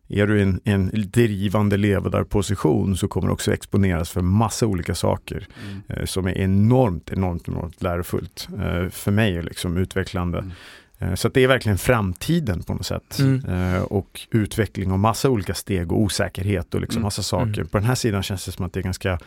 är 0.09 0.27
du 0.27 0.39
i 0.39 0.43
en, 0.43 0.61
en 0.65 0.91
drivande 0.95 1.77
ledarposition 1.77 2.97
så 2.97 3.09
kommer 3.09 3.29
du 3.29 3.33
också 3.33 3.53
exponeras 3.53 4.11
för 4.11 4.21
massa 4.21 4.67
olika 4.67 4.95
saker 4.95 5.47
Mm. 5.69 5.83
eh, 5.89 6.05
som 6.05 6.27
är 6.27 6.39
enormt, 6.39 7.13
enormt, 7.13 7.49
enormt 7.49 7.83
lärofullt 7.83 8.49
eh, 8.53 8.89
för 8.89 9.11
mig, 9.11 9.43
liksom 9.43 9.77
utvecklande. 9.77 10.39
Mm. 10.39 10.53
Eh, 10.99 11.15
så 11.15 11.29
det 11.29 11.41
är 11.45 11.49
verkligen 11.49 11.79
framtiden 11.79 12.63
på 12.63 12.75
något 12.75 12.87
sätt. 12.87 13.19
Mm. 13.19 13.45
Eh, 13.75 13.83
och 13.83 14.21
utveckling 14.31 14.93
och 14.93 14.99
massa 14.99 15.31
olika 15.31 15.55
steg 15.55 15.93
och 15.93 16.01
osäkerhet 16.01 16.75
och 16.75 16.81
liksom 16.81 16.99
Mm. 16.99 17.03
massa 17.07 17.23
saker. 17.23 17.55
Mm. 17.59 17.69
På 17.69 17.79
den 17.79 17.87
här 17.87 17.95
sidan 17.95 18.23
känns 18.23 18.45
det 18.47 18.53
som 18.53 18.67
att 18.67 18.73
det 18.73 18.81
är 18.81 18.85
ganska 18.85 19.19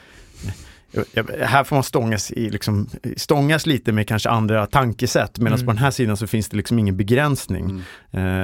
här 1.42 1.64
får 1.64 1.76
man 1.76 1.84
stångas, 1.84 2.32
i, 2.32 2.50
liksom, 2.50 2.90
stångas 3.18 3.66
lite 3.66 3.92
med 3.92 4.08
kanske 4.08 4.30
andra 4.30 4.66
tankesätt 4.66 5.40
medan 5.40 5.54
Mm. 5.54 5.66
på 5.66 5.72
den 5.72 5.78
här 5.84 5.92
sidan 5.92 6.18
så 6.18 6.28
finns 6.28 6.50
det 6.50 6.58
liksom 6.58 6.80
ingen 6.80 6.98
begränsning 6.98 7.64
Mm. 7.64 7.82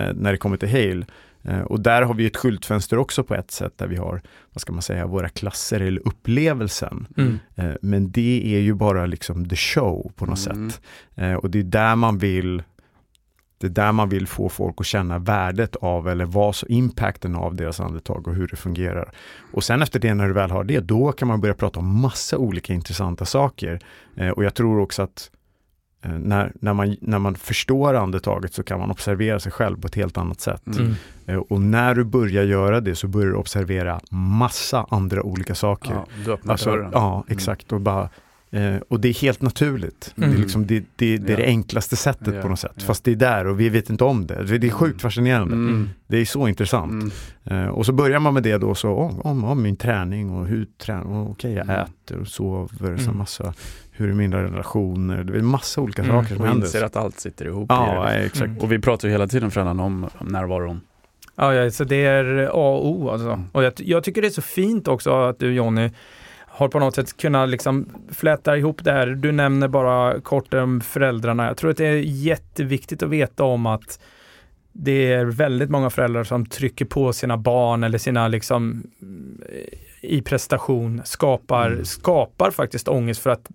eh, 0.08 0.14
när 0.16 0.32
det 0.32 0.38
kommer 0.38 0.58
till 0.58 0.70
Hale. 0.70 1.06
Eh, 1.43 1.60
och 1.62 1.80
där 1.80 2.02
har 2.02 2.14
vi 2.14 2.26
ett 2.26 2.38
skyltfönster 2.38 2.98
också 2.98 3.24
på 3.24 3.36
ett 3.36 3.52
sätt 3.52 3.74
där 3.78 3.88
vi 3.88 3.96
har, 3.96 4.22
vad 4.54 4.62
ska 4.62 4.74
man 4.74 4.82
säga, 4.82 5.08
våra 5.08 5.30
klasser 5.30 5.80
eller 5.80 6.08
upplevelsen. 6.08 7.08
Mm. 7.18 7.39
Eh, 7.56 7.72
men 7.82 8.12
det 8.12 8.56
är 8.56 8.60
ju 8.60 8.74
bara 8.74 9.06
liksom 9.06 9.50
the 9.50 9.56
show 9.56 10.12
på 10.16 10.26
något 10.26 10.46
Mm. 10.48 10.70
sätt. 10.70 10.82
Eh, 11.16 11.34
och 11.34 11.50
det 11.50 11.60
är 11.60 11.64
där 11.64 11.96
man 11.96 12.18
vill 12.18 12.64
det 13.58 13.68
är 13.68 13.72
där 13.72 13.91
man 13.91 14.10
vill 14.10 14.28
få 14.28 14.49
folk 14.49 14.76
att 14.78 14.86
känna 14.86 15.20
värdet 15.20 15.76
av 15.76 16.10
eller 16.10 16.26
vad 16.26 16.56
så 16.56 16.66
impacten 16.68 17.36
av 17.36 17.56
deras 17.56 17.80
andetag 17.80 18.28
och 18.28 18.36
hur 18.36 18.47
det 18.47 18.56
fungerar. 18.56 19.12
Och 19.51 19.64
sen 19.64 19.82
efter 19.82 19.99
det, 19.99 20.14
när 20.14 20.28
du 20.28 20.34
väl 20.34 20.51
har 20.51 20.64
det, 20.64 20.80
då 20.80 21.12
kan 21.12 21.28
man 21.28 21.41
börja 21.41 21.53
prata 21.53 21.80
om 21.80 22.01
massa 22.01 22.38
olika 22.38 22.74
intressanta 22.74 23.26
saker. 23.26 23.80
Eh, 24.16 24.30
och 24.30 24.43
jag 24.43 24.53
tror 24.53 24.80
också 24.80 25.01
att 25.01 25.32
eh, 26.01 26.12
när, 26.12 26.51
när, 26.60 26.74
man, 26.74 26.95
när 27.01 27.20
man 27.20 27.36
förstår 27.36 27.93
andetaget 27.93 28.53
så 28.53 28.64
kan 28.64 28.80
man 28.80 28.91
observera 28.91 29.39
sig 29.39 29.51
själv 29.51 29.82
på 29.82 29.88
ett 29.88 29.95
helt 29.95 30.18
annat 30.18 30.41
sätt. 30.41 30.68
Mm. 30.68 30.93
Eh, 31.26 31.36
och 31.38 31.62
när 31.62 31.95
du 31.95 32.03
börjar 32.03 32.43
göra 32.43 32.82
det 32.82 32.95
så 32.95 33.08
börjar 33.08 33.28
du 33.28 33.36
observera 33.36 33.99
massa 34.12 34.86
andra 34.89 35.24
olika 35.24 35.56
saker. 35.56 35.93
Ja, 35.93 36.06
du 36.26 36.34
öppnar 36.34 36.51
Alltså, 36.51 36.70
dörren. 36.72 36.89
ja, 36.93 37.24
exakt. 37.28 37.72
Och, 37.72 37.82
bara, 37.82 38.10
eh, 38.56 38.76
och 38.89 38.99
det 38.99 39.08
är 39.10 39.14
helt 39.14 39.41
naturligt. 39.41 40.14
Mm. 40.18 40.30
Det 40.30 40.36
är, 40.36 40.39
liksom, 40.41 40.66
det, 40.68 40.80
det, 40.95 41.18
det, 41.18 41.34
är 41.34 41.38
det 41.38 41.43
Ja. 41.43 41.47
enklaste 41.49 41.95
sättet 41.95 42.36
Ja, 42.36 42.41
på 42.41 42.47
något 42.47 42.60
sätt. 42.60 42.72
ja. 42.76 42.84
Fast 42.86 43.03
det 43.03 43.12
är 43.12 43.16
där 43.16 43.47
och 43.47 43.60
vi 43.60 43.70
vet 43.70 43.89
inte 43.89 44.03
om 44.03 44.28
det. 44.28 44.58
Det 44.58 44.68
är 44.68 44.72
sjukt 44.72 45.01
fascinerande. 45.01 45.53
Mm. 45.53 45.89
Det 46.08 46.18
är 46.18 46.26
så 46.26 46.47
intressant. 46.47 47.14
Mm. 47.45 47.64
Eh, 47.66 47.70
och 47.70 47.86
så 47.86 47.91
börjar 47.93 48.20
man 48.20 48.34
med 48.34 48.43
det 48.43 48.58
då, 48.58 48.76
så 48.76 48.89
om, 48.93 49.22
om, 49.22 49.43
om 49.43 49.62
min 49.64 49.76
träning 49.76 50.30
och 50.32 50.47
hur 50.47 50.68
tränar, 50.78 51.06
och 51.18 51.30
okej 51.30 51.53
jag 51.53 51.64
Mm. 51.70 51.82
äter 51.82 52.18
och 52.20 52.28
sover, 52.28 52.97
så 52.97 53.03
Mm. 53.03 53.18
massa, 53.18 53.53
hur 53.91 54.10
är 54.10 54.14
mina 54.14 54.43
relationer, 54.43 55.24
det 55.24 55.38
är 55.38 55.41
massa 55.41 55.82
olika 55.82 56.03
Mm. 56.03 56.16
saker 56.16 56.36
som 56.36 56.41
Och 56.41 56.47
händer. 56.47 56.66
inser 56.68 56.84
att 56.84 56.95
allt 56.95 57.20
sitter 57.20 57.45
ihop 57.45 57.66
Ja, 57.70 58.10
i 58.14 58.18
det. 58.18 58.24
exakt. 58.26 58.49
Mm. 58.49 58.58
Och 58.58 58.72
vi 58.72 58.80
pratar 58.80 59.08
ju 59.08 59.12
hela 59.12 59.28
tiden 59.28 59.51
föräldrarna 59.51 59.84
om, 59.84 60.08
om 60.18 60.28
närvaron. 60.28 60.82
Ja, 61.38 61.53
ja, 61.53 61.72
så 61.72 61.84
det 61.84 62.06
är 62.06 62.45
A 62.45 62.51
och 62.53 62.88
O 62.89 63.10
alltså. 63.10 63.28
Mm. 63.28 63.45
Och 63.51 63.64
jag, 63.64 63.74
jag 63.78 64.03
tycker 64.03 64.22
det 64.22 64.28
är 64.28 64.32
så 64.32 64.41
fint 64.41 64.88
också 64.88 65.12
att 65.24 65.39
du 65.39 65.53
Jonny 65.53 65.89
har 66.58 66.68
på 66.68 66.80
något 66.80 66.95
sätt 66.95 67.18
kunnat 67.18 67.49
liksom 67.49 67.89
fläta 68.12 68.58
ihop 68.58 68.84
det 68.84 68.91
här. 68.91 69.08
Du 69.08 69.32
nämner 69.32 69.68
bara 69.68 70.22
kort 70.22 70.53
om 70.53 70.82
föräldrarna. 70.82 71.45
Jag 71.47 71.58
tror 71.58 71.72
att 71.72 71.78
det 71.78 71.86
är 71.88 71.95
jätteviktigt 72.01 73.03
att 73.03 73.10
veta 73.10 73.43
om 73.43 73.66
att 73.66 73.99
det 74.72 75.14
är 75.14 75.26
väldigt 75.26 75.70
många 75.70 75.89
föräldrar 75.89 76.24
som 76.24 76.45
trycker 76.45 76.86
på 76.86 77.14
sina 77.14 77.38
barn 77.38 77.84
eller 77.84 77.97
sina 77.97 78.28
liksom 78.28 78.84
i 80.01 80.22
prestation 80.22 81.01
skapar, 81.06 81.72
Mm. 81.72 81.86
skapar 81.86 82.51
faktiskt 82.51 82.88
ångest 82.88 83.22
för 83.22 83.30
att 83.30 83.49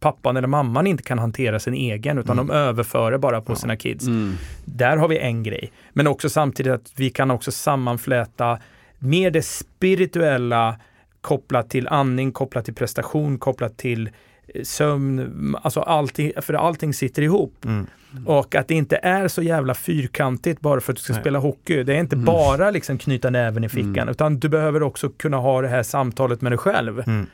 pappan 0.00 0.36
eller 0.36 0.48
mamman 0.48 0.86
inte 0.86 1.02
kan 1.02 1.18
hantera 1.18 1.58
sin 1.58 1.74
egen 1.74 2.18
utan 2.18 2.38
Mm. 2.38 2.46
de 2.46 2.54
överför 2.54 3.10
det 3.12 3.18
bara 3.18 3.40
på 3.40 3.52
Ja. 3.52 3.56
sina 3.56 3.76
kids. 3.76 4.06
Mm. 4.06 4.34
Där 4.64 4.96
har 4.96 5.08
vi 5.08 5.18
en 5.18 5.42
grej. 5.42 5.72
Men 5.92 6.06
också 6.06 6.28
samtidigt 6.30 6.72
att 6.72 6.92
vi 6.96 7.10
kan 7.10 7.30
också 7.30 7.52
sammanfläta 7.52 8.58
mer 8.98 9.30
det 9.30 9.42
spirituella 9.42 10.76
kopplat 11.20 11.70
till 11.70 11.88
andning, 11.88 12.32
kopplat 12.32 12.64
till 12.64 12.74
prestation, 12.74 13.38
kopplat 13.38 13.76
till 13.76 14.10
eh, 14.54 14.62
sömn, 14.62 15.56
alltså 15.62 15.80
allting, 15.80 16.32
för 16.42 16.54
allting 16.54 16.94
sitter 16.94 17.22
ihop. 17.22 17.64
Mm. 17.64 17.86
Och 18.26 18.54
att 18.54 18.68
det 18.68 18.74
inte 18.74 18.96
är 18.96 19.28
så 19.28 19.42
jävla 19.42 19.74
fyrkantigt 19.74 20.60
bara 20.60 20.80
för 20.80 20.92
att 20.92 20.96
du 20.96 21.02
ska 21.02 21.12
Nej. 21.12 21.22
spela 21.22 21.38
hockey. 21.38 21.82
Det 21.82 21.94
är 21.94 22.00
inte 22.00 22.16
Mm. 22.16 22.24
bara 22.26 22.70
liksom 22.70 22.98
knyta 22.98 23.30
näven 23.30 23.64
i 23.64 23.68
fickan, 23.68 23.96
Mm. 23.96 24.08
utan 24.08 24.38
du 24.38 24.48
behöver 24.48 24.82
också 24.82 25.08
kunna 25.10 25.36
ha 25.36 25.62
det 25.62 25.68
här 25.68 25.82
samtalet 25.82 26.40
med 26.40 26.52
dig 26.52 26.58
själv. 26.58 27.02
Mm. 27.06 27.26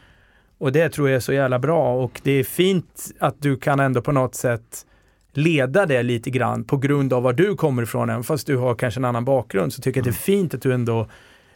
Och 0.58 0.72
det 0.72 0.88
tror 0.88 1.08
jag 1.08 1.16
är 1.16 1.20
så 1.20 1.32
jävla 1.32 1.58
bra 1.58 1.94
och 2.04 2.20
det 2.22 2.30
är 2.32 2.44
fint 2.44 3.10
att 3.20 3.34
du 3.42 3.56
kan 3.56 3.80
ändå 3.80 4.02
på 4.02 4.12
något 4.12 4.34
sätt 4.34 4.86
leda 5.32 5.86
det 5.86 6.02
lite 6.02 6.30
grann 6.30 6.64
på 6.64 6.76
grund 6.76 7.12
av 7.12 7.22
var 7.22 7.32
du 7.32 7.54
kommer 7.56 7.82
ifrån, 7.82 8.10
även 8.10 8.22
fast 8.24 8.46
du 8.46 8.56
har 8.56 8.74
kanske 8.74 9.00
en 9.00 9.04
annan 9.04 9.24
bakgrund, 9.24 9.72
så 9.72 9.82
tycker 9.82 10.00
jag 10.00 10.02
att 10.02 10.14
det 10.14 10.18
är 10.18 10.22
fint 10.36 10.54
att 10.54 10.62
du 10.62 10.72
ändå 10.74 11.08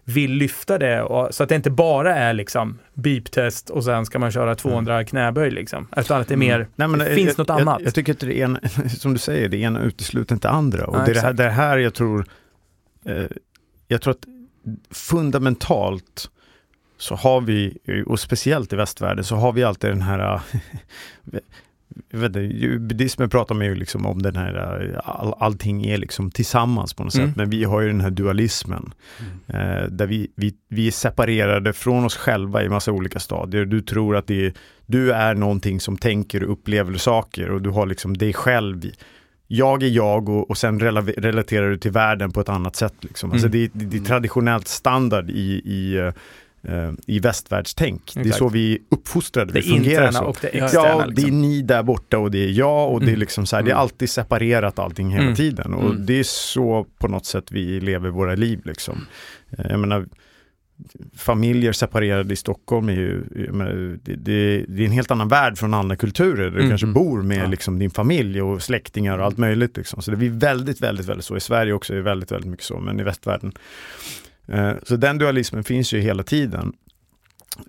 vill 0.09 0.33
lyfta 0.33 0.79
det 0.79 1.03
och, 1.03 1.35
så 1.35 1.43
att 1.43 1.49
det 1.49 1.55
inte 1.55 1.71
bara 1.71 2.15
är 2.17 2.33
liksom 2.35 2.79
beep-test 2.95 3.71
och 3.71 3.85
sen 3.85 4.07
ska 4.07 4.19
man 4.19 4.31
köra 4.33 4.55
200 4.55 5.05
knäböj 5.05 5.51
liksom. 5.51 5.89
Utan 5.97 6.21
att 6.21 6.29
det 6.29 6.35
är 6.35 6.39
mer, 6.39 6.69
Nej, 6.77 6.89
men 6.89 6.99
det 6.99 7.07
jag- 7.07 7.15
finns 7.15 7.39
något 7.39 7.49
jag, 7.49 7.61
annat. 7.61 7.81
Jag, 7.85 7.95
tycker 7.95 8.13
att 8.13 8.21
det 8.21 8.39
ena, 8.39 8.61
som 8.99 9.13
du 9.13 9.19
säger, 9.19 9.49
det 9.49 9.57
ena 9.57 9.81
utesluter 9.81 10.35
inte 10.35 10.49
andra. 10.49 10.87
Och 10.87 10.97
Ja, 10.97 11.05
det, 11.05 11.11
är 11.11 11.15
det, 11.15 11.21
här, 11.21 11.33
det 11.33 11.51
här 11.51 11.79
jag 11.79 11.95
tror, 11.95 12.25
eh, 13.05 13.25
jag 13.89 14.03
tror 14.03 14.11
att 14.11 14.25
fundamentalt 14.91 16.31
så 16.99 17.15
har 17.15 17.41
vi, 17.41 17.79
och 18.07 18.21
speciellt 18.21 18.73
i 18.73 18.77
västvärlden, 18.77 19.25
så 19.25 19.37
har 19.37 19.53
vi 19.53 19.65
alltid 19.65 19.91
den 19.91 20.03
här 20.03 20.41
vet 21.25 21.45
inte, 22.15 22.41
ju- 22.41 22.79
buddhismen 22.79 23.31
pratar 23.31 23.55
man 23.55 23.67
ju 23.67 23.75
liksom 23.75 24.07
om 24.07 24.23
den 24.23 24.37
här, 24.37 24.55
all, 25.05 25.35
allting 25.39 25.87
är 25.87 25.99
liksom 25.99 26.31
tillsammans 26.31 26.95
på 26.95 27.05
något 27.05 27.15
Mm. 27.15 27.29
sätt, 27.29 27.37
men 27.37 27.51
vi 27.51 27.65
har 27.65 27.81
ju 27.81 27.89
den 27.89 28.01
här 28.01 28.11
dualismen. 28.11 28.93
Eh, 29.47 29.83
där 29.91 30.07
vi, 30.07 30.31
vi, 30.35 30.55
vi 30.69 30.87
är 30.87 30.91
separerade 30.91 31.73
från 31.73 32.05
oss 32.05 32.17
själva 32.17 32.63
i 32.63 32.69
massa 32.69 32.93
olika 32.93 33.19
stadier. 33.19 33.65
Du 33.65 33.81
tror 33.81 34.17
att 34.17 34.27
det 34.27 34.47
är, 34.47 34.53
du 34.87 35.13
är 35.13 35.35
någonting 35.35 35.81
som 35.81 35.97
tänker 35.99 36.43
och 36.45 36.53
upplever 36.53 36.95
saker 36.99 37.51
och 37.51 37.63
du 37.63 37.71
har 37.71 37.87
liksom 37.87 38.17
dig 38.17 38.33
själv. 38.33 38.83
Jag 39.51 39.83
är 39.83 39.89
jag 39.89 40.29
och, 40.29 40.51
och 40.51 40.59
sen 40.59 40.81
rela, 40.81 41.01
relaterar 41.01 41.71
du 41.71 41.77
till 41.79 41.91
världen 41.91 42.31
på 42.33 42.41
ett 42.41 42.49
annat 42.49 42.77
sätt. 42.77 42.95
Liksom. 43.01 43.33
Alltså 43.33 43.47
Mm. 43.47 43.59
det, 43.59 43.71
det, 43.79 43.85
det 43.85 43.97
är 43.97 44.05
traditionellt 44.09 44.69
standard 44.69 45.31
i, 45.31 45.63
i, 45.65 45.97
eh, 45.97 46.13
i 47.07 47.19
västvärldstänk. 47.19 48.11
Det 48.15 48.21
är 48.21 48.23
Exakt. 48.23 48.39
så 48.39 48.49
vi 48.49 48.79
uppfostrade, 48.91 49.53
det 49.53 49.61
vi 49.61 49.69
fungerar 49.69 50.11
så. 50.13 50.25
och 50.25 50.37
det 50.41 50.51
Ja, 50.55 50.65
externa. 50.65 50.89
Ja, 50.89 50.97
det 51.07 51.13
är 51.23 51.25
liksom. 51.25 51.41
ni 51.43 51.63
där 51.63 51.83
borta 51.83 52.19
och 52.19 52.31
det 52.31 52.39
är 52.45 52.51
jag 52.51 52.93
och 52.93 53.01
det 53.01 53.07
är 53.07 53.09
Mm. 53.09 53.21
liksom 53.21 53.47
så 53.47 53.57
här, 53.57 53.63
det 53.63 53.71
är 53.71 53.73
Mm. 53.73 53.81
alltid 53.83 54.11
separerat 54.11 54.79
allting 54.79 55.11
hela 55.11 55.23
Mm. 55.23 55.35
tiden 55.35 55.75
och 55.75 55.91
Mm. 55.91 56.07
det 56.07 56.19
är 56.19 56.23
så 56.25 56.87
på 56.99 57.09
något 57.09 57.27
sätt 57.27 57.45
vi 57.53 57.81
lever 57.81 58.09
våra 58.11 58.35
liv 58.35 58.61
liksom. 58.65 59.07
Eh, 59.59 59.67
Jag 59.71 59.81
menar, 59.81 60.07
familjer 61.17 61.73
separerade 61.73 62.33
i 62.33 62.37
Stockholm 62.37 62.89
är 62.89 62.93
ju, 62.93 63.25
menar, 63.53 63.99
det, 64.03 64.15
det, 64.17 64.65
det 64.69 64.83
är 64.83 64.87
en 64.87 64.93
helt 64.93 65.11
annan 65.11 65.29
värld 65.29 65.59
från 65.59 65.75
andra 65.75 65.97
kulturer. 65.97 66.51
Du 66.51 66.57
Mm. 66.57 66.69
kanske 66.69 66.87
bor 66.87 67.23
med 67.23 67.39
Ja. 67.39 67.47
liksom 67.47 67.79
din 67.79 67.91
familj 67.91 68.43
och 68.43 68.63
släktingar 68.63 69.19
och 69.19 69.25
allt 69.25 69.39
möjligt. 69.39 69.77
Liksom. 69.77 70.03
Så 70.03 70.11
det 70.11 70.17
blir 70.17 70.31
väldigt, 70.31 70.81
väldigt, 70.81 71.07
väldigt 71.07 71.25
så. 71.25 71.37
I 71.37 71.41
Sverige 71.41 71.73
också 71.73 71.93
är 71.93 71.97
det 71.97 72.03
väldigt, 72.03 72.33
väldigt 72.33 72.51
mycket 72.51 72.65
så, 72.67 72.81
men 72.81 73.01
i 73.01 73.03
västvärlden. 73.03 73.53
Eh, 74.49 74.73
Så 74.83 74.97
den 74.97 75.19
dualismen 75.19 75.65
finns 75.65 75.93
ju 75.93 76.01
hela 76.01 76.23
tiden. 76.23 76.73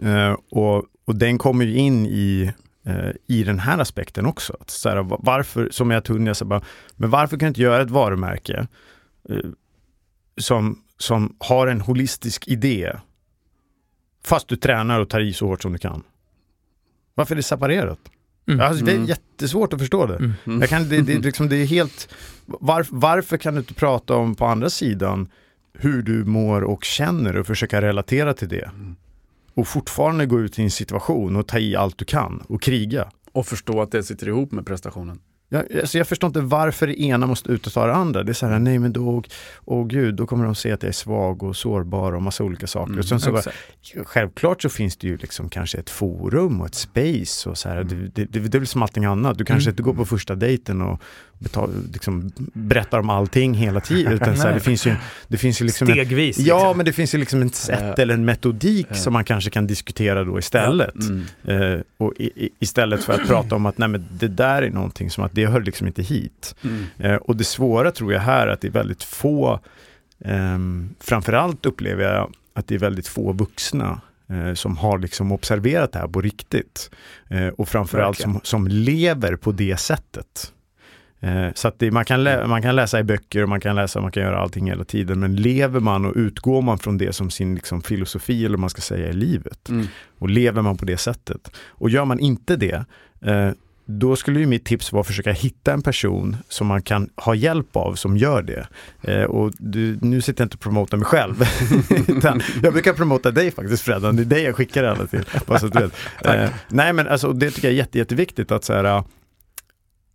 Eh, 0.01 0.31
Och, 0.51 0.85
och 1.05 1.15
den 1.15 1.37
kommer 1.37 1.65
ju 1.65 1.75
in 1.77 2.05
i, 2.05 2.51
eh, 2.85 3.09
i 3.27 3.43
den 3.43 3.59
här 3.59 3.79
aspekten 3.79 4.25
också. 4.25 4.57
Att 4.59 4.69
så 4.69 4.89
här, 4.89 5.03
va- 5.03 5.19
varför, 5.23 5.69
som 5.71 5.91
jag 5.91 6.03
tog 6.03 6.19
när 6.19 6.27
jag 6.29 6.37
sa 6.37 6.45
bara, 6.45 6.61
men 6.95 7.09
varför 7.09 7.37
kan 7.37 7.45
jag 7.45 7.49
inte 7.51 7.61
göra 7.61 7.81
ett 7.81 7.89
varumärke 7.91 8.67
som, 10.37 10.81
som 10.97 11.35
har 11.39 11.67
en 11.67 11.81
holistisk 11.81 12.47
idé 12.47 12.91
fast 14.25 14.47
du 14.47 14.55
tränar 14.55 14.99
och 14.99 15.09
tar 15.09 15.19
i 15.19 15.33
så 15.33 15.47
hårt 15.47 15.61
som 15.61 15.71
du 15.71 15.77
kan? 15.77 16.03
Varför 17.15 17.35
är 17.35 17.37
det 17.37 17.43
separerat? 17.43 17.99
Mm. 18.47 18.59
Alltså, 18.61 18.85
det 18.85 18.91
är 18.91 18.95
Mm. 18.95 19.07
jättesvårt 19.07 19.73
att 19.73 19.79
förstå 19.79 20.05
det. 20.05 20.15
Mm. 20.15 20.33
Mm. 20.45 20.59
Jag 20.59 20.69
kan, 20.69 20.89
det, 20.89 21.01
det, 21.01 21.17
liksom, 21.19 21.49
det 21.49 21.55
är 21.55 21.65
helt, 21.65 22.09
var, 22.45 22.85
varför 22.89 23.37
kan 23.37 23.53
du 23.53 23.59
inte 23.59 23.73
prata 23.73 24.15
om 24.15 24.35
på 24.35 24.45
andra 24.45 24.69
sidan 24.69 25.29
hur 25.73 26.01
du 26.01 26.25
mår 26.25 26.61
och 26.61 26.83
känner 26.83 27.37
och 27.37 27.47
försöka 27.47 27.81
relatera 27.81 28.33
till 28.33 28.49
det? 28.49 28.65
Mm. 28.75 28.95
Och 29.53 29.67
fortfarande 29.67 30.25
gå 30.25 30.39
ut 30.39 30.59
i 30.59 30.63
en 30.63 30.71
situation 30.71 31.35
och 31.35 31.47
ta 31.47 31.59
i 31.59 31.75
allt 31.75 31.97
du 31.97 32.05
kan 32.05 32.43
och 32.47 32.61
kriga. 32.61 33.11
Och 33.31 33.45
förstå 33.45 33.81
att 33.81 33.91
det 33.91 34.03
sitter 34.03 34.27
ihop 34.27 34.51
med 34.51 34.65
prestationen. 34.65 35.19
Jag, 35.51 35.77
alltså 35.79 35.97
jag 35.97 36.07
förstår 36.07 36.27
inte 36.27 36.41
varför 36.41 36.87
det 36.87 37.01
ena 37.01 37.27
måste 37.27 37.51
ut 37.51 37.67
och 37.67 37.73
ta 37.73 37.85
det 37.87 37.93
andra. 37.93 38.23
Det 38.23 38.31
är 38.31 38.33
så 38.33 38.45
här, 38.45 38.59
nej 38.59 38.79
men 38.79 38.93
då, 38.93 39.23
åh 39.65 39.87
gud, 39.87 40.15
då 40.15 40.27
kommer 40.27 40.45
de 40.45 40.55
se 40.55 40.71
att 40.71 40.83
jag 40.83 40.87
är 40.87 40.93
svag 40.93 41.43
och 41.43 41.55
sårbar 41.55 42.13
och 42.13 42.21
massa 42.21 42.43
olika 42.43 42.67
saker. 42.67 42.87
Mm, 42.89 42.99
och 42.99 43.05
sen 43.05 43.19
så 43.19 43.31
bara, 43.31 43.43
självklart 44.05 44.61
så 44.61 44.69
finns 44.69 44.97
det 44.97 45.07
ju 45.07 45.17
liksom 45.17 45.49
kanske 45.49 45.77
ett 45.77 45.89
forum 45.89 46.61
och 46.61 46.67
ett 46.67 46.75
space 46.75 47.49
och 47.49 47.57
så 47.57 47.69
här. 47.69 47.81
Mm. 47.81 47.87
Det, 47.87 47.95
det, 47.95 48.25
det, 48.25 48.39
det 48.49 48.57
är 48.57 48.59
väl 48.59 48.67
som 48.67 48.81
allting 48.83 49.05
annat. 49.05 49.37
Du 49.37 49.45
kanske 49.45 49.69
Mm. 49.69 49.73
inte 49.73 49.83
går 49.83 49.93
på 49.93 50.05
första 50.05 50.35
dejten 50.35 50.81
och 50.81 51.01
betal, 51.39 51.69
liksom, 51.93 52.31
berättar 52.53 52.99
om 52.99 53.09
allting 53.09 53.53
hela 53.53 53.79
tiden. 53.79 54.13
Utan 54.13 54.37
så 54.37 54.43
här, 54.47 54.53
det 54.53 54.59
finns 54.59 54.87
ju, 54.87 54.95
det 55.27 55.37
finns 55.37 55.61
ju 55.61 55.65
liksom 55.65 55.87
en, 55.87 55.93
Stegvis. 55.93 56.39
Ja, 56.39 56.55
liksom. 56.57 56.77
men 56.77 56.85
det 56.85 56.93
finns 56.93 57.13
ju 57.15 57.17
liksom 57.17 57.41
ett 57.41 57.55
sätt 57.55 57.79
Ja. 57.97 58.03
eller 58.03 58.13
en 58.13 58.25
metodik 58.25 58.87
Ja. 58.89 58.95
som 58.95 59.13
man 59.13 59.23
kanske 59.23 59.49
kan 59.49 59.67
diskutera 59.67 60.23
då 60.23 60.39
istället. 60.39 60.95
Mm. 60.95 61.25
Eh, 61.73 61.79
och 61.97 62.13
i, 62.17 62.23
i, 62.45 62.49
istället 62.59 63.03
för 63.03 63.13
att 63.13 63.27
prata 63.27 63.55
om 63.55 63.65
att 63.65 63.77
nej, 63.77 63.87
men 63.89 64.07
det 64.11 64.27
där 64.27 64.61
är 64.61 64.69
någonting 64.69 65.09
som 65.11 65.23
att 65.23 65.31
det 65.35 65.45
hör 65.45 65.61
liksom 65.61 65.87
inte 65.87 66.01
hit. 66.01 66.55
Mm. 66.63 66.85
Eh, 66.97 67.15
och 67.15 67.35
det 67.35 67.43
svåra 67.43 67.91
tror 67.91 68.13
jag 68.13 68.19
här 68.19 68.47
är 68.47 68.51
att 68.51 68.61
det 68.61 68.67
är 68.67 68.71
väldigt 68.71 69.03
få, 69.03 69.59
ehm, 70.25 70.89
framförallt 70.99 71.65
upplever 71.65 72.03
jag 72.03 72.33
att 72.53 72.67
det 72.67 72.75
är 72.75 72.79
väldigt 72.79 73.07
få 73.07 73.31
vuxna 73.33 74.01
eh, 74.29 74.53
som 74.53 74.77
har 74.77 74.99
liksom 74.99 75.31
observerat 75.31 75.91
det 75.91 75.99
här 75.99 76.07
på 76.07 76.21
riktigt. 76.21 76.89
Och 77.57 77.69
framförallt 77.69 78.17
som, 78.19 78.39
som 78.43 78.67
lever 78.67 79.35
på 79.35 79.51
det 79.51 79.79
sättet. 79.79 80.53
Eh, 81.19 81.47
så 81.55 81.67
att 81.67 81.79
det, 81.79 81.91
man, 81.91 82.05
kan 82.05 82.23
lä- 82.23 82.47
man 82.47 82.61
kan 82.61 82.75
läsa 82.75 82.99
i 82.99 83.03
böcker 83.03 83.43
och 83.43 83.49
man 83.49 83.59
kan 83.59 83.75
läsa, 83.75 84.01
man 84.01 84.11
kan 84.11 84.23
göra 84.23 84.39
allting 84.39 84.67
hela 84.67 84.83
tiden. 84.83 85.19
Men 85.19 85.35
lever 85.35 85.79
man 85.79 86.05
och 86.05 86.13
utgår 86.15 86.61
man 86.61 86.77
från 86.77 86.97
det 86.97 87.13
som 87.13 87.29
sin 87.29 87.55
liksom, 87.55 87.81
filosofi 87.81 88.45
eller 88.45 88.57
vad 88.57 88.59
man 88.59 88.69
ska 88.69 88.81
säga 88.81 89.09
i 89.09 89.13
livet. 89.13 89.69
Mm. 89.69 89.87
Och 90.19 90.29
lever 90.29 90.61
man 90.61 90.77
på 90.77 90.85
det 90.85 90.97
sättet. 90.97 91.51
Och 91.67 91.89
gör 91.89 92.05
man 92.05 92.19
inte 92.19 92.55
det, 92.55 92.85
eh, 93.21 93.51
då 93.91 94.15
skulle 94.15 94.39
ju 94.39 94.45
mitt 94.45 94.65
tips 94.65 94.91
vara 94.91 95.01
att 95.01 95.07
försöka 95.07 95.31
hitta 95.31 95.73
en 95.73 95.81
person 95.81 96.37
som 96.49 96.67
man 96.67 96.81
kan 96.81 97.09
ha 97.15 97.35
hjälp 97.35 97.75
av 97.75 97.95
som 97.95 98.17
gör 98.17 98.41
det. 98.41 98.67
Eh, 99.01 99.23
och 99.23 99.51
du, 99.57 99.97
nu 100.01 100.21
sitter 100.21 100.41
jag 100.41 100.45
inte 100.45 100.55
och 100.55 100.61
promotar 100.61 100.97
mig 100.97 101.05
själv. 101.05 101.43
Jag 102.63 102.73
brukar 102.73 102.93
promota 102.93 103.31
dig 103.31 103.51
faktiskt 103.51 103.83
Freddan, 103.83 104.15
det 104.15 104.21
är 104.21 104.25
dig 104.25 104.43
jag 104.43 104.55
skickar 104.55 104.83
alla 104.83 105.07
till. 105.07 105.23
Bara 105.45 105.59
så 105.59 105.65
att 105.65 105.73
du 105.73 105.79
vet. 105.79 105.93
Eh, 106.25 106.49
nej 106.67 106.93
men 106.93 107.07
alltså 107.07 107.33
det 107.33 107.51
tycker 107.51 107.67
jag 107.67 107.73
är 107.73 107.77
jätte, 107.77 107.97
jätteviktigt 107.97 108.51
att 108.51 108.63
så 108.63 108.73
här, 108.73 109.03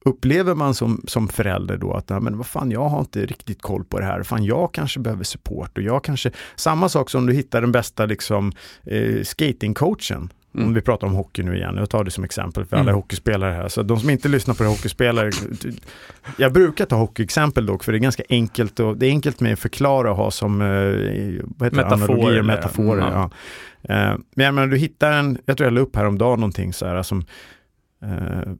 upplever 0.04 0.54
man 0.54 0.74
som, 0.74 1.02
som 1.06 1.28
förälder 1.28 1.76
då 1.76 1.92
att, 1.92 2.08
men 2.08 2.36
vad 2.36 2.46
fan, 2.46 2.70
jag 2.70 2.88
har 2.88 3.00
inte 3.00 3.26
riktigt 3.26 3.62
koll 3.62 3.84
på 3.84 3.98
det 3.98 4.04
här. 4.04 4.22
Fan, 4.22 4.44
jag 4.44 4.74
kanske 4.74 5.00
behöver 5.00 5.24
support 5.24 5.78
och 5.78 5.84
jag 5.84 6.04
kanske, 6.04 6.30
samma 6.56 6.88
sak 6.88 7.10
som 7.10 7.26
du 7.26 7.32
hittar 7.32 7.60
den 7.60 7.72
bästa 7.72 8.06
liksom 8.06 8.52
eh, 8.86 9.22
skatingcoachen. 9.22 10.32
Mm. 10.54 10.66
Om 10.66 10.74
vi 10.74 10.80
pratar 10.80 11.06
om 11.06 11.14
hockey 11.14 11.42
nu 11.42 11.56
igen, 11.56 11.76
jag 11.76 11.90
tar 11.90 12.04
det 12.04 12.10
som 12.10 12.24
exempel 12.24 12.64
för 12.64 12.76
alla 12.76 12.82
mm. 12.82 12.94
hockeyspelare 12.94 13.52
här. 13.52 13.68
Så 13.68 13.82
de 13.82 14.00
som 14.00 14.10
inte 14.10 14.28
lyssnar 14.28 14.54
på 14.54 14.62
det 14.62 14.68
hockeyspelare, 14.68 15.30
jag 16.38 16.52
brukar 16.52 16.86
ta 16.86 16.96
hockeyexempel 16.96 17.66
dock 17.66 17.84
för 17.84 17.92
det 17.92 17.98
är 17.98 18.00
ganska 18.00 18.22
enkelt 18.28 18.80
och 18.80 18.96
det 18.96 19.06
är 19.06 19.10
enkelt 19.10 19.40
med 19.40 19.52
att 19.52 19.58
förklara 19.58 20.10
och 20.10 20.16
ha 20.16 20.30
som 20.30 20.60
eh, 20.60 20.66
vad 21.46 21.66
heter 21.66 21.76
metaforer. 21.76 22.42
metaforer 22.42 23.02
mm. 23.02 23.14
ja. 23.14 23.30
eh, 23.82 24.18
men 24.34 24.44
jag 24.46 24.54
menar, 24.54 24.68
du 24.68 24.76
hittar 24.76 25.12
en, 25.12 25.38
jag 25.46 25.56
tror 25.56 25.66
jag 25.66 25.74
la 25.74 25.80
upp 25.80 25.96
häromdagen 25.96 26.40
någonting 26.40 26.72
så 26.72 26.86
här 26.86 27.02
som 27.02 27.24
eh, 28.02 28.52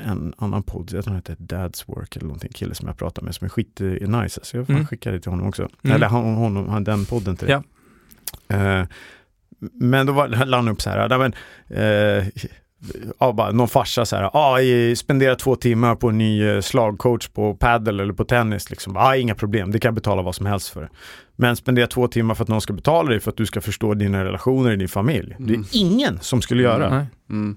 en 0.00 0.34
annan 0.38 0.62
podd, 0.62 0.90
jag 0.92 1.04
tror 1.04 1.14
den 1.14 1.16
heter 1.16 1.36
Dad's 1.56 1.84
Work 1.86 2.16
eller 2.16 2.26
någonting, 2.26 2.52
kille 2.52 2.74
som 2.74 2.88
jag 2.88 2.96
pratar 2.96 3.22
med 3.22 3.34
som 3.34 3.44
är 3.44 3.48
skit 3.48 3.80
nice. 4.00 4.40
Så 4.42 4.56
jag 4.56 4.66
får 4.66 4.72
mm. 4.72 4.86
skicka 4.86 5.10
det 5.10 5.20
till 5.20 5.30
honom 5.30 5.48
också. 5.48 5.68
Mm. 5.82 5.96
Eller 5.96 6.06
han, 6.06 6.34
honom, 6.34 6.68
han, 6.68 6.84
den 6.84 7.04
podden 7.04 7.36
till 7.36 7.48
dig. 7.48 7.62
Ja. 8.48 8.56
Eh, 8.56 8.86
men 9.72 10.06
då 10.06 10.12
var, 10.12 10.28
han 10.28 10.68
upp 10.68 10.82
så 10.82 10.90
här, 10.90 11.18
men, 11.18 11.34
eh, 11.68 12.26
ja, 13.18 13.32
bara, 13.32 13.50
någon 13.50 13.68
farsa 13.68 14.06
så 14.06 14.16
här, 14.16 14.30
ah, 14.32 14.58
spendera 14.96 15.36
två 15.36 15.56
timmar 15.56 15.94
på 15.94 16.08
en 16.08 16.18
ny 16.18 16.48
eh, 16.48 16.60
slagcoach 16.60 17.28
på 17.28 17.54
paddle 17.54 18.02
eller 18.02 18.12
på 18.12 18.24
tennis. 18.24 18.70
Liksom. 18.70 18.96
Ah, 18.96 19.16
inga 19.16 19.34
problem, 19.34 19.70
det 19.70 19.78
kan 19.78 19.88
jag 19.88 19.94
betala 19.94 20.22
vad 20.22 20.34
som 20.34 20.46
helst 20.46 20.68
för. 20.68 20.90
Men 21.36 21.56
spendera 21.56 21.86
två 21.86 22.08
timmar 22.08 22.34
för 22.34 22.42
att 22.42 22.48
någon 22.48 22.60
ska 22.60 22.72
betala 22.72 23.10
dig 23.10 23.20
för 23.20 23.30
att 23.30 23.36
du 23.36 23.46
ska 23.46 23.60
förstå 23.60 23.94
dina 23.94 24.24
relationer 24.24 24.72
i 24.72 24.76
din 24.76 24.88
familj. 24.88 25.34
Mm. 25.38 25.46
Det 25.46 25.52
är 25.52 25.56
mm. 25.56 25.66
ingen 25.72 26.18
som 26.20 26.42
skulle 26.42 26.62
göra. 26.62 26.86
Mm. 26.86 27.06
Mm. 27.30 27.56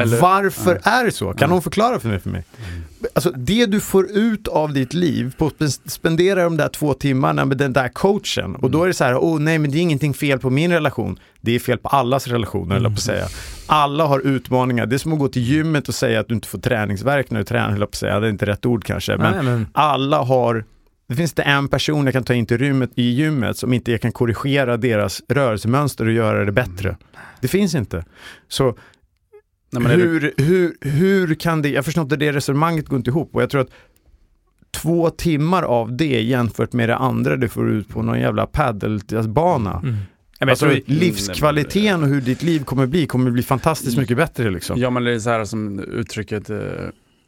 Eller, 0.00 0.20
Varför 0.20 0.80
nej. 0.84 0.94
är 0.94 1.04
det 1.04 1.12
så? 1.12 1.32
Kan 1.32 1.50
någon 1.50 1.62
förklara 1.62 2.00
för 2.00 2.08
mig? 2.08 2.18
För 2.20 2.30
mig? 2.30 2.44
Mm. 2.58 2.82
Alltså 3.14 3.30
det 3.30 3.66
du 3.66 3.80
får 3.80 4.10
ut 4.10 4.48
av 4.48 4.72
ditt 4.72 4.94
liv 4.94 5.34
på 5.38 5.46
att 5.46 5.70
spendera 5.86 6.44
de 6.44 6.56
där 6.56 6.68
två 6.68 6.94
timmarna 6.94 7.44
med 7.44 7.56
den 7.56 7.72
där 7.72 7.88
coachen 7.88 8.44
mm. 8.44 8.60
och 8.60 8.70
då 8.70 8.82
är 8.82 8.86
det 8.86 8.94
så 8.94 9.04
här, 9.04 9.14
oh, 9.14 9.40
nej 9.40 9.58
men 9.58 9.70
det 9.70 9.78
är 9.78 9.80
ingenting 9.80 10.14
fel 10.14 10.38
på 10.38 10.50
min 10.50 10.72
relation. 10.72 11.18
Det 11.40 11.54
är 11.54 11.58
fel 11.58 11.78
på 11.78 11.88
allas 11.88 12.26
relationer, 12.26 12.76
mm. 12.76 12.94
på 12.94 13.00
säga. 13.00 13.26
Alla 13.66 14.06
har 14.06 14.20
utmaningar. 14.20 14.86
Det 14.86 14.96
är 14.96 14.98
som 14.98 15.12
att 15.12 15.18
gå 15.18 15.28
till 15.28 15.42
gymmet 15.42 15.88
och 15.88 15.94
säga 15.94 16.20
att 16.20 16.28
du 16.28 16.34
inte 16.34 16.48
får 16.48 16.58
träningsverk 16.58 17.30
när 17.30 17.38
du 17.38 17.44
tränar, 17.44 17.86
på 17.86 17.96
säga. 17.96 18.20
Det 18.20 18.26
är 18.26 18.30
inte 18.30 18.46
rätt 18.46 18.66
ord 18.66 18.84
kanske. 18.84 19.16
Men, 19.16 19.32
nej, 19.32 19.42
men... 19.42 19.66
alla 19.72 20.22
har 20.22 20.64
det 21.10 21.16
finns 21.16 21.32
det 21.32 21.42
en 21.42 21.68
person 21.68 22.04
jag 22.04 22.12
kan 22.12 22.24
ta 22.24 22.34
in 22.34 22.46
till 22.46 22.58
rymmet, 22.58 22.90
i 22.94 23.02
gymmet 23.02 23.56
som 23.56 23.72
inte 23.72 23.90
jag 23.90 24.00
kan 24.00 24.12
korrigera 24.12 24.76
deras 24.76 25.22
rörelsemönster 25.28 26.06
och 26.06 26.12
göra 26.12 26.44
det 26.44 26.52
bättre. 26.52 26.88
Mm. 26.88 27.00
Det 27.40 27.48
finns 27.48 27.74
inte. 27.74 28.04
Så 28.48 28.74
hur, 29.76 30.34
hur, 30.36 30.76
hur 30.80 31.34
kan 31.34 31.62
det, 31.62 31.68
jag 31.68 31.84
förstår 31.84 32.02
inte, 32.02 32.16
det 32.16 32.32
resonemanget 32.32 32.88
går 32.88 32.96
inte 32.96 33.10
ihop 33.10 33.34
och 33.34 33.42
jag 33.42 33.50
tror 33.50 33.60
att 33.60 33.70
två 34.70 35.10
timmar 35.10 35.62
av 35.62 35.96
det 35.96 36.22
jämfört 36.22 36.72
med 36.72 36.88
det 36.88 36.96
andra 36.96 37.36
du 37.36 37.48
får 37.48 37.70
ut 37.70 37.88
på 37.88 38.02
någon 38.02 38.20
jävla 38.20 38.46
paddelbana. 38.46 39.80
Mm. 39.82 39.96
Alltså 40.40 40.66
tror, 40.66 40.80
livskvaliteten 40.86 42.02
och 42.02 42.08
hur 42.08 42.20
ditt 42.20 42.42
liv 42.42 42.64
kommer 42.64 42.86
bli, 42.86 43.06
kommer 43.06 43.30
bli 43.30 43.42
fantastiskt 43.42 43.98
mycket 43.98 44.16
bättre 44.16 44.50
liksom. 44.50 44.80
Ja 44.80 44.90
men 44.90 45.04
det 45.04 45.12
är 45.12 45.18
så 45.18 45.30
här 45.30 45.44
som 45.44 45.80
uttrycket 45.80 46.50
uh, 46.50 46.58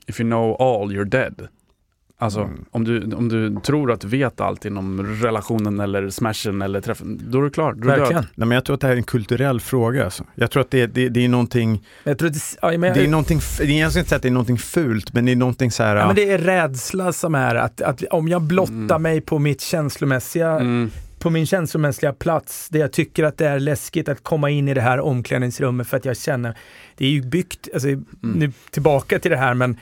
If 0.06 0.20
you 0.20 0.28
know 0.28 0.56
all 0.60 0.92
you're 0.92 1.04
dead. 1.04 1.48
Alltså 2.22 2.40
mm. 2.40 2.64
om, 2.70 2.84
du, 2.84 3.14
om 3.14 3.28
du 3.28 3.60
tror 3.60 3.92
att 3.92 4.00
du 4.00 4.08
vet 4.08 4.40
allt 4.40 4.64
inom 4.64 5.06
relationen 5.22 5.80
eller 5.80 6.10
smashen 6.10 6.62
eller 6.62 6.80
träffen, 6.80 7.20
då 7.30 7.38
är 7.38 7.42
du 7.42 7.50
klar. 7.50 7.72
Då 7.72 7.88
är 7.88 7.98
Verkligen. 7.98 8.26
Nej, 8.34 8.48
men 8.48 8.50
jag 8.50 8.64
tror 8.64 8.74
att 8.74 8.80
det 8.80 8.86
här 8.86 8.94
är 8.94 8.98
en 8.98 9.04
kulturell 9.04 9.60
fråga. 9.60 10.04
Alltså. 10.04 10.24
Jag 10.34 10.50
tror 10.50 10.60
att 10.60 10.70
det, 10.70 10.86
det, 10.86 11.08
det 11.08 11.24
är 11.24 11.28
någonting, 11.28 11.86
jag 12.04 12.18
tror 12.18 12.30
det, 12.30 12.38
ja, 12.62 12.78
men 12.78 12.94
det 12.94 13.04
är 13.04 13.08
någonting, 13.08 13.40
jag 13.58 13.90
ska 13.90 13.98
inte 13.98 14.08
säga 14.08 14.16
att 14.16 14.22
det 14.22 14.28
är 14.28 14.30
någonting 14.30 14.58
fult, 14.58 15.12
men 15.12 15.24
det 15.24 15.32
är 15.32 15.36
någonting 15.36 15.70
så 15.70 15.82
här. 15.82 15.96
Ja, 15.96 16.06
men 16.06 16.16
det 16.16 16.30
är 16.30 16.38
rädsla 16.38 17.12
som 17.12 17.34
är 17.34 17.54
att, 17.54 17.80
att 17.80 18.04
om 18.10 18.28
jag 18.28 18.42
blottar 18.42 18.74
mm. 18.74 19.02
mig 19.02 19.20
på 19.20 19.38
mitt 19.38 19.60
känslomässiga 19.60 20.50
mm 20.50 20.90
på 21.22 21.30
min 21.30 21.46
känslomässiga 21.46 22.12
plats, 22.12 22.68
där 22.68 22.80
jag 22.80 22.92
tycker 22.92 23.24
att 23.24 23.38
det 23.38 23.46
är 23.46 23.60
läskigt 23.60 24.08
att 24.08 24.22
komma 24.22 24.50
in 24.50 24.68
i 24.68 24.74
det 24.74 24.80
här 24.80 25.00
omklädningsrummet 25.00 25.88
för 25.88 25.96
att 25.96 26.04
jag 26.04 26.16
känner, 26.16 26.54
det 26.96 27.06
är 27.06 27.10
ju 27.10 27.22
byggt, 27.22 27.68
alltså, 27.74 27.88
mm. 27.88 28.04
nu 28.20 28.52
tillbaka 28.70 29.18
till 29.18 29.30
det 29.30 29.36
här, 29.36 29.54
men 29.54 29.80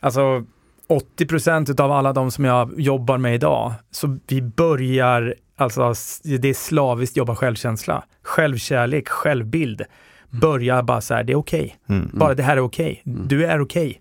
alltså 0.00 0.44
80 0.88 1.26
procent 1.26 1.80
av 1.80 1.92
alla 1.92 2.12
de 2.12 2.30
som 2.30 2.44
jag 2.44 2.80
jobbar 2.80 3.18
med 3.18 3.34
idag, 3.34 3.72
så 3.90 4.18
vi 4.26 4.42
börjar, 4.42 5.34
alltså 5.56 5.94
det 6.22 6.48
är 6.48 6.54
slaviskt 6.54 7.16
jobba 7.16 7.36
självkänsla, 7.36 8.04
självkärlek, 8.22 9.08
självbild. 9.08 9.80
Mm. 9.80 10.40
Börja 10.40 10.82
bara 10.82 11.00
så 11.00 11.14
här, 11.14 11.24
det 11.24 11.32
är 11.32 11.36
okej. 11.36 11.60
Okay. 11.60 11.96
Mm, 11.96 12.08
mm. 12.08 12.18
Bara 12.18 12.34
det 12.34 12.42
här 12.42 12.56
är 12.56 12.60
okej. 12.60 13.02
Okay. 13.02 13.14
Mm. 13.14 13.28
Du 13.28 13.46
är 13.46 13.60
okej. 13.60 13.88
Okay. 13.88 14.00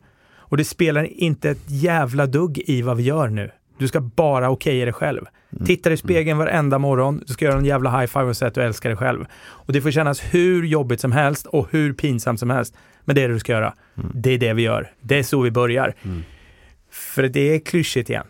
Och 0.50 0.58
det 0.58 0.66
spelar 0.66 1.04
inte 1.04 1.50
ett 1.50 1.64
jävla 1.68 2.26
dugg 2.26 2.62
i 2.66 2.82
vad 2.82 2.98
vi 2.98 3.04
gör 3.04 3.28
nu. 3.28 3.52
Du 3.78 3.88
ska 3.88 4.02
bara 4.02 4.50
okej 4.50 4.86
dig 4.86 4.94
själv. 4.94 5.26
Mm. 5.52 5.66
Titta 5.66 5.92
i 5.92 5.98
spegeln 5.98 6.38
varenda 6.38 6.80
morgon, 6.80 7.24
du 7.28 7.34
ska 7.34 7.46
göra 7.46 7.58
en 7.58 7.66
jävla 7.66 8.00
high 8.00 8.08
five 8.08 8.26
och 8.26 8.38
säga 8.38 8.48
att 8.48 8.56
du 8.56 8.62
älskar 8.62 8.90
dig 8.90 8.98
själv. 8.98 9.26
Och 9.46 9.74
det 9.74 9.82
får 9.82 9.92
kännas 9.92 10.22
hur 10.34 10.64
jobbigt 10.64 11.02
som 11.02 11.12
helst 11.12 11.46
och 11.46 11.68
hhur 11.72 11.94
pinsamt 11.94 12.40
som 12.40 12.50
helst. 12.50 12.76
Men 13.06 13.16
det 13.16 13.24
är 13.24 13.28
det 13.28 13.34
du 13.34 13.40
ska 13.40 13.52
göra. 13.52 13.74
Mm. 13.98 14.12
Det 14.14 14.32
är 14.32 14.38
det 14.38 14.54
vi 14.54 14.62
gör. 14.62 14.92
Det 15.02 15.20
är 15.20 15.24
så 15.24 15.42
vi 15.42 15.52
börjar. 15.52 15.94
För 16.98 17.24
det 17.24 17.56
är 17.56 17.60
klyschigt 17.60 18.10
igen. 18.10 18.28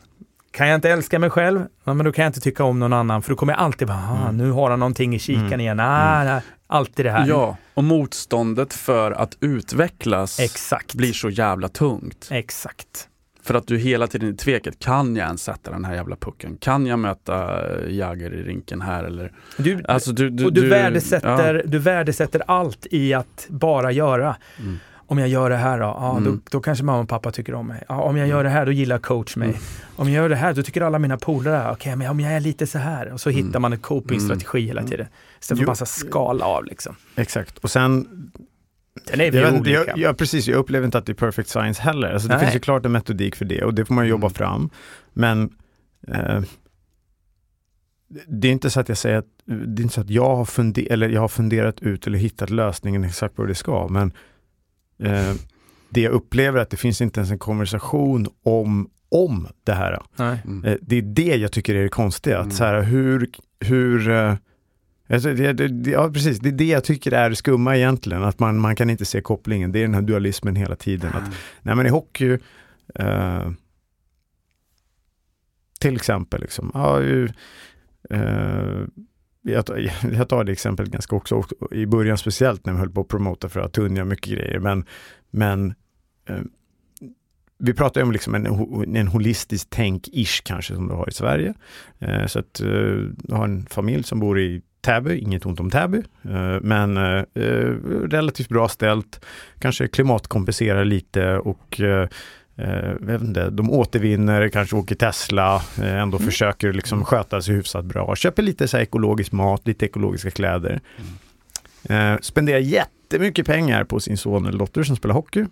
Kan 0.51 0.68
jag 0.68 0.76
inte 0.76 0.89
älska 0.89 1.20
mig 1.20 1.30
själv, 1.30 1.65
ja, 1.84 1.93
men 1.93 2.05
då 2.05 2.11
kan 2.11 2.24
jag 2.24 2.30
inte 2.30 2.39
tycka 2.39 2.63
om 2.63 2.80
någon 2.80 2.93
annan. 2.93 3.22
För 3.22 3.30
då 3.30 3.36
kommer 3.36 3.53
jag 3.53 3.59
alltid 3.59 3.88
bara, 3.88 3.97
ah, 3.97 4.22
mm. 4.22 4.38
nu 4.38 4.51
har 4.51 4.70
han 4.70 4.80
någonting 4.80 5.15
i 5.15 5.20
kikan 5.20 5.45
mm. 5.45 5.59
igen. 5.59 5.80
Ah, 5.80 6.22
mm. 6.22 6.41
Alltid 6.68 7.05
det 7.05 7.11
här. 7.11 7.28
Ja, 7.28 7.57
och 7.74 7.84
motståndet 7.84 8.74
för 8.74 9.11
att 9.11 9.38
utvecklas 9.41 10.39
Exakt. 10.39 10.93
blir 10.93 11.13
så 11.13 11.30
jävla 11.30 11.68
tungt. 11.68 12.28
Exakt. 12.32 13.07
För 13.43 13.53
att 13.53 13.68
du 13.68 13.78
hela 13.78 14.07
tiden 14.07 14.30
i 14.30 14.34
tveket, 14.34 14.80
kan 14.80 15.15
jag 15.15 15.26
ens 15.26 15.43
sätta 15.43 15.72
den 15.72 15.86
här 15.86 15.95
jävla 15.95 16.15
pucken? 16.15 16.57
Kan 16.57 16.86
jag 16.86 16.99
möta 16.99 17.61
Jagger 17.89 18.34
i 18.34 18.43
rinken 18.43 18.82
här 18.82 19.03
eller? 19.03 19.32
Du, 19.57 19.84
alltså, 19.88 20.11
du, 20.11 20.30
du, 20.30 20.45
och 20.45 20.53
du, 20.53 20.70
värdesätter, 20.70 21.55
ja. 21.55 21.61
du 21.65 21.80
värdesätter 21.80 22.41
allt 22.47 22.88
i 22.91 23.13
att 23.13 23.45
bara 23.49 23.91
göra. 23.91 24.36
Mm 24.59 24.80
om 25.08 25.18
jag 25.18 25.28
gör 25.28 25.49
det 25.49 25.55
här 25.55 25.80
då, 25.80 25.86
ja, 25.86 26.18
mm. 26.18 26.24
då, 26.24 26.39
då, 26.51 26.60
kanske 26.60 26.84
mamma 26.84 26.99
och 26.99 27.10
pappa 27.10 27.32
tycker 27.32 27.53
om 27.53 27.68
mig. 27.68 27.84
Ja, 27.89 28.01
om 28.01 28.18
jag 28.18 28.28
gör 28.28 28.43
det 28.43 28.49
här 28.49 28.66
då 28.66 28.72
gillar 28.72 28.97
coach 28.97 29.36
mig. 29.36 29.47
Mm. 29.47 29.60
Om 29.95 30.10
jag 30.10 30.22
gör 30.22 30.30
det 30.30 30.36
här 30.36 30.53
då 30.53 30.64
tycker 30.64 30.82
alla 30.82 30.99
mina 30.99 31.18
polare, 31.18 31.62
okej 31.62 31.74
okay, 31.74 31.95
men 31.95 32.10
om 32.10 32.20
jag 32.20 32.34
är 32.34 32.39
lite 32.39 32.68
så 32.68 32.78
här. 32.78 33.14
Och 33.14 33.22
så 33.22 33.30
mm. 33.30 33.45
hittar 33.45 33.60
man 33.60 33.74
en 33.74 33.80
copingstrategi 33.80 34.58
mm. 34.58 34.68
hela 34.68 34.84
tiden. 34.84 35.08
Istället 35.41 35.66
för 35.66 35.72
att 35.72 35.80
bara 35.80 35.86
skala 35.86 36.45
av 36.45 36.66
liksom. 36.66 36.95
Exakt, 37.16 37.58
och 37.58 37.72
sen 37.72 38.08
Sen 39.05 39.22
är 39.22 39.32
vi 39.32 39.39
jag, 39.39 39.53
olika. 39.53 39.86
Jag, 39.86 39.97
ja, 39.97 40.14
precis. 40.14 40.47
Jag 40.47 40.58
upplever 40.58 40.86
inte 40.86 40.97
att 40.97 41.05
det 41.05 41.12
är 41.12 41.14
perfect 41.14 41.49
science 41.49 41.82
heller. 41.82 42.14
Alltså, 42.14 42.28
det 42.28 42.39
finns 42.39 42.55
ju 42.55 42.60
klart 42.60 42.86
en 42.86 42.91
metodik 42.91 43.36
för 43.36 43.45
det 43.45 43.64
och 43.64 43.74
det 43.74 43.86
får 43.86 43.93
man 43.93 44.08
jobba 44.08 44.28
mm. 44.28 44.34
fram. 44.34 44.70
Men 45.14 45.49
eh, 46.08 46.41
det 48.28 48.47
är 48.47 48.51
inte 48.51 48.70
så 48.70 48.80
att 48.80 48.89
jag 48.89 48.97
säger 48.97 49.18
att, 49.18 49.26
det 49.45 49.82
är 49.82 49.84
inte 49.84 49.93
så 49.93 50.01
att 50.01 50.10
jag 50.10 50.36
har, 50.36 50.45
funder, 50.45 50.88
eller 50.91 51.10
jag 51.10 51.22
har 51.22 51.28
funderat 51.28 51.80
ut 51.82 52.08
eller 52.08 52.18
hittat 52.18 52.49
lösningen 52.49 53.03
exakt 53.03 53.36
på 53.36 53.41
hur 53.41 53.49
det 53.49 53.55
ska, 53.55 53.88
men 53.88 54.12
eh, 54.99 55.33
det 55.89 56.01
jag 56.01 56.13
upplever 56.13 56.59
är 56.59 56.61
att 56.61 56.69
det 56.69 56.77
finns 56.77 57.01
inte 57.01 57.19
ens 57.19 57.31
en 57.31 57.39
konversation 57.39 58.27
om, 58.43 58.89
om 59.09 59.47
det 59.63 59.73
här. 59.73 60.01
Mm. 60.17 60.65
Eh, 60.65 60.77
det 60.81 60.97
är 60.97 61.01
det 61.01 61.35
jag 61.35 61.51
tycker 61.51 61.75
är 61.75 61.83
det 61.83 61.89
konstiga. 61.89 62.35
Mm. 62.35 62.47
Att 62.47 62.53
så 62.53 62.63
här, 62.63 62.81
hur, 62.81 63.29
hur 63.59 64.09
eh, 64.09 64.35
Alltså 65.09 65.33
det, 65.33 65.53
det, 65.53 65.91
ja, 65.91 66.09
precis. 66.13 66.39
Det 66.39 66.49
är 66.49 66.53
det 66.53 66.65
jag 66.65 66.83
tycker 66.83 67.11
är 67.11 67.33
skumma 67.33 67.77
egentligen, 67.77 68.23
att 68.23 68.39
man, 68.39 68.59
man 68.59 68.75
kan 68.75 68.89
inte 68.89 69.05
se 69.05 69.21
kopplingen. 69.21 69.71
Det 69.71 69.79
är 69.79 69.81
den 69.81 69.93
här 69.93 70.01
dualismen 70.01 70.55
hela 70.55 70.75
tiden. 70.75 71.11
Mm. 71.11 71.23
Att, 71.23 71.35
nej 71.61 71.75
men 71.75 71.85
i 71.85 71.89
hockey, 71.89 72.37
eh, 72.95 73.51
till 75.79 75.95
exempel, 75.95 76.41
liksom, 76.41 76.71
ja, 76.74 77.01
eh, 78.09 78.86
jag, 79.51 79.65
tar, 79.65 79.91
jag 80.13 80.29
tar 80.29 80.43
det 80.43 80.51
exemplet 80.51 80.89
ganska 80.89 81.15
också, 81.15 81.43
i 81.71 81.86
början 81.86 82.17
speciellt 82.17 82.65
när 82.65 82.74
vi 82.74 82.79
höll 82.79 82.91
på 82.91 83.01
att 83.01 83.07
promota 83.07 83.49
för 83.49 83.59
att 83.59 83.74
tunja 83.74 84.05
mycket 84.05 84.33
grejer, 84.33 84.59
men, 84.59 84.86
men 85.32 85.74
eh, 86.29 86.41
vi 87.59 87.74
pratar 87.74 88.03
om 88.03 88.11
liksom 88.11 88.36
en, 88.36 88.45
en 88.95 89.07
holistisk 89.07 89.69
tänk-ish 89.69 90.41
kanske 90.43 90.75
som 90.75 90.87
du 90.87 90.93
har 90.93 91.09
i 91.09 91.13
Sverige. 91.13 91.53
Eh, 91.99 92.25
så 92.25 92.39
att 92.39 92.59
eh, 92.59 92.67
du 92.67 93.36
har 93.36 93.43
en 93.43 93.65
familj 93.65 94.03
som 94.03 94.19
bor 94.19 94.39
i 94.39 94.61
Täby, 94.82 95.17
inget 95.17 95.45
ont 95.45 95.59
om 95.59 95.69
Täby, 95.69 95.97
eh, 96.21 96.57
men 96.61 96.97
eh, 96.97 97.24
eh 97.33 97.74
relativt 98.09 98.49
bra 98.49 98.67
ställt, 98.67 99.25
kanske 99.59 99.87
klimatkompenserar 99.87 100.86
lite 100.86 101.37
och 101.37 101.82
eh, 101.82 102.07
eh, 102.58 102.92
vet 103.00 103.21
inte, 103.21 103.50
de 103.50 103.71
återvinner, 103.71 104.50
kanske 104.50 104.75
åker 104.75 104.96
Tesla, 104.96 105.55
eh, 105.55 105.96
ändå 105.96 106.17
mm. 106.17 106.29
försöker 106.29 106.74
liksom 106.74 107.05
sköta 107.05 107.42
sig 107.42 107.55
hyfsat 107.55 107.86
bra, 107.86 108.16
köper 108.16 108.43
lite 108.43 108.67
så 108.67 108.78
ekologisk 108.78 109.32
mat, 109.32 109.67
lite 109.67 109.86
ekologiska 109.86 110.32
kläder. 110.32 110.82
Mm. 110.97 112.13
Eh, 112.13 112.20
spenderar 112.21 112.59
jättemycket 112.59 113.46
pengar 113.46 113.84
på 113.84 114.00
sin 114.00 114.17
son 114.17 114.46
eller 114.46 114.59
dotter 114.59 114.84
som 114.84 114.96
spelar 114.96 115.16
hockey. 115.16 115.46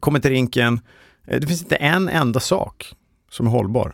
Kommer 0.00 0.20
till 0.20 0.30
rinken, 0.30 0.80
det 1.24 1.46
finns 1.46 1.62
inte 1.62 1.76
en 1.76 2.08
enda 2.08 2.40
sak 2.40 2.94
som 3.30 3.46
är 3.46 3.50
hållbar. 3.50 3.92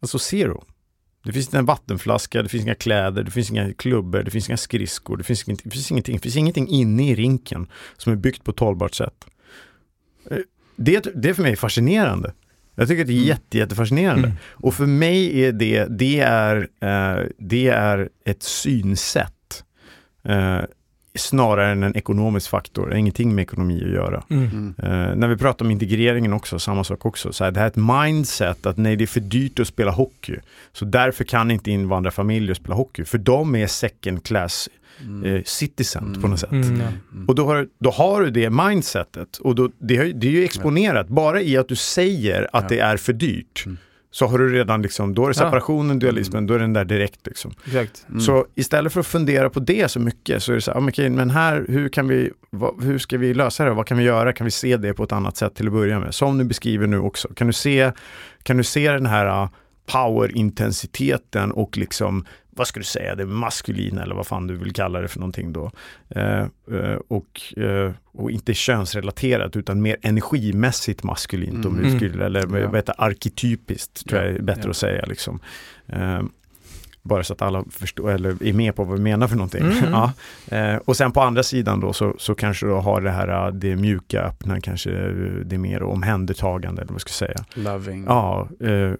Alltså 0.00 0.18
zero. 0.18 0.64
Det 1.24 1.32
finns 1.32 1.46
inte 1.46 1.58
en 1.58 1.64
vattenflaska, 1.64 2.42
det 2.42 2.48
finns 2.48 2.64
inga 2.64 2.74
kläder, 2.74 3.22
det 3.22 3.30
finns 3.30 3.50
inga 3.50 3.74
klubbor, 3.74 4.22
det 4.22 4.30
finns 4.30 4.48
inga 4.48 4.56
skridskor, 4.56 5.16
det 5.16 5.24
finns, 5.24 5.48
ingenting, 5.48 5.70
det 5.70 5.74
finns 5.74 5.90
ingenting, 5.90 6.16
det 6.16 6.22
finns 6.22 6.36
ingenting 6.36 6.68
inne 6.68 7.10
i 7.10 7.14
rinken 7.14 7.66
som 7.96 8.12
är 8.12 8.16
byggt 8.16 8.44
på 8.44 8.50
ett 8.50 8.58
hållbart 8.58 8.94
sätt. 8.94 9.26
Det, 10.76 11.06
det 11.14 11.28
är 11.28 11.34
för 11.34 11.42
mig 11.42 11.56
fascinerande. 11.56 12.32
Jag 12.74 12.88
tycker 12.88 13.02
att 13.02 13.08
det 13.08 13.12
är 13.12 13.24
jätte, 13.24 13.58
jättefascinerande. 13.58 14.28
Mm. 14.28 14.38
Och 14.50 14.74
för 14.74 14.86
mig 14.86 15.44
är 15.44 15.52
det, 15.52 15.86
det 15.98 16.20
är, 16.20 16.56
eh, 16.80 17.26
det 17.38 17.68
är 17.68 18.08
ett 18.24 18.42
synsätt 18.42 19.64
eh, 20.24 20.60
snarare 21.14 21.72
än 21.72 21.82
en 21.82 21.96
ekonomisk 21.96 22.50
faktor. 22.50 22.86
Det 22.86 22.92
har 22.92 22.98
ingenting 22.98 23.34
med 23.34 23.42
ekonomi 23.42 23.82
att 23.84 23.90
göra. 23.90 24.24
Mm. 24.30 24.44
Mm. 24.44 24.74
Eh, 24.78 25.16
när 25.16 25.28
vi 25.28 25.36
pratar 25.36 25.64
om 25.64 25.70
integreringen 25.70 26.32
också, 26.32 26.58
samma 26.58 26.84
sak 26.84 27.06
också. 27.06 27.32
Så 27.32 27.44
här, 27.44 27.50
det 27.50 27.60
här 27.60 27.66
är 27.66 27.70
ett 27.70 28.06
mindset 28.06 28.66
att 28.66 28.76
nej, 28.76 28.96
det 28.96 29.04
är 29.04 29.06
för 29.06 29.20
dyrt 29.20 29.60
att 29.60 29.66
spela 29.68 29.90
hockey. 29.90 30.36
Så 30.72 30.84
därför 30.84 31.24
kan 31.24 31.50
inte 31.50 31.70
invandrarfamiljer 31.70 32.54
spela 32.54 32.74
hockey. 32.74 33.04
För 33.04 33.18
de 33.18 33.54
är 33.54 33.66
second 33.66 34.24
class 34.24 34.68
Mm. 34.68 34.81
Eh, 35.24 35.42
citizen 35.44 36.18
på 36.20 36.28
något 36.28 36.40
sätt. 36.40 36.52
Mm, 36.52 36.80
ja. 36.80 36.86
Mm. 37.12 37.26
Och 37.28 37.34
då 37.34 37.46
har, 37.46 37.68
då 37.78 37.90
har 37.90 38.22
du 38.22 38.30
det 38.30 38.50
mindsetet 38.50 39.36
och 39.36 39.54
då, 39.54 39.70
det, 39.78 39.96
har, 39.96 40.04
det 40.04 40.26
är 40.26 40.30
ju 40.30 40.44
exponerat. 40.44 41.08
Bara 41.08 41.40
i 41.42 41.56
att 41.56 41.68
du 41.68 41.76
säger 41.76 42.42
att 42.52 42.62
Ja. 42.62 42.68
det 42.68 42.78
är 42.78 42.96
för 42.96 43.12
dyrt 43.12 43.62
Mm. 43.66 43.78
så 44.10 44.26
har 44.26 44.38
du 44.38 44.52
redan 44.52 44.82
liksom, 44.82 45.14
då 45.14 45.22
är 45.22 45.26
det 45.26 45.34
Ja. 45.38 45.44
separationen, 45.44 45.98
dualismen, 45.98 46.46
då 46.46 46.54
är 46.54 46.58
den 46.58 46.72
där 46.72 46.84
direkt 46.84 47.26
liksom. 47.26 47.52
Exakt. 47.66 48.06
Mm. 48.08 48.20
Så 48.20 48.46
istället 48.54 48.92
för 48.92 49.00
att 49.00 49.06
fundera 49.06 49.50
på 49.50 49.60
det 49.60 49.90
så 49.90 50.00
mycket 50.00 50.42
så 50.42 50.52
är 50.52 50.54
det 50.56 50.62
så 50.62 50.70
här, 50.70 50.78
ah, 50.78 50.80
men 50.80 50.88
okej, 50.88 51.10
men 51.10 51.30
här, 51.30 51.64
hur 51.68 51.88
kan 51.88 52.08
vi, 52.08 52.30
vad, 52.50 52.82
hur 52.84 52.98
ska 52.98 53.18
vi 53.18 53.34
lösa 53.34 53.64
det? 53.64 53.70
Vad 53.70 53.86
kan 53.86 53.98
vi 53.98 54.04
göra? 54.04 54.32
Kan 54.32 54.44
vi 54.44 54.50
se 54.50 54.76
det 54.76 54.94
på 54.94 55.04
ett 55.04 55.12
annat 55.12 55.36
sätt 55.36 55.54
till 55.54 55.66
att 55.66 55.72
börja 55.72 56.00
med? 56.00 56.14
Som 56.14 56.38
du 56.38 56.44
beskriver 56.44 56.86
nu 56.86 56.98
också. 56.98 57.28
Kan 57.28 57.46
du 57.46 57.52
se, 57.52 57.92
kan 58.42 58.56
du 58.56 58.64
se 58.64 58.90
den 58.92 59.06
här 59.06 59.26
ah, 59.26 59.50
powerintensiteten 59.86 61.52
och 61.52 61.76
liksom, 61.78 62.24
vad 62.56 62.66
ska 62.66 62.80
du 62.80 62.84
säga, 62.84 63.14
det 63.14 63.26
maskulina 63.26 64.02
eller 64.02 64.14
vad 64.14 64.26
fan 64.26 64.46
du 64.46 64.56
vill 64.56 64.72
kalla 64.72 65.00
det 65.00 65.08
för 65.08 65.18
någonting 65.18 65.52
då. 65.52 65.70
Eh, 66.08 66.40
eh, 66.72 66.98
och, 67.08 67.42
eh, 67.56 67.92
och 68.12 68.30
inte 68.30 68.54
könsrelaterat 68.54 69.56
utan 69.56 69.82
mer 69.82 69.96
energimässigt 70.02 71.02
maskulint 71.02 71.66
om 71.66 71.78
vi 71.78 71.86
Mm. 71.86 71.96
skulle, 71.98 72.26
eller 72.26 72.58
Ja. 72.58 72.74
heter 72.76 72.94
arketypiskt 72.98 74.08
tror 74.08 74.22
jag 74.22 74.30
är 74.34 74.42
bättre 74.42 74.62
Ja. 74.64 74.70
att 74.70 74.76
säga 74.76 75.04
liksom. 75.06 75.40
Eh, 75.86 76.22
bara 77.04 77.24
så 77.24 77.32
att 77.32 77.42
alla 77.42 77.64
förstår 77.70 78.10
eller 78.10 78.42
är 78.42 78.52
med 78.52 78.76
på 78.76 78.84
vad 78.84 78.96
vi 78.98 79.02
menar 79.04 79.28
för 79.28 79.36
någonting. 79.36 79.62
Mm. 79.62 79.76
ja. 79.92 80.12
eh, 80.56 80.76
och 80.76 80.96
sen 80.96 81.12
på 81.12 81.20
andra 81.20 81.42
sidan 81.42 81.80
då 81.80 81.92
så, 81.92 82.14
så 82.18 82.34
kanske 82.34 82.66
du 82.66 82.72
har 82.72 83.00
det 83.00 83.10
här 83.10 83.46
eh, 83.46 83.52
det 83.52 83.76
mjuka, 83.76 84.22
öppna, 84.22 84.60
kanske 84.60 84.90
eh, 84.90 85.12
det 85.44 85.58
mer 85.58 85.82
omhändertagande 85.82 86.82
eller 86.82 86.92
vad 86.92 87.00
ska 87.00 87.08
jag 87.08 87.36
säga. 87.36 87.44
Loving. 87.72 88.04
Ja, 88.04 88.48
eh, 88.60 88.92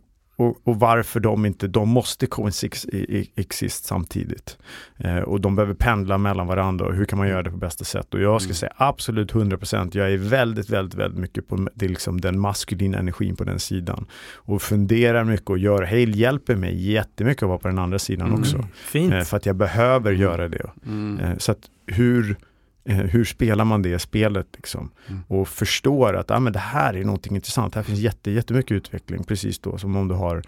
och, 0.43 0.61
och 0.65 0.81
varför 0.81 1.21
de 1.21 1.47
inte, 1.47 1.69
de 1.69 1.89
måste 1.89 2.27
coexist 2.27 3.85
samtidigt. 3.85 4.59
Eh, 4.99 5.17
och 5.19 5.41
de 5.41 5.57
behöver 5.57 5.75
pendla 5.75 6.19
mellan 6.19 6.47
varandra 6.47 6.87
och 6.87 6.95
hur 6.95 7.05
kan 7.05 7.19
man 7.19 7.29
göra 7.29 7.43
det 7.43 7.51
på 7.51 7.57
bästa 7.57 7.85
sätt? 7.85 8.15
Och 8.15 8.21
jag 8.21 8.41
ska 8.43 8.49
Mm. 8.49 8.55
säga 8.55 8.73
absolut 8.77 9.33
100%, 9.33 9.91
jag 9.97 10.13
är 10.13 10.17
väldigt, 10.17 10.71
väldigt, 10.71 10.95
väldigt 10.99 11.21
mycket 11.21 11.49
på 11.49 11.69
det 11.75 11.89
liksom 11.89 12.21
den 12.21 12.39
maskulina 12.41 12.99
energin 12.99 13.37
på 13.37 13.45
den 13.45 13.59
sidan. 13.59 14.07
Och 14.35 14.63
funderar 14.63 15.25
mycket 15.25 15.51
och 15.51 15.59
gör, 15.59 15.83
Hale 15.83 16.17
hjälper 16.17 16.57
mig 16.57 16.91
jättemycket 16.93 17.43
att 17.43 17.49
vara 17.49 17.59
på 17.59 17.69
den 17.69 17.79
andra 17.79 17.99
sidan 17.99 18.27
Mm. 18.29 18.41
också. 18.41 18.67
Fint. 18.75 19.13
Eh, 19.13 19.21
för 19.23 19.37
att 19.37 19.47
jag 19.47 19.57
behöver 19.57 20.13
göra 20.13 20.49
det. 20.49 20.71
Mm. 20.87 21.19
Eh, 21.21 21.37
Så 21.39 21.53
att 21.53 21.59
hur, 21.87 22.37
eh, 22.85 22.97
hur 22.97 23.25
spelar 23.25 23.65
man 23.65 23.83
det 23.83 23.99
spelet 23.99 24.47
liksom? 24.57 24.91
Mm. 25.09 25.21
Och 25.29 25.49
förstår 25.49 26.17
att 26.17 26.31
ah, 26.31 26.41
men 26.41 26.53
det 26.53 26.59
här 26.59 26.95
är 26.97 27.05
någonting 27.05 27.35
intressant. 27.37 27.75
Här 27.75 27.83
finns 27.83 27.99
jätte, 27.99 28.31
jättemycket 28.31 28.73
utveckling 28.73 29.25
precis 29.25 29.59
då 29.59 29.79
som 29.79 29.97
om 29.97 30.09
du 30.09 30.15
har 30.15 30.43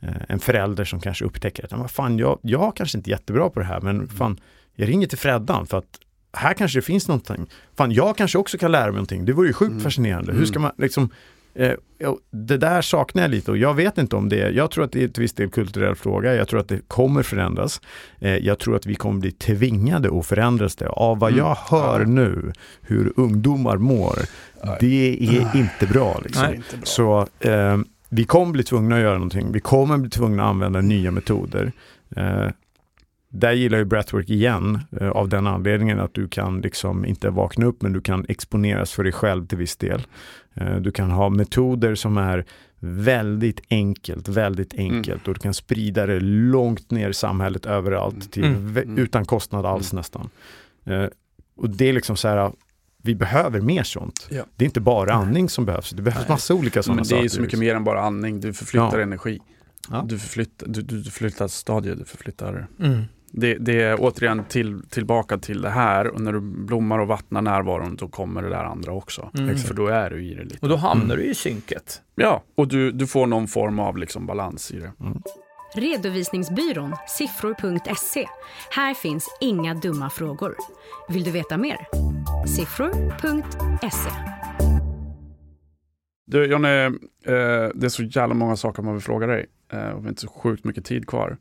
eh, 0.00 0.08
en 0.28 0.38
förälder 0.38 0.84
som 0.84 1.00
kanske 1.00 1.24
upptäcker 1.24 1.64
att 1.64 1.72
ah, 1.72 1.76
men 1.76 1.88
fan, 1.88 2.18
jag, 2.18 2.38
jag 2.42 2.76
kanske 2.76 2.98
inte 2.98 3.10
är 3.10 3.12
jättebra 3.12 3.50
på 3.50 3.60
det 3.60 3.66
här 3.66 3.80
men 3.80 4.08
fan, 4.08 4.40
jag 4.74 4.88
ringer 4.88 5.06
till 5.06 5.18
Freddan 5.18 5.66
för 5.66 5.78
att 5.78 5.98
här 6.32 6.54
kanske 6.54 6.78
det 6.78 6.82
finns 6.82 7.08
någonting. 7.08 7.46
Fan, 7.76 7.92
jag 7.92 8.16
kanske 8.16 8.38
också 8.38 8.58
kan 8.58 8.72
lära 8.72 8.84
mig 8.84 8.92
någonting. 8.92 9.24
Det 9.24 9.32
vore 9.32 9.46
ju 9.46 9.52
sjukt 9.52 9.70
Mm. 9.70 9.82
fascinerande. 9.82 10.32
Hur 10.32 10.38
Mm. 10.38 10.46
ska 10.46 10.58
man 10.58 10.72
liksom 10.78 11.10
det 12.30 12.56
där 12.56 12.82
saknar 12.82 13.22
jag 13.22 13.30
lite 13.30 13.50
och 13.50 13.56
jag 13.56 13.74
vet 13.74 13.98
inte 13.98 14.16
om 14.16 14.28
det. 14.28 14.50
Jag 14.50 14.70
tror 14.70 14.84
att 14.84 14.92
det 14.92 15.02
är 15.04 15.08
till 15.08 15.20
viss 15.22 15.32
del 15.32 15.50
kulturell 15.50 15.94
fråga. 15.94 16.34
Jag 16.34 16.48
tror 16.48 16.60
att 16.60 16.68
det 16.68 16.88
kommer 16.88 17.22
förändras. 17.22 17.80
Eh, 18.20 18.36
jag 18.36 18.58
tror 18.58 18.76
att 18.76 18.86
vi 18.86 18.94
kommer 18.94 19.20
bli 19.20 19.30
tvingade 19.32 20.18
att 20.18 20.26
förändras 20.26 20.76
det. 20.76 20.88
Av 20.88 21.18
vad 21.18 21.32
Mm. 21.32 21.38
jag 21.44 21.54
hör 21.54 22.04
nu, 22.04 22.52
hur 22.80 23.12
ungdomar 23.16 23.76
mår, 23.76 24.18
det 24.80 25.16
är 25.20 25.56
inte 25.56 25.86
bra. 25.86 26.20
Liksom. 26.24 26.44
Är 26.44 26.54
inte 26.54 26.76
bra. 26.76 26.84
Så 26.84 27.26
eh, 27.40 27.78
vi 28.08 28.24
kommer 28.24 28.52
bli 28.52 28.62
tvungna 28.62 28.94
att 28.96 29.02
göra 29.02 29.14
någonting. 29.14 29.52
Vi 29.52 29.60
kommer 29.60 29.96
bli 29.98 30.10
tvungna 30.10 30.42
att 30.44 30.50
använda 30.50 30.80
nya 30.80 31.10
metoder. 31.10 31.72
Eh, 32.16 32.46
där 33.40 33.52
gillar 33.52 33.78
ju 33.78 33.84
breathwork 33.84 34.30
igen 34.30 34.78
eh, 35.00 35.08
av 35.10 35.28
den 35.28 35.46
anledningen 35.46 36.00
att 36.00 36.14
du 36.14 36.28
kan 36.28 36.60
liksom 36.60 37.04
inte 37.04 37.30
vakna 37.30 37.66
upp 37.66 37.82
men 37.82 37.92
du 37.92 38.00
kan 38.00 38.26
exponeras 38.28 38.92
för 38.92 39.02
dig 39.04 39.12
själv 39.12 39.46
till 39.46 39.58
viss 39.58 39.76
del. 39.76 40.06
Eh, 40.54 40.76
du 40.76 40.92
kan 40.92 41.10
ha 41.10 41.28
metoder 41.28 41.94
som 41.94 42.16
är 42.18 42.44
väldigt 42.78 43.60
enkelt, 43.70 44.28
väldigt 44.28 44.74
enkelt 44.74 45.28
och 45.28 45.34
du 45.34 45.40
kan 45.40 45.54
sprida 45.54 46.06
det 46.06 46.20
långt 46.20 46.90
ner 46.90 47.08
i 47.10 47.14
samhället 47.14 47.66
överallt 47.66 48.32
till, 48.32 48.44
Mm. 48.44 48.76
Mm. 48.76 48.98
utan 48.98 49.24
kostnad 49.24 49.66
alls 49.66 49.92
nästan. 49.92 50.28
Eh, 50.84 51.04
och 51.56 51.70
det 51.70 51.88
är 51.88 51.92
liksom 51.92 52.16
så 52.16 52.28
här, 52.28 52.52
vi 53.02 53.14
behöver 53.14 53.60
mer 53.60 53.82
sånt. 53.82 54.26
Ja. 54.30 54.44
Det 54.56 54.64
är 54.64 54.66
inte 54.66 54.80
bara 54.80 55.12
andning 55.12 55.48
som 55.48 55.64
behövs, 55.64 55.90
det 55.90 56.02
behövs 56.02 56.22
Nej. 56.22 56.30
massa 56.34 56.54
olika 56.54 56.82
sådana 56.82 56.96
Men 56.96 57.02
det 57.02 57.08
saker. 57.08 57.24
är 57.24 57.28
så 57.28 57.40
mycket 57.40 57.58
mer 57.58 57.74
än 57.74 57.84
bara 57.84 58.00
andning. 58.00 58.40
Du 58.40 58.52
förflyttar 58.52 58.96
Ja. 58.98 59.02
energi. 59.02 59.38
Ja. 59.90 60.04
Du, 60.08 60.18
förflyttar, 60.18 60.66
du, 60.66 60.82
du, 60.82 60.96
du 60.98 61.04
förflyttar 61.04 61.48
stadier, 61.48 61.94
du 61.96 62.04
förflyttar 62.04 62.66
Mm. 62.80 63.02
Det, 63.36 63.54
det 63.54 63.82
är 63.82 63.96
återigen 64.00 64.44
till, 64.48 64.82
tillbaka 64.90 65.38
till 65.38 65.62
det 65.62 65.70
här 65.70 66.06
och 66.06 66.20
när 66.20 66.32
du 66.32 66.40
blommar 66.40 66.98
och 66.98 67.08
vattnar 67.08 67.42
närvaron 67.42 67.96
då 67.96 68.08
kommer 68.08 68.42
det 68.42 68.48
där 68.48 68.64
andra 68.64 68.92
också. 68.92 69.30
Mm. 69.38 69.56
För 69.58 69.74
då 69.74 69.86
är 69.86 70.10
du 70.10 70.24
i 70.24 70.34
det 70.34 70.44
lite. 70.44 70.58
Och 70.60 70.68
då 70.68 70.76
hamnar 70.76 71.04
Mm. 71.04 71.16
du 71.16 71.22
i 71.24 71.34
synket. 71.34 72.02
Ja, 72.14 72.42
och 72.56 72.68
du, 72.68 72.92
du 72.92 73.06
får 73.06 73.26
någon 73.26 73.46
form 73.48 73.78
av 73.78 73.96
liksom 73.98 74.26
balans 74.26 74.70
i 74.70 74.78
det. 74.78 74.92
Redovisningsbyrån 75.74 76.96
siffror.se. 77.08 78.26
Här 78.70 78.94
finns 78.94 79.28
inga 79.40 79.74
dumma 79.74 80.10
frågor. 80.10 80.54
Vill 81.08 81.24
du 81.24 81.30
veta 81.30 81.56
mer? 81.56 81.76
Siffror.se. 82.46 84.10
Du 86.26 86.44
Jonny, 86.46 86.68
eh, 86.68 86.90
det 87.74 87.84
är 87.84 87.88
så 87.88 88.02
jävla 88.02 88.34
många 88.34 88.56
saker 88.56 88.82
man 88.82 88.94
vill 88.94 89.02
fråga 89.02 89.26
dig. 89.26 89.46
Eh, 89.72 89.88
och 89.88 90.00
vi 90.00 90.02
har 90.02 90.08
inte 90.08 90.20
så 90.20 90.28
sjukt 90.28 90.64
mycket 90.64 90.84
tid 90.84 91.06
kvar. 91.06 91.36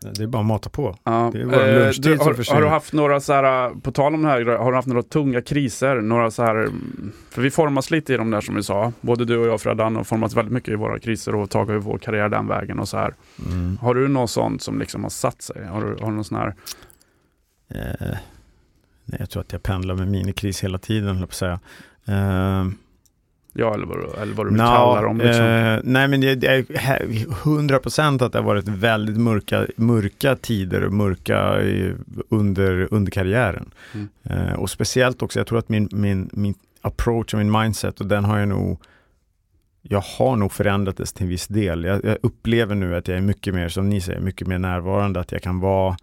Det 0.00 0.22
är 0.22 0.26
bara 0.26 0.40
att 0.40 0.46
mata 0.46 0.70
på. 0.70 0.96
Ja, 1.04 1.30
Det 1.32 1.40
är 1.40 1.44
vår 1.44 1.54
eh, 1.54 1.90
du, 1.98 2.16
har, 2.16 2.54
har 2.54 2.62
du 2.62 2.68
haft 2.68 2.92
några 2.92 3.20
så 3.20 3.32
här, 3.32 3.70
på 3.80 3.92
tal 3.92 4.14
om 4.14 4.22
det 4.22 4.28
här, 4.28 4.44
har 4.44 4.70
du 4.70 4.76
haft 4.76 4.88
några 4.88 5.02
tunga 5.02 5.42
kriser? 5.42 6.00
Några 6.00 6.30
så 6.30 6.42
här, 6.42 6.54
mm, 6.56 7.12
för 7.30 7.42
vi 7.42 7.50
formas 7.50 7.90
lite 7.90 8.14
i 8.14 8.16
de 8.16 8.30
där 8.30 8.40
som 8.40 8.54
vi 8.54 8.62
sa. 8.62 8.92
Både 9.00 9.24
du 9.24 9.36
och 9.36 9.46
jag 9.46 9.60
Freddan 9.60 9.96
har 9.96 10.04
formats 10.04 10.36
väldigt 10.36 10.52
mycket 10.52 10.72
i 10.72 10.76
våra 10.76 10.98
kriser 10.98 11.34
och 11.34 11.50
tagit 11.50 11.84
vår 11.84 11.98
karriär 11.98 12.28
den 12.28 12.46
vägen 12.46 12.78
och 12.78 12.88
så 12.88 12.96
här. 12.96 13.14
Mm. 13.46 13.78
Har 13.80 13.94
du 13.94 14.08
något 14.08 14.30
sånt 14.30 14.62
som 14.62 14.78
liksom 14.78 15.02
har 15.02 15.10
satt 15.10 15.42
sig? 15.42 15.66
Har 15.66 15.84
du, 15.84 15.86
har 15.86 16.10
du 16.10 16.14
någon 16.14 16.24
sån 16.24 16.38
här? 16.38 16.54
Eh, 17.68 18.16
nej, 19.04 19.16
jag 19.20 19.30
tror 19.30 19.40
att 19.40 19.52
jag 19.52 19.62
pendlar 19.62 19.94
med 19.94 20.08
minikris 20.08 20.64
hela 20.64 20.78
tiden, 20.78 21.08
höll 21.08 21.18
jag 21.18 21.28
på 21.28 21.32
att 21.32 21.34
säga. 21.34 21.60
Eh, 22.06 22.66
Ja, 23.52 23.74
eller 23.74 23.86
vad 23.86 23.96
du, 23.96 24.22
eller 24.22 24.34
vad 24.34 24.46
du 24.46 24.50
Nå, 24.50 24.64
kalla 24.64 25.02
dem. 25.02 25.18
Liksom. 25.18 25.44
eh, 25.44 25.80
nej 25.84 26.08
men 26.08 26.20
det, 26.20 26.44
är 26.44 26.62
he- 26.62 27.26
100% 27.26 28.24
att 28.24 28.32
det 28.32 28.38
har 28.38 28.44
varit 28.44 28.68
väldigt 28.68 29.16
mörka, 29.16 29.66
mörka 29.76 30.36
tider 30.36 30.84
och 30.84 30.92
mörka 30.92 31.62
i, 31.62 31.94
under, 32.28 32.88
under 32.90 33.12
karriären. 33.12 33.70
Mm. 33.94 34.08
Eh, 34.22 34.52
och 34.52 34.70
speciellt 34.70 35.22
också, 35.22 35.38
jag 35.38 35.46
tror 35.46 35.58
att 35.58 35.68
min, 35.68 35.88
min, 35.92 36.30
min 36.32 36.54
approach 36.80 37.34
och 37.34 37.38
min 37.38 37.50
mindset 37.50 38.00
och 38.00 38.06
den 38.06 38.24
har 38.24 38.38
jag 38.38 38.48
nog 38.48 38.80
jag 39.82 40.00
har 40.00 40.36
nog 40.36 40.52
förändrat 40.52 40.96
det 40.96 41.06
till 41.06 41.26
viss 41.26 41.46
del. 41.46 41.84
Jag, 41.84 42.04
jag 42.04 42.18
upplever 42.22 42.74
nu 42.74 42.96
att 42.96 43.08
jag 43.08 43.16
är 43.16 43.22
mycket 43.22 43.54
mer, 43.54 43.68
som 43.68 43.88
ni 43.88 44.00
säger, 44.00 44.20
mycket 44.20 44.46
mer 44.46 44.58
närvarande. 44.58 45.20
Att 45.20 45.32
jag 45.32 45.42
kan 45.42 45.60
vara, 45.60 45.96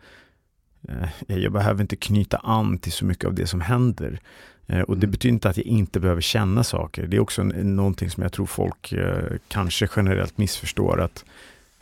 eh, 0.90 1.38
jag 1.38 1.52
behöver 1.52 1.82
inte 1.82 1.96
knyta 1.96 2.38
an 2.38 2.78
till 2.80 2.92
så 2.92 3.06
mycket 3.06 3.26
av 3.26 3.34
det 3.34 3.48
som 3.48 3.62
händer. 3.62 4.20
Eh, 4.68 4.82
och 4.82 4.98
det 4.98 5.06
Mm. 5.06 5.12
betyder 5.12 5.34
inte 5.34 5.50
att 5.50 5.58
jag 5.58 5.66
inte 5.66 6.00
behöver 6.00 6.22
känna 6.22 6.64
saker. 6.64 7.08
Det 7.08 7.18
är 7.18 7.22
också 7.22 7.44
någonting 7.44 8.10
som 8.10 8.24
jag 8.24 8.32
tror 8.34 8.46
folk 8.46 8.92
eh, 8.94 9.18
kanske 9.48 9.88
generellt 9.96 10.38
missförstår. 10.38 11.02
Att 11.02 11.26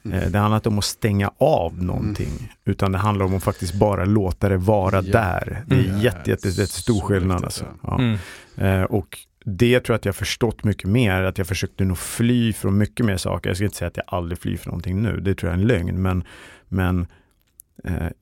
Mm. 0.06 0.20
eh, 0.20 0.30
det 0.30 0.38
handlar 0.40 0.58
inte 0.58 0.70
om 0.70 0.78
att 0.78 0.86
stänga 0.86 1.32
av 1.38 1.84
någonting. 1.84 2.52
Utan 2.66 2.92
det 2.92 2.98
handlar 2.98 3.26
om 3.26 3.36
att 3.36 3.44
faktiskt 3.44 3.74
bara 3.74 4.06
låta 4.06 4.50
det 4.50 4.58
vara 4.58 4.96
Ja. 4.96 5.02
där. 5.02 5.64
Det 5.68 5.76
är 5.76 5.84
Mm. 5.86 6.02
jätte, 6.02 6.30
jätte, 6.32 6.48
jätte 6.48 6.66
stor 6.68 7.02
skillnad. 7.02 7.44
Alltså. 7.46 7.66
ja. 7.84 8.00
Mm. 8.00 8.18
Eh, 8.58 8.84
och 8.84 9.18
det 9.46 9.80
tror 9.80 9.94
jag 9.94 9.98
att 10.00 10.06
jag 10.06 10.14
har 10.14 10.16
förstått 10.16 10.64
mycket 10.64 10.90
mer, 10.90 11.22
att 11.24 11.38
jag 11.38 11.48
försökte 11.48 11.86
nog 11.86 11.98
fly 11.98 12.54
från 12.54 12.78
mycket 12.78 13.06
mer 13.06 13.18
saker. 13.18 13.50
Jag 13.50 13.58
ska 13.58 13.66
inte 13.66 13.78
säga 13.78 13.88
att 13.88 13.98
jag 13.98 14.06
aldrig 14.08 14.40
flyr 14.40 14.58
från 14.58 14.72
någonting 14.72 15.02
nu, 15.02 15.20
det 15.20 15.36
tror 15.36 15.52
jag 15.52 15.58
är 15.60 15.62
en 15.62 15.68
lögn, 15.68 16.02
men, 16.02 16.24
men 16.68 17.08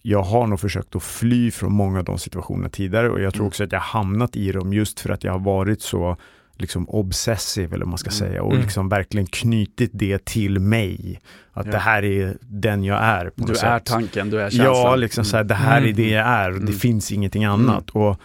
jag 0.01 0.21
har 0.23 0.47
nog 0.47 0.59
försökt 0.59 0.95
att 0.95 1.03
fly 1.03 1.51
från 1.51 1.73
många 1.73 1.99
av 1.99 2.05
de 2.05 2.17
situationerna 2.19 2.69
tidigare 2.69 3.09
och 3.09 3.21
jag 3.21 3.34
tror 3.34 3.41
Mm. 3.41 3.47
också 3.47 3.63
att 3.63 3.71
jag 3.71 3.80
har 3.80 3.99
hamnat 3.99 4.35
i 4.35 4.51
dem 4.51 4.73
just 4.73 4.99
för 4.99 5.09
att 5.09 5.23
jag 5.23 5.31
har 5.31 5.39
varit 5.39 5.81
så 5.81 6.17
liksom 6.57 6.89
obsessiv 6.89 7.73
eller 7.73 7.85
vad 7.85 7.89
man 7.89 7.97
ska 7.97 8.09
Mm. 8.09 8.17
säga 8.31 8.43
och 8.43 8.51
Mm. 8.51 8.63
liksom 8.63 8.89
verkligen 8.89 9.27
knutit 9.27 9.91
det 9.93 10.25
till 10.25 10.59
mig. 10.59 11.19
Att 11.53 11.65
Ja. 11.65 11.71
det 11.71 11.77
här 11.77 12.03
är 12.03 12.38
den 12.41 12.84
jag 12.84 13.03
är 13.03 13.25
på 13.25 13.31
Du 13.35 13.41
något 13.41 13.49
är 13.49 13.55
sätt. 13.80 13.85
tanken, 13.85 14.30
du 14.30 14.41
är 14.41 14.49
känslan. 14.49 14.65
Ja, 14.75 14.95
liksom 14.95 15.25
så 15.25 15.38
här, 15.38 15.43
det 15.43 15.53
här 15.55 15.81
är 15.81 15.93
det 15.93 16.09
jag 16.09 16.27
är 16.27 16.47
och 16.49 16.55
det 16.59 16.61
Mm. 16.61 16.73
finns 16.73 17.11
ingenting 17.11 17.45
annat. 17.45 17.89
Och 17.89 18.19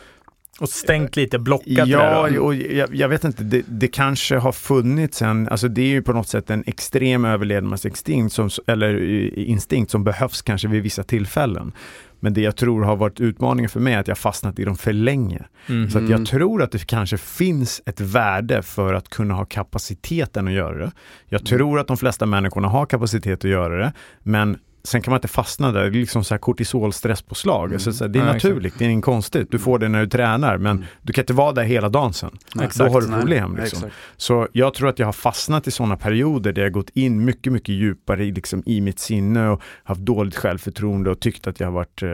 Och 0.60 0.68
stängt 0.68 1.16
lite, 1.16 1.38
blockat 1.38 1.66
det 1.66 1.82
Ja, 1.86 2.28
då. 2.34 2.42
och 2.42 2.54
jag, 2.54 2.94
jag 2.94 3.08
vet 3.08 3.24
inte, 3.24 3.42
det, 3.44 3.62
det 3.68 3.88
kanske 3.88 4.36
har 4.36 4.52
funnits 4.52 5.22
en, 5.22 5.48
alltså 5.48 5.68
det 5.68 5.82
är 5.82 5.86
ju 5.86 6.02
på 6.02 6.12
något 6.12 6.28
sätt 6.28 6.50
en 6.50 6.64
extrem 6.66 7.24
överlevnadsinstinkt 7.24 8.32
som, 8.34 8.50
eller 8.66 8.94
eh, 8.94 9.48
instinkt 9.50 9.90
som 9.90 10.04
behövs 10.04 10.42
kanske 10.42 10.68
vid 10.68 10.82
vissa 10.82 11.02
tillfällen. 11.02 11.72
Men 12.20 12.34
det 12.34 12.40
jag 12.40 12.56
tror 12.56 12.82
har 12.82 12.96
varit 12.96 13.20
utmaningen 13.20 13.68
för 13.68 13.80
mig 13.80 13.94
är 13.94 13.98
att 13.98 14.08
jag 14.08 14.18
fastnat 14.18 14.58
i 14.58 14.64
dem 14.64 14.76
för 14.76 14.92
länge. 14.92 15.42
Mhm. 15.66 15.90
Så 15.90 15.98
att 15.98 16.04
Mm. 16.04 16.12
jag 16.18 16.26
tror 16.26 16.62
att 16.62 16.72
det 16.72 16.86
kanske 16.86 17.16
finns 17.18 17.82
ett 17.86 18.00
värde 18.00 18.62
för 18.62 18.94
att 18.94 19.08
kunna 19.08 19.34
ha 19.34 19.44
kapaciteten 19.44 20.48
att 20.48 20.54
göra 20.54 20.76
det. 20.78 20.92
Jag 21.28 21.40
Mm. 21.40 21.46
tror 21.46 21.78
att 21.80 21.86
de 21.86 21.96
flesta 21.96 22.26
människorna 22.26 22.68
har 22.68 22.86
kapacitet 22.86 23.38
att 23.44 23.50
göra 23.50 23.76
det, 23.76 23.92
men 24.22 24.58
sen 24.84 25.02
kan 25.02 25.10
man 25.10 25.16
inte 25.18 25.28
fastna 25.28 25.72
där. 25.72 25.80
Det 25.82 25.86
är 25.86 25.90
liksom 25.90 26.24
så 26.24 26.34
här 26.34 26.38
kortisolstresspåslag. 26.38 27.64
Mm. 27.64 27.74
Alltså, 27.74 27.92
så 27.92 28.04
här, 28.04 28.08
det 28.08 28.18
är 28.18 28.20
Ja, 28.20 28.26
exakt. 28.28 28.44
naturligt, 28.44 28.78
det 28.78 28.84
är 28.84 28.88
inget 28.88 29.04
konstigt. 29.04 29.50
Du 29.50 29.58
får 29.58 29.78
det 29.78 29.88
när 29.88 30.00
du 30.00 30.06
tränar, 30.06 30.58
men 30.58 30.76
Mm. 30.76 30.84
du 31.02 31.12
kan 31.12 31.22
inte 31.22 31.32
vara 31.32 31.52
där 31.52 31.62
hela 31.62 31.88
dagen 31.88 32.12
sen. 32.12 32.30
Nej, 32.54 32.68
Då 32.78 32.84
har 32.84 33.00
du 33.00 33.06
problem. 33.08 33.56
Liksom. 33.56 33.78
exakt. 33.78 33.94
Så 34.16 34.48
jag 34.52 34.74
tror 34.74 34.88
att 34.88 34.98
jag 34.98 35.06
har 35.06 35.12
fastnat 35.12 35.66
i 35.66 35.70
sådana 35.70 35.96
perioder 35.96 36.52
där 36.52 36.62
jag 36.62 36.72
gått 36.72 36.90
in 36.94 37.24
mycket, 37.24 37.52
mycket 37.52 37.74
djupare 37.74 38.24
i, 38.24 38.32
liksom, 38.32 38.62
i 38.66 38.80
mitt 38.80 38.98
sinne 38.98 39.48
och 39.48 39.62
haft 39.84 40.00
dåligt 40.00 40.36
självförtroende 40.36 41.10
och 41.10 41.20
tyckt 41.20 41.46
att 41.46 41.60
jag 41.60 41.66
har 41.66 41.72
varit 41.72 42.02
eh, 42.02 42.10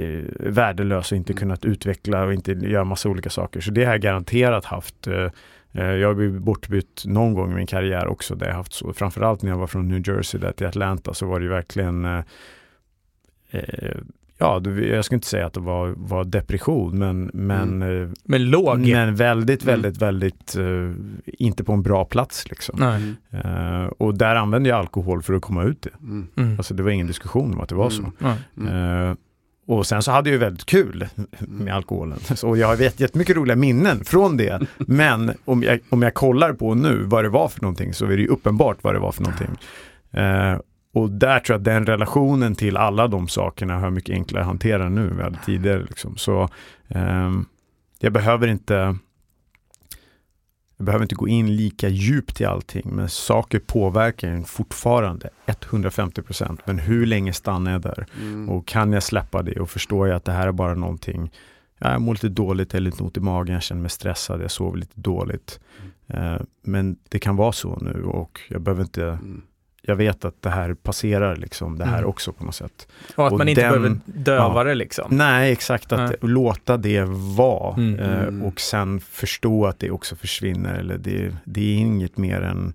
eh, 0.00 0.24
värdelös 0.40 1.12
och 1.12 1.16
inte 1.16 1.32
Mm. 1.32 1.40
kunnat 1.40 1.64
utveckla 1.64 2.24
och 2.24 2.34
inte 2.34 2.52
göra 2.52 2.84
massa 2.84 3.08
olika 3.08 3.30
saker. 3.30 3.60
Så 3.60 3.70
det 3.70 3.84
har 3.84 3.92
jag 3.92 4.00
garanterat 4.02 4.64
haft. 4.64 5.06
Eh, 5.06 5.30
jag 5.84 6.08
har 6.08 6.14
blivit 6.14 6.42
bortbytt 6.42 7.02
någon 7.06 7.34
gång 7.34 7.52
i 7.52 7.54
min 7.54 7.66
karriär 7.66 8.06
också 8.06 8.34
där 8.34 8.46
jag 8.46 8.54
haft 8.54 8.72
så. 8.72 8.92
Framförallt 8.92 9.42
när 9.42 9.50
jag 9.50 9.58
var 9.58 9.66
från 9.66 9.88
New 9.88 10.08
Jersey 10.08 10.40
där 10.40 10.52
till 10.52 10.66
Atlanta 10.66 11.14
så 11.14 11.26
var 11.26 11.38
det 11.40 11.44
ju 11.44 11.50
verkligen 11.50 12.04
eh, 12.04 12.22
eh, 13.50 13.96
Ja, 14.38 14.62
jag 14.90 15.04
skulle 15.04 15.16
inte 15.16 15.26
säga 15.26 15.46
att 15.46 15.52
det 15.52 15.60
var, 15.60 15.94
var 15.96 16.24
depression, 16.24 16.98
men, 16.98 17.30
men, 17.34 17.82
eh, 17.82 18.08
Men 18.24 18.50
låg. 18.50 18.78
men 18.78 19.14
väldigt, 19.14 19.62
Mm. 19.62 19.74
väldigt, 19.74 20.02
väldigt, 20.02 20.56
eh, 20.56 20.92
inte 21.24 21.64
på 21.64 21.72
en 21.72 21.82
bra 21.82 22.04
plats 22.04 22.50
liksom. 22.50 22.78
Nej. 22.80 23.14
Eh, 23.44 23.84
och 23.86 24.18
där 24.18 24.34
använde 24.36 24.68
jag 24.68 24.78
alkohol 24.78 25.22
för 25.22 25.34
att 25.34 25.42
komma 25.42 25.62
ut 25.64 25.82
det. 25.82 25.90
Mm. 26.02 26.28
Mm. 26.36 26.58
Alltså 26.58 26.74
det 26.74 26.82
var 26.82 26.90
ingen 26.90 27.06
diskussion 27.06 27.54
om 27.54 27.60
att 27.60 27.68
det 27.68 27.74
var 27.74 27.90
så. 27.90 28.12
Mm. 28.56 29.16
Och 29.66 29.86
sen 29.86 30.02
så 30.02 30.10
hade 30.10 30.30
jag 30.30 30.32
ju 30.32 30.38
väldigt 30.38 30.66
kul 30.66 31.06
med 31.38 31.74
alkoholen. 31.74 32.18
Så 32.18 32.56
jag 32.56 32.66
har 32.66 32.76
jättemycket 32.76 33.36
roliga 33.36 33.56
minnen 33.56 34.04
från 34.04 34.36
det. 34.36 34.60
Men 34.78 35.32
om 35.44 35.62
jag, 35.62 35.80
om 35.90 36.02
jag 36.02 36.14
kollar 36.14 36.52
på 36.52 36.74
nu 36.74 37.02
vad 37.04 37.24
det 37.24 37.28
var 37.28 37.48
för 37.48 37.62
någonting 37.62 37.94
så 37.94 38.04
är 38.04 38.08
det 38.08 38.22
ju 38.22 38.28
uppenbart 38.28 38.78
vad 38.80 38.94
det 38.94 38.98
var 38.98 39.12
för 39.12 39.22
någonting. 39.22 39.50
Eh, 40.10 40.58
och 40.94 41.10
där 41.10 41.40
tror 41.40 41.54
jag 41.54 41.58
att 41.58 41.64
den 41.64 41.86
relationen 41.86 42.54
till 42.54 42.76
alla 42.76 43.08
de 43.08 43.28
sakerna 43.28 43.74
har 43.74 43.82
jag 43.82 43.92
mycket 43.92 44.14
enklare 44.14 44.42
att 44.42 44.48
hantera 44.48 44.88
nu 44.88 45.08
än 45.08 45.16
vi 45.16 45.22
hade 45.22 45.38
tidigare. 45.46 45.82
Liksom. 45.82 46.16
Så 46.16 46.48
eh, 46.88 47.30
jag 47.98 48.12
behöver 48.12 48.48
inte 48.48 48.96
jag 50.76 50.86
behöver 50.86 51.04
inte 51.04 51.14
gå 51.14 51.28
in 51.28 51.56
lika 51.56 51.88
djupt 51.88 52.40
i 52.40 52.44
allting, 52.44 52.90
men 52.94 53.08
saker 53.08 53.58
påverkar 53.58 54.28
en 54.28 54.44
fortfarande 54.44 55.30
150%. 55.46 56.58
Men 56.64 56.78
hur 56.78 57.06
länge 57.06 57.32
stannar 57.32 57.72
jag 57.72 57.80
där? 57.80 58.06
Mm. 58.20 58.48
Och 58.48 58.66
kan 58.66 58.92
jag 58.92 59.02
släppa 59.02 59.42
det 59.42 59.60
och 59.60 59.70
förstår 59.70 60.08
jag 60.08 60.16
att 60.16 60.24
det 60.24 60.32
här 60.32 60.48
är 60.48 60.52
bara 60.52 60.74
någonting, 60.74 61.32
ja, 61.78 61.92
jag 61.92 62.00
mår 62.00 62.14
lite 62.14 62.28
dåligt, 62.28 62.74
eller 62.74 62.90
lite 62.90 63.02
ont 63.02 63.16
i 63.16 63.20
magen, 63.20 63.54
jag 63.54 63.62
känner 63.62 63.82
mig 63.82 63.90
stressad, 63.90 64.42
jag 64.42 64.50
sover 64.50 64.78
lite 64.78 65.00
dåligt. 65.00 65.60
Eh, 66.06 66.36
men 66.62 66.96
det 67.08 67.18
kan 67.18 67.36
vara 67.36 67.52
så 67.52 67.78
nu 67.80 68.04
och 68.04 68.40
jag 68.48 68.60
behöver 68.60 68.82
inte, 68.82 69.02
Mm. 69.02 69.42
Jag 69.86 69.96
vet 69.96 70.24
att 70.24 70.42
det 70.42 70.50
här 70.50 70.74
passerar 70.74 71.36
liksom, 71.36 71.78
det 71.78 71.84
här 71.84 71.98
Mm. 71.98 72.08
också 72.10 72.32
på 72.32 72.44
något 72.44 72.54
sätt. 72.54 72.88
Och 73.16 73.26
att 73.26 73.32
Och 73.32 73.38
man 73.38 73.48
inte 73.48 73.62
den- 73.62 73.72
behöver 73.72 73.98
döva 74.04 74.60
ja. 74.60 74.64
det 74.64 74.74
liksom. 74.74 75.04
Nej, 75.10 75.52
exakt, 75.52 75.92
att 75.92 75.98
Nej. 76.10 76.16
låta 76.20 76.76
det 76.76 77.04
vara 77.36 77.74
Mm. 77.76 77.98
eh, 78.00 78.22
Mm. 78.22 78.42
och 78.42 78.60
sen 78.60 79.00
förstå 79.00 79.66
att 79.66 79.78
det 79.78 79.90
också 79.90 80.16
försvinner 80.16 80.74
eller 80.74 80.98
det, 80.98 81.36
det 81.44 81.60
är 81.60 81.74
inget 81.78 82.18
mer 82.18 82.40
än 82.42 82.74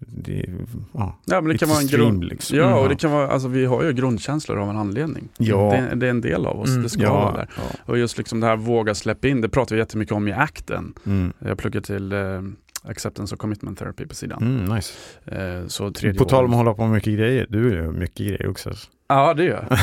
det, 0.00 0.44
ja, 0.92 1.18
Ja, 1.24 1.40
men 1.40 1.52
det 1.52 1.58
kan 1.58 1.68
vara 1.68 1.80
en 1.80 1.86
grund. 1.86 2.24
liksom. 2.24 2.56
Ja, 2.58 2.72
och 2.72 2.78
Mm. 2.78 2.88
det 2.88 2.96
kan 2.96 3.10
vara, 3.10 3.28
alltså 3.30 3.48
vi 3.48 3.64
har 3.64 3.82
ju 3.84 3.92
grundkänslor 3.92 4.58
av 4.58 4.70
en 4.70 4.76
anledning. 4.76 5.28
Ja. 5.38 5.70
Det, 5.90 5.94
det 5.96 6.06
är 6.06 6.10
en 6.10 6.20
del 6.20 6.46
av 6.46 6.60
oss, 6.60 6.68
Mm. 6.68 6.82
det 6.82 6.88
ska 6.88 7.12
vara 7.12 7.32
där. 7.36 7.48
ja. 7.56 7.62
Och 7.84 7.98
just 7.98 8.18
liksom 8.18 8.40
det 8.40 8.46
här 8.46 8.56
våga 8.56 8.94
släppa 8.94 9.28
in, 9.28 9.40
det 9.40 9.48
pratar 9.48 9.76
vi 9.76 9.80
jättemycket 9.82 10.14
om 10.14 10.28
i 10.28 10.32
akten. 10.32 10.94
Mm. 11.06 11.32
Jag 11.38 11.58
pluggar 11.58 11.80
till 11.80 12.12
eh, 12.12 12.42
Acceptance 12.88 13.34
och 13.34 13.40
Commitment 13.40 13.78
Therapy 13.78 14.06
på 14.06 14.14
sidan. 14.14 14.42
Mm, 14.42 14.76
nice. 14.76 14.94
Eh, 15.26 15.66
så 15.66 15.90
tredje 15.90 16.18
På 16.18 16.24
tal 16.24 16.44
om 16.44 16.50
att 16.50 16.56
hålla 16.56 16.74
på 16.74 16.82
med 16.82 16.90
mycket 16.90 17.14
grejer, 17.14 17.46
du 17.48 17.74
gör 17.74 17.92
mycket 17.92 18.26
grejer 18.26 18.48
också. 18.48 18.72
Ja, 19.08 19.34
det 19.34 19.44
gör 19.44 19.66
jag. 19.70 19.78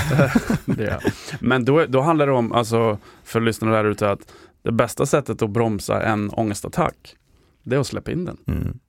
det 0.78 0.84
gör 0.84 0.92
jag. 0.92 1.12
Men 1.40 1.66
då, 1.66 1.86
då 1.86 2.02
handlar 2.02 2.28
det 2.28 2.34
om, 2.34 2.52
alltså, 2.52 2.98
för 3.24 3.42
lyssnarna 3.42 3.76
där 3.76 3.86
ute, 3.86 4.12
att 4.12 4.34
det 4.64 4.72
bästa 4.72 5.06
sättet 5.06 5.42
att 5.42 5.50
bromsa 5.50 6.04
en 6.04 6.30
ångestattack, 6.30 7.16
det 7.64 7.76
är 7.76 7.80
att 7.80 7.88
släppa 7.88 8.12
in 8.12 8.26
den. 8.26 8.38
Mm. 8.48 8.80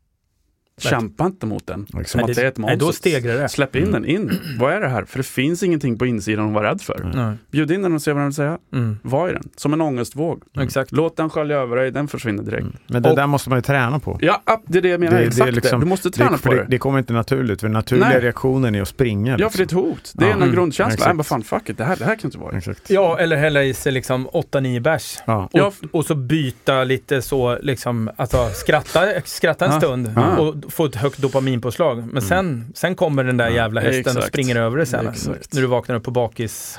Kämpa 0.80 1.26
inte 1.26 1.46
mot 1.46 1.66
den, 1.66 1.86
som 2.06 2.20
att 2.20 2.34
det 2.34 2.42
är 2.42 2.44
ett 2.48 2.58
Nej, 2.58 2.76
då 2.76 2.84
monster. 2.86 3.10
stegrar 3.10 3.38
det. 3.38 3.48
Släpp 3.48 3.76
in 3.76 3.82
Mm. 3.82 3.92
den, 3.92 4.04
in. 4.04 4.32
Vad 4.58 4.72
är 4.72 4.80
det 4.80 4.88
här? 4.88 5.04
För 5.04 5.18
det 5.18 5.22
finns 5.22 5.62
ingenting 5.62 5.98
på 5.98 6.06
insidan 6.06 6.46
att 6.48 6.52
vara 6.54 6.70
rädd 6.70 6.80
för. 6.80 7.00
Mm. 7.00 7.10
Nej. 7.26 7.36
Bjud 7.50 7.70
in 7.70 7.82
den 7.82 7.94
och 7.94 8.02
se 8.02 8.12
vad 8.12 8.20
den 8.20 8.28
vill 8.28 8.34
säga. 8.34 8.58
Mm. 8.72 8.98
Var 9.02 9.28
i 9.28 9.32
den, 9.32 9.42
som 9.56 9.72
en 9.72 9.80
ångestvåg. 9.80 10.42
Mm. 10.56 10.66
Exakt. 10.66 10.92
Låt 10.92 11.16
den 11.16 11.30
skölja 11.30 11.56
över 11.56 11.76
dig, 11.76 11.90
den 11.90 12.08
försvinner 12.08 12.42
direkt. 12.42 12.62
Mm. 12.62 12.76
Men 12.86 13.02
det 13.02 13.10
Och- 13.10 13.16
där 13.16 13.26
måste 13.26 13.48
man 13.50 13.58
ju 13.58 13.62
träna 13.62 13.98
på. 13.98 14.18
Ja, 14.20 14.42
det 14.66 14.78
är 14.78 14.82
det 14.82 14.88
jag 14.88 15.00
menar. 15.00 15.18
Det- 15.18 15.24
Exakt 15.24 15.46
det. 15.46 15.52
liksom- 15.52 15.80
Du 15.80 15.86
måste 15.86 16.10
träna 16.10 16.30
Det, 16.30 16.38
på 16.38 16.50
det. 16.54 16.56
det, 16.56 16.66
det 16.68 16.78
kommer 16.78 16.98
inte 16.98 17.12
naturligt, 17.12 17.60
för 17.60 17.68
den 17.68 17.72
naturliga 17.74 18.08
Nej. 18.08 18.20
reaktionen 18.20 18.74
är 18.74 18.82
att 18.82 18.88
springa. 18.88 19.36
Ja, 19.38 19.50
för 19.50 19.58
det 19.58 19.62
är 19.62 19.66
ett 19.66 19.72
hot. 19.72 20.12
Det 20.14 20.24
är 20.24 20.28
Ja. 20.28 20.34
en 20.34 20.42
Mm. 20.42 20.54
grundkänsla. 20.54 21.06
Nej, 21.06 21.14
men 21.14 21.24
fan, 21.24 21.42
fuck 21.42 21.68
it. 21.68 21.78
Det 21.78 21.84
här, 21.84 21.96
det 21.96 22.04
här 22.04 22.14
kan 22.16 22.28
inte 22.28 22.38
vara. 22.38 22.56
Exakt. 22.56 22.90
Ja, 22.90 23.18
eller 23.18 23.36
hälla 23.36 23.64
i 23.64 23.74
sig 23.74 23.92
liksom 23.92 24.28
8-9 24.32 24.80
bärs. 24.80 25.18
Ja. 25.26 25.48
Och, 25.92 26.06
så 26.06 26.14
byta 26.14 26.84
lite 26.84 27.22
så, 27.22 27.58
liksom, 27.62 28.10
alltså 28.16 28.48
skratta, 28.54 29.00
skratta 29.24 29.66
en 29.66 29.80
stund 29.80 30.18
och 30.38 30.65
få 30.68 30.84
ett 30.84 30.94
högt 30.94 31.18
dopaminpåslag. 31.18 32.04
Men 32.12 32.22
sen, 32.22 32.72
sen 32.74 32.94
kommer 32.94 33.24
den 33.24 33.36
där 33.36 33.48
jävla 33.48 33.80
hästen 33.80 34.16
och 34.16 34.22
springer 34.22 34.56
över 34.56 34.76
det 34.78 34.86
sen. 34.86 35.08
Exakt. 35.08 35.54
När 35.54 35.60
du 35.60 35.66
vaknar 35.66 35.96
upp 35.96 36.04
på 36.04 36.10
bakis. 36.10 36.78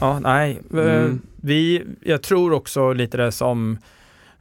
Ja, 0.00 0.18
nej. 0.18 0.60
Eh, 0.72 0.78
Mm. 0.78 1.20
Vi, 1.40 1.84
jag 2.02 2.22
tror 2.22 2.52
också 2.52 2.92
lite 2.92 3.16
det 3.16 3.32
som 3.32 3.78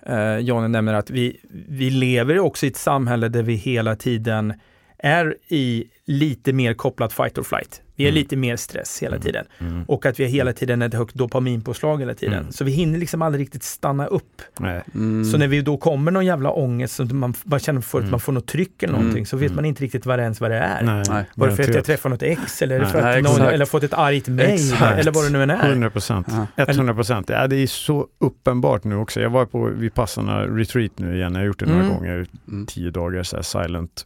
eh, 0.06 0.38
Johnny 0.38 0.68
nämner 0.68 0.94
att 0.94 1.10
vi, 1.10 1.40
vi 1.70 1.90
lever 1.90 2.40
också 2.40 2.66
i 2.66 2.70
ett 2.70 2.78
samhälle 2.78 3.30
där 3.30 3.44
vi 3.44 3.54
hela 3.54 3.96
tiden 3.96 4.54
är 5.00 5.36
i 5.48 5.84
lite 6.06 6.54
mer 6.54 6.74
kopplat 6.74 7.14
fight 7.14 7.38
or 7.38 7.44
flight. 7.44 7.82
Vi 7.96 8.04
är 8.04 8.08
Mm. 8.10 8.16
lite 8.20 8.36
mer 8.36 8.56
stress 8.56 9.00
hela 9.04 9.16
Mm. 9.16 9.24
tiden. 9.26 9.46
Mm. 9.60 9.84
Och 9.88 10.06
att 10.06 10.20
vi 10.20 10.24
har 10.24 10.32
hela 10.32 10.54
tiden 10.54 10.82
ett 10.82 10.94
högt 10.94 11.16
dopaminpåslag 11.16 12.00
hela 12.00 12.14
tiden. 12.14 12.40
Mm. 12.40 12.52
Så 12.52 12.64
vi 12.64 12.72
hinner 12.72 13.00
liksom 13.00 13.22
aldrig 13.22 13.42
riktigt 13.42 13.64
stanna 13.64 14.06
upp. 14.06 14.42
Nej. 14.60 14.84
Mm. 14.96 15.26
Så 15.26 15.38
när 15.38 15.48
vi 15.48 15.62
då 15.62 15.78
kommer 15.78 16.12
någon 16.12 16.26
jävla 16.26 16.52
ångest, 16.52 16.96
så 16.96 17.06
man 17.06 17.34
bara 17.44 17.60
känner 17.60 17.82
för 17.82 17.98
att 17.98 18.02
Mm. 18.02 18.12
man 18.12 18.20
får 18.20 18.34
något 18.34 18.48
tryck 18.48 18.84
eller 18.84 18.94
Mm. 18.94 19.02
någonting, 19.06 19.26
så 19.26 19.38
vet 19.38 19.54
man 19.56 19.66
inte 19.66 19.84
riktigt 19.84 20.06
vad 20.06 20.20
det 20.20 20.24
ens 20.24 20.42
vad 20.42 20.52
det 20.52 20.58
är. 20.58 20.84
Nej. 20.84 21.04
Nej. 21.10 21.26
Var 21.36 21.48
det 21.48 21.56
för 21.56 21.64
att 21.64 21.76
jag 21.76 21.86
träffade 21.86 22.14
något 22.16 22.24
ex 22.24 22.62
eller 22.62 22.80
Nej. 22.80 22.90
för 22.92 23.02
att 23.02 23.24
någon, 23.24 23.42
eller 23.42 23.66
fått 23.66 23.84
ett 23.84 23.94
argt 23.94 24.28
mejl 24.28 24.74
eller 24.98 25.12
vad 25.12 25.26
det 25.26 25.30
nu 25.30 25.44
än 25.44 25.50
är. 25.50 25.70
100 25.70 25.90
procent. 25.90 26.28
Ja. 26.56 26.66
100 26.68 26.94
procent. 26.94 27.30
Ja, 27.30 27.48
det 27.48 27.56
är 27.56 27.68
så 27.68 28.08
uppenbart 28.20 28.84
nu 28.84 28.96
också. 28.96 29.22
Jag 29.22 29.30
var 29.30 29.46
på 29.46 29.66
Vipassana 29.66 30.46
retreat 30.46 30.92
nu 30.96 31.16
igen. 31.16 31.34
Jag 31.34 31.40
har 31.42 31.46
gjort 31.46 31.60
det 31.60 31.66
några 31.66 31.82
Mm. 31.84 31.94
gånger. 31.96 32.26
Tio 32.68 32.92
dagar 32.92 33.24
så 33.24 33.36
här 33.36 33.44
silent. 33.44 34.06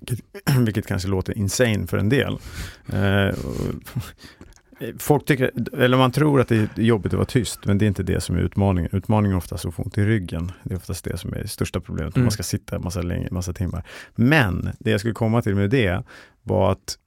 Vilket, 0.58 0.86
kanske 0.86 1.08
låter 1.08 1.38
insane 1.38 1.86
för 1.86 1.98
en 1.98 2.08
del. 2.08 2.38
Eh, 2.92 3.34
Folk 4.98 5.24
tycker, 5.24 5.50
eller 5.78 5.96
man 5.96 6.12
tror 6.12 6.40
att 6.40 6.48
det 6.48 6.78
är 6.78 6.82
jobbigt 6.82 7.12
att 7.12 7.16
vara 7.16 7.26
tyst, 7.26 7.60
men 7.64 7.78
det 7.78 7.84
är 7.84 7.86
inte 7.86 8.02
det 8.02 8.20
som 8.20 8.36
är 8.36 8.40
utmaningen. 8.40 8.90
Utmaningen 8.92 9.34
är 9.34 9.38
oftast 9.38 9.64
att 9.64 9.74
få 9.74 9.82
ont 9.82 9.98
i 9.98 10.04
ryggen. 10.04 10.52
Det 10.62 10.74
är 10.74 10.76
oftast 10.76 11.04
det 11.04 11.16
som 11.18 11.32
är 11.32 11.38
det 11.38 11.48
största 11.48 11.80
problemet. 11.80 12.16
Mm. 12.16 12.24
Man 12.24 12.32
ska 12.32 12.42
sitta 12.42 12.76
en 12.76 12.82
massa, 12.82 13.02
länge, 13.02 13.28
massa 13.30 13.52
timmar. 13.52 13.86
Men 14.14 14.70
det 14.78 14.90
jag 14.90 15.00
skulle 15.00 15.14
komma 15.14 15.42
till 15.42 15.54
med 15.54 15.70
det 15.70 16.02
var 16.42 16.72
att 16.72 16.98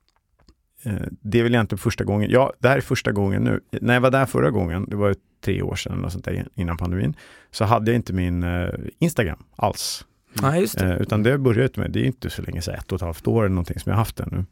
eh, 0.84 1.08
det 1.22 1.40
är 1.40 1.44
väl 1.44 1.54
egentligen 1.54 1.80
första 1.80 2.04
gången, 2.04 2.30
ja 2.30 2.54
det 2.60 2.68
här 2.68 2.78
är 2.78 2.82
första 2.82 3.12
gången 3.12 3.44
nu. 3.44 3.60
När 3.82 3.94
jag 3.94 4.02
var 4.02 4.12
där 4.12 4.26
förra 4.26 4.52
gången, 4.52 4.86
det 4.90 4.96
var 4.96 5.08
ju 5.08 5.16
tre 5.46 5.62
år 5.62 5.76
sedan 5.76 6.12
sånt 6.12 6.26
där, 6.26 6.48
innan 6.56 6.78
pandemin, 6.78 7.14
så 7.52 7.66
hade 7.66 7.92
jag 7.92 7.96
inte 7.96 8.14
min 8.14 8.44
eh, 8.44 8.70
Instagram 9.00 9.44
alls. 9.56 10.06
Det. 10.34 10.82
Eh, 10.82 11.02
utan 11.02 11.24
det 11.24 11.30
har 11.30 11.34
jag 11.34 11.42
börjat 11.42 11.78
med, 11.78 11.92
det 11.92 12.00
är 12.00 12.06
inte 12.06 12.30
så 12.30 12.42
länge 12.42 12.62
sedan, 12.62 12.76
ett 12.76 12.92
och 12.92 12.96
ett 12.96 13.02
halvt 13.02 13.28
år 13.28 13.44
eller 13.44 13.56
någonting 13.56 13.80
som 13.80 13.90
jag 13.90 13.98
har 13.98 14.02
haft 14.02 14.18
den 14.18 14.30
nu. 14.32 14.46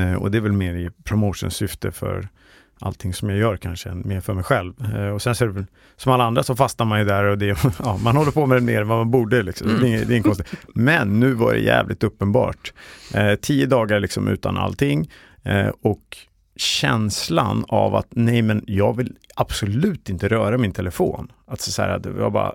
Eh, 0.00 0.14
och 0.14 0.30
det 0.30 0.38
är 0.38 0.42
väl 0.42 0.52
mer 0.52 0.74
i 0.74 0.90
promotionsyfte 1.04 1.92
för 1.92 2.28
allting 2.80 3.14
som 3.14 3.30
jag 3.30 3.38
gör 3.38 3.56
kanske, 3.56 3.90
än 3.90 4.02
mer 4.04 4.20
för 4.20 4.34
mig 4.34 4.44
själv. 4.44 4.72
Eh, 4.94 5.08
och 5.08 5.22
sen 5.22 5.34
så 5.34 5.44
är 5.44 5.48
det 5.48 5.54
väl, 5.54 5.66
som 5.96 6.12
alla 6.12 6.24
andra 6.24 6.42
så 6.42 6.56
fastnar 6.56 6.86
man 6.86 6.98
ju 6.98 7.04
där 7.04 7.24
och 7.24 7.38
det, 7.38 7.46
ja, 7.84 7.96
man 8.04 8.16
håller 8.16 8.32
på 8.32 8.46
med 8.46 8.56
det 8.56 8.62
mer 8.62 8.80
än 8.80 8.88
vad 8.88 8.98
man 8.98 9.10
borde. 9.10 9.42
Liksom. 9.42 9.68
Mm. 9.68 9.82
Det, 9.82 9.94
är, 9.94 10.04
det 10.04 10.16
är 10.16 10.22
konstigt. 10.22 10.48
Men 10.74 11.20
nu 11.20 11.32
var 11.32 11.52
det 11.52 11.58
jävligt 11.58 12.04
uppenbart. 12.04 12.72
Eh, 13.14 13.34
tio 13.34 13.66
dagar 13.66 14.00
liksom 14.00 14.28
utan 14.28 14.56
allting 14.56 15.10
eh, 15.42 15.68
och 15.82 16.16
känslan 16.56 17.64
av 17.68 17.94
att 17.94 18.06
nej 18.10 18.42
men 18.42 18.64
jag 18.66 18.96
vill 18.96 19.16
absolut 19.34 20.08
inte 20.08 20.28
röra 20.28 20.58
min 20.58 20.72
telefon. 20.72 21.32
Att 21.46 21.60
så 21.60 21.82
här, 21.82 21.98
var 21.98 22.30
bara, 22.30 22.52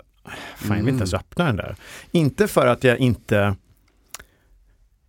fan 0.57 0.77
jag 0.77 0.83
vill 0.83 0.87
inte 0.93 1.01
ens 1.01 1.13
öppna 1.13 1.45
den 1.45 1.55
där. 1.55 1.75
Inte 2.11 2.47
för 2.47 2.67
att 2.67 2.83
jag 2.83 2.97
inte 2.97 3.55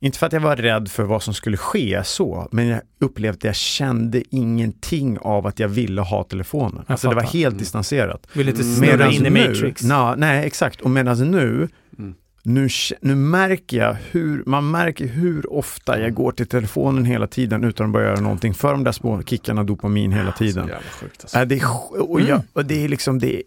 inte 0.03 0.19
för 0.19 0.27
att 0.27 0.33
jag 0.33 0.41
var 0.41 0.57
rädd 0.57 0.91
för 0.91 1.03
vad 1.03 1.23
som 1.23 1.35
skulle 1.35 1.57
ske 1.57 2.01
så, 2.05 2.49
men 2.53 2.67
jag 2.67 2.81
upplevde 3.01 3.37
att 3.39 3.45
jag 3.45 3.55
kände 3.55 4.23
ingenting 4.31 5.19
av 5.19 5.47
att 5.47 5.59
jag 5.59 5.69
ville 5.69 6.01
ha 6.01 6.25
telefonen. 6.25 6.85
Jag 6.87 6.93
Alltså 6.93 7.09
det 7.09 7.15
var 7.15 7.23
helt 7.23 7.35
Mm. 7.53 7.59
distanserat. 7.59 8.27
Vill 8.33 8.49
inte 8.49 8.63
Mm. 8.63 8.75
snurra 8.77 9.11
in 9.11 9.27
i 9.27 9.31
nu- 9.31 9.49
Matrix. 9.49 9.83
Na, 9.83 10.15
nej, 10.15 10.47
exakt. 10.47 10.81
Och 10.81 10.91
medan 10.91 11.31
nu, 11.31 11.69
Mm. 11.99 12.15
nu, 12.43 12.69
nu 13.01 13.15
märker 13.15 13.77
jag 13.77 13.97
hur, 14.11 14.43
man 14.47 14.71
märker 14.71 15.07
hur 15.07 15.53
ofta 15.53 16.01
jag 16.01 16.15
går 16.15 16.33
till 16.33 16.47
telefonen 16.47 17.05
hela 17.05 17.27
tiden 17.27 17.65
utan 17.65 17.87
att 17.87 17.93
börja 17.93 18.09
göra 18.09 18.21
någonting 18.21 18.55
för 18.55 18.71
de 18.73 18.85
där 18.85 18.93
små 18.93 19.23
kickarna 19.23 19.65
dopamin 19.65 20.13
hela 20.13 20.33
Så 20.33 20.39
tiden. 20.39 20.67
jävla 20.69 20.91
sjukt 20.91 21.21
alltså. 21.23 21.39
Äh, 21.39 21.45
det 21.47 21.55
är, 21.55 21.59
sj- 21.61 21.99
och, 21.99 22.21
jag, 22.21 22.29
Mm. 22.31 22.43
och 22.53 22.65
det 22.65 22.85
är 22.85 22.89
liksom, 22.89 23.19
det 23.19 23.37
är, 23.37 23.43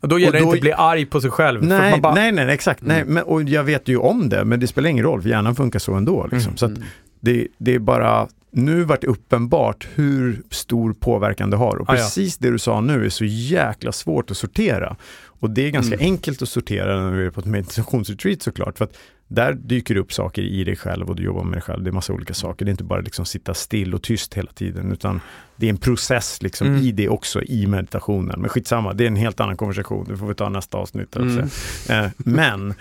Och 0.00 0.08
då 0.08 0.18
gäller 0.18 0.28
Och 0.28 0.32
det 0.32 0.38
då- 0.38 0.44
inte 0.44 0.56
att 0.56 0.60
bli 0.60 0.72
arg 0.72 1.06
på 1.06 1.20
sig 1.20 1.30
själv. 1.30 1.62
nej, 1.62 2.00
bara, 2.00 2.14
nej, 2.14 2.32
nej, 2.32 2.50
exakt. 2.50 2.82
Nej, 2.82 3.00
Mm. 3.00 3.14
men, 3.14 3.22
och 3.22 3.42
jag 3.42 3.64
vet 3.64 3.88
ju 3.88 3.96
om 3.96 4.28
det, 4.28 4.44
men 4.44 4.60
det 4.60 4.66
spelar 4.66 4.90
ingen 4.90 5.04
roll, 5.04 5.22
för 5.22 5.28
hjärnan 5.28 5.54
funkar 5.56 5.78
så 5.78 5.94
ändå. 5.94 6.22
Liksom. 6.32 6.48
Mm. 6.48 6.56
Så 6.56 6.66
Mm. 6.66 6.82
det, 7.20 7.46
det 7.58 7.74
är 7.74 7.78
bara, 7.78 8.28
nu 8.52 8.82
vart 8.84 9.00
det 9.00 9.06
uppenbart 9.06 9.88
hur 9.94 10.42
stor 10.50 10.92
påverkan 10.92 11.50
det 11.50 11.56
har. 11.56 11.76
Och 11.76 11.90
Ah, 11.90 11.92
ja. 11.92 11.96
precis 11.96 12.36
det 12.38 12.50
du 12.50 12.58
sa 12.58 12.80
nu 12.80 13.04
är 13.04 13.08
så 13.08 13.24
jäkla 13.24 13.92
svårt 13.92 14.30
att 14.30 14.36
sortera. 14.36 14.96
Och 15.26 15.50
det 15.50 15.66
är 15.66 15.70
ganska 15.70 15.94
Mm. 15.94 16.04
enkelt 16.06 16.42
att 16.42 16.48
sortera 16.48 17.00
när 17.04 17.16
du 17.16 17.26
är 17.26 17.30
på 17.30 17.40
ett 17.40 17.46
meditationsretreat 17.46 18.42
såklart. 18.42 18.78
För 18.78 18.84
att 18.84 18.96
där 19.32 19.52
dyker 19.54 19.94
det 19.94 20.00
upp 20.00 20.12
saker 20.12 20.42
i 20.42 20.64
dig 20.64 20.76
själv 20.76 21.08
och 21.08 21.16
du 21.16 21.22
jobbar 21.22 21.44
med 21.44 21.52
dig 21.52 21.62
själv. 21.62 21.82
Det 21.84 21.90
är 21.90 21.92
massa 21.92 22.12
olika 22.12 22.34
saker. 22.34 22.64
Det 22.64 22.68
är 22.68 22.72
inte 22.72 22.84
bara 22.84 23.00
liksom 23.00 23.26
sitta 23.26 23.54
still 23.54 23.94
och 23.94 24.02
tyst 24.02 24.34
hela 24.34 24.52
tiden, 24.52 24.92
utan 24.92 25.20
det 25.56 25.66
är 25.66 25.70
en 25.70 25.76
process 25.76 26.42
liksom 26.42 26.66
Mm. 26.66 26.82
i 26.82 26.92
det 26.92 27.08
också, 27.08 27.42
i 27.42 27.66
meditationen. 27.66 28.40
Men 28.40 28.50
skitsamma, 28.50 28.92
det 28.92 29.04
är 29.04 29.08
en 29.08 29.16
helt 29.16 29.40
annan 29.40 29.56
konversation. 29.56 30.06
Det 30.08 30.16
får 30.16 30.26
vi 30.26 30.34
ta 30.34 30.48
nästa 30.48 30.78
avsnitt. 30.78 31.16
Mm. 31.16 31.48
Eh, 31.88 32.10
men 32.16 32.74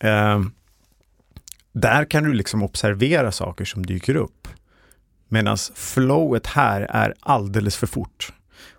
eh, 0.00 0.40
där 1.72 2.04
kan 2.04 2.24
du 2.24 2.32
liksom 2.32 2.62
observera 2.62 3.32
saker 3.32 3.64
som 3.64 3.86
dyker 3.86 4.16
upp. 4.16 4.48
Medan 5.28 5.56
flowet 5.74 6.46
här 6.46 6.80
är 6.80 7.14
alldeles 7.20 7.76
för 7.76 7.86
fort. 7.86 8.32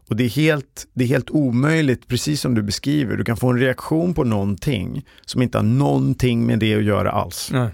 Och 0.10 0.16
det 0.16 0.24
är, 0.24 0.30
helt, 0.30 0.88
det 0.94 1.04
är 1.04 1.08
helt 1.08 1.30
omöjligt, 1.30 2.08
precis 2.08 2.42
som 2.42 2.56
du 2.56 2.62
beskriver. 2.62 3.18
Du 3.18 3.24
kan 3.24 3.38
få 3.38 3.50
en 3.50 3.60
reaktion 3.60 4.14
på 4.14 4.24
någonting 4.24 5.06
som 5.26 5.42
inte 5.42 5.58
har 5.58 5.64
någonting 5.64 6.46
med 6.46 6.60
det 6.60 6.76
att 6.76 6.84
göra 6.84 7.12
alls. 7.12 7.50
nej. 7.52 7.70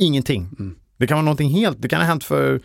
Ingenting. 0.00 0.48
Mm. 0.58 0.76
Det 0.96 1.06
kan 1.06 1.16
vara 1.16 1.24
någonting 1.24 1.50
helt, 1.50 1.82
det 1.82 1.88
kan 1.88 2.00
ha 2.00 2.06
hänt 2.06 2.24
för 2.24 2.60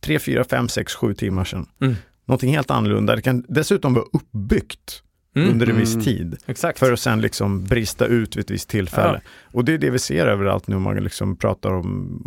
3, 0.00 0.18
4, 0.18 0.44
5, 0.44 0.68
6, 0.68 0.94
7 0.94 1.14
timmar 1.14 1.44
sedan. 1.44 1.66
Mm. 1.80 1.94
Någonting 2.24 2.54
helt 2.54 2.70
annorlunda. 2.70 3.16
Det 3.16 3.22
kan 3.22 3.44
dessutom 3.48 3.94
vara 3.94 4.04
uppbyggt 4.12 5.02
Mm. 5.36 5.48
under 5.50 5.70
en 5.70 5.76
viss 5.76 5.92
Mm. 5.94 6.04
tid. 6.04 6.36
Exakt. 6.46 6.78
För 6.78 6.92
att 6.92 7.00
sen 7.00 7.20
liksom 7.20 7.64
brista 7.64 8.06
ut 8.06 8.36
vid 8.36 8.44
ett 8.44 8.50
visst 8.50 8.68
tillfälle. 8.68 9.20
Och 9.44 9.64
det 9.64 9.72
är 9.74 9.78
det 9.78 9.90
vi 9.90 9.98
ser 9.98 10.26
överallt 10.26 10.66
nu. 10.68 10.78
Man 10.78 10.96
liksom 10.96 11.36
pratar 11.36 11.72
om 11.72 12.22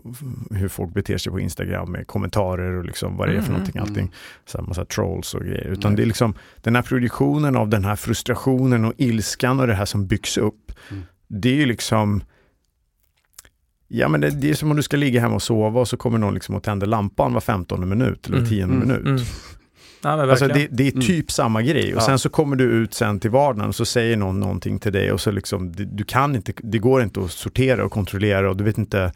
hur 0.51 0.67
folk 0.67 0.93
beter 0.93 1.17
sig 1.17 1.31
på 1.31 1.39
Instagram 1.39 1.91
med 1.91 2.07
kommentarer 2.07 2.71
och 2.77 2.85
liksom 2.85 3.17
vad 3.17 3.27
det 3.27 3.31
är 3.31 3.41
för 3.41 3.49
Mm, 3.49 3.51
någonting. 3.51 3.75
mm. 3.77 3.89
Allting. 3.89 4.11
Så 4.45 4.57
här 4.57 4.65
massa 4.67 4.85
trolls 4.85 5.33
och 5.33 5.41
grejer. 5.41 5.65
Utan 5.67 5.89
Mm. 5.91 5.95
det 5.95 6.01
är 6.03 6.05
liksom 6.07 6.33
den 6.61 6.75
här 6.75 6.83
produktionen 6.83 7.55
av 7.55 7.69
den 7.69 7.85
här 7.85 7.95
frustrationen 7.95 8.85
och 8.85 8.93
ilskan 8.97 9.59
och 9.59 9.67
det 9.67 9.73
här 9.75 9.85
som 9.85 10.07
byggs 10.07 10.37
upp. 10.37 10.71
Mm. 10.91 11.03
Det 11.27 11.49
är 11.49 11.55
ju 11.55 11.65
liksom 11.65 12.23
Ja 13.87 14.07
men 14.07 14.21
det, 14.21 14.29
det 14.29 14.49
är 14.49 14.53
som 14.53 14.69
om 14.71 14.77
du 14.77 14.83
ska 14.83 14.97
ligga 14.97 15.21
hemma 15.21 15.35
och 15.35 15.41
sova 15.41 15.79
och 15.79 15.87
så 15.87 15.97
kommer 15.97 16.17
någon 16.17 16.33
liksom 16.33 16.55
och 16.55 16.63
tänder 16.63 16.87
lampan 16.87 17.33
var 17.33 17.41
15 17.41 17.89
minut 17.89 18.27
eller 18.27 18.37
var 18.37 18.39
Mm, 18.39 18.49
10 18.49 18.63
mm, 18.63 18.79
minut. 18.79 19.21
Mm. 20.13 20.19
Men 20.19 20.29
Alltså 20.29 20.47
det, 20.47 20.67
det 20.71 20.87
är 20.87 20.91
Mm. 20.91 21.05
typ 21.05 21.31
samma 21.31 21.61
grej 21.61 21.95
och 21.95 22.01
Ja. 22.01 22.05
sen 22.05 22.19
så 22.19 22.29
kommer 22.29 22.55
du 22.55 22.63
ut 22.63 22.93
sen 22.93 23.19
till 23.19 23.29
vardagen 23.31 23.67
och 23.69 23.75
så 23.75 23.85
säger 23.85 24.17
någon 24.17 24.39
någonting 24.39 24.79
till 24.79 24.93
dig 24.93 25.11
och 25.11 25.21
så 25.21 25.31
liksom, 25.31 25.71
det, 25.71 25.85
du 25.85 26.03
kan 26.03 26.35
inte, 26.35 26.53
det 26.57 26.77
går 26.79 27.03
inte 27.03 27.19
att 27.19 27.31
sortera 27.31 27.85
och 27.85 27.91
kontrollera 27.91 28.49
och 28.49 28.57
du 28.57 28.63
vet 28.63 28.77
inte, 28.77 29.11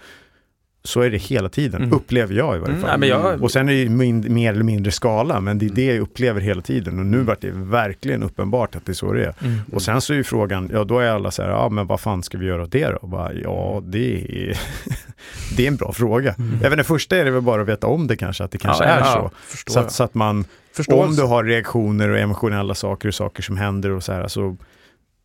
så 0.84 1.02
är 1.02 1.10
det 1.10 1.18
hela 1.18 1.50
tiden, 1.50 1.82
Mm. 1.84 1.96
upplever 1.96 2.36
jag 2.36 2.56
i 2.56 2.60
varje 2.60 2.70
Mm, 2.74 2.82
fall. 2.82 2.90
nej, 2.90 3.00
men 3.00 3.10
jag, 3.10 3.44
Och 3.44 3.52
sen 3.52 3.70
är 3.70 3.74
det 3.74 3.90
mind, 3.90 4.30
mer 4.30 4.52
eller 4.54 4.64
mindre 4.64 4.92
skala, 4.92 5.40
men 5.42 5.60
det 5.60 5.66
är 5.66 5.70
det 5.70 5.86
jag 5.86 6.00
upplever 6.00 6.42
hela 6.42 6.62
tiden 6.62 7.00
och 7.00 7.06
nu 7.06 7.18
vart 7.24 7.42
det 7.42 7.52
verkligen 7.52 8.24
uppenbart 8.24 8.76
att 8.76 8.86
det 8.86 8.92
är 8.92 8.94
så 8.94 9.14
det 9.14 9.26
är. 9.26 9.34
mm. 9.42 9.60
Och 9.74 9.82
sen 9.82 10.02
så 10.02 10.14
är 10.14 10.18
ju 10.18 10.24
frågan, 10.24 10.70
ja 10.74 10.84
då 10.84 11.00
är 11.00 11.10
alla 11.12 11.32
så 11.32 11.42
här, 11.42 11.50
ja 11.50 11.70
men 11.70 11.88
vad 11.88 12.00
fan 12.00 12.24
ska 12.24 12.38
vi 12.38 12.46
göra 12.46 12.64
åt 12.64 12.72
det 12.72 12.86
då? 12.88 12.96
Och 12.96 13.10
bara, 13.10 13.34
ja 13.34 13.84
det 13.86 14.16
är, 14.22 14.60
det 15.58 15.64
är 15.64 15.68
en 15.68 15.76
bra 15.76 15.94
fråga. 15.94 16.34
Mm. 16.38 16.60
Även 16.64 16.78
det 16.78 16.84
första 16.84 17.18
är 17.18 17.26
det 17.26 17.32
väl 17.32 17.42
bara 17.42 17.62
att 17.62 17.68
veta 17.68 17.88
om 17.88 18.08
det 18.08 18.16
kanske, 18.18 18.44
att 18.44 18.52
det 18.52 18.58
kanske 18.58 18.84
Ja, 18.84 18.90
är 18.90 19.00
ja, 19.00 19.32
så. 19.66 19.72
Så 19.74 19.80
att, 19.80 19.92
så 19.92 20.04
att 20.04 20.14
man 20.14 20.46
Förståelse. 20.74 21.10
om 21.10 21.16
du 21.16 21.22
har 21.34 21.44
reaktioner 21.44 22.10
och 22.10 22.18
emotionella 22.20 22.74
saker 22.76 23.08
och 23.08 23.14
saker 23.16 23.44
som 23.44 23.58
händer 23.58 23.90
och 23.92 24.04
så 24.04 24.14
här, 24.14 24.28
så 24.28 24.58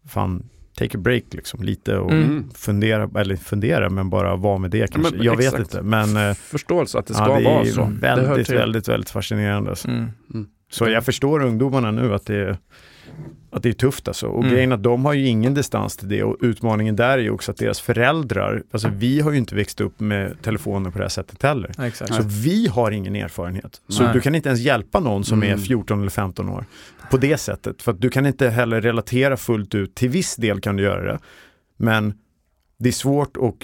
fan, 0.09 0.43
take 0.79 0.99
a 0.99 1.01
break 1.01 1.25
liksom 1.31 1.62
lite 1.62 1.97
och 1.99 2.11
Mm. 2.12 2.51
fundera, 2.55 3.11
eller 3.21 3.37
fundera, 3.37 3.91
men 3.91 4.11
bara 4.11 4.37
vara 4.37 4.59
med 4.59 4.71
det 4.71 4.93
kanske. 4.93 5.16
men 5.16 5.25
jag 5.25 5.37
vet 5.37 5.47
exakt. 5.55 5.61
inte, 5.75 5.83
men 5.83 6.16
eh, 6.16 6.35
Förståelse 6.35 6.99
att 6.99 7.07
det 7.07 7.15
ska 7.15 7.29
ja, 7.29 7.39
det 7.39 7.45
vara 7.45 7.61
är 7.61 7.65
så. 7.65 7.81
det 8.01 8.09
hör 8.09 8.16
väldigt, 8.27 8.51
väldigt, 8.51 8.89
väldigt 8.89 9.11
fascinerande. 9.11 9.71
Alltså. 9.71 9.89
Mm. 9.89 10.11
Så 10.71 10.89
jag 10.89 11.05
förstår 11.05 11.43
ungdomarna 11.45 11.91
nu 11.91 12.15
att 12.15 12.27
det 12.27 12.35
är, 12.37 12.59
att 13.51 13.62
det 13.62 13.69
är 13.69 13.73
tufft 13.73 14.09
alltså. 14.09 14.27
Och 14.27 14.39
Mm. 14.43 14.55
grejen 14.55 14.73
att 14.73 14.82
de 14.82 15.05
har 15.05 15.12
ju 15.12 15.27
ingen 15.27 15.55
distans 15.55 15.97
till 15.97 16.09
det 16.09 16.23
och 16.23 16.36
utmaningen 16.41 16.97
där 16.97 17.19
är 17.19 17.23
ju 17.23 17.31
också 17.31 17.51
att 17.53 17.57
deras 17.59 17.81
föräldrar, 17.81 18.62
alltså 18.70 18.89
vi 18.89 19.20
har 19.20 19.32
ju 19.32 19.39
inte 19.39 19.55
växt 19.55 19.81
upp 19.81 20.01
med 20.01 20.43
telefoner 20.43 20.91
på 20.91 20.99
det 20.99 21.05
här 21.05 21.09
sättet 21.09 21.43
heller. 21.43 21.70
Exakt. 21.86 22.15
Så 22.15 22.23
vi 22.23 22.66
har 22.66 22.91
ingen 22.91 23.16
erfarenhet. 23.16 23.81
Så 23.89 24.03
Nej. 24.03 24.12
du 24.12 24.20
kan 24.20 24.35
inte 24.35 24.49
ens 24.49 24.61
hjälpa 24.61 25.01
någon 25.01 25.24
som 25.24 25.43
Mm. 25.43 25.59
är 25.59 25.62
14 25.62 26.01
eller 26.01 26.11
15 26.11 26.49
år 26.49 26.65
på 27.11 27.16
det 27.16 27.36
sättet. 27.36 27.82
För 27.82 27.93
att 27.93 28.01
du 28.01 28.11
kan 28.11 28.27
inte 28.27 28.49
heller 28.49 28.81
relatera 28.81 29.36
fullt 29.36 29.74
ut. 29.74 29.95
Till 29.95 30.09
viss 30.09 30.36
del 30.36 30.61
kan 30.61 30.77
du 30.77 30.82
göra 30.82 31.03
det. 31.12 31.19
Men 31.77 32.15
det 32.78 32.89
är 32.89 32.93
svårt 32.93 33.36
att 33.36 33.55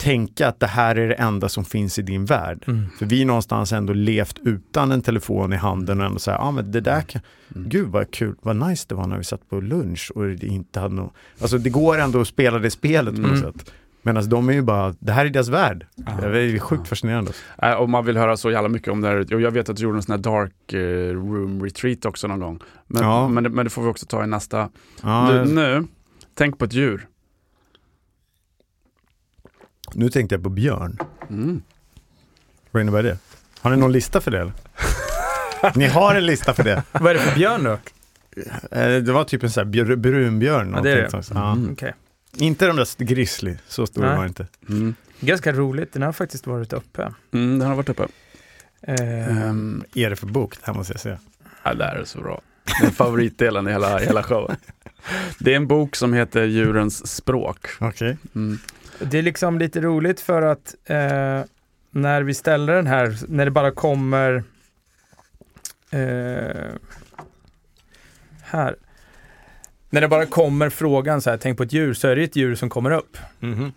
tänka 0.00 0.48
att 0.48 0.60
det 0.60 0.66
här 0.66 0.96
är 0.96 1.08
det 1.08 1.14
enda 1.14 1.48
som 1.48 1.64
finns 1.64 1.98
i 1.98 2.02
din 2.02 2.24
värld. 2.24 2.64
Mm. 2.66 2.86
För 2.98 3.06
vi 3.06 3.24
någonstans 3.24 3.72
ändå 3.72 3.92
levt 3.92 4.38
utan 4.44 4.92
en 4.92 5.02
telefon 5.02 5.52
i 5.52 5.56
handen 5.56 6.00
och 6.00 6.06
ändå 6.06 6.18
säga, 6.18 6.36
ja 6.36 6.42
ah, 6.42 6.50
men 6.50 6.72
det 6.72 6.80
där 6.80 7.00
kan, 7.00 7.22
Mm. 7.56 7.68
gud 7.68 7.88
vad 7.88 8.10
kul, 8.10 8.34
vad 8.42 8.56
nice 8.56 8.86
det 8.88 8.94
var 8.94 9.06
när 9.06 9.18
vi 9.18 9.24
satt 9.24 9.48
på 9.50 9.60
lunch 9.60 10.12
och 10.14 10.22
det 10.28 10.46
inte 10.46 10.80
hade 10.80 10.94
något, 10.94 11.12
alltså 11.40 11.58
det 11.58 11.70
går 11.70 11.98
ändå 11.98 12.20
att 12.20 12.28
spela 12.28 12.58
det 12.58 12.70
spelet 12.70 13.14
på 13.14 13.20
något 13.20 13.30
Mm. 13.30 13.42
sätt. 13.52 13.72
Medan 14.02 14.28
de 14.28 14.48
är 14.48 14.52
ju 14.52 14.62
bara, 14.62 14.94
det 14.98 15.12
här 15.12 15.26
är 15.26 15.30
deras 15.30 15.48
värld. 15.48 15.86
Ja. 15.96 16.28
Det 16.28 16.40
är 16.40 16.58
sjukt 16.58 16.88
fascinerande. 16.88 17.32
Äh, 17.62 17.72
och 17.72 17.88
man 17.90 18.04
vill 18.04 18.16
höra 18.16 18.36
så 18.36 18.50
jävla 18.50 18.68
mycket 18.68 18.88
om 18.88 19.00
det 19.00 19.08
här. 19.08 19.34
Och 19.34 19.40
jag 19.40 19.50
vet 19.50 19.68
att 19.68 19.76
du 19.76 19.82
gjorde 19.82 19.98
en 19.98 20.02
sån 20.02 20.12
här 20.12 20.18
dark 20.22 20.72
eh, 20.72 21.14
room 21.14 21.62
retreat 21.64 22.04
också 22.04 22.26
någon 22.28 22.40
gång. 22.40 22.60
Men, 22.86 23.02
Ja. 23.02 23.28
men, 23.28 23.44
det, 23.44 23.50
men 23.50 23.66
det 23.66 23.70
får 23.70 23.82
vi 23.82 23.88
också 23.88 24.06
ta 24.06 24.24
i 24.24 24.26
nästa. 24.26 24.68
Ja, 25.02 25.28
Du, 25.32 25.54
nu, 25.54 25.84
tänk 26.34 26.58
på 26.58 26.64
ett 26.64 26.72
djur. 26.72 27.06
Nu 29.94 30.10
tänkte 30.10 30.34
jag 30.34 30.42
på 30.42 30.48
björn. 30.48 30.98
Mm. 31.30 31.62
Vad 32.70 32.80
innebär 32.82 33.02
det? 33.02 33.18
Har 33.60 33.70
ni 33.70 33.76
någon 33.76 33.92
lista 33.92 34.20
för 34.20 34.30
det? 34.30 34.52
Ni 35.74 35.86
har 35.86 36.14
en 36.14 36.26
lista 36.26 36.54
för 36.54 36.64
det? 36.64 36.82
Vad 36.92 37.06
är 37.10 37.14
det 37.14 37.20
för 37.20 37.34
björn 37.34 37.64
då? 37.64 37.72
Eh, 38.70 38.96
Det 39.02 39.12
var 39.12 39.24
typ 39.24 39.42
en 39.42 39.50
sån 39.50 39.60
här 39.64 39.70
björ, 39.70 39.96
brunbjörn. 39.96 40.72
Ja, 40.76 40.80
det 40.82 40.90
är 40.92 40.96
det. 40.96 41.22
Ja. 41.34 41.52
Mm. 41.52 41.72
Okej. 41.72 41.94
Inte 42.36 42.66
de 42.66 42.76
där 42.76 43.04
grizzly, 43.04 43.56
så 43.68 43.86
stora 43.86 44.06
Nej. 44.08 44.16
var 44.16 44.22
det 44.24 44.28
inte. 44.28 44.46
Mm. 44.68 44.94
Ganska 45.20 45.52
roligt, 45.52 45.92
den 45.92 46.02
har 46.02 46.12
faktiskt 46.12 46.46
varit 46.46 46.72
uppe. 46.72 47.12
Mm, 47.32 47.58
den 47.58 47.68
har 47.68 47.74
varit 47.76 47.88
uppe. 47.88 48.06
Um, 48.86 49.84
är 49.94 50.10
det 50.10 50.16
för 50.16 50.26
bok? 50.26 50.54
Det 50.60 50.66
här 50.66 50.74
måste 50.74 50.92
jag 50.92 51.00
säga. 51.00 51.18
ja, 51.62 51.74
det 51.74 51.84
här 51.84 51.96
är 51.96 52.04
så 52.04 52.20
bra. 52.20 52.40
Är 52.82 52.90
favoritdelen 52.90 53.68
i 53.68 53.70
hela, 53.70 53.98
hela 53.98 54.22
showen. 54.22 54.56
Det 55.38 55.52
är 55.52 55.56
en 55.56 55.66
bok 55.66 55.96
som 55.96 56.12
heter 56.12 56.44
Djurens 56.44 57.06
språk. 57.16 57.66
Okej. 57.78 58.16
Mm. 58.34 58.58
Det 59.00 59.18
är 59.18 59.22
liksom 59.22 59.58
lite 59.58 59.80
roligt 59.80 60.20
för 60.20 60.42
att 60.42 60.74
eh, 60.84 61.42
när 61.90 62.22
vi 62.22 62.34
ställer 62.34 62.74
den 62.74 62.86
här, 62.86 63.16
när 63.28 63.44
det 63.44 63.50
bara 63.50 63.70
kommer 63.70 64.42
eh, 65.90 66.70
här. 68.42 68.76
När 69.90 70.00
det 70.00 70.08
bara 70.08 70.26
kommer 70.26 70.70
frågan 70.70 71.22
så 71.22 71.30
här, 71.30 71.36
tänk 71.36 71.56
på 71.56 71.62
ett 71.62 71.72
djur, 71.72 71.94
så 71.94 72.08
är 72.08 72.16
det 72.16 72.22
ett 72.22 72.36
djur 72.36 72.54
som 72.54 72.70
kommer 72.70 72.90
upp. 72.90 73.16
Mhm. 73.38 73.72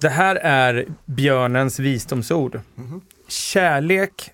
Det 0.00 0.08
här 0.08 0.36
är 0.36 0.86
björnens 1.04 1.78
visdomsord. 1.78 2.60
Mhm. 2.74 3.00
Kärlek 3.28 4.30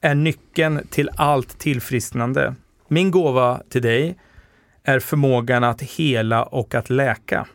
är 0.00 0.14
nyckeln 0.14 0.86
till 0.90 1.10
allt 1.16 1.58
tillfrisknande. 1.58 2.54
Min 2.88 3.10
gåva 3.10 3.62
till 3.68 3.82
dig 3.82 4.18
är 4.82 5.00
förmågan 5.00 5.64
att 5.64 5.82
hela 5.82 6.42
och 6.42 6.74
att 6.74 6.90
läka. 6.90 7.46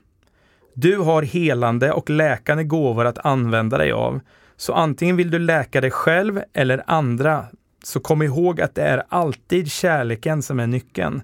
Du 0.74 0.98
har 0.98 1.22
helande 1.22 1.92
och 1.92 2.10
läkande 2.10 2.64
gåvor 2.64 3.06
att 3.06 3.26
använda 3.26 3.78
dig 3.78 3.92
av. 3.92 4.20
Så 4.58 4.74
antingen 4.74 5.16
vill 5.16 5.32
du 5.32 5.40
läka 5.40 5.82
dig 5.82 5.92
själv 5.92 6.42
eller 6.54 6.84
andra, 6.88 7.46
så 7.84 8.00
kom 8.00 8.22
ihåg 8.22 8.62
att 8.62 8.76
det 8.76 8.82
är 8.82 9.04
alltid 9.10 9.72
kärleken 9.72 10.42
som 10.42 10.60
är 10.60 10.68
nyckeln. 10.68 11.22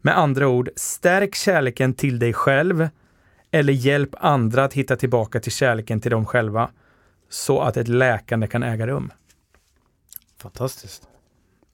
Med 0.00 0.18
andra 0.18 0.48
ord, 0.48 0.70
stärk 0.76 1.34
kärleken 1.34 1.94
till 1.94 2.18
dig 2.18 2.32
själv 2.32 2.88
eller 3.50 3.72
hjälp 3.72 4.14
andra 4.18 4.64
att 4.64 4.74
hitta 4.74 4.96
tillbaka 4.96 5.40
till 5.40 5.52
kärleken 5.52 6.00
till 6.00 6.10
dem 6.10 6.26
själva 6.26 6.70
så 7.28 7.60
att 7.60 7.76
ett 7.76 7.88
läkande 7.88 8.46
kan 8.46 8.62
äga 8.62 8.86
rum. 8.86 9.12
Fantastiskt. 10.42 11.07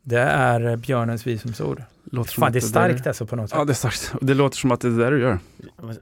Det 0.05 0.21
är 0.21 0.77
björnens 0.77 1.27
visdomsord. 1.27 1.83
Låter 2.05 2.31
som 2.31 2.41
Fan, 2.41 2.47
att 2.47 2.53
det 2.53 2.59
är 2.59 2.61
starkt 2.61 3.07
alltså 3.07 3.27
på 3.27 3.37
något 3.37 3.51
sätt. 3.51 3.59
Ja, 3.59 3.65
det 3.65 3.73
är 3.73 3.75
starkt. 3.75 4.13
Det 4.21 4.35
låter 4.35 4.57
som 4.57 4.71
att 4.73 4.81
det 4.81 4.89
är 4.89 4.91
det 4.91 5.11
du 5.11 5.21
gör. 5.21 5.39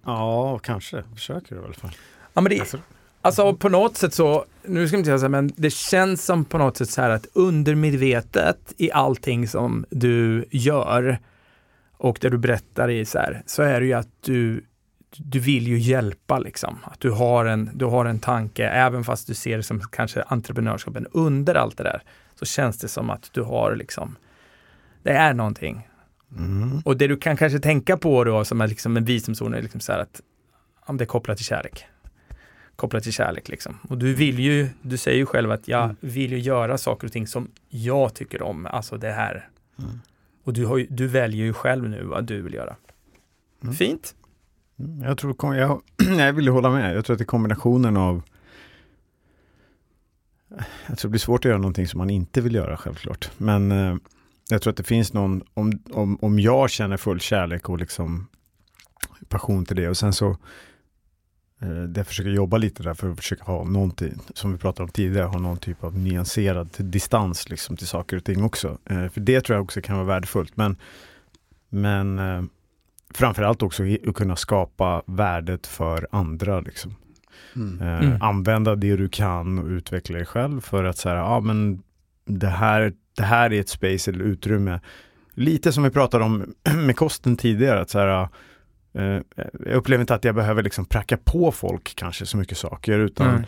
Ja, 0.04 0.58
kanske. 0.58 1.02
Försöker 1.14 1.54
du 1.54 1.60
i 1.60 1.64
alla 1.64 1.74
fall. 1.74 1.90
Ja, 2.34 2.40
men 2.40 2.50
det, 2.50 2.60
Alltså, 2.60 2.78
Alltså 3.24 3.54
på 3.54 3.68
något 3.68 3.96
sätt 3.96 4.14
så, 4.14 4.44
nu 4.64 4.88
ska 4.88 4.96
jag 4.96 5.00
inte 5.00 5.06
säga 5.06 5.18
så 5.18 5.24
här, 5.24 5.28
men 5.28 5.52
det 5.56 5.70
känns 5.70 6.24
som 6.24 6.44
på 6.44 6.58
något 6.58 6.76
sätt 6.76 6.90
så 6.90 7.02
här 7.02 7.10
att 7.10 7.26
undermedvetet 7.32 8.74
i 8.76 8.92
allting 8.92 9.48
som 9.48 9.84
du 9.90 10.44
gör 10.50 11.18
och 11.96 12.18
det 12.20 12.28
du 12.28 12.38
berättar 12.38 12.90
i 12.90 13.04
så 13.04 13.18
här, 13.18 13.42
så 13.46 13.62
är 13.62 13.80
det 13.80 13.86
ju 13.86 13.92
att 13.92 14.08
du, 14.20 14.64
du 15.16 15.38
vill 15.38 15.68
ju 15.68 15.78
hjälpa 15.78 16.38
liksom. 16.38 16.78
Att 16.84 17.00
du 17.00 17.10
har 17.10 17.44
en, 17.44 17.70
du 17.74 17.84
har 17.84 18.04
en 18.04 18.18
tanke, 18.18 18.68
även 18.68 19.04
fast 19.04 19.26
du 19.26 19.34
ser 19.34 19.56
det 19.56 19.62
som 19.62 19.80
kanske 19.80 20.22
entreprenörskapen 20.22 21.06
under 21.12 21.54
allt 21.54 21.76
det 21.76 21.84
där, 21.84 22.02
så 22.46 22.52
känns 22.52 22.78
det 22.78 22.88
som 22.88 23.10
att 23.10 23.30
du 23.32 23.42
har 23.42 23.76
liksom, 23.76 24.16
det 25.02 25.10
är 25.12 25.34
någonting. 25.34 25.88
Mm. 26.36 26.78
Och 26.84 26.96
det 26.96 27.06
du 27.06 27.16
kan 27.16 27.36
kanske 27.36 27.58
tänka 27.58 27.96
på 27.96 28.24
då 28.24 28.44
som 28.44 28.60
är 28.60 28.66
liksom 28.68 28.96
en 28.96 29.04
visdomsord 29.04 29.54
är 29.54 29.62
liksom 29.62 29.80
så 29.80 29.92
här 29.92 29.98
att 29.98 30.20
om 30.86 30.96
det 30.96 31.04
är 31.04 31.06
kopplat 31.06 31.36
till 31.36 31.46
kärlek. 31.46 31.84
Kopplat 32.76 33.02
till 33.02 33.12
kärlek 33.12 33.48
liksom. 33.48 33.78
Och 33.88 33.98
du 33.98 34.14
vill 34.14 34.38
ju, 34.38 34.68
du 34.82 34.96
säger 34.96 35.18
ju 35.18 35.26
själv 35.26 35.50
att 35.50 35.68
jag 35.68 35.84
Mm. 35.84 35.96
vill 36.00 36.32
ju 36.32 36.38
göra 36.38 36.78
saker 36.78 37.06
och 37.06 37.12
ting 37.12 37.26
som 37.26 37.50
jag 37.68 38.14
tycker 38.14 38.42
om, 38.42 38.66
alltså 38.66 38.96
det 38.96 39.12
här. 39.12 39.48
Mm. 39.78 39.90
Och 40.44 40.52
du, 40.52 40.66
har 40.66 40.86
du 40.90 41.06
väljer 41.06 41.44
ju 41.44 41.52
själv 41.52 41.88
nu 41.88 42.04
vad 42.04 42.24
du 42.24 42.42
vill 42.42 42.54
göra. 42.54 42.76
Mm. 43.62 43.74
Fint. 43.74 44.14
Mm, 44.78 45.02
Jag 45.02 45.18
tror, 45.18 45.56
jag, 45.56 45.82
jag 46.18 46.32
vill 46.32 46.48
hålla 46.48 46.70
med. 46.70 46.96
Jag 46.96 47.04
tror 47.04 47.14
att 47.14 47.18
det 47.18 47.22
är 47.22 47.26
kombinationen 47.26 47.96
av 47.96 48.22
jag 50.86 50.98
tror 50.98 51.08
det 51.08 51.10
blir 51.10 51.20
svårt 51.20 51.44
att 51.44 51.48
göra 51.48 51.58
någonting 51.58 51.88
som 51.88 51.98
man 51.98 52.10
inte 52.10 52.40
vill 52.40 52.54
göra 52.54 52.76
självklart. 52.76 53.30
Men 53.38 53.72
eh, 53.72 53.96
jag 54.50 54.62
tror 54.62 54.70
att 54.70 54.76
det 54.76 54.82
finns 54.82 55.12
någon, 55.12 55.42
om, 55.54 55.82
om, 55.90 56.18
om 56.20 56.38
jag 56.38 56.70
känner 56.70 56.96
full 56.96 57.20
kärlek 57.20 57.68
och 57.68 57.78
liksom 57.78 58.28
passion 59.28 59.64
till 59.64 59.76
det 59.76 59.88
och 59.88 59.96
sen 59.96 60.12
så 60.12 60.30
eh, 61.60 61.82
det 61.88 62.00
jag 62.00 62.06
försöker 62.06 62.30
jobba 62.30 62.56
lite 62.56 62.82
där 62.82 62.94
för 62.94 63.10
att 63.10 63.16
försöka 63.16 63.44
ha 63.44 63.64
någonting, 63.64 64.14
som 64.34 64.52
vi 64.52 64.58
pratade 64.58 64.82
om 64.82 64.90
tidigare, 64.90 65.26
ha 65.26 65.38
någon 65.38 65.58
typ 65.58 65.84
av 65.84 65.98
nyanserad 65.98 66.68
distans 66.78 67.48
liksom 67.48 67.76
till 67.76 67.86
saker 67.86 68.16
och 68.16 68.24
ting 68.24 68.44
också. 68.44 68.78
Eh, 68.84 69.08
för 69.08 69.20
det 69.20 69.40
tror 69.40 69.56
jag 69.56 69.64
också 69.64 69.80
kan 69.80 69.96
vara 69.96 70.06
värdefullt. 70.06 70.56
Men, 70.56 70.76
men 71.68 72.18
eh, 72.18 72.42
framförallt 73.14 73.62
också 73.62 73.82
att 74.08 74.14
kunna 74.14 74.36
skapa 74.36 75.02
värdet 75.06 75.66
för 75.66 76.08
andra. 76.10 76.60
Liksom. 76.60 76.94
Mm. 77.56 77.80
Eh, 77.80 77.98
Mm. 78.08 78.22
Använda 78.22 78.74
det 78.76 78.96
du 78.96 79.08
kan 79.08 79.58
och 79.58 79.66
utveckla 79.66 80.16
dig 80.16 80.26
själv 80.26 80.60
för 80.60 80.84
att 80.84 80.96
säga, 80.98 81.14
ja 81.14 81.40
men 81.40 81.82
det 82.26 82.48
här, 82.48 82.92
det 83.16 83.22
här 83.22 83.52
är 83.52 83.60
ett 83.60 83.68
space 83.68 84.10
eller 84.10 84.24
utrymme. 84.24 84.80
Lite 85.34 85.72
som 85.72 85.82
vi 85.84 85.90
pratade 85.90 86.24
om 86.24 86.54
med 86.86 86.96
kosten 86.96 87.36
tidigare, 87.36 87.80
att 87.80 87.90
så 87.90 87.98
här, 87.98 88.28
eh, 88.94 89.20
jag 89.66 89.74
upplever 89.74 90.00
inte 90.00 90.14
att 90.14 90.24
jag 90.24 90.34
behöver 90.34 90.62
liksom 90.62 90.84
pracka 90.84 91.16
på 91.16 91.52
folk 91.52 91.96
kanske 91.96 92.26
så 92.26 92.36
mycket 92.36 92.58
saker, 92.58 92.98
utan 92.98 93.28
Mm. 93.28 93.42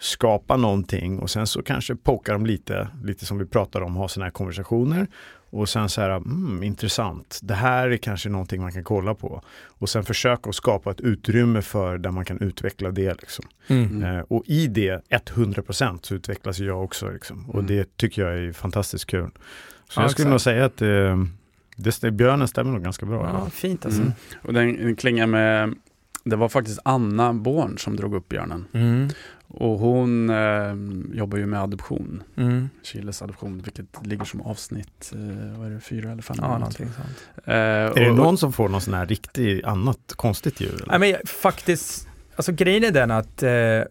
skapa 0.00 0.56
någonting 0.56 1.18
och 1.18 1.30
sen 1.30 1.46
så 1.46 1.62
kanske 1.62 1.96
poka 1.96 2.32
dem 2.32 2.46
lite, 2.46 2.88
lite 3.04 3.26
som 3.26 3.38
vi 3.38 3.46
pratar 3.46 3.80
om, 3.80 3.96
ha 3.96 4.08
sådana 4.08 4.24
här 4.26 4.30
konversationer. 4.32 5.06
Och 5.52 5.68
sen 5.68 5.88
så 5.88 6.00
här, 6.00 6.10
mm, 6.10 6.62
intressant, 6.62 7.40
det 7.42 7.54
här 7.54 7.88
är 7.88 7.96
kanske 7.96 8.28
någonting 8.28 8.60
man 8.60 8.72
kan 8.72 8.84
kolla 8.84 9.14
på. 9.14 9.42
Och 9.66 9.88
sen 9.88 10.04
försöka 10.04 10.48
att 10.50 10.54
skapa 10.56 10.90
ett 10.90 11.00
utrymme 11.00 11.62
för 11.62 11.98
där 11.98 12.10
man 12.10 12.24
kan 12.24 12.38
utveckla 12.40 12.90
det. 12.90 13.14
Liksom. 13.20 13.44
Mm. 13.66 13.84
Mm. 13.90 14.16
Eh, 14.16 14.24
och 14.28 14.42
i 14.46 14.66
det, 14.66 15.02
100% 15.10 15.98
så 16.02 16.14
utvecklas 16.14 16.58
jag 16.58 16.84
också. 16.84 17.08
Liksom. 17.10 17.48
Och 17.50 17.54
Mm. 17.54 17.66
det 17.66 17.96
tycker 17.96 18.22
jag 18.22 18.38
är 18.38 18.52
fantastiskt 18.52 19.06
kul. 19.06 19.30
Så 19.88 20.00
Ja, 20.00 20.04
jag 20.04 20.10
skulle 20.10 20.24
exakt. 20.24 20.30
nog 20.30 20.40
säga 20.40 20.64
att 20.64 20.82
eh, 20.82 21.24
det, 21.76 22.00
det, 22.00 22.10
björnen 22.10 22.48
stämmer 22.48 22.72
nog 22.72 22.82
ganska 22.82 23.06
bra. 23.06 23.30
Ja, 23.44 23.50
fint 23.50 23.84
alltså. 23.84 24.00
Mm. 24.00 24.12
Och 24.42 24.52
den, 24.52 24.76
den 24.76 24.96
klingar 24.96 25.26
med, 25.26 25.74
det 26.24 26.36
var 26.36 26.48
faktiskt 26.48 26.78
Anna 26.84 27.32
Born 27.32 27.78
som 27.78 27.96
drog 27.96 28.14
upp 28.14 28.28
björnen. 28.28 28.64
Mm. 28.72 29.08
Och 29.52 29.78
hon 29.78 30.30
eh, 30.30 30.74
jobbar 31.18 31.38
ju 31.38 31.46
med 31.46 31.60
adoption, 31.62 32.22
Mm. 32.36 32.68
Chiles 32.82 33.22
adoption, 33.22 33.62
vilket 33.62 34.06
ligger 34.06 34.24
som 34.24 34.40
avsnitt, 34.40 35.12
eh, 35.14 35.58
vad 35.58 35.66
är 35.66 35.70
det, 35.74 35.80
fyra 35.80 36.12
eller 36.12 36.22
fem? 36.22 36.36
Ja, 36.40 36.44
eller 36.44 36.52
något. 36.58 36.78
någonting 36.78 36.88
sånt. 36.96 37.46
Eh, 37.46 37.54
Är 37.54 37.94
det 38.00 38.12
någon 38.12 38.38
som 38.38 38.52
får 38.52 38.68
någon 38.68 38.80
sån 38.80 38.94
här 38.94 39.06
riktigt 39.06 39.64
annat 39.64 39.98
konstigt 40.16 40.60
djur? 40.60 40.74
Eller? 40.74 40.98
Nej, 40.98 41.12
men 41.12 41.26
faktiskt, 41.26 42.08
alltså 42.36 42.52
grejen 42.52 42.84
är 42.84 42.90
den 42.90 43.10
att 43.10 43.42
eh, 43.42 43.82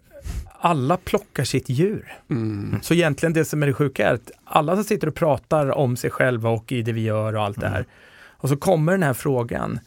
alla 0.60 0.98
plockar 0.98 1.44
sitt 1.44 1.69
djur. 1.69 2.14
Mm. 2.30 2.80
Så 2.81 2.94
egentligen 2.94 3.34
det 3.34 3.45
som 3.45 3.64
är 3.64 3.68
det 3.68 3.73
sjuka 3.73 4.10
är 4.10 4.14
att 4.14 4.31
alla 4.44 4.76
som 4.76 4.84
sitter 4.84 5.07
och 5.07 5.15
pratar 5.15 5.72
om 5.77 5.98
sig 5.98 6.10
själva 6.10 6.49
och 6.49 6.72
i 6.72 6.81
det 6.81 6.91
vi 6.91 7.02
gör 7.02 7.36
och 7.36 7.44
allt 7.44 7.60
det 7.60 7.68
här. 7.68 7.76
Mm. 7.76 7.90
Och 8.38 8.49
så 8.49 8.57
kommer 8.57 8.91
den 8.91 9.03
här 9.03 9.14
frågan. 9.14 9.80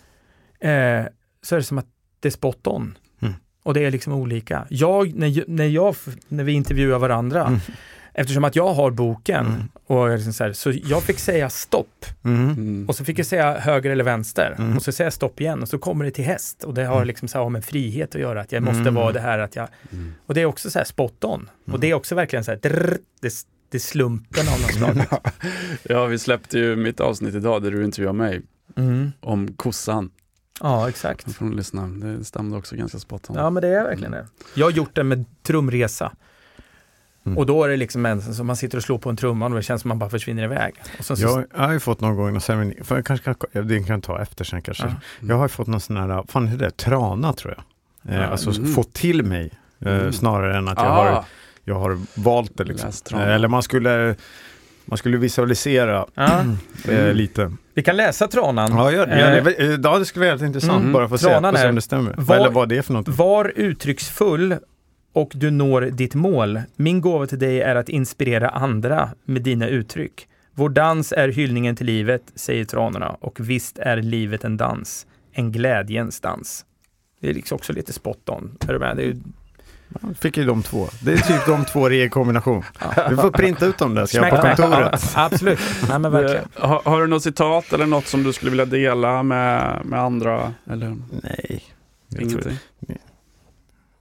Eh, 0.61 1.05
så 1.43 1.55
är 1.55 1.57
det 1.57 1.63
som 1.63 1.79
att 1.79 1.87
det 2.21 2.29
är 2.29 2.33
spot 2.33 2.67
on. 2.67 2.99
Och 3.63 3.75
det 3.75 3.85
är 3.85 3.91
liksom 3.91 4.13
olika. 4.13 4.67
Jag, 4.71 5.15
när, 5.15 5.45
när, 5.49 5.67
jag, 5.67 5.97
när 6.29 6.45
vi 6.45 6.53
intervjuar 6.53 6.99
varandra, 6.99 7.47
Mm. 7.47 7.61
eftersom 8.15 8.45
att 8.45 8.57
jag 8.57 8.75
har 8.75 8.91
boken, 8.91 9.47
Mm. 9.47 9.69
och 9.87 10.11
liksom 10.17 10.33
så, 10.33 10.45
här, 10.45 10.53
så 10.53 10.73
jag 10.85 11.03
fick 11.03 11.19
säga 11.19 11.51
stopp. 11.51 12.07
Mm. 12.25 12.51
Mm. 12.51 12.85
Och 12.89 12.97
så 12.97 13.05
fick 13.05 13.19
jag 13.19 13.27
säga 13.27 13.59
höger 13.59 13.91
eller 13.91 14.05
vänster. 14.05 14.55
Mm. 14.59 14.77
Och 14.77 14.83
så 14.83 14.93
säger 14.93 15.07
jag 15.07 15.13
stopp 15.13 15.41
igen 15.41 15.63
och 15.63 15.69
så 15.69 15.79
kommer 15.79 16.05
det 16.05 16.11
till 16.11 16.25
häst. 16.25 16.65
Och 16.65 16.75
det 16.75 16.85
har 16.85 16.97
Mm. 16.97 17.07
liksom 17.09 17.29
så 17.29 17.43
här 17.43 17.49
med 17.49 17.65
frihet 17.65 18.15
att 18.15 18.21
göra. 18.21 18.41
Att 18.41 18.53
jag 18.53 18.63
måste 18.63 18.81
Mm. 18.81 18.95
vara 18.95 19.13
det 19.13 19.21
här 19.21 19.39
att 19.39 19.57
jag... 19.57 19.69
Mm. 19.93 20.15
Och 20.27 20.35
det 20.35 20.41
är 20.41 20.45
också 20.47 20.71
så 20.71 20.79
här 20.79 20.87
spot 20.87 21.25
on. 21.25 21.41
Mm. 21.41 21.75
Och 21.75 21.81
det 21.81 21.91
är 21.91 21.95
också 21.95 22.15
verkligen 22.15 22.45
så 22.45 22.51
här, 22.51 22.59
drr, 22.59 22.97
det, 23.21 23.33
det 23.71 23.77
är 23.77 23.81
slumpen 23.81 24.49
av 24.49 24.61
något 24.61 24.75
slag. 24.75 25.21
Ja, 25.83 26.07
vi 26.07 26.19
släppte 26.19 26.59
ju 26.59 26.77
mitt 26.77 27.01
avsnitt 27.01 27.35
idag 27.35 27.63
där 27.63 27.71
du 27.71 27.85
intervjuade 27.85 28.19
mig 28.19 28.43
Mm. 28.77 29.13
om 29.21 29.49
kossan. 29.57 30.11
Ja, 30.61 30.89
exakt. 30.89 31.41
Ni 31.41 31.55
lyssna. 31.55 31.87
Det 31.87 32.25
stämde 32.25 32.57
också 32.57 32.77
ganska 32.77 32.99
spot 32.99 33.31
on. 33.31 33.37
Ja, 33.37 33.51
men 33.51 33.61
det 33.61 33.69
är 33.69 33.85
verkligen 33.85 34.13
det. 34.13 34.27
Jag 34.55 34.67
har 34.67 34.71
gjort 34.71 34.97
det 34.97 35.05
med 35.05 35.25
trumresa. 35.43 36.13
Mm. 37.27 37.39
Och 37.39 37.47
då 37.47 37.65
är 37.65 37.69
det 37.69 37.77
liksom 37.77 38.07
en 38.07 38.23
som 38.35 38.47
man 38.47 38.57
sitter 38.57 38.79
och 38.79 38.85
slår 38.85 38.99
på 38.99 39.11
en 39.11 39.17
trumma 39.17 39.47
och 39.47 39.55
det 39.55 39.63
känns 39.63 39.83
som 39.83 39.89
man 39.89 39.99
bara 39.99 40.11
försvinner 40.11 40.43
iväg. 40.43 40.75
Och 40.99 41.05
sen 41.05 41.17
så, 41.17 41.23
Jag, 41.23 41.45
jag 41.55 41.67
har 41.67 41.73
ju 41.73 41.81
fått 41.81 42.01
någon 42.01 42.17
gång, 42.17 42.41
ceremoni, 42.41 42.79
för 42.85 42.97
jag 42.97 43.07
kanske 43.07 43.35
kan, 43.35 43.69
det 43.69 43.79
kan 43.79 43.95
jag 43.95 44.03
ta 44.03 44.23
efter 44.23 44.45
sen 44.45 44.63
kanske. 44.63 44.85
Ja. 44.87 44.95
Jag 45.29 45.37
har 45.37 45.45
ju 45.45 45.49
fått 45.49 45.67
någon 45.67 45.81
sån 45.81 45.97
här, 45.97 46.25
fan 46.29 46.49
heter 46.49 46.65
det, 46.65 46.71
trana 46.71 47.33
tror 47.33 47.55
jag. 47.57 47.65
Eh, 48.15 48.31
alltså 48.33 48.51
mm. 48.51 48.75
fått 48.75 48.93
till 48.93 49.23
mig, 49.23 49.51
eh, 49.81 49.93
Mm. 49.93 50.13
snarare 50.13 50.57
än 50.59 50.69
att 50.69 50.79
jag, 50.79 50.87
ah, 50.87 51.13
har, 51.15 51.25
jag 51.65 51.75
har 51.75 51.99
valt 52.15 52.57
det. 52.57 52.65
Liksom. 52.65 52.91
Eh, 53.19 53.29
eller 53.29 53.49
man 53.49 53.63
skulle, 53.63 54.17
man 54.85 54.99
skulle 54.99 55.17
visualisera 55.17 56.07
ja, 56.15 56.45
eh, 56.89 56.99
Mm. 56.99 57.17
lite. 57.17 57.53
vi 57.75 57.83
kan 57.83 57.97
läsa 57.97 58.29
tranan. 58.29 58.71
Ja, 58.73 58.93
gör 58.93 59.07
det. 59.07 59.13
Eh, 59.13 59.19
Gör 59.21 59.43
det. 59.45 59.51
Eh, 59.75 59.79
Ja, 59.83 59.99
det 59.99 60.05
skulle 60.05 60.25
vara 60.25 60.31
helt 60.31 60.43
intressant 60.43 60.81
Mm. 60.81 60.93
bara 60.93 61.09
för 61.09 61.15
att 61.15 61.21
Tranan 61.21 61.55
se 61.57 61.63
är- 61.63 61.69
om 61.69 61.75
det 61.75 61.81
stämmer. 61.81 62.15
Var- 62.19 62.37
Eller 62.37 62.51
vad 62.51 62.69
det 62.69 62.77
är 62.79 62.83
för 62.83 62.93
någonting. 62.93 63.15
Var 63.15 63.53
uttrycksfull 63.57 64.57
och 65.13 65.33
du 65.35 65.51
når 65.51 65.81
ditt 65.81 66.15
mål. 66.15 66.61
Min 66.77 67.01
gåva 67.01 67.27
till 67.27 67.39
dig 67.39 67.61
är 67.61 67.75
att 67.77 67.89
inspirera 67.89 68.49
andra 68.49 69.09
med 69.25 69.43
dina 69.43 69.69
uttryck. 69.69 70.29
Vår 70.55 70.69
dans 70.69 71.13
är 71.13 71.29
hyllningen 71.29 71.77
till 71.77 71.87
livet, 71.87 72.23
säger 72.35 72.65
tranorna. 72.65 73.09
Och 73.21 73.41
visst 73.41 73.79
är 73.79 73.97
livet 73.97 74.45
en 74.45 74.57
dans. 74.57 75.07
En 75.33 75.53
glädjens 75.53 76.21
dans. 76.21 76.65
Det 77.21 77.31
är 77.31 77.35
liksom 77.35 77.57
också 77.57 77.73
lite 77.73 77.93
spot 77.93 78.29
on. 78.29 78.57
Är 78.69 78.73
du 78.73 78.79
med? 78.79 78.97
Det 78.97 79.03
är 79.03 79.07
ju, 79.07 79.13
Ja, 79.13 79.21
Fick 80.21 80.37
ju 80.37 80.45
de 80.45 80.63
två. 80.63 80.89
Det 81.03 81.13
är 81.13 81.17
typ 81.19 81.47
de 81.47 81.65
två 81.65 81.91
i 81.91 82.09
kombination. 82.09 82.63
Vi 83.11 83.17
får 83.17 83.31
printa 83.31 83.67
ut 83.67 83.79
dem 83.79 83.95
där, 83.95 84.07
ska 84.07 84.19
jag 84.19 84.31
på 84.31 84.37
kontoret. 84.37 85.13
Absolut. 85.15 85.59
Nej, 85.89 85.99
men 85.99 86.13
verkligen. 86.13 86.49
Det- 86.55 86.67
har, 86.67 86.83
har 86.85 87.01
du 87.01 87.07
något 87.07 87.23
citat 87.23 87.73
eller 87.73 87.87
något 87.87 88.07
som 88.07 88.23
du 88.23 88.33
skulle 88.33 88.51
vilja 88.51 88.65
dela 88.67 89.23
med, 89.23 89.81
med 89.85 90.01
andra? 90.01 90.53
Eller 90.71 90.97
Nej. 91.23 91.65
Tror, 92.11 92.23
ingenting? 92.23 92.59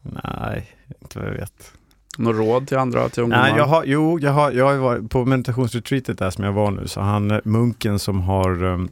nej, 0.02 0.72
inte 1.02 1.20
vad 1.20 1.28
jag 1.28 1.34
vet. 1.34 1.72
Något 2.18 2.36
råd 2.36 2.68
till 2.68 2.78
andra, 2.78 3.10
till 3.10 3.24
ungdomar? 3.24 3.44
Nej, 3.44 3.54
jag 3.58 3.66
har, 3.66 3.84
jo, 3.86 4.20
jag 4.20 4.32
har, 4.32 4.52
jag 4.52 4.66
har 4.66 4.76
varit 4.76 5.10
på 5.10 5.26
meditationsretreatet 5.26 6.18
där 6.20 6.30
som 6.30 6.44
jag 6.44 6.52
var 6.54 6.72
nu, 6.72 6.88
så 6.88 7.02
han, 7.02 7.32
eh, 7.32 7.40
munken 7.44 8.00
som 8.00 8.22
har, 8.22 8.64
um, 8.64 8.90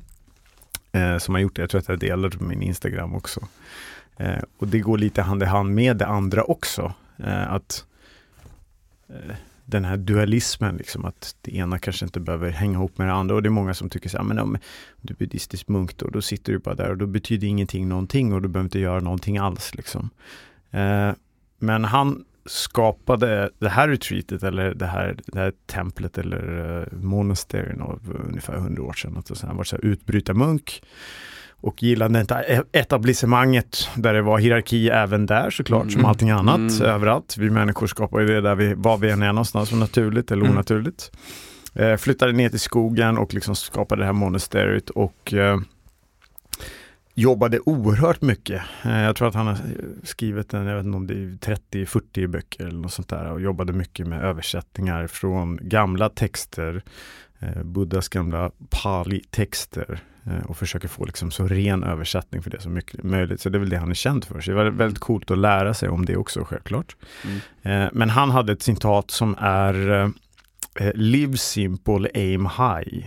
eh, 0.92 1.18
som 1.18 1.34
har 1.36 1.42
gjort 1.42 1.56
det, 1.56 1.62
jag 1.62 1.70
tror 1.70 1.82
att 1.82 1.90
jag 1.90 2.00
delade 2.00 2.38
på 2.38 2.44
min 2.44 2.62
Instagram 2.62 3.16
också. 3.16 3.40
Eh, 4.20 4.44
och 4.58 4.68
det 4.68 4.80
går 4.80 4.98
lite 4.98 5.22
hand 5.22 5.44
i 5.44 5.46
hand 5.46 5.76
med 5.76 5.98
det 5.98 6.06
andra 6.06 6.44
också. 6.44 6.94
Eh, 7.18 7.54
att 7.54 7.86
eh, 9.10 9.36
den 9.66 9.86
här 9.86 9.98
dualismen, 9.98 10.78
liksom, 10.78 11.06
att 11.06 11.36
det 11.42 11.56
ena 11.56 11.80
kanske 11.80 12.06
inte 12.06 12.20
behöver 12.20 12.50
hänga 12.50 12.74
ihop 12.74 12.98
med 12.98 13.08
det 13.08 13.14
andra. 13.14 13.36
Och 13.36 13.44
det 13.44 13.48
är 13.48 13.52
många 13.52 13.74
som 13.74 13.90
tycker 13.90 14.10
så 14.10 14.18
här, 14.18 14.24
men 14.24 14.40
om 14.40 14.58
du 15.02 15.14
är 15.14 15.18
buddhistisk 15.18 15.68
munk 15.68 15.98
då, 15.98 16.08
då 16.08 16.22
sitter 16.22 16.54
du 16.54 16.60
bara 16.60 16.76
där 16.76 16.90
och 16.90 16.98
då 16.98 17.06
betyder 17.06 17.48
ingenting 17.48 17.90
någonting 17.90 18.34
och 18.34 18.42
du 18.42 18.48
behöver 18.48 18.66
inte 18.66 18.80
göra 18.80 19.00
någonting 19.00 19.38
alls. 19.38 19.76
Liksom. 19.76 20.10
Eh, 20.72 21.12
men 21.60 21.86
han 21.86 22.26
skapade 22.46 23.50
det 23.60 23.70
här 23.70 23.88
retreatet 23.88 24.44
eller 24.44 24.74
det 24.74 24.86
här, 24.86 25.18
det 25.26 25.40
här 25.40 25.54
templet 25.66 26.18
eller 26.18 26.60
eh, 26.60 26.94
uh, 26.94 27.04
monasterien 27.04 27.82
av 27.82 28.24
ungefär 28.28 28.56
100 28.56 28.84
år 28.84 28.94
sedan. 28.94 29.18
Att 29.18 29.42
han 29.42 29.58
var 29.58 29.64
så 29.64 29.76
här 29.76 29.86
utbrytarmunk 29.86 30.82
och 31.62 31.84
gillade 31.84 32.20
inte 32.20 32.64
etablissemanget 32.72 33.90
där 33.96 34.14
det 34.14 34.22
var 34.22 34.40
hierarki 34.40 34.90
även 34.90 35.26
där 35.26 35.50
såklart 35.50 35.92
som 35.92 36.00
Mm. 36.00 36.06
allting 36.10 36.30
annat 36.30 36.58
Mm. 36.80 36.82
överallt. 36.82 37.38
Vi 37.38 37.50
människor 37.50 37.88
skapar 37.88 38.20
ju 38.20 38.28
det 38.28 38.42
där 38.42 38.56
vi, 38.56 38.74
var 38.74 38.98
vi 38.98 39.10
än 39.12 39.22
är 39.22 39.34
någonstans, 39.34 39.70
som 39.70 39.80
naturligt 39.80 40.32
eller 40.32 40.42
Mm. 40.44 40.54
onaturligt. 40.56 41.12
Eh, 41.76 41.96
flyttade 41.96 42.32
ner 42.32 42.50
till 42.50 42.60
skogen 42.60 43.18
och 43.18 43.34
liksom 43.34 43.56
skapade 43.56 44.02
det 44.02 44.06
här 44.06 44.14
monasteriet 44.14 44.90
och 44.90 45.34
eh, 45.34 45.58
jobbade 47.14 47.60
oerhört 47.60 48.22
mycket. 48.22 48.62
Eh, 48.86 49.00
jag 49.02 49.16
tror 49.16 49.28
att 49.28 49.36
han 49.36 49.48
har 49.48 49.58
skrivit 50.04 50.54
en, 50.54 50.66
jag 50.66 50.76
vet 50.76 50.86
inte 50.86 50.98
om 50.98 51.08
det 51.08 51.14
är 51.14 51.38
30-40 51.56 52.28
böcker 52.28 52.68
eller 52.68 52.80
något 52.80 52.94
sånt 52.94 53.10
där 53.10 53.32
och 53.32 53.42
jobbade 53.42 53.74
mycket 53.74 54.08
med 54.08 54.24
översättningar 54.24 55.08
från 55.08 55.60
gamla 55.62 56.10
texter, 56.10 56.84
eh, 57.40 57.64
Buddhas 57.64 58.08
gamla 58.10 58.52
pali-texter 58.70 60.00
och 60.46 60.58
försöker 60.58 60.88
få 60.88 61.06
liksom 61.06 61.32
så 61.32 61.48
ren 61.48 61.84
översättning 61.84 62.42
för 62.42 62.50
det 62.50 62.62
som 62.62 62.74
mycket 62.74 63.04
möjligt. 63.04 63.42
Så 63.42 63.50
det 63.50 63.58
är 63.58 63.60
väl 63.60 63.70
det 63.70 63.78
han 63.78 63.90
är 63.90 63.94
känd 63.94 64.26
för. 64.26 64.42
Så 64.42 64.52
det 64.52 64.58
var 64.58 64.66
väldigt 64.66 65.00
coolt 65.00 65.32
att 65.32 65.38
lära 65.38 65.74
sig 65.74 65.90
om 65.90 66.06
det 66.06 66.18
också 66.18 66.44
självklart. 66.44 66.96
Mm. 67.64 67.90
Men 67.94 68.10
han 68.10 68.30
hade 68.30 68.54
ett 68.54 68.62
citat 68.62 69.12
som 69.12 69.36
är 69.40 70.12
Live 70.94 71.38
simple, 71.38 72.10
aim 72.14 72.46
high. 72.46 73.06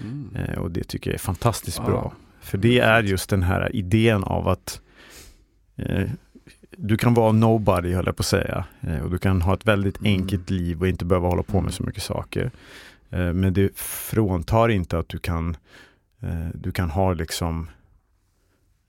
Mm. 0.00 0.58
Och 0.58 0.70
det 0.70 0.84
tycker 0.84 1.10
jag 1.10 1.14
är 1.14 1.18
fantastiskt 1.18 1.80
ah. 1.80 1.86
bra. 1.86 2.12
För 2.40 2.58
det 2.58 2.78
är 2.78 3.02
just 3.02 3.30
den 3.30 3.42
här 3.42 3.76
idén 3.76 4.24
av 4.24 4.48
att 4.48 4.80
eh, 5.76 6.10
du 6.76 6.96
kan 6.96 7.14
vara 7.14 7.32
nobody, 7.32 7.92
höll 7.92 8.06
jag 8.06 8.16
på 8.16 8.20
att 8.20 8.26
säga. 8.26 8.64
Eh, 8.80 8.98
och 8.98 9.10
du 9.10 9.18
kan 9.18 9.42
ha 9.42 9.54
ett 9.54 9.66
väldigt 9.66 9.98
mm. 9.98 10.12
enkelt 10.12 10.50
liv 10.50 10.80
och 10.80 10.88
inte 10.88 11.04
behöva 11.04 11.28
hålla 11.28 11.42
på 11.42 11.60
med 11.60 11.74
så 11.74 11.82
mycket 11.82 12.02
saker. 12.02 12.50
Eh, 13.10 13.32
men 13.32 13.52
det 13.52 13.76
fråntar 13.78 14.68
inte 14.68 14.98
att 14.98 15.08
du 15.08 15.18
kan, 15.18 15.50
eh, 15.50 15.56
du 16.54 16.72
kan 16.72 16.90
ha 16.90 17.12
liksom 17.12 17.70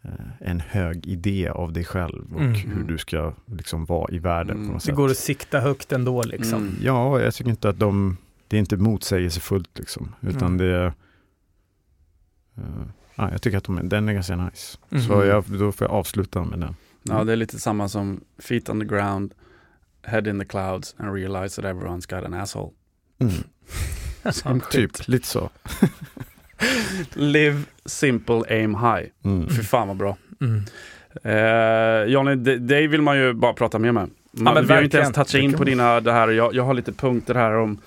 eh, 0.04 0.12
en 0.40 0.60
hög 0.60 1.08
idé 1.08 1.50
av 1.50 1.74
dig 1.74 1.86
själv 1.86 2.34
och 2.34 2.42
mm. 2.42 2.54
hur 2.54 2.84
du 2.84 2.98
ska 2.98 3.34
liksom 3.46 3.86
vara 3.86 4.14
i 4.14 4.20
världen. 4.20 4.56
Mm. 4.56 4.68
på 4.68 4.74
något 4.74 4.82
sätt. 4.82 4.90
Det 4.90 4.96
går 4.96 5.10
att 5.12 5.18
sikta 5.18 5.60
högt 5.60 5.92
ändå 5.92 6.24
liksom. 6.24 6.62
Mm. 6.62 6.76
Ja, 6.82 7.22
jag 7.22 7.34
tycker 7.34 7.50
inte 7.50 7.70
att 7.70 7.80
de, 7.80 8.18
det 8.48 8.58
är 8.58 8.60
inte 8.60 8.78
motsägelsefullt 8.78 9.80
liksom, 9.80 10.16
utan 10.22 10.48
mm. 10.48 10.58
det 10.58 10.66
är 10.66 10.94
uh, 12.58 12.86
ja, 13.16 13.32
jag 13.32 13.42
tycker 13.42 13.58
att 13.58 13.64
de, 13.64 13.90
den 13.90 14.10
är 14.10 14.14
ganska 14.14 14.36
nice. 14.36 14.78
Mm. 14.90 15.04
Så 15.04 15.24
jag, 15.24 15.44
då 15.44 15.72
får 15.72 15.88
jag 15.88 15.96
avsluta 15.96 16.44
med 16.44 16.60
den. 16.60 16.76
Ja, 17.04 17.24
det 17.24 17.32
är 17.32 17.36
lite 17.36 17.60
samma 17.60 17.90
som 17.90 18.22
feet 18.38 18.70
on 18.70 18.80
the 18.80 18.86
ground, 18.86 19.34
head 20.02 20.30
in 20.30 20.40
the 20.40 20.46
clouds 20.46 20.96
and 20.98 21.14
realize 21.14 21.62
that 21.62 21.76
everyone's 21.76 22.16
got 22.16 22.26
an 22.26 22.34
asshole. 22.34 22.72
Mm. 23.20 23.34
typ, 24.72 25.08
lite 25.08 25.28
så. 25.28 25.50
Live 27.14 27.64
simple, 27.86 28.42
aim 28.50 28.76
high. 28.76 29.06
Mm. 29.26 29.50
Fy 29.50 29.64
fan 29.64 29.88
vad 29.88 29.98
bra. 29.98 30.18
Mm. 30.42 30.64
Eh, 31.24 32.12
Johnny, 32.12 32.36
dig 32.58 32.88
vill 32.88 33.02
man 33.02 33.18
ju 33.18 33.34
bara 33.34 33.54
prata 33.54 33.80
mer 33.80 33.92
med. 33.92 34.10
Man, 34.32 34.56
ja, 34.56 34.62
vi 34.62 34.74
har 34.74 34.82
inte 34.82 34.98
ens 34.98 35.16
touchat 35.16 35.42
in 35.42 35.54
på 35.54 35.64
dina, 35.64 36.00
det 36.00 36.12
här, 36.12 36.28
jag, 36.28 36.56
jag 36.56 36.64
har 36.64 36.74
lite 36.74 36.92
punkter 36.92 37.36
här 37.36 37.54
om 37.54 37.78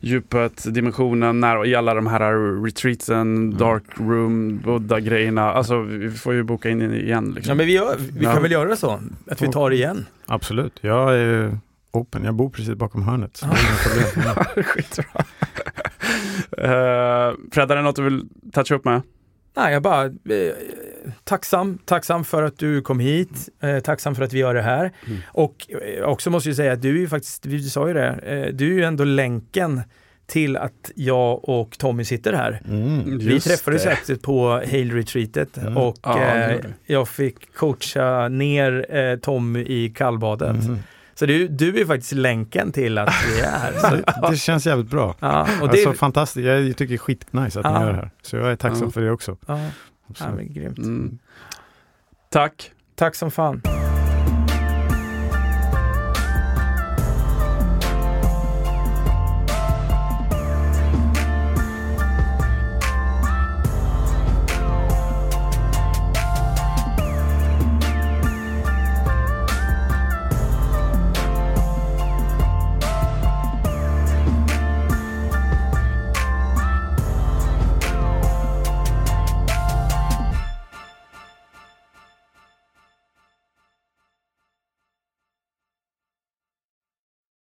djupet, 0.00 0.74
dimensionen, 0.74 1.40
när, 1.40 1.66
i 1.66 1.74
alla 1.74 1.94
de 1.94 2.06
här 2.06 2.62
retreatsen, 2.64 3.20
mm. 3.20 3.58
dark 3.58 3.84
room, 3.94 4.58
Buddha-grejerna. 4.58 5.52
Alltså 5.52 5.80
vi 5.80 6.10
får 6.10 6.34
ju 6.34 6.42
boka 6.42 6.70
in 6.70 6.94
igen. 6.94 7.32
Liksom. 7.34 7.50
Ja, 7.50 7.54
men 7.54 7.66
vi, 7.66 7.72
gör, 7.72 7.96
vi 7.98 8.24
ja. 8.24 8.32
kan 8.32 8.42
väl 8.42 8.52
göra 8.52 8.68
det 8.68 8.76
så, 8.76 9.00
att 9.30 9.42
vi 9.42 9.48
tar 9.48 9.70
det 9.70 9.76
igen. 9.76 10.06
Absolut, 10.26 10.78
jag 10.80 11.18
är 11.18 11.58
open. 11.92 12.24
Jag 12.24 12.34
bor 12.34 12.50
precis 12.50 12.74
bakom 12.74 13.02
hörnet. 13.02 13.36
Så 13.36 13.46
Skitbra. 14.62 15.24
uh, 16.58 17.34
Fred, 17.52 17.70
är 17.70 17.76
det 17.76 17.82
något 17.82 17.96
du 17.96 18.02
vill 18.02 18.28
toucha 18.52 18.74
upp 18.74 18.84
med? 18.84 19.02
Nej, 19.56 19.72
jag 19.72 19.82
bara 19.82 20.04
eh, 20.04 20.52
tacksam, 21.24 21.78
tacksam 21.84 22.24
för 22.24 22.42
att 22.42 22.58
du 22.58 22.82
kom 22.82 23.00
hit, 23.00 23.48
eh, 23.60 23.80
tacksam 23.80 24.14
för 24.14 24.24
att 24.24 24.32
vi 24.32 24.38
gör 24.38 24.54
det 24.54 24.62
här. 24.62 24.92
Mm. 25.06 25.18
Och 25.28 25.66
eh, 25.68 26.04
också 26.04 26.30
måste 26.30 26.48
jag 26.48 26.56
säga 26.56 26.72
att 26.72 26.82
du 26.82 26.88
är 26.96 27.00
ju 27.00 27.08
faktiskt, 27.08 27.42
du 27.42 27.62
sa 27.62 27.88
ju 27.88 27.94
det, 27.94 28.08
eh, 28.08 28.54
du 28.54 28.70
är 28.70 28.74
ju 28.74 28.84
ändå 28.84 29.04
länken 29.04 29.82
till 30.26 30.56
att 30.56 30.90
jag 30.94 31.48
och 31.48 31.78
Tommy 31.78 32.04
sitter 32.04 32.32
här. 32.32 32.62
Mm, 32.68 33.18
vi 33.18 33.40
träffades 33.40 33.84
faktiskt 33.84 34.22
på 34.22 34.48
Hale 34.50 34.94
Retreatet 34.94 35.56
mm. 35.56 35.76
och 35.76 35.98
ja, 36.02 36.36
eh, 36.36 36.60
jag 36.86 37.08
fick 37.08 37.54
coacha 37.54 38.28
ner 38.28 38.96
eh, 38.96 39.16
Tommy 39.16 39.60
i 39.60 39.92
kallbadet. 39.96 40.56
Så 41.20 41.26
du, 41.26 41.48
du 41.48 41.80
är 41.80 41.84
faktiskt 41.84 42.12
länken 42.12 42.72
till 42.72 42.98
att 42.98 43.14
vi 43.28 43.40
är 43.40 43.50
här. 43.50 43.72
Så, 43.72 44.20
det 44.30 44.36
känns 44.36 44.66
jävligt 44.66 44.90
bra. 44.90 45.14
Ja, 45.20 45.40
och 45.40 45.68
det 45.68 45.72
alltså, 45.72 45.92
fantastiskt. 45.92 46.46
Jag 46.46 46.76
tycker 46.76 46.86
det 46.86 46.94
är 46.94 46.98
skitnice 46.98 47.60
att 47.60 47.64
ja. 47.64 47.78
ni 47.78 47.84
gör 47.84 47.92
det 47.92 47.98
här. 47.98 48.10
Så 48.22 48.36
jag 48.36 48.52
är 48.52 48.56
tacksam 48.56 48.84
ja. 48.84 48.90
för 48.90 49.00
det 49.00 49.10
också. 49.10 49.36
Ja, 49.46 49.58
ja 50.18 50.26
men 50.36 50.52
grymt. 50.52 50.78
Mm. 50.78 51.18
Tack. 52.30 52.72
Tack 52.94 53.14
som 53.14 53.30
fan. 53.30 53.62